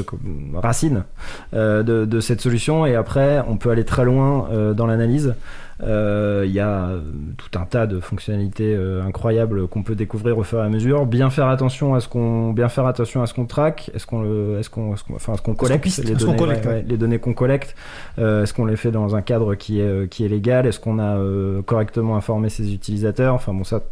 racines 0.54 1.04
de, 1.52 1.82
de, 1.82 2.20
cette 2.20 2.40
solution. 2.40 2.86
Et 2.86 2.94
après, 2.96 3.42
on 3.48 3.56
peut 3.56 3.70
aller 3.70 3.84
très 3.84 4.04
loin 4.04 4.48
dans 4.74 4.86
l'analyse. 4.86 5.34
Il 5.80 5.86
euh, 5.86 6.46
y 6.46 6.60
a 6.60 6.90
tout 7.36 7.58
un 7.58 7.64
tas 7.64 7.86
de 7.86 7.98
fonctionnalités 7.98 8.74
euh, 8.74 9.02
incroyables 9.02 9.66
qu'on 9.66 9.82
peut 9.82 9.96
découvrir 9.96 10.38
au 10.38 10.44
fur 10.44 10.58
et 10.58 10.62
à 10.62 10.68
mesure. 10.68 11.04
Bien 11.06 11.30
faire 11.30 11.48
attention 11.48 11.94
à 11.94 12.00
ce 12.00 12.08
qu'on, 12.08 12.52
bien 12.52 12.68
faire 12.68 12.86
attention 12.86 13.22
à 13.22 13.26
ce 13.26 13.34
qu'on 13.34 13.46
traque. 13.46 13.90
Est-ce 13.94 14.06
qu'on 14.06 14.58
est-ce 14.58 14.70
qu'on, 14.70 14.92
enfin, 14.92 15.34
ce 15.36 15.42
qu'on 15.42 15.54
collecte, 15.54 15.84
les, 15.98 16.14
données, 16.14 16.36
collecte 16.36 16.68
les 16.86 16.96
données 16.96 17.18
qu'on 17.18 17.34
collecte. 17.34 17.74
Euh, 18.18 18.44
est-ce 18.44 18.54
qu'on 18.54 18.66
les 18.66 18.76
fait 18.76 18.92
dans 18.92 19.16
un 19.16 19.22
cadre 19.22 19.54
qui 19.56 19.80
est 19.80 20.08
qui 20.08 20.24
est 20.24 20.28
légal? 20.28 20.66
Est-ce 20.66 20.78
qu'on 20.78 20.98
a 20.98 21.18
correctement 21.62 22.16
informé 22.16 22.48
ses 22.48 22.72
utilisateurs? 22.72 23.34
Enfin 23.34 23.52
bon, 23.52 23.64
ça 23.64 23.82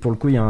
pour 0.00 0.10
le 0.10 0.16
coup, 0.16 0.28
il 0.28 0.34
y 0.34 0.38
a, 0.38 0.42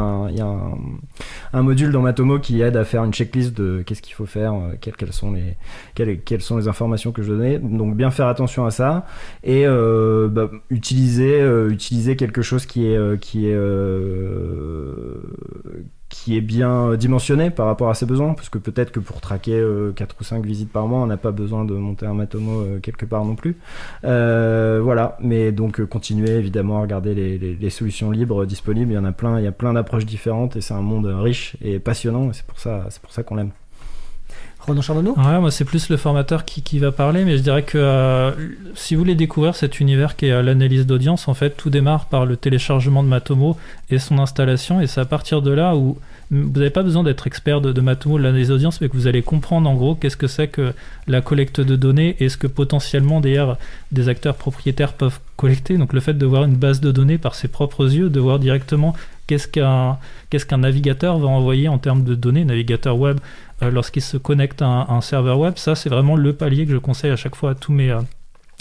un, 1.52 1.62
module 1.62 1.92
dans 1.92 2.02
Matomo 2.02 2.38
qui 2.38 2.60
aide 2.60 2.76
à 2.76 2.84
faire 2.84 3.04
une 3.04 3.12
checklist 3.12 3.56
de 3.56 3.82
qu'est-ce 3.86 4.02
qu'il 4.02 4.14
faut 4.14 4.26
faire, 4.26 4.54
euh, 4.54 4.74
quelles, 4.80 5.12
sont 5.12 5.32
les, 5.32 5.56
quelles, 5.94 6.40
sont 6.40 6.56
les 6.56 6.68
informations 6.68 7.12
que 7.12 7.22
je 7.22 7.32
donnais. 7.32 7.58
Donc 7.58 7.96
bien 7.96 8.10
faire 8.10 8.26
attention 8.26 8.66
à 8.66 8.70
ça 8.70 9.06
et 9.42 9.66
euh, 9.66 10.28
bah, 10.28 10.50
utiliser, 10.70 11.40
euh, 11.40 11.70
utiliser 11.70 12.16
quelque 12.16 12.42
chose 12.42 12.66
qui 12.66 12.86
est, 12.86 13.20
qui 13.20 13.46
est 13.46 13.56
qui 16.10 16.36
est 16.36 16.40
bien 16.40 16.94
dimensionné 16.96 17.50
par 17.50 17.66
rapport 17.66 17.88
à 17.88 17.94
ses 17.94 18.04
besoins, 18.04 18.34
parce 18.34 18.48
que 18.48 18.58
peut-être 18.58 18.90
que 18.90 19.00
pour 19.00 19.20
traquer 19.20 19.52
4 19.52 19.60
euh, 19.60 20.16
ou 20.20 20.24
5 20.24 20.44
visites 20.44 20.70
par 20.70 20.86
mois, 20.86 20.98
on 20.98 21.06
n'a 21.06 21.16
pas 21.16 21.30
besoin 21.30 21.64
de 21.64 21.72
monter 21.72 22.04
un 22.04 22.14
Matomo 22.14 22.60
euh, 22.60 22.80
quelque 22.80 23.06
part 23.06 23.24
non 23.24 23.36
plus. 23.36 23.56
Euh, 24.04 24.80
voilà, 24.82 25.16
mais 25.20 25.52
donc 25.52 25.82
continuer 25.86 26.32
évidemment 26.32 26.78
à 26.78 26.82
regarder 26.82 27.14
les, 27.14 27.70
solutions 27.70 28.10
libres 28.10 28.44
disponibles, 28.46 28.90
il 28.90 28.96
y 28.96 28.98
en 28.98 29.04
a 29.04 29.12
plein, 29.12 29.38
il 29.38 29.44
y 29.44 29.48
a 29.48 29.52
plein 29.52 29.72
d'approches 29.72 30.04
différentes 30.04 30.56
et 30.56 30.60
c'est 30.60 30.74
un 30.74 30.82
monde 30.82 31.06
riche 31.06 31.56
et 31.62 31.78
passionnant, 31.78 32.30
et 32.30 32.32
c'est 32.32 32.44
pour 32.44 32.58
ça, 32.58 32.86
c'est 32.90 33.00
pour 33.00 33.12
ça 33.12 33.22
qu'on 33.22 33.36
l'aime. 33.36 33.52
Renaud 34.66 34.82
Chardonnot 34.82 35.14
Ouais, 35.16 35.40
moi 35.40 35.50
c'est 35.50 35.64
plus 35.64 35.88
le 35.88 35.96
formateur 35.96 36.44
qui, 36.44 36.62
qui, 36.62 36.78
va 36.78 36.92
parler, 36.92 37.24
mais 37.24 37.36
je 37.36 37.42
dirais 37.42 37.62
que 37.62 38.34
si 38.74 38.94
vous 38.94 39.00
voulez 39.00 39.14
découvrir 39.14 39.54
cet 39.54 39.80
univers 39.80 40.16
qui 40.16 40.26
est 40.26 40.42
l'analyse 40.42 40.86
d'audience, 40.86 41.28
en 41.28 41.34
fait, 41.34 41.50
tout 41.56 41.70
démarre 41.70 42.06
par 42.06 42.26
le 42.26 42.36
téléchargement 42.36 43.02
de 43.02 43.08
Matomo 43.08 43.56
et 43.90 43.98
son 43.98 44.18
installation, 44.18 44.80
et 44.80 44.86
c'est 44.86 45.00
à 45.00 45.04
partir 45.04 45.42
de 45.42 45.50
là 45.50 45.74
où 45.76 45.98
vous 46.30 46.58
n'avez 46.58 46.70
pas 46.70 46.84
besoin 46.84 47.02
d'être 47.02 47.26
expert 47.26 47.60
de, 47.60 47.80
Matomo, 47.80 48.16
de 48.16 48.22
l'analyse 48.22 48.48
d'audience, 48.48 48.80
mais 48.80 48.88
que 48.88 48.96
vous 48.96 49.08
allez 49.08 49.22
comprendre 49.22 49.68
en 49.68 49.74
gros 49.74 49.96
qu'est-ce 49.96 50.16
que 50.16 50.28
c'est 50.28 50.46
que 50.46 50.72
la 51.08 51.22
collecte 51.22 51.60
de 51.60 51.74
données 51.74 52.16
et 52.20 52.28
ce 52.28 52.36
que 52.36 52.46
potentiellement 52.46 53.20
d'ailleurs 53.20 53.58
des 53.90 54.08
acteurs 54.08 54.36
propriétaires 54.36 54.92
peuvent 54.92 55.18
collecter. 55.36 55.76
Donc 55.76 55.92
le 55.92 55.98
fait 55.98 56.14
de 56.14 56.26
voir 56.26 56.44
une 56.44 56.54
base 56.54 56.80
de 56.80 56.92
données 56.92 57.18
par 57.18 57.34
ses 57.34 57.48
propres 57.48 57.92
yeux, 57.92 58.10
de 58.10 58.20
voir 58.20 58.38
directement 58.38 58.94
qu'est-ce 59.26 59.48
qu'un 59.48 59.98
qu'est-ce 60.28 60.46
qu'un 60.46 60.58
navigateur 60.58 61.18
va 61.18 61.26
envoyer 61.26 61.68
en 61.68 61.78
termes 61.78 62.04
de 62.04 62.14
données, 62.14 62.44
navigateur 62.44 62.96
web, 62.96 63.18
euh, 63.62 63.70
lorsqu'il 63.70 64.02
se 64.02 64.16
connecte 64.16 64.62
à 64.62 64.66
un, 64.66 65.00
serveur 65.00 65.38
web, 65.38 65.54
ça 65.56 65.74
c'est 65.74 65.88
vraiment 65.88 66.16
le 66.16 66.32
palier 66.32 66.66
que 66.66 66.72
je 66.72 66.78
conseille 66.78 67.10
à 67.10 67.16
chaque 67.16 67.34
fois 67.34 67.50
à 67.50 67.54
euh, 67.54 68.00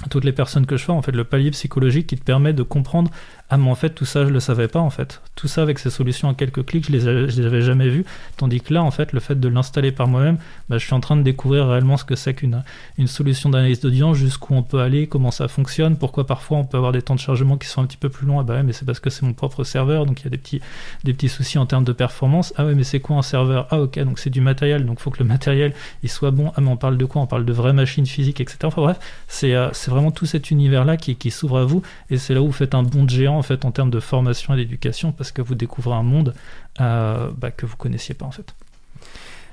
toutes 0.10 0.24
les 0.24 0.32
personnes 0.32 0.66
que 0.66 0.78
je 0.78 0.86
fais, 0.86 0.92
en 0.92 1.02
fait, 1.02 1.12
le 1.12 1.24
palier 1.24 1.52
psychologique 1.52 2.08
qui 2.08 2.18
te 2.18 2.24
permet 2.24 2.54
de 2.54 2.64
comprendre 2.64 3.12
ah 3.50 3.58
mais 3.58 3.70
en 3.70 3.76
fait 3.76 3.90
tout 3.90 4.06
ça 4.06 4.26
je 4.26 4.30
le 4.30 4.40
savais 4.40 4.68
pas 4.68 4.80
en 4.80 4.90
fait. 4.90 5.22
Tout 5.36 5.48
ça 5.48 5.62
avec 5.64 5.80
ces 5.80 5.90
solutions 5.90 6.30
à 6.30 6.34
quelques 6.34 6.66
clics 6.66 6.86
je 6.86 6.92
les, 6.92 7.28
les 7.28 7.46
avais 7.46 7.62
jamais 7.62 7.90
vues. 7.90 8.06
Tandis 8.38 8.62
que 8.62 8.74
là 8.74 8.84
en 8.84 8.92
fait 8.92 9.12
le 9.12 9.20
fait 9.20 9.40
de 9.40 9.48
l'installer 9.48 9.92
par 9.92 10.08
moi-même, 10.08 10.38
bah, 10.70 10.78
je 10.78 10.86
suis 10.86 10.94
en 10.94 11.00
train 11.00 11.16
de 11.16 11.24
découvrir 11.24 11.68
réellement 11.68 11.98
ce 11.98 12.04
que 12.04 12.16
c'est 12.16 12.34
qu'une 12.34 12.64
une 12.98 13.08
solution 13.08 13.50
d'analyse 13.50 13.80
d'audience, 13.80 14.18
jusqu'où 14.18 14.54
on 14.54 14.64
peut 14.64 14.80
aller, 14.80 15.08
comment 15.08 15.32
ça 15.32 15.48
fonctionne, 15.48 15.98
pourquoi 15.98 16.28
parfois 16.28 16.60
on 16.60 16.66
peut 16.66 16.78
avoir 16.78 16.92
des 16.92 17.02
temps 17.02 17.16
de 17.16 17.20
chargement 17.20 17.58
qui 17.58 17.68
sont 17.68 17.82
un 17.82 17.86
petit 17.86 17.98
peu 17.98 18.10
plus 18.10 18.28
longs. 18.28 18.40
Ah 18.40 18.44
bah 18.44 18.56
ouais 18.56 18.64
mais 18.64 18.74
c'est 18.74 18.86
parce 18.86 19.00
que 19.00 19.10
c'est 19.10 19.24
mon 19.24 19.34
propre 19.34 19.64
serveur 19.64 20.06
donc 20.06 20.22
il 20.22 20.26
y 20.26 20.28
a 20.28 20.30
des 20.30 21.14
petits, 21.14 21.30
soucis 21.30 21.58
en 21.58 21.66
termes 21.66 21.86
de 21.86 21.94
performance. 21.94 22.54
Ah 22.58 22.66
ouais 22.66 22.76
mais 22.76 22.84
c'est 22.84 23.00
quoi 23.00 23.18
un 23.18 23.22
serveur? 23.24 23.68
Ah 23.72 23.82
ok 23.82 24.00
donc 24.00 24.20
c'est 24.20 24.30
du 24.30 24.42
matériel 24.42 24.86
donc 24.86 25.00
faut 25.00 25.10
que 25.10 25.20
le 25.20 25.26
matériel 25.26 25.74
il 26.04 26.10
soit 26.10 26.32
bon. 26.32 26.52
Ah 26.56 26.62
mais 26.62 26.70
on 26.70 26.78
parle 26.78 26.98
de 26.98 27.06
quoi? 27.06 27.22
On 27.24 27.28
parle 27.28 27.46
de 27.46 27.54
vraies 27.54 27.74
machines 27.74 28.06
physiques 28.06 28.42
etc. 28.42 28.58
Enfin 28.64 28.82
bref 28.82 29.00
c'est 29.28 29.56
euh, 29.56 29.70
c'est 29.74 29.90
vraiment 29.90 30.12
tout 30.12 30.28
cet 30.28 30.52
univers 30.52 30.86
là 30.86 30.98
qui, 30.98 31.16
qui 31.16 31.32
s'ouvre 31.32 31.58
à 31.58 31.66
vous 31.66 31.82
et 32.12 32.18
c'est 32.18 32.36
là 32.36 32.42
où 32.42 32.48
vous 32.48 32.52
faites 32.52 32.76
un 32.76 32.84
bond 32.84 33.08
géant 33.08 33.39
en 33.40 33.44
fait 33.44 33.66
en 33.66 33.72
termes 33.72 33.90
de 33.90 34.00
formation 34.00 34.54
et 34.54 34.58
d'éducation 34.58 35.12
parce 35.12 35.32
que 35.32 35.42
vous 35.42 35.56
découvrez 35.56 35.96
un 35.96 36.04
monde 36.04 36.34
euh, 36.82 37.32
bah, 37.36 37.52
que 37.52 37.66
vous 37.66 37.78
connaissiez 37.78 38.16
pas 38.16 38.26
en 38.26 38.32
fait. 38.32 38.54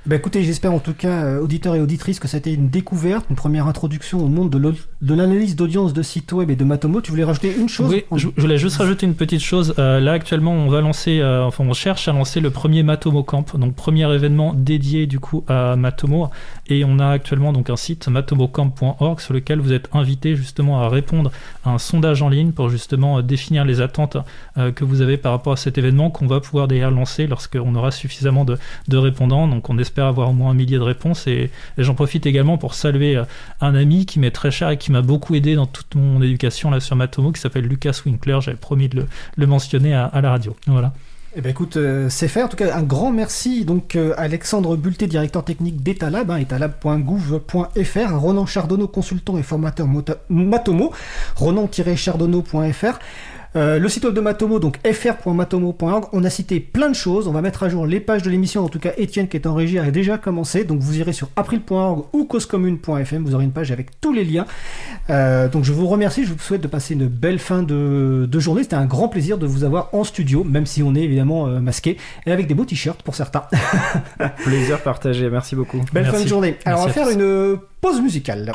Bah 0.07 0.15
écoutez, 0.15 0.45
j'espère 0.45 0.73
en 0.73 0.79
tout 0.79 0.95
cas, 0.95 1.25
euh, 1.25 1.41
auditeurs 1.41 1.75
et 1.75 1.81
auditrices, 1.81 2.21
que 2.21 2.29
ça 2.29 2.37
a 2.37 2.39
été 2.39 2.53
une 2.53 2.69
découverte, 2.69 3.27
une 3.29 3.35
première 3.35 3.67
introduction 3.67 4.21
au 4.25 4.29
monde 4.29 4.51
de 4.51 5.15
l'analyse 5.15 5.57
d'audience 5.57 5.93
de 5.93 6.03
sites 6.03 6.31
web 6.31 6.49
et 6.49 6.55
de 6.55 6.63
Matomo. 6.63 7.01
Tu 7.01 7.11
voulais 7.11 7.25
rajouter 7.25 7.53
une 7.59 7.69
chose 7.69 7.91
Oui, 7.91 8.05
je, 8.15 8.29
voulais 8.37 8.57
juste 8.57 8.77
rajouter 8.77 9.05
une 9.05 9.17
petite 9.17 9.41
chose. 9.41 9.75
Euh, 9.81 9.99
là, 9.99 10.13
actuellement, 10.13 10.53
on 10.53 10.69
va 10.69 10.81
lancer, 10.81 11.19
euh, 11.19 11.43
enfin, 11.43 11.65
on 11.67 11.73
cherche 11.73 12.07
à 12.07 12.13
lancer 12.13 12.39
le 12.39 12.51
premier 12.51 12.85
Matomo 12.85 13.25
Camp, 13.25 13.57
donc 13.57 13.75
premier 13.75 14.09
événement 14.15 14.55
dédié 14.55 15.09
du 15.09 15.19
coup 15.19 15.43
à 15.49 15.75
Matomo. 15.75 16.31
Et 16.69 16.85
on 16.85 17.01
a 17.01 17.09
actuellement 17.09 17.53
donc 17.53 17.69
un 17.69 17.77
site 17.77 18.07
matomocamp.org 18.07 19.19
sur 19.19 19.35
lequel 19.35 19.59
vous 19.59 19.73
êtes 19.73 19.89
invité 19.93 20.37
justement 20.37 20.83
à 20.83 20.89
répondre 20.89 21.33
à 21.65 21.71
un 21.71 21.79
sondage 21.79 22.23
en 22.23 22.29
ligne 22.29 22.53
pour 22.53 22.69
justement 22.69 23.23
définir 23.23 23.65
les 23.65 23.81
attentes 23.81 24.19
que 24.55 24.85
vous 24.85 25.01
avez 25.01 25.17
par 25.17 25.33
rapport 25.33 25.55
à 25.55 25.57
cet 25.57 25.79
événement 25.79 26.11
qu'on 26.11 26.29
va 26.29 26.39
pouvoir 26.39 26.69
d'ailleurs 26.69 26.93
lancer 26.93 27.27
lorsqu'on 27.27 27.75
aura 27.75 27.91
suffisamment 27.91 28.45
de, 28.45 28.57
de 28.87 28.97
répondants. 28.97 29.49
Donc 29.49 29.69
on 29.69 29.79
espère 29.79 29.96
avoir 30.03 30.31
au 30.31 30.33
moins 30.33 30.51
un 30.51 30.55
millier 30.55 30.77
de 30.77 30.83
réponses. 30.83 31.27
Et, 31.27 31.51
j'en 31.79 31.95
profite 31.95 32.27
également 32.27 32.59
pour 32.59 32.75
saluer 32.75 33.17
euh, 33.17 33.25
un 33.61 33.75
ami 33.75 34.07
qui 34.07 34.19
m'est 34.19 34.31
très 34.31 34.51
cher 34.51 34.71
et 34.71 34.79
qui 34.79 34.93
m'a 34.93 35.03
beaucoup 35.03 35.35
aidé 35.35 35.55
dans 35.55 35.67
toute 35.67 35.95
mon 35.95 36.23
éducation 36.23 36.71
là 36.71 36.81
sur 36.81 36.97
Matomo, 36.97 37.33
qui 37.33 37.41
s'appelle 37.41 37.65
Lucas 37.67 38.01
Winkler. 38.05 38.39
J'avais 38.41 38.57
promis 38.57 38.89
de 38.89 39.07
le, 39.37 39.47
mentionner 39.47 39.95
à, 39.95 40.11
la 40.21 40.31
radio. 40.31 40.57
Voilà. 40.67 40.93
Eh 41.39 41.43
ben 41.43 41.51
écoute, 41.51 41.77
euh, 41.77 42.09
c'est 42.09 42.29
fait. 42.29 42.43
En 42.43 42.49
tout 42.49 42.57
cas, 42.57 42.75
un 42.75 42.83
grand 42.83 43.13
merci 43.13 43.67
donc 43.67 43.95
euh, 43.95 44.15
Alexandre 44.17 44.75
Bulté, 44.77 45.07
directeur 45.07 45.45
technique 45.45 45.83
d'Etalab, 45.83 46.31
hein, 46.31 46.39
etalab.gouv.fr, 46.39 48.19
Ronan 48.19 48.47
Chardonneau, 48.47 48.89
consultant 48.89 49.37
et 49.37 49.43
formateur 49.43 49.87
Matomo, 50.31 50.93
ronan-chardonneau.fr. 51.37 52.99
Euh, 53.57 53.79
le 53.79 53.89
site 53.89 54.05
web 54.05 54.13
de 54.13 54.21
Matomo, 54.21 54.59
donc 54.59 54.77
fr.matomo.org, 54.87 56.05
on 56.13 56.25
a 56.25 56.31
cité 56.31 56.61
plein 56.61 56.91
de 56.91 56.95
choses. 56.95 57.27
On 57.27 57.33
va 57.33 57.41
mettre 57.41 57.63
à 57.63 57.69
jour 57.69 57.87
les 57.87 58.01
pages 58.01 58.23
de 58.23 58.29
l'émission. 58.29 58.65
En 58.65 58.69
tout 58.69 58.79
cas, 58.79 58.93
Étienne 58.99 59.29
qui 59.29 59.37
est 59.37 59.47
en 59.47 59.55
régie 59.55 59.79
a 59.79 59.91
déjà 59.91 60.19
commencé. 60.19 60.65
Donc 60.65 60.81
vous 60.81 60.99
irez 60.99 61.15
sur 61.15 61.29
april.org 61.37 62.05
ou 62.13 62.25
causecommune.fm. 62.25 63.25
Vous 63.25 63.35
aurez 63.35 63.45
une 63.45 63.53
page 63.53 63.73
avec 63.73 63.99
tous 64.01 64.13
les 64.13 64.25
liens. 64.25 64.47
Euh, 65.09 65.49
donc 65.49 65.65
je 65.65 65.73
vous 65.73 65.87
remercie. 65.87 66.25
Je 66.25 66.33
vous 66.33 66.39
souhaite 66.39 66.61
de 66.61 66.69
passer 66.69 66.95
une 66.95 67.07
belle 67.07 67.39
fin 67.39 67.63
de, 67.63 68.29
journée. 68.39 68.63
C'était 68.63 68.77
un 68.77 68.87
grand 68.87 69.09
plaisir 69.09 69.39
de 69.39 69.47
vous 69.47 69.65
avoir 69.65 69.89
en 69.95 70.05
studio, 70.05 70.45
même 70.45 70.67
si 70.67 70.83
on 70.83 70.95
est 70.95 71.03
évidemment 71.03 71.47
euh, 71.47 71.61
masqué 71.61 71.97
et 72.27 72.33
avec 72.33 72.47
des 72.47 72.55
beaux 72.55 72.67
t-shirts 72.67 73.03
pour 73.03 73.15
certains. 73.15 73.45
plaisir 74.45 74.83
partagé. 74.83 75.31
Merci 75.31 75.57
beaucoup. 75.57 75.81
Belle 75.93 76.07
fin 76.07 76.21
de 76.21 76.29
journée. 76.29 76.57
Alors 76.67 76.83
on 76.83 76.87
va 76.87 76.93
faire 76.93 77.09
une 77.09 77.59
pause 77.81 78.03
musicale. 78.03 78.53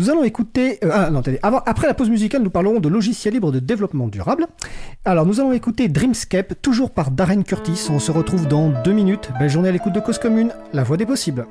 Nous 0.00 0.08
allons 0.08 0.24
écouter. 0.24 0.78
Euh, 0.82 0.88
ah, 0.90 1.10
non, 1.10 1.18
attendez. 1.18 1.38
Après 1.42 1.86
la 1.86 1.92
pause 1.92 2.08
musicale, 2.08 2.42
nous 2.42 2.48
parlerons 2.48 2.80
de 2.80 2.88
logiciels 2.88 3.34
libres 3.34 3.52
de 3.52 3.58
développement 3.58 4.08
durable. 4.08 4.46
Alors, 5.04 5.26
nous 5.26 5.40
allons 5.40 5.52
écouter 5.52 5.88
Dreamscape, 5.88 6.54
toujours 6.62 6.90
par 6.90 7.10
Darren 7.10 7.42
Curtis. 7.42 7.88
On 7.90 7.98
se 7.98 8.10
retrouve 8.10 8.48
dans 8.48 8.72
deux 8.82 8.92
minutes. 8.92 9.30
Belle 9.38 9.50
journée 9.50 9.68
à 9.68 9.72
l'écoute 9.72 9.92
de 9.92 10.00
Cause 10.00 10.18
Commune, 10.18 10.52
la 10.72 10.84
voix 10.84 10.96
des 10.96 11.04
possibles. 11.04 11.46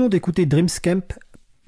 Venons 0.00 0.08
d'écouter 0.08 0.46
Dreamscape, 0.46 1.12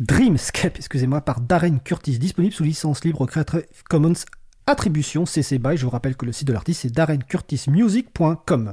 Dreamscape 0.01 0.79
excusez-moi, 0.79 1.21
par 1.21 1.43
Darren 1.43 1.77
Curtis, 1.85 2.19
disponible 2.19 2.55
sous 2.55 2.63
licence 2.63 3.05
libre 3.05 3.27
Creative 3.27 3.67
Commons 3.91 4.25
Attribution 4.67 5.27
CC 5.27 5.59
BY. 5.59 5.77
Je 5.77 5.85
vous 5.85 5.91
rappelle 5.91 6.17
que 6.17 6.25
le 6.25 6.33
site 6.33 6.49
de 6.49 6.55
l'artiste 6.55 6.81
c'est 6.81 6.93
darrencurtismusic.com. 6.95 8.73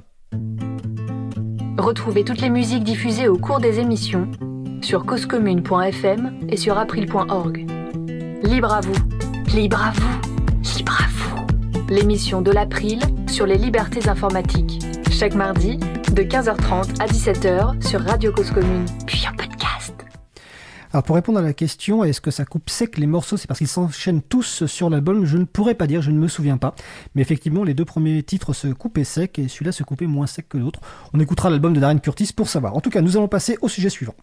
Retrouvez 1.77 2.23
toutes 2.23 2.40
les 2.40 2.49
musiques 2.49 2.86
diffusées 2.86 3.27
au 3.27 3.38
cours 3.38 3.60
des 3.60 3.80
émissions 3.80 4.31
sur 4.81 5.06
causecommune.fm 5.06 6.48
et 6.48 6.56
sur 6.56 6.77
april.org. 6.77 7.68
Libre 8.44 8.73
à 8.73 8.80
vous, 8.80 8.95
libre 9.53 9.84
à 9.84 9.91
vous, 9.91 10.22
libre 10.77 10.98
à 11.02 11.07
vous. 11.10 11.45
L'émission 11.90 12.41
de 12.41 12.52
l'April 12.52 13.02
sur 13.27 13.45
les 13.45 13.57
libertés 13.57 14.07
informatiques. 14.07 14.80
Chaque 15.11 15.36
mardi, 15.36 15.77
de 16.14 16.23
15h30 16.23 17.02
à 17.02 17.07
17h 17.07 17.86
sur 17.86 17.99
Radio 18.06 18.31
Cause 18.31 18.52
Commune, 18.52 18.86
puis 19.06 19.26
en. 19.27 19.48
Alors 20.91 21.03
pour 21.03 21.15
répondre 21.15 21.37
à 21.37 21.43
la 21.43 21.53
question, 21.53 22.03
est-ce 22.03 22.19
que 22.19 22.31
ça 22.31 22.45
coupe 22.45 22.67
sec 22.67 22.97
les 22.97 23.05
morceaux? 23.05 23.37
C'est 23.37 23.45
parce 23.45 23.59
qu'ils 23.59 23.67
s'enchaînent 23.67 24.23
tous 24.23 24.65
sur 24.65 24.89
l'album. 24.89 25.23
Je 25.23 25.37
ne 25.37 25.43
pourrais 25.43 25.75
pas 25.75 25.85
dire, 25.85 26.01
je 26.01 26.09
ne 26.09 26.17
me 26.17 26.27
souviens 26.27 26.57
pas. 26.57 26.73
Mais 27.13 27.21
effectivement, 27.21 27.63
les 27.63 27.75
deux 27.75 27.85
premiers 27.85 28.23
titres 28.23 28.53
se 28.53 28.69
coupaient 28.69 29.03
sec 29.03 29.37
et 29.37 29.47
celui-là 29.47 29.71
se 29.71 29.83
coupait 29.83 30.07
moins 30.07 30.25
sec 30.25 30.49
que 30.49 30.57
l'autre. 30.57 30.79
On 31.13 31.19
écoutera 31.19 31.51
l'album 31.51 31.73
de 31.73 31.79
Darren 31.79 31.99
Curtis 31.99 32.33
pour 32.35 32.49
savoir. 32.49 32.75
En 32.75 32.81
tout 32.81 32.89
cas, 32.89 33.01
nous 33.01 33.17
allons 33.17 33.27
passer 33.27 33.59
au 33.61 33.69
sujet 33.69 33.89
suivant. 33.89 34.15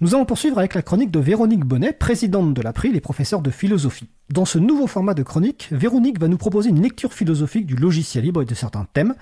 Nous 0.00 0.14
allons 0.14 0.26
poursuivre 0.26 0.58
avec 0.58 0.74
la 0.74 0.82
chronique 0.82 1.10
de 1.10 1.18
Véronique 1.18 1.64
Bonnet, 1.64 1.92
présidente 1.92 2.54
de 2.54 2.62
l'April 2.62 2.94
et 2.94 3.00
professeure 3.00 3.42
de 3.42 3.50
philosophie. 3.50 4.06
Dans 4.32 4.44
ce 4.44 4.60
nouveau 4.60 4.86
format 4.86 5.12
de 5.12 5.24
chronique, 5.24 5.66
Véronique 5.72 6.20
va 6.20 6.28
nous 6.28 6.36
proposer 6.36 6.70
une 6.70 6.80
lecture 6.80 7.12
philosophique 7.12 7.66
du 7.66 7.74
logiciel 7.74 8.22
libre 8.22 8.42
et 8.42 8.44
de 8.44 8.54
certains 8.54 8.86
thèmes. 8.92 9.16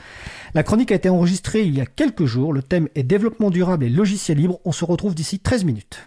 La 0.52 0.62
chronique 0.62 0.92
a 0.92 0.96
été 0.96 1.08
enregistrée 1.08 1.62
il 1.62 1.74
y 1.74 1.80
a 1.80 1.86
quelques 1.86 2.26
jours. 2.26 2.52
Le 2.52 2.62
thème 2.62 2.88
est 2.94 3.04
développement 3.04 3.48
durable 3.48 3.86
et 3.86 3.88
logiciel 3.88 4.36
libre. 4.36 4.60
On 4.66 4.72
se 4.72 4.84
retrouve 4.84 5.14
d'ici 5.14 5.38
13 5.38 5.64
minutes. 5.64 6.06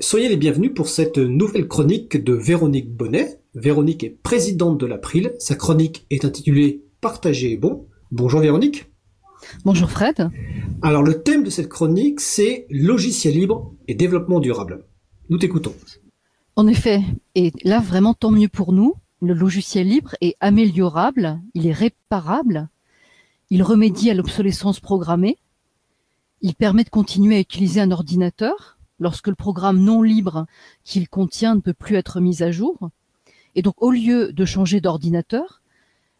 soyez 0.00 0.30
les 0.30 0.38
bienvenus 0.38 0.72
pour 0.74 0.88
cette 0.88 1.18
nouvelle 1.18 1.68
chronique 1.68 2.24
de 2.24 2.32
Véronique 2.32 2.96
Bonnet. 2.96 3.40
Véronique 3.54 4.04
est 4.04 4.16
présidente 4.22 4.78
de 4.80 4.86
l'April. 4.86 5.34
Sa 5.38 5.54
chronique 5.54 6.06
est 6.08 6.24
intitulée 6.24 6.82
Partager 7.02 7.52
est 7.52 7.58
bon. 7.58 7.88
Bonjour 8.10 8.40
Véronique. 8.40 8.86
Bonjour 9.64 9.90
Fred. 9.90 10.30
Alors 10.82 11.02
le 11.02 11.22
thème 11.22 11.42
de 11.42 11.50
cette 11.50 11.68
chronique, 11.68 12.20
c'est 12.20 12.66
logiciel 12.70 13.34
libre 13.34 13.72
et 13.88 13.94
développement 13.94 14.40
durable. 14.40 14.84
Nous 15.28 15.38
t'écoutons. 15.38 15.74
En 16.56 16.66
effet, 16.66 17.02
et 17.34 17.52
là 17.64 17.80
vraiment 17.80 18.14
tant 18.14 18.30
mieux 18.30 18.48
pour 18.48 18.72
nous, 18.72 18.94
le 19.20 19.34
logiciel 19.34 19.88
libre 19.88 20.14
est 20.20 20.36
améliorable, 20.40 21.40
il 21.54 21.66
est 21.66 21.72
réparable, 21.72 22.68
il 23.50 23.62
remédie 23.62 24.10
à 24.10 24.14
l'obsolescence 24.14 24.80
programmée, 24.80 25.38
il 26.42 26.54
permet 26.54 26.84
de 26.84 26.90
continuer 26.90 27.36
à 27.36 27.40
utiliser 27.40 27.80
un 27.80 27.90
ordinateur 27.90 28.78
lorsque 28.98 29.28
le 29.28 29.34
programme 29.34 29.78
non 29.78 30.02
libre 30.02 30.46
qu'il 30.84 31.08
contient 31.08 31.54
ne 31.54 31.60
peut 31.60 31.74
plus 31.74 31.96
être 31.96 32.20
mis 32.20 32.42
à 32.42 32.50
jour. 32.50 32.90
Et 33.54 33.62
donc 33.62 33.74
au 33.82 33.90
lieu 33.90 34.32
de 34.32 34.44
changer 34.44 34.80
d'ordinateur, 34.80 35.62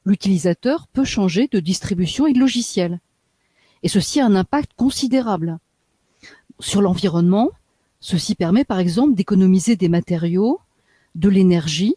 l'utilisateur 0.04 0.86
peut 0.88 1.04
changer 1.04 1.48
de 1.50 1.60
distribution 1.60 2.26
et 2.26 2.32
de 2.32 2.38
logiciel. 2.38 3.00
Et 3.86 3.88
ceci 3.88 4.18
a 4.18 4.26
un 4.26 4.34
impact 4.34 4.72
considérable 4.76 5.60
sur 6.58 6.82
l'environnement. 6.82 7.50
Ceci 8.00 8.34
permet 8.34 8.64
par 8.64 8.80
exemple 8.80 9.14
d'économiser 9.14 9.76
des 9.76 9.88
matériaux, 9.88 10.58
de 11.14 11.28
l'énergie, 11.28 11.94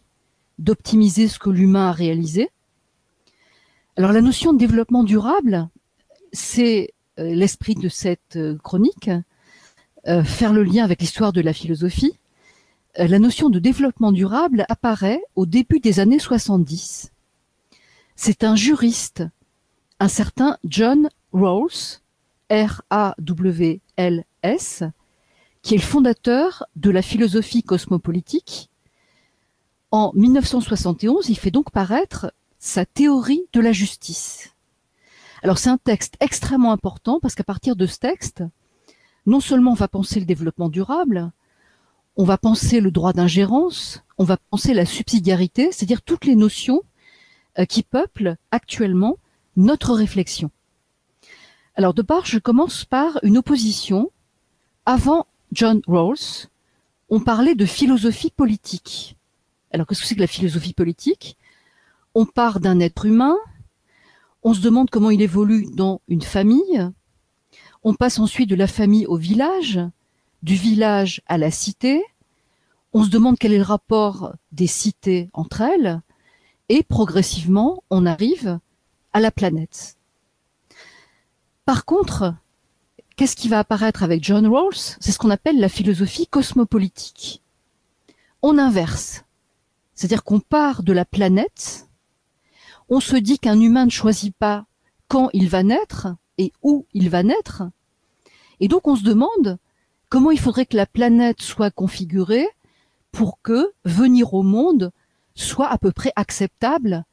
d'optimiser 0.60 1.26
ce 1.26 1.40
que 1.40 1.50
l'humain 1.50 1.88
a 1.88 1.92
réalisé. 1.92 2.48
Alors 3.96 4.12
la 4.12 4.20
notion 4.20 4.52
de 4.52 4.58
développement 4.58 5.02
durable, 5.02 5.68
c'est 6.32 6.94
euh, 7.18 7.34
l'esprit 7.34 7.74
de 7.74 7.88
cette 7.88 8.36
euh, 8.36 8.56
chronique, 8.58 9.10
euh, 10.06 10.22
faire 10.22 10.52
le 10.52 10.62
lien 10.62 10.84
avec 10.84 11.00
l'histoire 11.00 11.32
de 11.32 11.40
la 11.40 11.52
philosophie. 11.52 12.16
la 12.94 13.18
notion 13.18 13.50
de 13.50 13.58
développement 13.58 14.12
durable 14.12 14.64
apparaît 14.68 15.22
au 15.34 15.44
début 15.44 15.80
des 15.80 15.98
années 15.98 16.20
70. 16.20 17.10
C'est 18.14 18.44
un 18.44 18.54
juriste, 18.54 19.24
un 19.98 20.06
certain 20.06 20.56
John 20.64 21.08
Rawls, 21.32 22.00
R-A-W-L-S, 22.50 22.84
qui 25.62 25.74
est 25.74 25.78
le 25.78 25.82
fondateur 25.82 26.64
de 26.76 26.90
la 26.90 27.02
philosophie 27.02 27.62
cosmopolitique. 27.62 28.70
En 29.90 30.12
1971, 30.14 31.28
il 31.28 31.36
fait 31.36 31.50
donc 31.50 31.70
paraître 31.70 32.32
sa 32.58 32.84
théorie 32.84 33.44
de 33.52 33.60
la 33.60 33.72
justice. 33.72 34.54
Alors 35.42 35.58
c'est 35.58 35.70
un 35.70 35.78
texte 35.78 36.16
extrêmement 36.20 36.72
important 36.72 37.18
parce 37.20 37.34
qu'à 37.34 37.44
partir 37.44 37.76
de 37.76 37.86
ce 37.86 37.98
texte, 37.98 38.44
non 39.26 39.40
seulement 39.40 39.72
on 39.72 39.74
va 39.74 39.88
penser 39.88 40.20
le 40.20 40.26
développement 40.26 40.68
durable, 40.68 41.32
on 42.16 42.24
va 42.24 42.36
penser 42.36 42.80
le 42.80 42.90
droit 42.90 43.12
d'ingérence, 43.12 44.02
on 44.18 44.24
va 44.24 44.36
penser 44.36 44.74
la 44.74 44.84
subsidiarité, 44.84 45.72
c'est-à-dire 45.72 46.02
toutes 46.02 46.26
les 46.26 46.36
notions 46.36 46.82
euh, 47.58 47.64
qui 47.64 47.82
peuplent 47.82 48.36
actuellement 48.50 49.16
notre 49.56 49.94
réflexion. 49.94 50.50
Alors 51.80 51.94
de 51.94 52.02
part, 52.02 52.26
je 52.26 52.38
commence 52.38 52.84
par 52.84 53.18
une 53.22 53.38
opposition. 53.38 54.10
Avant 54.84 55.26
John 55.50 55.80
Rawls, 55.86 56.50
on 57.08 57.20
parlait 57.20 57.54
de 57.54 57.64
philosophie 57.64 58.30
politique. 58.30 59.16
Alors 59.72 59.86
qu'est-ce 59.86 60.02
que 60.02 60.06
c'est 60.06 60.14
que 60.14 60.20
la 60.20 60.26
philosophie 60.26 60.74
politique? 60.74 61.38
On 62.14 62.26
part 62.26 62.60
d'un 62.60 62.80
être 62.80 63.06
humain, 63.06 63.34
on 64.42 64.52
se 64.52 64.60
demande 64.60 64.90
comment 64.90 65.08
il 65.08 65.22
évolue 65.22 65.68
dans 65.72 66.02
une 66.06 66.20
famille, 66.20 66.86
on 67.82 67.94
passe 67.94 68.18
ensuite 68.18 68.50
de 68.50 68.56
la 68.56 68.66
famille 68.66 69.06
au 69.06 69.16
village, 69.16 69.80
du 70.42 70.56
village 70.56 71.22
à 71.28 71.38
la 71.38 71.50
cité, 71.50 72.04
on 72.92 73.04
se 73.04 73.08
demande 73.08 73.38
quel 73.38 73.54
est 73.54 73.56
le 73.56 73.62
rapport 73.62 74.34
des 74.52 74.66
cités 74.66 75.30
entre 75.32 75.62
elles, 75.62 76.02
et 76.68 76.82
progressivement 76.82 77.82
on 77.88 78.04
arrive 78.04 78.58
à 79.14 79.20
la 79.20 79.30
planète. 79.30 79.96
Par 81.64 81.84
contre, 81.84 82.34
qu'est-ce 83.16 83.36
qui 83.36 83.48
va 83.48 83.60
apparaître 83.60 84.02
avec 84.02 84.24
John 84.24 84.46
Rawls? 84.46 84.96
C'est 85.00 85.12
ce 85.12 85.18
qu'on 85.18 85.30
appelle 85.30 85.60
la 85.60 85.68
philosophie 85.68 86.26
cosmopolitique. 86.26 87.42
On 88.42 88.58
inverse. 88.58 89.24
C'est-à-dire 89.94 90.24
qu'on 90.24 90.40
part 90.40 90.82
de 90.82 90.92
la 90.92 91.04
planète, 91.04 91.88
on 92.88 93.00
se 93.00 93.16
dit 93.16 93.38
qu'un 93.38 93.60
humain 93.60 93.84
ne 93.84 93.90
choisit 93.90 94.34
pas 94.34 94.66
quand 95.08 95.28
il 95.32 95.48
va 95.48 95.62
naître 95.62 96.08
et 96.38 96.52
où 96.62 96.86
il 96.94 97.10
va 97.10 97.22
naître, 97.22 97.64
et 98.60 98.68
donc 98.68 98.86
on 98.86 98.96
se 98.96 99.02
demande 99.02 99.58
comment 100.08 100.30
il 100.30 100.38
faudrait 100.38 100.66
que 100.66 100.76
la 100.76 100.86
planète 100.86 101.42
soit 101.42 101.70
configurée 101.70 102.48
pour 103.10 103.40
que 103.42 103.72
venir 103.84 104.34
au 104.34 104.42
monde 104.42 104.92
soit 105.34 105.68
à 105.68 105.78
peu 105.78 105.92
près 105.92 106.12
acceptable, 106.16 107.04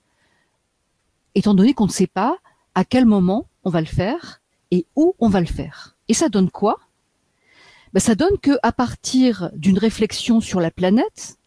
étant 1.36 1.54
donné 1.54 1.74
qu'on 1.74 1.86
ne 1.86 1.92
sait 1.92 2.08
pas 2.08 2.38
à 2.76 2.84
quel 2.84 3.06
moment 3.06 3.48
on 3.68 3.70
va 3.70 3.82
le 3.82 3.86
faire 3.86 4.40
et 4.72 4.86
où 4.96 5.14
on 5.20 5.28
va 5.28 5.42
le 5.42 5.46
faire. 5.46 5.98
Et 6.08 6.14
ça 6.14 6.30
donne 6.30 6.50
quoi? 6.50 6.80
Ben, 7.92 8.00
Ça 8.00 8.16
donne 8.16 8.38
que 8.42 8.58
à 8.64 8.72
partir 8.72 9.52
d'une 9.56 9.78
réflexion 9.78 10.40
sur 10.40 10.62
la 10.62 10.72
planète, 10.72 11.38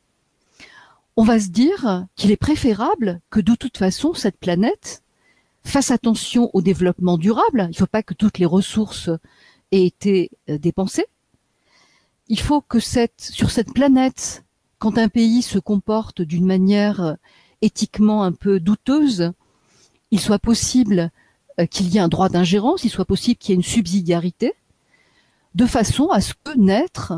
on 1.16 1.24
va 1.24 1.40
se 1.40 1.48
dire 1.48 2.06
qu'il 2.16 2.30
est 2.30 2.36
préférable 2.36 3.22
que 3.30 3.40
de 3.40 3.54
toute 3.54 3.78
façon 3.78 4.12
cette 4.12 4.36
planète 4.36 5.02
fasse 5.64 5.90
attention 5.90 6.50
au 6.52 6.60
développement 6.60 7.16
durable. 7.16 7.68
Il 7.68 7.70
ne 7.70 7.80
faut 7.82 7.86
pas 7.86 8.02
que 8.02 8.12
toutes 8.12 8.36
les 8.36 8.44
ressources 8.44 9.08
aient 9.72 9.86
été 9.86 10.30
euh, 10.50 10.58
dépensées. 10.58 11.06
Il 12.28 12.38
faut 12.38 12.60
que 12.60 12.80
sur 12.80 13.50
cette 13.50 13.72
planète, 13.72 14.44
quand 14.78 14.98
un 14.98 15.08
pays 15.08 15.40
se 15.40 15.58
comporte 15.58 16.20
d'une 16.20 16.46
manière 16.46 17.00
euh, 17.00 17.14
éthiquement 17.62 18.24
un 18.24 18.32
peu 18.32 18.60
douteuse, 18.60 19.32
il 20.10 20.20
soit 20.20 20.38
possible 20.38 21.10
qu'il 21.66 21.88
y 21.88 21.98
ait 21.98 22.00
un 22.00 22.08
droit 22.08 22.28
d'ingérence, 22.28 22.84
il 22.84 22.90
soit 22.90 23.04
possible 23.04 23.36
qu'il 23.36 23.50
y 23.50 23.52
ait 23.52 23.56
une 23.56 23.62
subsidiarité, 23.62 24.54
de 25.54 25.66
façon 25.66 26.08
à 26.08 26.20
ce 26.20 26.34
que 26.44 26.56
naître 26.56 27.14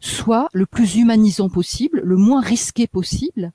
soit 0.00 0.48
le 0.52 0.66
plus 0.66 0.96
humanisant 0.96 1.48
possible, 1.48 2.00
le 2.04 2.16
moins 2.16 2.40
risqué 2.40 2.86
possible, 2.86 3.52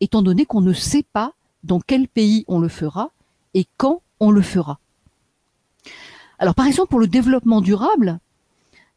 étant 0.00 0.22
donné 0.22 0.44
qu'on 0.44 0.60
ne 0.60 0.72
sait 0.72 1.04
pas 1.12 1.34
dans 1.64 1.80
quel 1.80 2.08
pays 2.08 2.44
on 2.48 2.60
le 2.60 2.68
fera 2.68 3.10
et 3.54 3.66
quand 3.76 4.02
on 4.20 4.30
le 4.30 4.42
fera. 4.42 4.78
Alors 6.38 6.54
par 6.54 6.66
exemple 6.66 6.90
pour 6.90 7.00
le 7.00 7.06
développement 7.06 7.60
durable, 7.60 8.18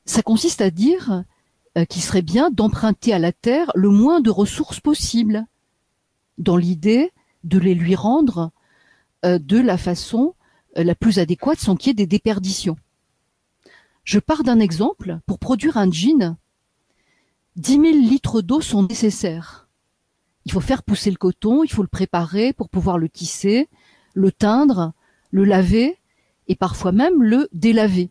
ça 0.06 0.22
consiste 0.22 0.61
à 0.61 0.69
dire 0.69 1.23
euh, 1.77 1.85
qu'il 1.85 2.02
serait 2.02 2.22
bien 2.22 2.49
d'emprunter 2.52 3.14
à 3.14 3.19
la 3.19 3.31
Terre 3.31 3.72
le 3.76 3.89
moins 3.89 4.22
de 4.22 4.30
ressources 4.30 4.80
possible, 4.80 5.45
dans 6.38 6.57
l'idée 6.57 7.11
de 7.43 7.60
les 7.60 7.76
lui 7.76 7.95
rendre 7.95 8.52
euh, 9.26 9.39
de 9.39 9.60
la 9.60 9.77
façon 9.77 10.34
euh, 10.34 10.40
la 10.76 10.95
plus 10.95 11.19
adéquate 11.19 11.60
sans 11.60 11.76
qu'il 11.76 11.89
y 11.89 11.91
ait 11.91 11.93
des 11.93 12.07
déperditions. 12.07 12.77
Je 14.03 14.19
pars 14.19 14.43
d'un 14.43 14.60
exemple. 14.60 15.19
Pour 15.26 15.39
produire 15.39 15.77
un 15.77 15.91
jean, 15.91 16.38
10 17.57 17.72
000 17.72 17.84
litres 17.84 18.41
d'eau 18.41 18.61
sont 18.61 18.84
nécessaires. 18.84 19.68
Il 20.45 20.52
faut 20.52 20.61
faire 20.61 20.84
pousser 20.84 21.11
le 21.11 21.18
coton, 21.18 21.64
il 21.64 21.72
faut 21.72 21.84
le 21.84 21.88
préparer 21.88 22.53
pour 22.53 22.69
pouvoir 22.69 22.98
le 22.98 23.10
tisser, 23.10 23.69
le 24.14 24.31
teindre, 24.31 24.93
le 25.30 25.43
laver, 25.43 25.99
et 26.48 26.56
parfois 26.56 26.91
même 26.91 27.22
le 27.22 27.48
délaver. 27.53 28.10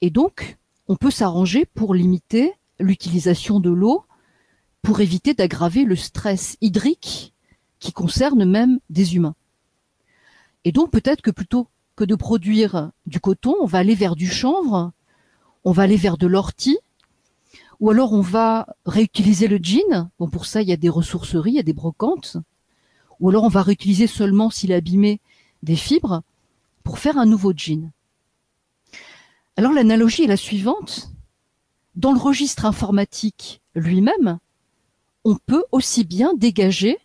Et 0.00 0.10
donc, 0.10 0.58
on 0.88 0.96
peut 0.96 1.10
s'arranger 1.10 1.64
pour 1.64 1.94
limiter 1.94 2.52
l'utilisation 2.80 3.60
de 3.60 3.70
l'eau 3.70 4.04
pour 4.82 5.00
éviter 5.00 5.32
d'aggraver 5.32 5.84
le 5.84 5.94
stress 5.94 6.56
hydrique 6.60 7.32
qui 7.78 7.92
concerne 7.92 8.44
même 8.44 8.80
des 8.90 9.14
humains. 9.14 9.36
Et 10.64 10.72
donc 10.72 10.90
peut-être 10.90 11.22
que 11.22 11.30
plutôt 11.30 11.68
que 11.96 12.04
de 12.04 12.14
produire 12.14 12.90
du 13.06 13.20
coton, 13.20 13.54
on 13.60 13.66
va 13.66 13.78
aller 13.78 13.94
vers 13.94 14.16
du 14.16 14.28
chanvre, 14.28 14.92
on 15.64 15.72
va 15.72 15.82
aller 15.82 15.96
vers 15.96 16.16
de 16.16 16.26
l'ortie, 16.26 16.78
ou 17.80 17.90
alors 17.90 18.12
on 18.12 18.20
va 18.20 18.66
réutiliser 18.86 19.48
le 19.48 19.58
jean. 19.60 20.10
Bon, 20.18 20.28
pour 20.28 20.46
ça, 20.46 20.62
il 20.62 20.68
y 20.68 20.72
a 20.72 20.76
des 20.76 20.88
ressourceries, 20.88 21.50
il 21.50 21.56
y 21.56 21.60
a 21.60 21.64
des 21.64 21.72
brocantes. 21.72 22.36
Ou 23.20 23.28
alors 23.28 23.44
on 23.44 23.48
va 23.48 23.62
réutiliser 23.62 24.06
seulement, 24.06 24.50
s'il 24.50 24.70
est 24.70 24.76
abîmé, 24.76 25.20
des 25.62 25.76
fibres 25.76 26.22
pour 26.84 26.98
faire 26.98 27.18
un 27.18 27.26
nouveau 27.26 27.52
jean. 27.54 27.92
Alors 29.56 29.72
l'analogie 29.72 30.24
est 30.24 30.28
la 30.28 30.36
suivante. 30.36 31.10
Dans 31.94 32.12
le 32.12 32.18
registre 32.18 32.64
informatique 32.64 33.60
lui-même, 33.74 34.38
on 35.24 35.36
peut 35.36 35.64
aussi 35.72 36.04
bien 36.04 36.34
dégager, 36.34 36.98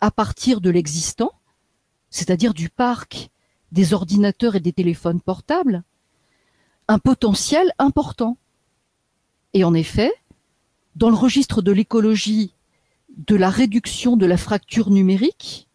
à 0.00 0.10
partir 0.10 0.60
de 0.60 0.68
l'existant, 0.68 1.32
c'est-à-dire 2.12 2.54
du 2.54 2.68
parc 2.68 3.30
des 3.72 3.94
ordinateurs 3.94 4.54
et 4.54 4.60
des 4.60 4.72
téléphones 4.72 5.20
portables, 5.20 5.82
un 6.86 6.98
potentiel 6.98 7.72
important. 7.78 8.36
Et 9.54 9.64
en 9.64 9.72
effet, 9.72 10.12
dans 10.94 11.08
le 11.08 11.16
registre 11.16 11.62
de 11.62 11.72
l'écologie, 11.72 12.54
de 13.16 13.34
la 13.34 13.48
réduction 13.48 14.16
de 14.16 14.26
la 14.26 14.36
fracture 14.36 14.90
numérique, 14.90 15.68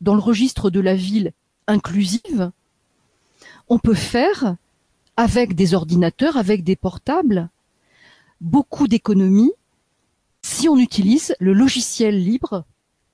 dans 0.00 0.14
le 0.14 0.20
registre 0.20 0.70
de 0.70 0.80
la 0.80 0.94
ville 0.94 1.32
inclusive, 1.68 2.50
on 3.68 3.78
peut 3.78 3.94
faire, 3.94 4.56
avec 5.16 5.54
des 5.54 5.74
ordinateurs, 5.74 6.36
avec 6.36 6.62
des 6.62 6.76
portables, 6.76 7.48
beaucoup 8.40 8.86
d'économies 8.86 9.52
si 10.42 10.68
on 10.68 10.78
utilise 10.78 11.34
le 11.40 11.52
logiciel 11.52 12.22
libre 12.22 12.64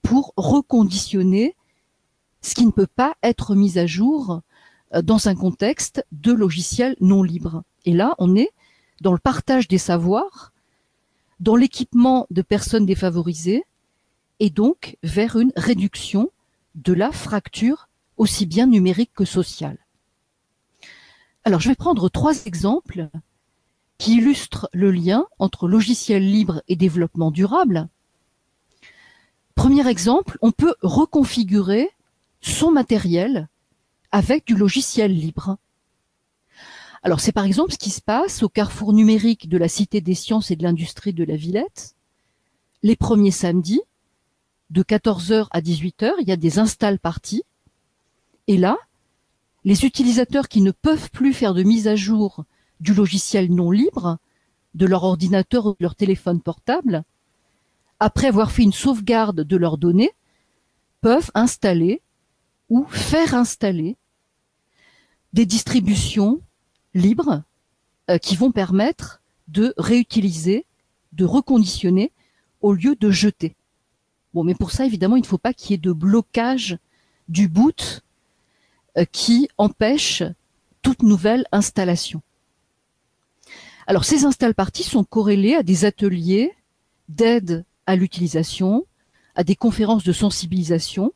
pour 0.03 0.33
reconditionner 0.37 1.55
ce 2.43 2.55
qui 2.55 2.67
ne 2.67 2.73
peut 2.73 2.87
pas 2.87 3.15
être 3.23 3.55
mis 3.55 3.79
à 3.79 3.87
jour 3.87 4.41
euh, 4.95 5.03
dans 5.03 5.29
un 5.29 5.35
contexte 5.35 6.05
de 6.13 6.33
logiciel 6.33 6.97
non 7.01 7.23
libre. 7.23 7.63
Et 7.85 7.93
là, 7.93 8.15
on 8.19 8.37
est 8.37 8.51
dans 9.01 9.13
le 9.13 9.19
partage 9.19 9.69
des 9.69 9.79
savoirs, 9.79 10.53
dans 11.41 11.57
l'équipement 11.57 12.27
de 12.31 12.43
personnes 12.43 12.87
défavorisées, 12.87 13.65
et 14.41 14.51
donc 14.51 14.97
vers 15.03 15.37
une 15.37 15.53
réduction 15.57 16.31
de 16.75 16.93
la 16.93 17.13
fracture 17.13 17.89
aussi 18.17 18.47
bien 18.47 18.67
numérique 18.67 19.13
que 19.15 19.25
sociale. 19.25 19.79
Alors, 21.45 21.61
je 21.61 21.69
vais 21.69 21.75
prendre 21.75 22.09
trois 22.09 22.47
exemples 22.47 23.09
qui 23.99 24.17
illustrent 24.17 24.69
le 24.73 24.91
lien 24.91 25.27
entre 25.39 25.69
logiciel 25.69 26.29
libre 26.29 26.63
et 26.69 26.77
développement 26.77 27.31
durable. 27.31 27.89
Premier 29.55 29.87
exemple, 29.89 30.39
on 30.41 30.51
peut 30.51 30.75
reconfigurer 30.83 31.91
son 32.43 32.71
matériel 32.71 33.49
avec 34.11 34.47
du 34.47 34.55
logiciel 34.55 35.13
libre. 35.13 35.57
Alors 37.03 37.21
c'est 37.21 37.33
par 37.33 37.45
exemple 37.45 37.73
ce 37.73 37.79
qui 37.79 37.91
se 37.91 38.03
passe 38.03 38.43
au 38.43 38.49
carrefour 38.49 38.93
numérique 38.93 39.49
de 39.49 39.57
la 39.59 39.69
Cité 39.69 40.01
des 40.01 40.15
sciences 40.15 40.51
et 40.51 40.57
de 40.57 40.63
l'industrie 40.63 41.13
de 41.13 41.25
la 41.25 41.37
Villette. 41.37 41.95
Les 42.83 42.97
premiers 42.97 43.31
samedis, 43.31 43.81
de 44.71 44.83
14h 44.83 45.49
à 45.51 45.61
18h, 45.61 46.13
il 46.21 46.29
y 46.29 46.33
a 46.33 46.37
des 46.37 46.59
install 46.59 46.99
parties. 46.99 47.43
Et 48.47 48.57
là, 48.57 48.77
les 49.65 49.85
utilisateurs 49.85 50.49
qui 50.49 50.63
ne 50.63 50.71
peuvent 50.71 51.11
plus 51.11 51.33
faire 51.33 51.55
de 51.55 51.63
mise 51.63 51.89
à 51.89 51.97
jour 51.97 52.45
du 52.81 52.95
logiciel 52.95 53.53
non 53.53 53.71
libre 53.71 54.19
de 54.75 54.87
leur 54.87 55.05
ordinateur 55.05 55.67
ou 55.67 55.71
de 55.71 55.77
leur 55.81 55.95
téléphone 55.95 56.41
portable, 56.41 57.05
après 58.01 58.29
avoir 58.29 58.51
fait 58.51 58.63
une 58.63 58.73
sauvegarde 58.73 59.43
de 59.43 59.57
leurs 59.57 59.79
données, 59.79 60.13
peuvent 61.01 61.31
installer 61.35 62.01
ou 62.73 62.87
faire 62.87 63.35
installer 63.35 63.99
des 65.35 65.45
distributions 65.45 66.41
libres 66.95 67.43
euh, 68.09 68.17
qui 68.17 68.35
vont 68.35 68.51
permettre 68.51 69.21
de 69.47 69.75
réutiliser, 69.77 70.65
de 71.13 71.27
reconditionner 71.27 72.13
au 72.63 72.73
lieu 72.73 72.97
de 72.97 73.11
jeter. 73.11 73.57
Bon, 74.33 74.43
mais 74.43 74.55
pour 74.55 74.71
ça, 74.71 74.87
évidemment, 74.87 75.17
il 75.17 75.21
ne 75.21 75.27
faut 75.27 75.37
pas 75.37 75.53
qu'il 75.53 75.73
y 75.73 75.75
ait 75.75 75.77
de 75.77 75.93
blocage 75.93 76.79
du 77.29 77.47
boot 77.47 78.01
euh, 78.97 79.05
qui 79.05 79.51
empêche 79.59 80.23
toute 80.81 81.03
nouvelle 81.03 81.45
installation. 81.53 82.23
Alors, 83.87 84.07
ces 84.07 84.25
install 84.25 84.55
parties 84.55 84.83
sont 84.83 85.05
corrélées 85.05 85.57
à 85.57 85.63
des 85.63 85.85
ateliers 85.85 86.55
d'aide 87.11 87.67
à 87.85 87.97
l'utilisation, 87.97 88.87
à 89.35 89.45
des 89.45 89.57
conférences 89.57 90.05
de 90.05 90.13
sensibilisation, 90.15 91.13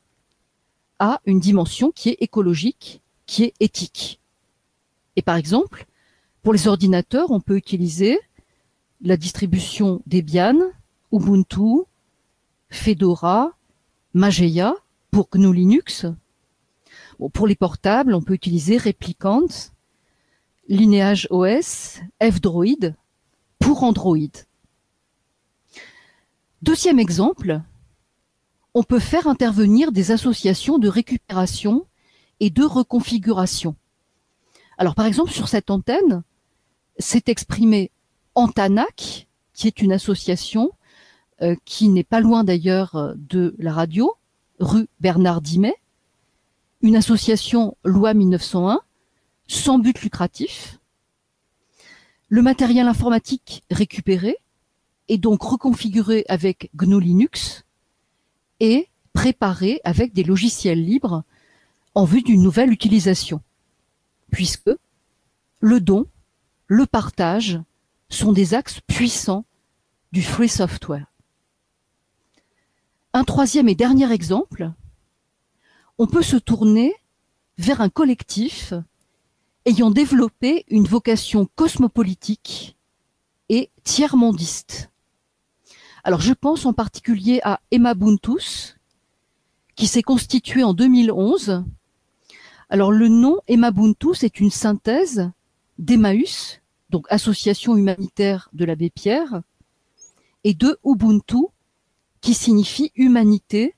a 0.98 1.20
une 1.26 1.40
dimension 1.40 1.90
qui 1.90 2.10
est 2.10 2.16
écologique, 2.20 3.02
qui 3.26 3.44
est 3.44 3.54
éthique. 3.60 4.20
Et 5.16 5.22
par 5.22 5.36
exemple, 5.36 5.86
pour 6.42 6.52
les 6.52 6.68
ordinateurs, 6.68 7.30
on 7.30 7.40
peut 7.40 7.56
utiliser 7.56 8.20
la 9.02 9.16
distribution 9.16 10.02
Debian, 10.06 10.56
Ubuntu, 11.12 11.84
Fedora, 12.68 13.52
Mageia 14.14 14.74
pour 15.10 15.28
GNU 15.30 15.52
Linux. 15.52 16.06
pour 17.32 17.46
les 17.46 17.54
portables, 17.54 18.14
on 18.14 18.22
peut 18.22 18.34
utiliser 18.34 18.76
Replicant, 18.76 19.46
Lineage 20.68 21.28
OS, 21.30 22.00
F-Droid 22.22 22.94
pour 23.58 23.82
Android. 23.82 24.18
Deuxième 26.62 26.98
exemple, 26.98 27.62
on 28.76 28.82
peut 28.82 28.98
faire 28.98 29.26
intervenir 29.26 29.90
des 29.90 30.10
associations 30.10 30.76
de 30.76 30.88
récupération 30.88 31.86
et 32.40 32.50
de 32.50 32.62
reconfiguration. 32.62 33.74
Alors 34.76 34.94
par 34.94 35.06
exemple, 35.06 35.32
sur 35.32 35.48
cette 35.48 35.70
antenne, 35.70 36.22
c'est 36.98 37.30
exprimé 37.30 37.90
Antanac, 38.34 39.28
qui 39.54 39.66
est 39.66 39.80
une 39.80 39.92
association 39.92 40.72
euh, 41.40 41.56
qui 41.64 41.88
n'est 41.88 42.04
pas 42.04 42.20
loin 42.20 42.44
d'ailleurs 42.44 43.14
de 43.16 43.54
la 43.58 43.72
radio, 43.72 44.12
rue 44.60 44.88
Bernard 45.00 45.40
Dimet, 45.40 45.76
une 46.82 46.96
association 46.96 47.78
loi 47.82 48.12
1901, 48.12 48.82
sans 49.46 49.78
but 49.78 50.02
lucratif. 50.02 50.80
Le 52.28 52.42
matériel 52.42 52.88
informatique 52.88 53.64
récupéré 53.70 54.36
est 55.08 55.16
donc 55.16 55.40
reconfiguré 55.40 56.26
avec 56.28 56.68
GNU 56.74 57.00
Linux 57.00 57.64
et 58.60 58.88
préparé 59.12 59.80
avec 59.84 60.12
des 60.12 60.24
logiciels 60.24 60.82
libres 60.84 61.24
en 61.94 62.04
vue 62.04 62.22
d'une 62.22 62.42
nouvelle 62.42 62.72
utilisation, 62.72 63.40
puisque 64.30 64.70
le 65.60 65.80
don, 65.80 66.06
le 66.66 66.86
partage 66.86 67.60
sont 68.08 68.32
des 68.32 68.54
axes 68.54 68.80
puissants 68.86 69.44
du 70.12 70.22
free 70.22 70.48
software. 70.48 71.06
Un 73.12 73.24
troisième 73.24 73.68
et 73.68 73.74
dernier 73.74 74.12
exemple, 74.12 74.70
on 75.98 76.06
peut 76.06 76.22
se 76.22 76.36
tourner 76.36 76.94
vers 77.58 77.80
un 77.80 77.88
collectif 77.88 78.74
ayant 79.64 79.90
développé 79.90 80.64
une 80.68 80.86
vocation 80.86 81.48
cosmopolitique 81.56 82.76
et 83.48 83.70
tiers-mondiste. 83.82 84.90
Alors 86.06 86.20
je 86.20 86.34
pense 86.34 86.66
en 86.66 86.72
particulier 86.72 87.40
à 87.42 87.60
Emma 87.72 87.94
Buntus, 87.94 88.76
qui 89.74 89.88
s'est 89.88 90.04
constituée 90.04 90.62
en 90.62 90.72
2011. 90.72 91.64
Alors 92.70 92.92
le 92.92 93.08
nom 93.08 93.40
Emma 93.48 93.72
Buntus 93.72 94.22
est 94.22 94.38
une 94.38 94.52
synthèse 94.52 95.28
d'Emmaüs, 95.80 96.62
donc 96.90 97.06
Association 97.10 97.76
humanitaire 97.76 98.50
de 98.52 98.64
l'abbé 98.64 98.88
Pierre, 98.88 99.42
et 100.44 100.54
de 100.54 100.78
Ubuntu, 100.84 101.48
qui 102.20 102.34
signifie 102.34 102.92
humanité 102.94 103.74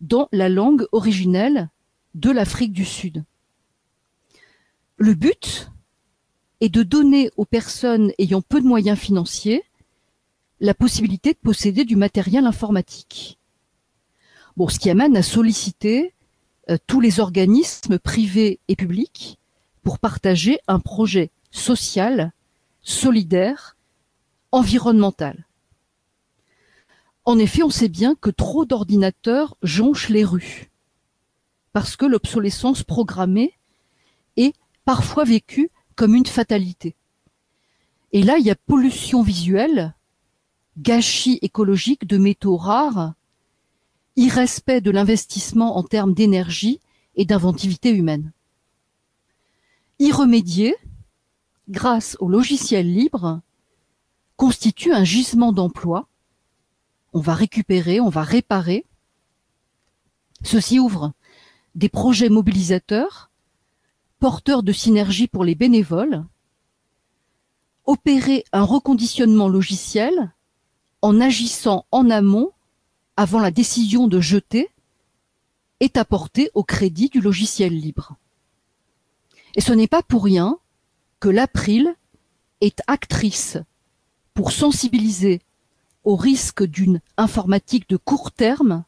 dans 0.00 0.30
la 0.32 0.48
langue 0.48 0.86
originelle 0.92 1.68
de 2.14 2.30
l'Afrique 2.30 2.72
du 2.72 2.86
Sud. 2.86 3.22
Le 4.96 5.12
but 5.12 5.70
est 6.62 6.70
de 6.70 6.82
donner 6.82 7.30
aux 7.36 7.44
personnes 7.44 8.12
ayant 8.16 8.40
peu 8.40 8.62
de 8.62 8.66
moyens 8.66 8.98
financiers 8.98 9.62
la 10.60 10.74
possibilité 10.74 11.32
de 11.32 11.38
posséder 11.38 11.84
du 11.84 11.96
matériel 11.96 12.46
informatique. 12.46 13.38
Bon, 14.56 14.68
ce 14.68 14.78
qui 14.78 14.90
amène 14.90 15.16
à 15.16 15.22
solliciter 15.22 16.14
euh, 16.68 16.76
tous 16.86 17.00
les 17.00 17.18
organismes 17.18 17.98
privés 17.98 18.60
et 18.68 18.76
publics 18.76 19.38
pour 19.82 19.98
partager 19.98 20.60
un 20.68 20.78
projet 20.78 21.30
social, 21.50 22.32
solidaire, 22.82 23.76
environnemental. 24.52 25.46
En 27.24 27.38
effet, 27.38 27.62
on 27.62 27.70
sait 27.70 27.88
bien 27.88 28.14
que 28.14 28.30
trop 28.30 28.64
d'ordinateurs 28.64 29.56
jonchent 29.62 30.08
les 30.08 30.24
rues, 30.24 30.70
parce 31.72 31.96
que 31.96 32.06
l'obsolescence 32.06 32.82
programmée 32.82 33.54
est 34.36 34.54
parfois 34.84 35.24
vécue 35.24 35.70
comme 35.96 36.14
une 36.14 36.26
fatalité. 36.26 36.96
Et 38.12 38.22
là, 38.22 38.38
il 38.38 38.44
y 38.44 38.50
a 38.50 38.56
pollution 38.56 39.22
visuelle, 39.22 39.94
gâchis 40.80 41.38
écologique 41.42 42.06
de 42.06 42.16
métaux 42.16 42.56
rares, 42.56 43.14
irrespect 44.16 44.80
de 44.80 44.90
l'investissement 44.90 45.76
en 45.76 45.82
termes 45.82 46.14
d'énergie 46.14 46.80
et 47.16 47.24
d'inventivité 47.24 47.90
humaine. 47.90 48.32
Y 49.98 50.10
remédier, 50.10 50.74
grâce 51.68 52.16
au 52.20 52.28
logiciel 52.28 52.92
libre, 52.92 53.42
constitue 54.36 54.92
un 54.92 55.04
gisement 55.04 55.52
d'emploi. 55.52 56.08
On 57.12 57.20
va 57.20 57.34
récupérer, 57.34 58.00
on 58.00 58.08
va 58.08 58.22
réparer. 58.22 58.86
Ceci 60.42 60.78
ouvre 60.78 61.12
des 61.74 61.90
projets 61.90 62.30
mobilisateurs, 62.30 63.30
porteurs 64.18 64.62
de 64.62 64.72
synergie 64.72 65.28
pour 65.28 65.44
les 65.44 65.54
bénévoles, 65.54 66.24
opérer 67.84 68.44
un 68.52 68.62
reconditionnement 68.62 69.48
logiciel 69.48 70.32
en 71.02 71.20
agissant 71.20 71.86
en 71.90 72.10
amont 72.10 72.52
avant 73.16 73.40
la 73.40 73.50
décision 73.50 74.06
de 74.06 74.20
jeter 74.20 74.70
est 75.80 75.96
apporté 75.96 76.50
au 76.54 76.62
crédit 76.62 77.08
du 77.08 77.20
logiciel 77.20 77.74
libre. 77.78 78.16
Et 79.56 79.60
ce 79.60 79.72
n'est 79.72 79.88
pas 79.88 80.02
pour 80.02 80.24
rien 80.24 80.58
que 81.18 81.28
l'April 81.28 81.94
est 82.60 82.80
actrice 82.86 83.58
pour 84.34 84.52
sensibiliser 84.52 85.40
au 86.04 86.16
risque 86.16 86.62
d'une 86.62 87.00
informatique 87.16 87.88
de 87.88 87.96
court 87.96 88.32
terme 88.32 88.84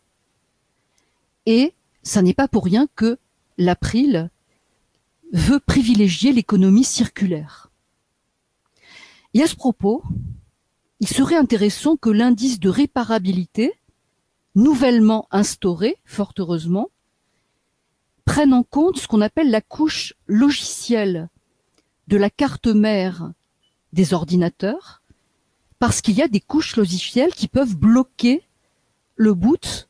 et 1.47 1.75
ça 2.03 2.23
n'est 2.23 2.35
pas 2.35 2.49
pour 2.49 2.65
rien 2.65 2.87
que 2.95 3.19
l'April 3.59 4.31
veut 5.33 5.61
privilégier 5.61 6.33
l'économie 6.33 6.85
circulaire. 6.85 7.71
Et 9.35 9.43
à 9.43 9.47
ce 9.47 9.57
propos, 9.57 10.03
il 11.03 11.09
serait 11.09 11.35
intéressant 11.35 11.97
que 11.97 12.11
l'indice 12.11 12.61
de 12.61 12.69
réparabilité, 12.69 13.73
nouvellement 14.55 15.27
instauré, 15.33 15.99
fort 16.05 16.33
heureusement, 16.39 16.91
prenne 18.25 18.55
en 18.55 18.63
compte 18.63 18.99
ce 18.99 19.09
qu'on 19.09 19.21
appelle 19.21 19.51
la 19.51 19.61
couche 19.61 20.15
logicielle 20.29 21.29
de 22.07 22.17
la 22.17 22.31
carte 22.31 22.69
mère 22.69 23.33
des 23.93 24.15
ordinateurs, 24.15 25.03
parce 25.81 26.03
qu'il 26.03 26.15
y 26.15 26.23
a 26.23 26.29
des 26.29 26.39
couches 26.41 26.77
logicielles 26.77 27.35
qui 27.35 27.49
peuvent 27.49 27.77
bloquer 27.77 28.45
le 29.17 29.35
boot, 29.35 29.89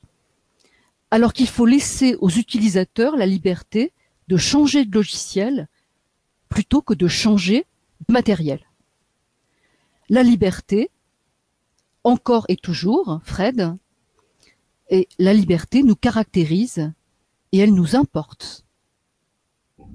alors 1.11 1.35
qu'il 1.35 1.49
faut 1.49 1.67
laisser 1.67 2.17
aux 2.23 2.31
utilisateurs 2.31 3.17
la 3.17 3.27
liberté 3.27 3.93
de 4.29 4.39
changer 4.39 4.87
de 4.87 4.95
logiciel 4.95 5.69
plutôt 6.49 6.81
que 6.81 6.95
de 6.95 7.07
changer 7.07 7.67
de 8.09 8.15
matériel. 8.15 8.61
La 10.09 10.23
liberté, 10.23 10.91
encore 12.05 12.47
et 12.49 12.57
toujours, 12.57 13.21
Fred, 13.25 13.77
la 15.19 15.33
liberté 15.33 15.83
nous 15.83 15.97
caractérise 15.97 16.93
et 17.53 17.59
elle 17.59 17.75
nous 17.75 17.97
importe. 17.97 18.65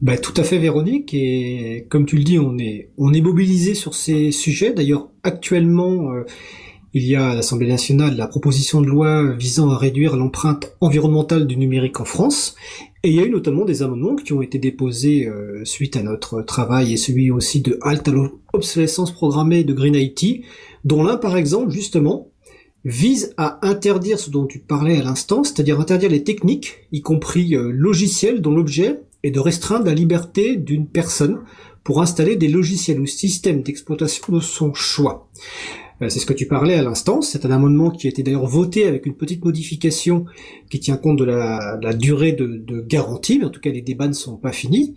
Bah, 0.01 0.17
tout 0.17 0.33
à 0.37 0.43
fait 0.43 0.59
Véronique 0.59 1.13
et 1.13 1.87
comme 1.89 2.05
tu 2.05 2.17
le 2.17 2.23
dis 2.23 2.37
on 2.37 2.59
est 2.59 2.91
on 2.99 3.13
est 3.13 3.21
mobilisé 3.21 3.73
sur 3.73 3.95
ces 3.95 4.31
sujets 4.31 4.71
d'ailleurs 4.71 5.09
actuellement 5.23 6.11
euh, 6.11 6.23
il 6.93 7.03
y 7.03 7.15
a 7.15 7.29
à 7.29 7.35
l'Assemblée 7.35 7.67
nationale 7.67 8.15
la 8.15 8.27
proposition 8.27 8.79
de 8.81 8.85
loi 8.85 9.33
visant 9.33 9.71
à 9.71 9.77
réduire 9.77 10.15
l'empreinte 10.15 10.71
environnementale 10.81 11.47
du 11.47 11.57
numérique 11.57 11.99
en 11.99 12.05
France 12.05 12.55
et 13.03 13.09
il 13.09 13.15
y 13.15 13.19
a 13.19 13.23
eu 13.23 13.31
notamment 13.31 13.65
des 13.65 13.81
amendements 13.81 14.15
qui 14.15 14.33
ont 14.33 14.43
été 14.43 14.59
déposés 14.59 15.25
euh, 15.25 15.65
suite 15.65 15.95
à 15.95 16.03
notre 16.03 16.43
travail 16.43 16.93
et 16.93 16.97
celui 16.97 17.31
aussi 17.31 17.61
de 17.61 17.79
halte 17.81 18.07
à 18.07 18.11
l'obsolescence 18.11 19.11
programmée 19.11 19.63
de 19.63 19.73
Green 19.73 19.95
IT 19.95 20.43
dont 20.83 21.03
l'un 21.03 21.17
par 21.17 21.37
exemple 21.37 21.71
justement 21.71 22.29
vise 22.85 23.33
à 23.37 23.59
interdire 23.67 24.19
ce 24.19 24.29
dont 24.29 24.45
tu 24.45 24.59
parlais 24.59 24.99
à 24.99 25.03
l'instant, 25.03 25.43
c'est-à-dire 25.43 25.79
interdire 25.79 26.09
les 26.09 26.23
techniques, 26.23 26.87
y 26.91 27.01
compris 27.01 27.55
euh, 27.55 27.69
logiciels 27.71 28.41
dont 28.41 28.51
l'objet 28.51 29.01
est 29.23 29.31
de 29.31 29.39
restreindre 29.39 29.85
la 29.85 29.93
liberté 29.93 30.55
d'une 30.55 30.87
personne 30.87 31.39
pour 31.83 32.01
installer 32.01 32.35
des 32.35 32.47
logiciels 32.47 32.99
ou 32.99 33.05
systèmes 33.05 33.61
d'exploitation 33.61 34.33
de 34.33 34.39
son 34.39 34.73
choix. 34.73 35.29
Euh, 36.01 36.09
c'est 36.09 36.19
ce 36.19 36.25
que 36.25 36.33
tu 36.33 36.47
parlais 36.47 36.75
à 36.75 36.83
l'instant. 36.83 37.21
C'est 37.21 37.45
un 37.45 37.51
amendement 37.51 37.89
qui 37.89 38.07
a 38.07 38.09
été 38.09 38.23
d'ailleurs 38.23 38.45
voté 38.45 38.85
avec 38.85 39.05
une 39.05 39.15
petite 39.15 39.43
modification 39.43 40.25
qui 40.69 40.79
tient 40.79 40.97
compte 40.97 41.17
de 41.17 41.25
la, 41.25 41.93
durée 41.93 42.33
de, 42.33 42.45
de, 42.45 42.81
garantie, 42.81 43.39
mais 43.39 43.45
en 43.45 43.49
tout 43.49 43.61
cas 43.61 43.71
les 43.71 43.81
débats 43.81 44.07
ne 44.07 44.13
sont 44.13 44.37
pas 44.37 44.51
finis. 44.51 44.95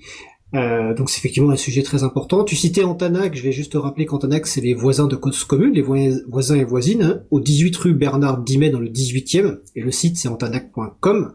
Euh, 0.55 0.95
donc 0.95 1.11
c'est 1.11 1.19
effectivement 1.19 1.51
un 1.51 1.57
sujet 1.57 1.83
très 1.83 2.03
important. 2.03 2.45
Tu 2.45 2.57
citais 2.57 2.83
Antanac, 2.83 3.37
je 3.37 3.43
vais 3.43 3.53
juste 3.53 3.73
te 3.73 3.79
rappeler 3.79 4.07
qu'Antanac 4.07 4.47
c'est 4.47 4.61
les 4.61 4.75
voisins 4.75 5.07
de 5.07 5.17
Côte 5.17 5.39
Commune, 5.45 5.73
les 5.75 5.83
voisins 5.83 6.57
et 6.57 6.65
voisines, 6.65 7.03
hein, 7.03 7.23
au 7.31 7.41
18 7.41 7.77
rue 7.77 7.95
Bernard 7.95 8.43
Dimet 8.43 8.71
dans 8.71 8.81
le 8.81 8.89
18e, 8.89 9.59
et 9.77 9.81
le 9.81 9.91
site 9.93 10.17
c'est 10.17 10.29
antanac.com. 10.29 11.35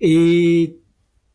Et 0.00 0.78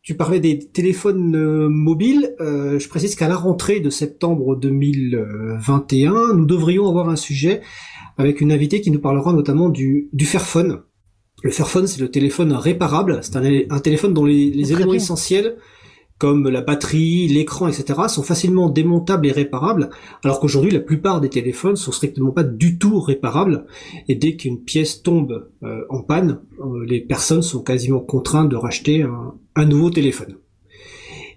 tu 0.02 0.14
parlais 0.14 0.40
des 0.40 0.58
téléphones 0.58 1.34
euh, 1.34 1.68
mobiles, 1.68 2.34
euh, 2.40 2.78
je 2.78 2.88
précise 2.88 3.16
qu'à 3.16 3.28
la 3.28 3.36
rentrée 3.36 3.80
de 3.80 3.90
septembre 3.90 4.56
2021, 4.56 6.34
nous 6.34 6.46
devrions 6.46 6.88
avoir 6.88 7.08
un 7.08 7.16
sujet 7.16 7.62
avec 8.16 8.40
une 8.40 8.52
invitée 8.52 8.80
qui 8.80 8.90
nous 8.90 9.00
parlera 9.00 9.32
notamment 9.32 9.68
du, 9.68 10.08
du 10.12 10.24
Fairphone. 10.24 10.82
Le 11.42 11.50
Fairphone 11.50 11.86
c'est 11.86 12.00
le 12.00 12.10
téléphone 12.10 12.52
réparable, 12.52 13.20
c'est 13.22 13.36
un, 13.36 13.80
téléphone 13.80 14.14
dont 14.14 14.24
les, 14.24 14.50
les 14.50 14.72
éléments 14.72 14.94
essentiels 14.94 15.56
comme 16.18 16.48
la 16.48 16.60
batterie, 16.60 17.28
l'écran, 17.28 17.68
etc., 17.68 18.00
sont 18.08 18.24
facilement 18.24 18.68
démontables 18.68 19.26
et 19.26 19.32
réparables, 19.32 19.90
alors 20.24 20.40
qu'aujourd'hui 20.40 20.72
la 20.72 20.80
plupart 20.80 21.20
des 21.20 21.30
téléphones 21.30 21.76
sont 21.76 21.92
strictement 21.92 22.32
pas 22.32 22.42
du 22.42 22.78
tout 22.78 23.00
réparables, 23.00 23.66
et 24.08 24.16
dès 24.16 24.36
qu'une 24.36 24.62
pièce 24.62 25.02
tombe 25.02 25.48
euh, 25.62 25.84
en 25.88 26.02
panne, 26.02 26.40
euh, 26.60 26.84
les 26.84 27.00
personnes 27.00 27.42
sont 27.42 27.62
quasiment 27.62 28.00
contraintes 28.00 28.48
de 28.48 28.56
racheter 28.56 29.02
un, 29.54 29.64
nouveau 29.64 29.90
téléphone. 29.90 30.36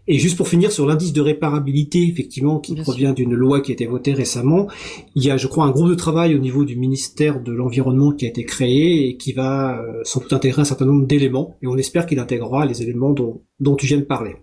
Et 0.08 0.18
juste 0.18 0.38
pour 0.38 0.48
finir 0.48 0.72
sur 0.72 0.88
l'indice 0.88 1.14
de 1.14 1.22
réparabilité, 1.22 2.08
effectivement, 2.08 2.60
qui 2.60 2.76
provient 2.76 3.14
d'une 3.14 3.34
loi 3.34 3.62
qui 3.62 3.72
a 3.72 3.74
été 3.74 3.86
votée 3.86 4.14
récemment, 4.14 4.68
il 5.16 5.24
y 5.24 5.30
a, 5.30 5.38
je 5.38 5.48
crois, 5.48 5.66
un 5.66 5.72
groupe 5.72 5.90
de 5.90 5.95
travail 5.95 6.34
au 6.36 6.40
niveau 6.40 6.66
du 6.66 6.76
ministère 6.76 7.41
de 7.41 7.52
l'Environnement 7.52 8.12
qui 8.12 8.26
a 8.26 8.30
été 8.30 8.44
créé 8.44 9.08
et 9.08 9.18
qui 9.18 9.34
va 9.34 9.80
euh, 9.80 10.02
sans 10.03 10.22
doute 10.22 10.34
intégrer 10.34 10.62
un 10.62 10.66
certain 10.66 10.86
nombre 10.86 11.06
d'éléments, 11.06 11.58
et 11.62 11.68
on 11.68 11.78
espère 11.78 12.08
qu'il 12.08 12.20
intégrera 12.20 12.66
les 12.66 12.82
éléments 12.82 13.12
dont, 13.12 13.44
dont 13.60 13.76
tu 13.76 13.86
viens 13.86 13.99
de 13.99 14.03
parler. 14.03 14.36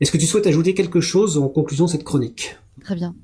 Est-ce 0.00 0.12
que 0.12 0.18
tu 0.18 0.26
souhaites 0.26 0.46
ajouter 0.46 0.74
quelque 0.74 1.00
chose 1.00 1.38
en 1.38 1.48
conclusion 1.48 1.86
de 1.86 1.90
cette 1.90 2.04
chronique? 2.04 2.56
Très 2.82 2.94
bien. 2.94 3.14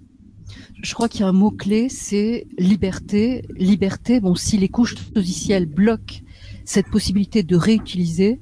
Je 0.82 0.94
crois 0.94 1.08
qu'il 1.08 1.20
y 1.20 1.24
a 1.24 1.28
un 1.28 1.32
mot-clé, 1.32 1.88
c'est 1.88 2.46
liberté. 2.58 3.44
Liberté, 3.56 4.20
bon, 4.20 4.34
si 4.34 4.58
les 4.58 4.68
couches 4.68 4.96
logicielles 5.14 5.66
bloquent 5.66 6.16
cette 6.64 6.88
possibilité 6.88 7.42
de 7.42 7.56
réutiliser, 7.56 8.40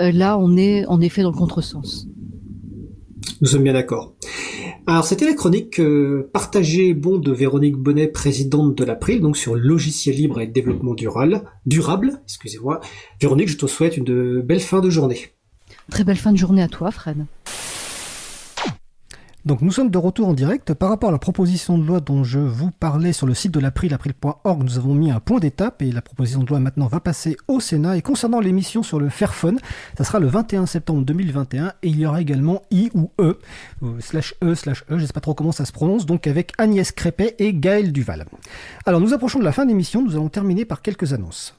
euh, 0.00 0.12
là, 0.12 0.38
on 0.38 0.56
est 0.56 0.86
en 0.86 1.00
effet 1.00 1.22
dans 1.22 1.30
le 1.30 1.36
contresens. 1.36 2.06
Nous 3.40 3.48
sommes 3.48 3.62
bien 3.64 3.72
d'accord. 3.72 4.14
Alors, 4.86 5.04
c'était 5.04 5.24
la 5.24 5.34
chronique 5.34 5.80
euh, 5.80 6.30
partagée 6.32 6.94
bon 6.94 7.18
de 7.18 7.32
Véronique 7.32 7.76
Bonnet, 7.76 8.08
présidente 8.08 8.76
de 8.76 8.84
l'April, 8.84 9.20
donc 9.20 9.36
sur 9.36 9.54
logiciel 9.54 10.16
libre 10.16 10.40
et 10.40 10.46
développement 10.46 10.94
durable. 10.94 11.42
Durable, 11.66 12.20
excusez-moi. 12.24 12.80
Véronique, 13.20 13.48
je 13.48 13.58
te 13.58 13.66
souhaite 13.66 13.96
une 13.96 14.40
belle 14.40 14.60
fin 14.60 14.80
de 14.80 14.90
journée. 14.90 15.32
Très 15.90 16.04
belle 16.04 16.16
fin 16.16 16.32
de 16.32 16.38
journée 16.38 16.62
à 16.62 16.68
toi, 16.68 16.90
Fred. 16.90 17.26
Donc 19.44 19.60
nous 19.60 19.72
sommes 19.72 19.90
de 19.90 19.98
retour 19.98 20.28
en 20.28 20.34
direct. 20.34 20.72
Par 20.72 20.88
rapport 20.88 21.08
à 21.08 21.12
la 21.12 21.18
proposition 21.18 21.76
de 21.76 21.84
loi 21.84 21.98
dont 21.98 22.22
je 22.22 22.38
vous 22.38 22.70
parlais 22.70 23.12
sur 23.12 23.26
le 23.26 23.34
site 23.34 23.50
de 23.50 23.58
l'April, 23.58 23.92
april.org, 23.92 24.62
nous 24.62 24.78
avons 24.78 24.94
mis 24.94 25.10
un 25.10 25.18
point 25.18 25.40
d'étape 25.40 25.82
et 25.82 25.90
la 25.90 26.00
proposition 26.00 26.44
de 26.44 26.48
loi 26.48 26.60
maintenant 26.60 26.86
va 26.86 27.00
passer 27.00 27.36
au 27.48 27.58
Sénat. 27.58 27.96
Et 27.96 28.02
concernant 28.02 28.38
l'émission 28.38 28.84
sur 28.84 29.00
le 29.00 29.08
Fairphone, 29.08 29.58
ça 29.98 30.04
sera 30.04 30.20
le 30.20 30.28
21 30.28 30.66
septembre 30.66 31.02
2021 31.02 31.72
et 31.82 31.88
il 31.88 31.98
y 31.98 32.06
aura 32.06 32.20
également 32.20 32.62
I 32.70 32.90
ou 32.94 33.10
E, 33.20 33.36
slash 33.98 34.34
E, 34.44 34.54
slash 34.54 34.82
E, 34.82 34.96
je 34.96 35.02
ne 35.02 35.06
sais 35.06 35.12
pas 35.12 35.20
trop 35.20 35.34
comment 35.34 35.52
ça 35.52 35.64
se 35.64 35.72
prononce, 35.72 36.06
donc 36.06 36.28
avec 36.28 36.52
Agnès 36.58 36.92
Crépet 36.92 37.34
et 37.40 37.52
Gaël 37.52 37.90
Duval. 37.90 38.26
Alors 38.86 39.00
nous 39.00 39.12
approchons 39.12 39.40
de 39.40 39.44
la 39.44 39.52
fin 39.52 39.64
de 39.64 39.70
l'émission, 39.70 40.04
nous 40.04 40.12
allons 40.12 40.28
terminer 40.28 40.64
par 40.64 40.82
quelques 40.82 41.14
annonces. 41.14 41.56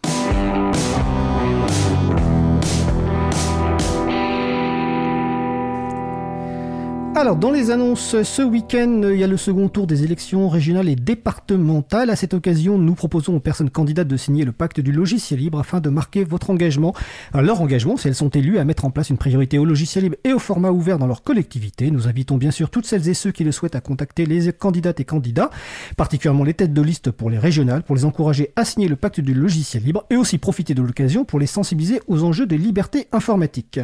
Alors, 7.15 7.35
dans 7.35 7.51
les 7.51 7.69
annonces, 7.69 8.23
ce 8.23 8.41
week-end, 8.41 9.01
il 9.03 9.19
y 9.19 9.23
a 9.23 9.27
le 9.27 9.37
second 9.37 9.69
tour 9.69 9.85
des 9.85 10.03
élections 10.03 10.49
régionales 10.49 10.89
et 10.89 10.95
départementales. 10.95 12.09
À 12.09 12.15
cette 12.15 12.33
occasion, 12.33 12.79
nous 12.79 12.95
proposons 12.95 13.35
aux 13.35 13.39
personnes 13.39 13.69
candidates 13.69 14.07
de 14.07 14.17
signer 14.17 14.45
le 14.45 14.51
pacte 14.51 14.79
du 14.79 14.91
logiciel 14.91 15.39
libre 15.39 15.59
afin 15.59 15.79
de 15.79 15.89
marquer 15.89 16.23
votre 16.23 16.49
engagement, 16.49 16.95
leur 17.35 17.61
engagement, 17.61 17.97
si 17.97 18.07
elles 18.07 18.15
sont 18.15 18.29
élues, 18.29 18.57
à 18.57 18.65
mettre 18.65 18.83
en 18.85 18.89
place 18.89 19.11
une 19.11 19.19
priorité 19.19 19.59
au 19.59 19.65
logiciel 19.65 20.05
libre 20.05 20.15
et 20.23 20.33
au 20.33 20.39
format 20.39 20.71
ouvert 20.71 20.97
dans 20.97 21.05
leur 21.05 21.21
collectivité. 21.21 21.91
Nous 21.91 22.07
invitons 22.07 22.37
bien 22.37 22.49
sûr 22.49 22.71
toutes 22.71 22.87
celles 22.87 23.07
et 23.07 23.13
ceux 23.13 23.31
qui 23.31 23.43
le 23.43 23.51
souhaitent 23.51 23.75
à 23.75 23.81
contacter 23.81 24.25
les 24.25 24.51
candidates 24.51 24.99
et 24.99 25.05
candidats, 25.05 25.51
particulièrement 25.95 26.43
les 26.43 26.55
têtes 26.55 26.73
de 26.73 26.81
liste 26.81 27.11
pour 27.11 27.29
les 27.29 27.37
régionales, 27.37 27.83
pour 27.83 27.95
les 27.95 28.05
encourager 28.05 28.51
à 28.55 28.65
signer 28.65 28.87
le 28.87 28.95
pacte 28.95 29.21
du 29.21 29.35
logiciel 29.35 29.83
libre 29.83 30.03
et 30.09 30.15
aussi 30.15 30.39
profiter 30.39 30.73
de 30.73 30.81
l'occasion 30.81 31.25
pour 31.25 31.39
les 31.39 31.47
sensibiliser 31.47 32.01
aux 32.07 32.23
enjeux 32.23 32.47
des 32.47 32.57
libertés 32.57 33.07
informatiques. 33.11 33.79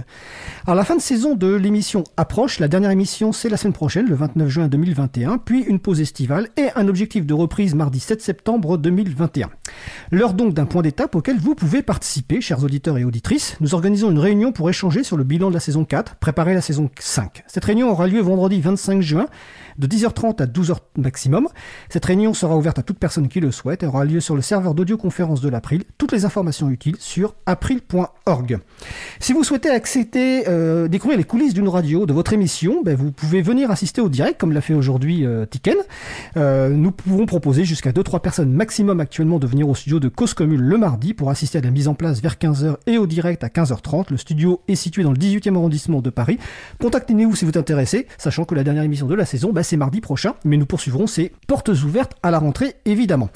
Alors, 0.66 0.76
la 0.76 0.84
fin 0.84 0.96
de 0.96 1.02
saison 1.02 1.36
de 1.36 1.54
l'émission 1.54 2.04
approche. 2.18 2.60
La 2.60 2.68
dernière 2.68 2.90
émission 2.90 3.19
c'est 3.34 3.50
la 3.50 3.58
semaine 3.58 3.74
prochaine, 3.74 4.08
le 4.08 4.16
29 4.16 4.48
juin 4.48 4.68
2021, 4.70 5.40
puis 5.40 5.64
une 5.64 5.80
pause 5.80 6.00
estivale 6.00 6.48
et 6.56 6.70
un 6.76 6.88
objectif 6.88 7.26
de 7.26 7.34
reprise 7.34 7.76
mardi 7.76 8.00
7 8.00 8.22
septembre 8.22 8.78
2021. 8.78 9.50
L'heure 10.12 10.34
donc 10.34 10.54
d'un 10.54 10.66
point 10.66 10.82
d'étape 10.82 11.16
auquel 11.16 11.38
vous 11.38 11.54
pouvez 11.54 11.82
participer, 11.82 12.40
chers 12.40 12.64
auditeurs 12.64 12.98
et 12.98 13.04
auditrices. 13.04 13.58
Nous 13.60 13.74
organisons 13.76 14.10
une 14.10 14.20
réunion 14.20 14.54
pour 14.54 14.70
échanger 14.70 15.04
sur 15.04 15.18
le 15.18 15.26
bilan 15.26 15.50
de 15.50 15.54
la 15.54 15.60
saison 15.60 15.84
4, 15.84 16.16
préparer 16.16 16.54
la 16.54 16.62
saison 16.62 16.90
5. 16.98 17.44
Cette 17.48 17.66
réunion 17.66 17.92
aura 17.92 18.08
lieu 18.08 18.22
vendredi 18.22 18.62
25 18.62 19.02
juin 19.02 19.26
de 19.80 19.88
10h30 19.88 20.44
à 20.44 20.46
12h 20.46 20.76
maximum. 20.98 21.48
Cette 21.90 22.06
réunion 22.06 22.34
sera 22.34 22.56
ouverte 22.56 22.78
à 22.78 22.84
toute 22.84 23.00
personne 23.00 23.28
qui 23.28 23.40
le 23.40 23.52
souhaite 23.52 23.84
et 23.84 23.88
aura 23.88 24.06
lieu 24.06 24.20
sur 24.20 24.36
le 24.36 24.42
serveur 24.42 24.76
d'audioconférence 24.76 25.42
de 25.42 25.50
l'April. 25.50 25.84
Toutes 25.98 26.12
les 26.12 26.26
informations 26.26 26.70
utiles 26.70 26.98
sur 27.00 27.36
april.org. 27.46 28.60
Si 29.20 29.34
vous 29.34 29.44
souhaitez 29.44 29.70
accéder, 29.70 30.44
euh, 30.48 30.88
découvrir 30.88 31.18
les 31.18 31.24
coulisses 31.24 31.54
d'une 31.54 31.68
radio, 31.68 32.06
de 32.06 32.14
votre 32.14 32.34
émission, 32.34 32.82
ben 32.84 32.96
vous 32.96 33.12
pouvez 33.12 33.42
venir 33.42 33.72
assister 33.72 34.02
au 34.02 34.10
direct 34.10 34.40
comme 34.40 34.52
l'a 34.52 34.62
fait 34.62 34.74
aujourd'hui 34.74 35.26
euh, 35.26 35.46
Tiken. 35.46 35.78
Euh, 36.38 36.70
nous 36.70 36.92
pouvons 36.92 37.26
proposer 37.26 37.64
jusqu'à 37.64 37.92
2-3 37.92 38.22
personnes 38.22 38.52
maximum 38.52 39.00
actuellement 39.00 39.40
de 39.40 39.48
venir 39.48 39.70
au 39.70 39.76
studio 39.76 40.00
de 40.00 40.10
Cause 40.10 40.34
Commune 40.34 40.62
le 40.62 40.78
mardi 40.78 41.14
pour 41.14 41.30
assister 41.30 41.58
à 41.58 41.62
la 41.62 41.72
mise 41.72 41.88
en 41.88 41.94
place 41.94 42.22
vers 42.22 42.36
15h 42.36 42.76
et 42.88 42.98
au 42.98 43.08
direct 43.08 43.44
à 43.44 43.48
15h30. 43.48 44.08
Le 44.12 44.18
studio 44.18 44.62
est 44.68 44.76
situé 44.76 45.04
dans 45.04 45.12
le 45.12 45.18
18e 45.18 45.56
arrondissement 45.56 46.02
de 46.02 46.10
Paris. 46.10 46.38
Contactez-nous 46.82 47.36
si 47.36 47.46
vous 47.46 47.50
êtes 47.50 47.58
intéressé, 47.58 48.08
sachant 48.18 48.46
que 48.46 48.56
la 48.56 48.64
dernière 48.64 48.84
émission 48.84 49.08
de 49.08 49.16
la 49.16 49.26
saison, 49.26 49.52
ben, 49.54 49.64
c'est 49.70 49.78
mardi 49.78 50.02
prochain, 50.02 50.34
mais 50.44 50.58
nous 50.58 50.66
poursuivrons 50.66 51.06
ces 51.06 51.32
portes 51.48 51.70
ouvertes 51.70 52.14
à 52.24 52.32
la 52.32 52.40
rentrée, 52.40 52.76
évidemment. 52.86 53.30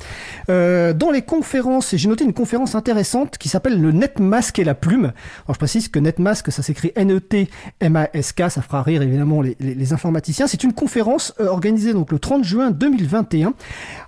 Euh, 0.50 0.92
dans 0.94 1.12
les 1.12 1.22
conférences, 1.22 1.96
j'ai 1.96 2.10
noté 2.10 2.24
une 2.24 2.34
conférence 2.34 2.74
intéressante 2.76 3.38
qui 3.38 3.50
s'appelle 3.50 3.80
le 3.80 3.92
NetMask 3.92 4.58
et 4.58 4.64
la 4.64 4.74
plume. 4.74 5.14
Alors 5.46 5.54
je 5.54 5.60
précise 5.60 5.88
que 5.90 6.00
NetMask, 6.00 6.52
ça 6.52 6.64
s'écrit 6.64 6.92
N-E-T-M-A-S-K, 6.96 8.50
ça 8.50 8.62
fera 8.62 8.82
rire 8.82 9.04
évidemment 9.04 9.42
les, 9.42 9.56
les 9.60 9.94
informaticiens. 9.94 10.48
C'est 10.48 10.64
une 10.64 10.74
conférence 10.74 11.34
euh, 11.40 11.48
organisée 11.48 11.94
donc 11.94 12.12
le 12.12 12.18
30 12.18 12.44
juin 12.44 12.72
2021 12.72 13.54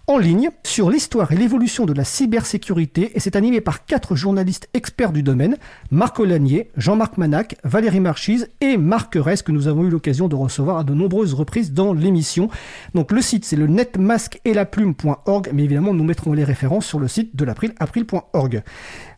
en 0.07 0.19
ligne 0.19 0.52
sur 0.64 0.91
l'histoire 0.91 1.32
et 1.32 1.36
l'évolution 1.36 1.86
de 1.86 1.94
la 1.94 2.03
cybersécurité 2.03 3.11
et 3.15 3.19
c'est 3.19 3.36
animé 3.36 3.60
par 3.60 3.86
quatre 3.86 4.15
journalistes 4.15 4.69
experts 4.76 5.11
du 5.11 5.23
domaine, 5.23 5.57
Marc 5.90 6.19
Olanier, 6.19 6.69
Jean-Marc 6.77 7.18
Manac, 7.18 7.56
Valérie 7.64 7.99
Marchise 7.99 8.49
et 8.61 8.77
Marc 8.77 9.15
Ress 9.15 9.41
que 9.41 9.52
nous 9.52 9.68
avons 9.68 9.84
eu 9.84 9.90
l'occasion 9.90 10.27
de 10.27 10.36
recevoir 10.36 10.77
à 10.77 10.84
de 10.84 10.94
nombreuses 10.94 11.34
reprises 11.34 11.73
dans 11.73 11.91
l'émission. 11.91 12.49
Donc 12.94 13.11
le 13.11 13.22
site 13.22 13.45
c'est 13.45 13.56
le 13.56 13.65
netmasqueetlaplume.org 13.65 15.49
mais 15.53 15.64
évidemment 15.64 15.94
nous 15.94 16.03
mettrons 16.03 16.34
les 16.34 16.44
références 16.44 16.86
sur 16.86 16.99
le 16.99 17.07
site 17.07 17.36
de 17.36 17.44
l'April, 17.44 17.73
april.org. 17.80 18.61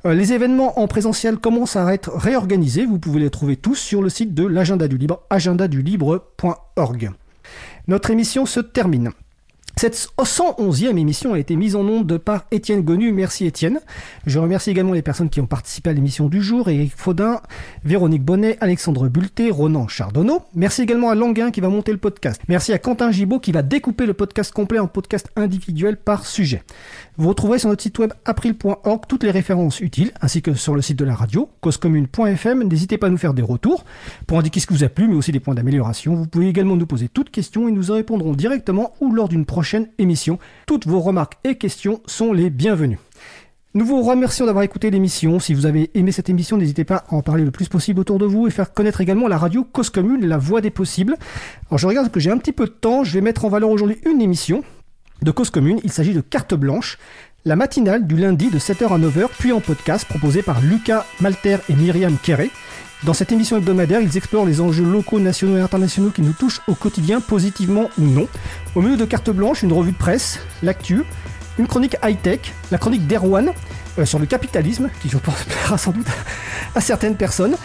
Euh, 0.06 0.14
les 0.14 0.32
événements 0.32 0.80
en 0.80 0.88
présentiel 0.88 1.38
commencent 1.38 1.76
à 1.76 1.94
être 1.94 2.16
réorganisés, 2.16 2.86
vous 2.86 3.00
pouvez 3.00 3.20
les 3.20 3.30
trouver 3.30 3.58
tous 3.58 3.76
sur 3.76 4.02
le 4.02 4.10
site 4.10 4.34
de 4.34 4.46
l'agenda 4.46 4.88
du 4.88 4.98
libre, 4.98 5.24
agendadulibre.org. 5.30 7.12
Notre 7.88 8.12
émission 8.12 8.46
se 8.46 8.62
termine. 8.62 9.12
Cette 9.80 10.10
111e 10.18 10.98
émission 10.98 11.36
a 11.36 11.40
été 11.40 11.56
mise 11.56 11.76
en 11.76 11.88
onde 11.88 12.18
par 12.18 12.46
Étienne 12.50 12.82
Gonu. 12.82 13.12
Merci 13.12 13.46
Étienne. 13.46 13.80
Je 14.26 14.40
remercie 14.40 14.72
également 14.72 14.94
les 14.94 15.04
personnes 15.04 15.30
qui 15.30 15.40
ont 15.40 15.46
participé 15.46 15.92
à 15.92 15.94
l'émission 15.94 16.30
du 16.30 16.42
jour, 16.42 16.68
Eric 16.68 16.94
Faudin, 16.96 17.42
Véronique 17.84 18.24
Bonnet, 18.24 18.58
Alexandre 18.60 19.08
Bulté, 19.08 19.52
Ronan 19.52 19.88
Chardonneau. 19.88 20.42
Merci 20.56 20.82
également 20.82 21.12
à 21.12 21.16
Languin 21.16 21.52
qui 21.52 21.62
va 21.62 21.70
monter 21.70 21.92
le 21.92 22.00
podcast. 22.00 22.42
Merci 22.48 22.74
à 22.74 22.80
Quentin 22.80 23.12
Gibaud 23.12 23.40
qui 23.40 23.52
va 23.52 23.62
découper 23.62 24.08
le 24.08 24.16
podcast 24.16 24.52
complet 24.52 24.80
en 24.80 24.88
podcast 24.88 25.30
individuel 25.36 25.98
par 25.98 26.26
sujet. 26.26 26.64
Vous 27.20 27.30
retrouverez 27.30 27.58
sur 27.58 27.70
notre 27.70 27.82
site 27.82 27.98
web 27.98 28.14
april.org 28.26 29.02
toutes 29.08 29.24
les 29.24 29.32
références 29.32 29.80
utiles, 29.80 30.12
ainsi 30.22 30.44
que 30.44 30.54
sur 30.54 30.76
le 30.76 30.84
site 30.84 31.00
de 31.00 31.06
la 31.06 31.16
radio, 31.16 31.50
causecommune.fm. 31.62 32.64
N'hésitez 32.64 33.00
pas 33.00 33.08
à 33.08 33.10
nous 33.10 33.18
faire 33.18 33.34
des 33.34 33.42
retours 33.42 33.86
pour 34.28 34.38
indiquer 34.38 34.60
ce 34.60 34.68
qui 34.68 34.74
vous 34.76 34.84
a 34.84 34.90
plu, 34.90 35.08
mais 35.08 35.16
aussi 35.16 35.32
des 35.32 35.40
points 35.40 35.56
d'amélioration. 35.56 36.14
Vous 36.14 36.28
pouvez 36.28 36.48
également 36.48 36.76
nous 36.76 36.86
poser 36.86 37.10
toutes 37.10 37.32
questions 37.32 37.68
et 37.68 37.72
nous 37.72 37.90
en 37.90 37.96
répondrons 37.96 38.34
directement 38.34 38.94
ou 39.02 39.12
lors 39.12 39.30
d'une 39.30 39.48
prochaine 39.48 39.88
émission. 39.98 40.38
Toutes 40.68 40.86
vos 40.86 41.00
remarques 41.00 41.40
et 41.44 41.56
questions 41.56 42.02
sont 42.06 42.34
les 42.34 42.52
bienvenues. 42.52 43.00
Nous 43.74 43.86
vous 43.86 44.04
remercions 44.04 44.46
d'avoir 44.46 44.64
écouté 44.64 44.92
l'émission. 44.92 45.40
Si 45.40 45.56
vous 45.56 45.66
avez 45.66 45.90
aimé 45.96 46.12
cette 46.12 46.30
émission, 46.30 46.58
n'hésitez 46.58 46.84
pas 46.84 47.04
à 47.10 47.16
en 47.16 47.24
parler 47.24 47.46
le 47.46 47.52
plus 47.52 47.68
possible 47.68 48.00
autour 48.00 48.20
de 48.20 48.26
vous 48.26 48.46
et 48.46 48.52
faire 48.52 48.74
connaître 48.74 49.02
également 49.02 49.28
la 49.28 49.40
radio 49.40 49.64
Cause 49.64 49.90
Commune, 49.90 50.28
la 50.28 50.38
voix 50.38 50.62
des 50.62 50.70
possibles. 50.70 51.16
Alors 51.72 51.80
je 51.80 51.88
regarde 51.88 52.12
que 52.12 52.20
j'ai 52.20 52.30
un 52.30 52.38
petit 52.38 52.54
peu 52.54 52.66
de 52.66 52.72
temps. 52.72 53.04
Je 53.04 53.14
vais 53.14 53.22
mettre 53.22 53.44
en 53.44 53.50
valeur 53.50 53.72
aujourd'hui 53.72 53.98
une 54.06 54.22
émission 54.22 54.64
de 55.22 55.32
Cause 55.32 55.50
Commune. 55.50 55.80
Il 55.84 55.92
s'agit 55.92 56.14
de 56.14 56.22
Carte 56.22 56.54
Blanche, 56.54 56.98
la 57.46 57.56
matinale 57.56 58.08
du 58.08 58.16
lundi 58.16 58.50
de 58.50 58.60
7h 58.60 58.88
à 58.88 58.98
9h, 58.98 59.28
puis 59.38 59.52
en 59.52 59.62
podcast 59.62 60.06
proposé 60.06 60.42
par 60.42 60.62
Lucas 60.62 61.06
Malter 61.22 61.58
et 61.70 61.74
Myriam 61.74 62.18
Kéré. 62.22 62.52
Dans 63.04 63.14
cette 63.14 63.32
émission 63.32 63.58
hebdomadaire, 63.58 64.02
ils 64.02 64.18
explorent 64.18 64.46
les 64.46 64.60
enjeux 64.60 64.84
locaux, 64.84 65.20
nationaux 65.20 65.58
et 65.58 65.62
internationaux 65.62 66.10
qui 66.10 66.22
nous 66.22 66.34
touchent 66.34 66.62
au 66.68 66.74
quotidien, 66.74 67.22
positivement 67.22 67.90
ou 68.00 68.04
non. 68.04 68.28
Au 68.76 68.82
milieu 68.82 68.98
de 68.98 69.06
Carte 69.06 69.30
Blanche, 69.30 69.62
une 69.62 69.72
revue 69.72 69.92
de 69.92 69.98
presse, 69.98 70.40
l'actu, 70.64 71.04
une 71.60 71.68
chronique 71.68 71.98
high-tech, 72.04 72.54
la 72.72 72.78
chronique 72.78 73.06
d'Erwan 73.08 73.52
euh, 74.00 74.06
sur 74.06 74.20
le 74.20 74.26
capitalisme, 74.26 74.90
qui 75.02 75.10
je 75.10 75.18
pense 75.18 75.44
plaira 75.50 75.78
sans 75.78 75.92
doute 75.92 76.08
à 76.76 76.82
certaines 76.82 77.16
personnes, 77.16 77.56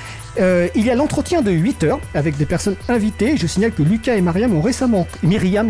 euh, 0.41 0.69
il 0.75 0.85
y 0.85 0.91
a 0.91 0.95
l'entretien 0.95 1.43
de 1.43 1.51
8 1.51 1.85
heures 1.85 2.01
avec 2.15 2.37
des 2.37 2.47
personnes 2.47 2.77
invitées. 2.89 3.37
Je 3.37 3.47
signale 3.47 3.73
que 3.73 3.83
Lucas 3.83 4.15
et 4.15 4.21
Mariam 4.21 4.55
ont 4.55 4.63
récemment, 4.63 5.07
Myriam, 5.23 5.69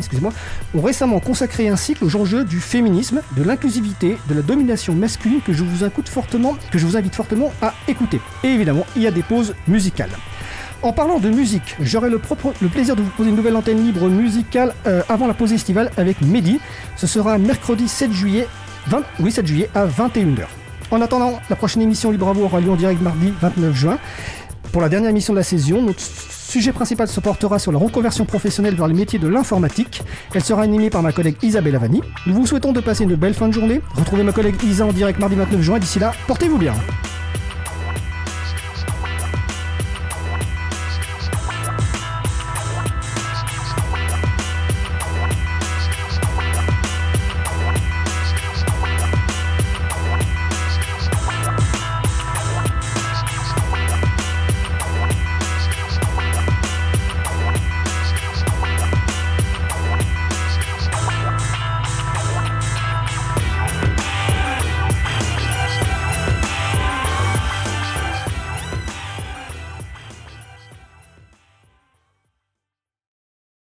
ont 0.74 0.80
récemment 0.80 1.20
consacré 1.20 1.68
un 1.68 1.76
cycle 1.76 2.04
aux 2.04 2.16
enjeux 2.16 2.44
du 2.44 2.60
féminisme, 2.60 3.22
de 3.36 3.42
l'inclusivité, 3.42 4.16
de 4.28 4.34
la 4.34 4.42
domination 4.42 4.94
masculine 4.94 5.40
que 5.40 5.52
je 5.52 5.64
vous 5.64 5.84
invite 5.84 6.08
fortement, 6.08 6.56
que 6.70 6.78
je 6.78 6.86
vous 6.86 6.96
invite 6.96 7.14
fortement 7.14 7.52
à 7.60 7.74
écouter. 7.88 8.20
Et 8.44 8.48
évidemment, 8.48 8.86
il 8.96 9.02
y 9.02 9.06
a 9.06 9.10
des 9.10 9.22
pauses 9.22 9.54
musicales. 9.66 10.10
En 10.82 10.92
parlant 10.92 11.20
de 11.20 11.30
musique, 11.30 11.76
j'aurai 11.80 12.10
le, 12.10 12.20
le, 12.60 12.68
plaisir 12.68 12.96
de 12.96 13.02
vous 13.02 13.10
poser 13.10 13.30
une 13.30 13.36
nouvelle 13.36 13.54
antenne 13.54 13.84
libre 13.84 14.08
musicale 14.08 14.74
euh, 14.88 15.02
avant 15.08 15.28
la 15.28 15.34
pause 15.34 15.52
estivale 15.52 15.92
avec 15.96 16.20
Mehdi. 16.22 16.58
Ce 16.96 17.06
sera 17.06 17.38
mercredi 17.38 17.86
7 17.86 18.10
juillet, 18.10 18.48
20, 18.88 19.02
oui 19.20 19.32
7 19.32 19.46
juillet 19.46 19.70
à 19.74 19.86
21h. 19.86 20.46
En 20.90 21.00
attendant, 21.00 21.40
la 21.48 21.56
prochaine 21.56 21.82
émission 21.82 22.10
Libre 22.10 22.28
à 22.28 22.32
vous 22.32 22.42
aura 22.42 22.60
lieu 22.60 22.70
en 22.70 22.76
direct 22.76 23.00
mardi 23.00 23.32
29 23.40 23.74
juin. 23.74 23.98
Pour 24.72 24.82
la 24.82 24.88
dernière 24.88 25.10
émission 25.10 25.32
de 25.32 25.38
la 25.38 25.44
saison, 25.44 25.82
notre 25.82 26.00
sujet 26.00 26.72
principal 26.72 27.08
se 27.08 27.20
portera 27.20 27.58
sur 27.58 27.72
la 27.72 27.78
reconversion 27.78 28.24
professionnelle 28.24 28.74
vers 28.74 28.88
les 28.88 28.94
métiers 28.94 29.18
de 29.18 29.28
l'informatique. 29.28 30.02
Elle 30.34 30.42
sera 30.42 30.62
animée 30.62 30.90
par 30.90 31.02
ma 31.02 31.12
collègue 31.12 31.36
Isabelle 31.42 31.76
Avani. 31.76 32.02
Nous 32.26 32.34
vous 32.34 32.46
souhaitons 32.46 32.72
de 32.72 32.80
passer 32.80 33.04
une 33.04 33.14
belle 33.14 33.34
fin 33.34 33.48
de 33.48 33.52
journée. 33.52 33.80
Retrouvez 33.94 34.22
ma 34.22 34.32
collègue 34.32 34.56
Isa 34.62 34.84
en 34.86 34.92
direct 34.92 35.18
mardi 35.18 35.34
29 35.36 35.60
juin. 35.60 35.78
D'ici 35.78 35.98
là, 35.98 36.12
portez-vous 36.26 36.58
bien. 36.58 36.74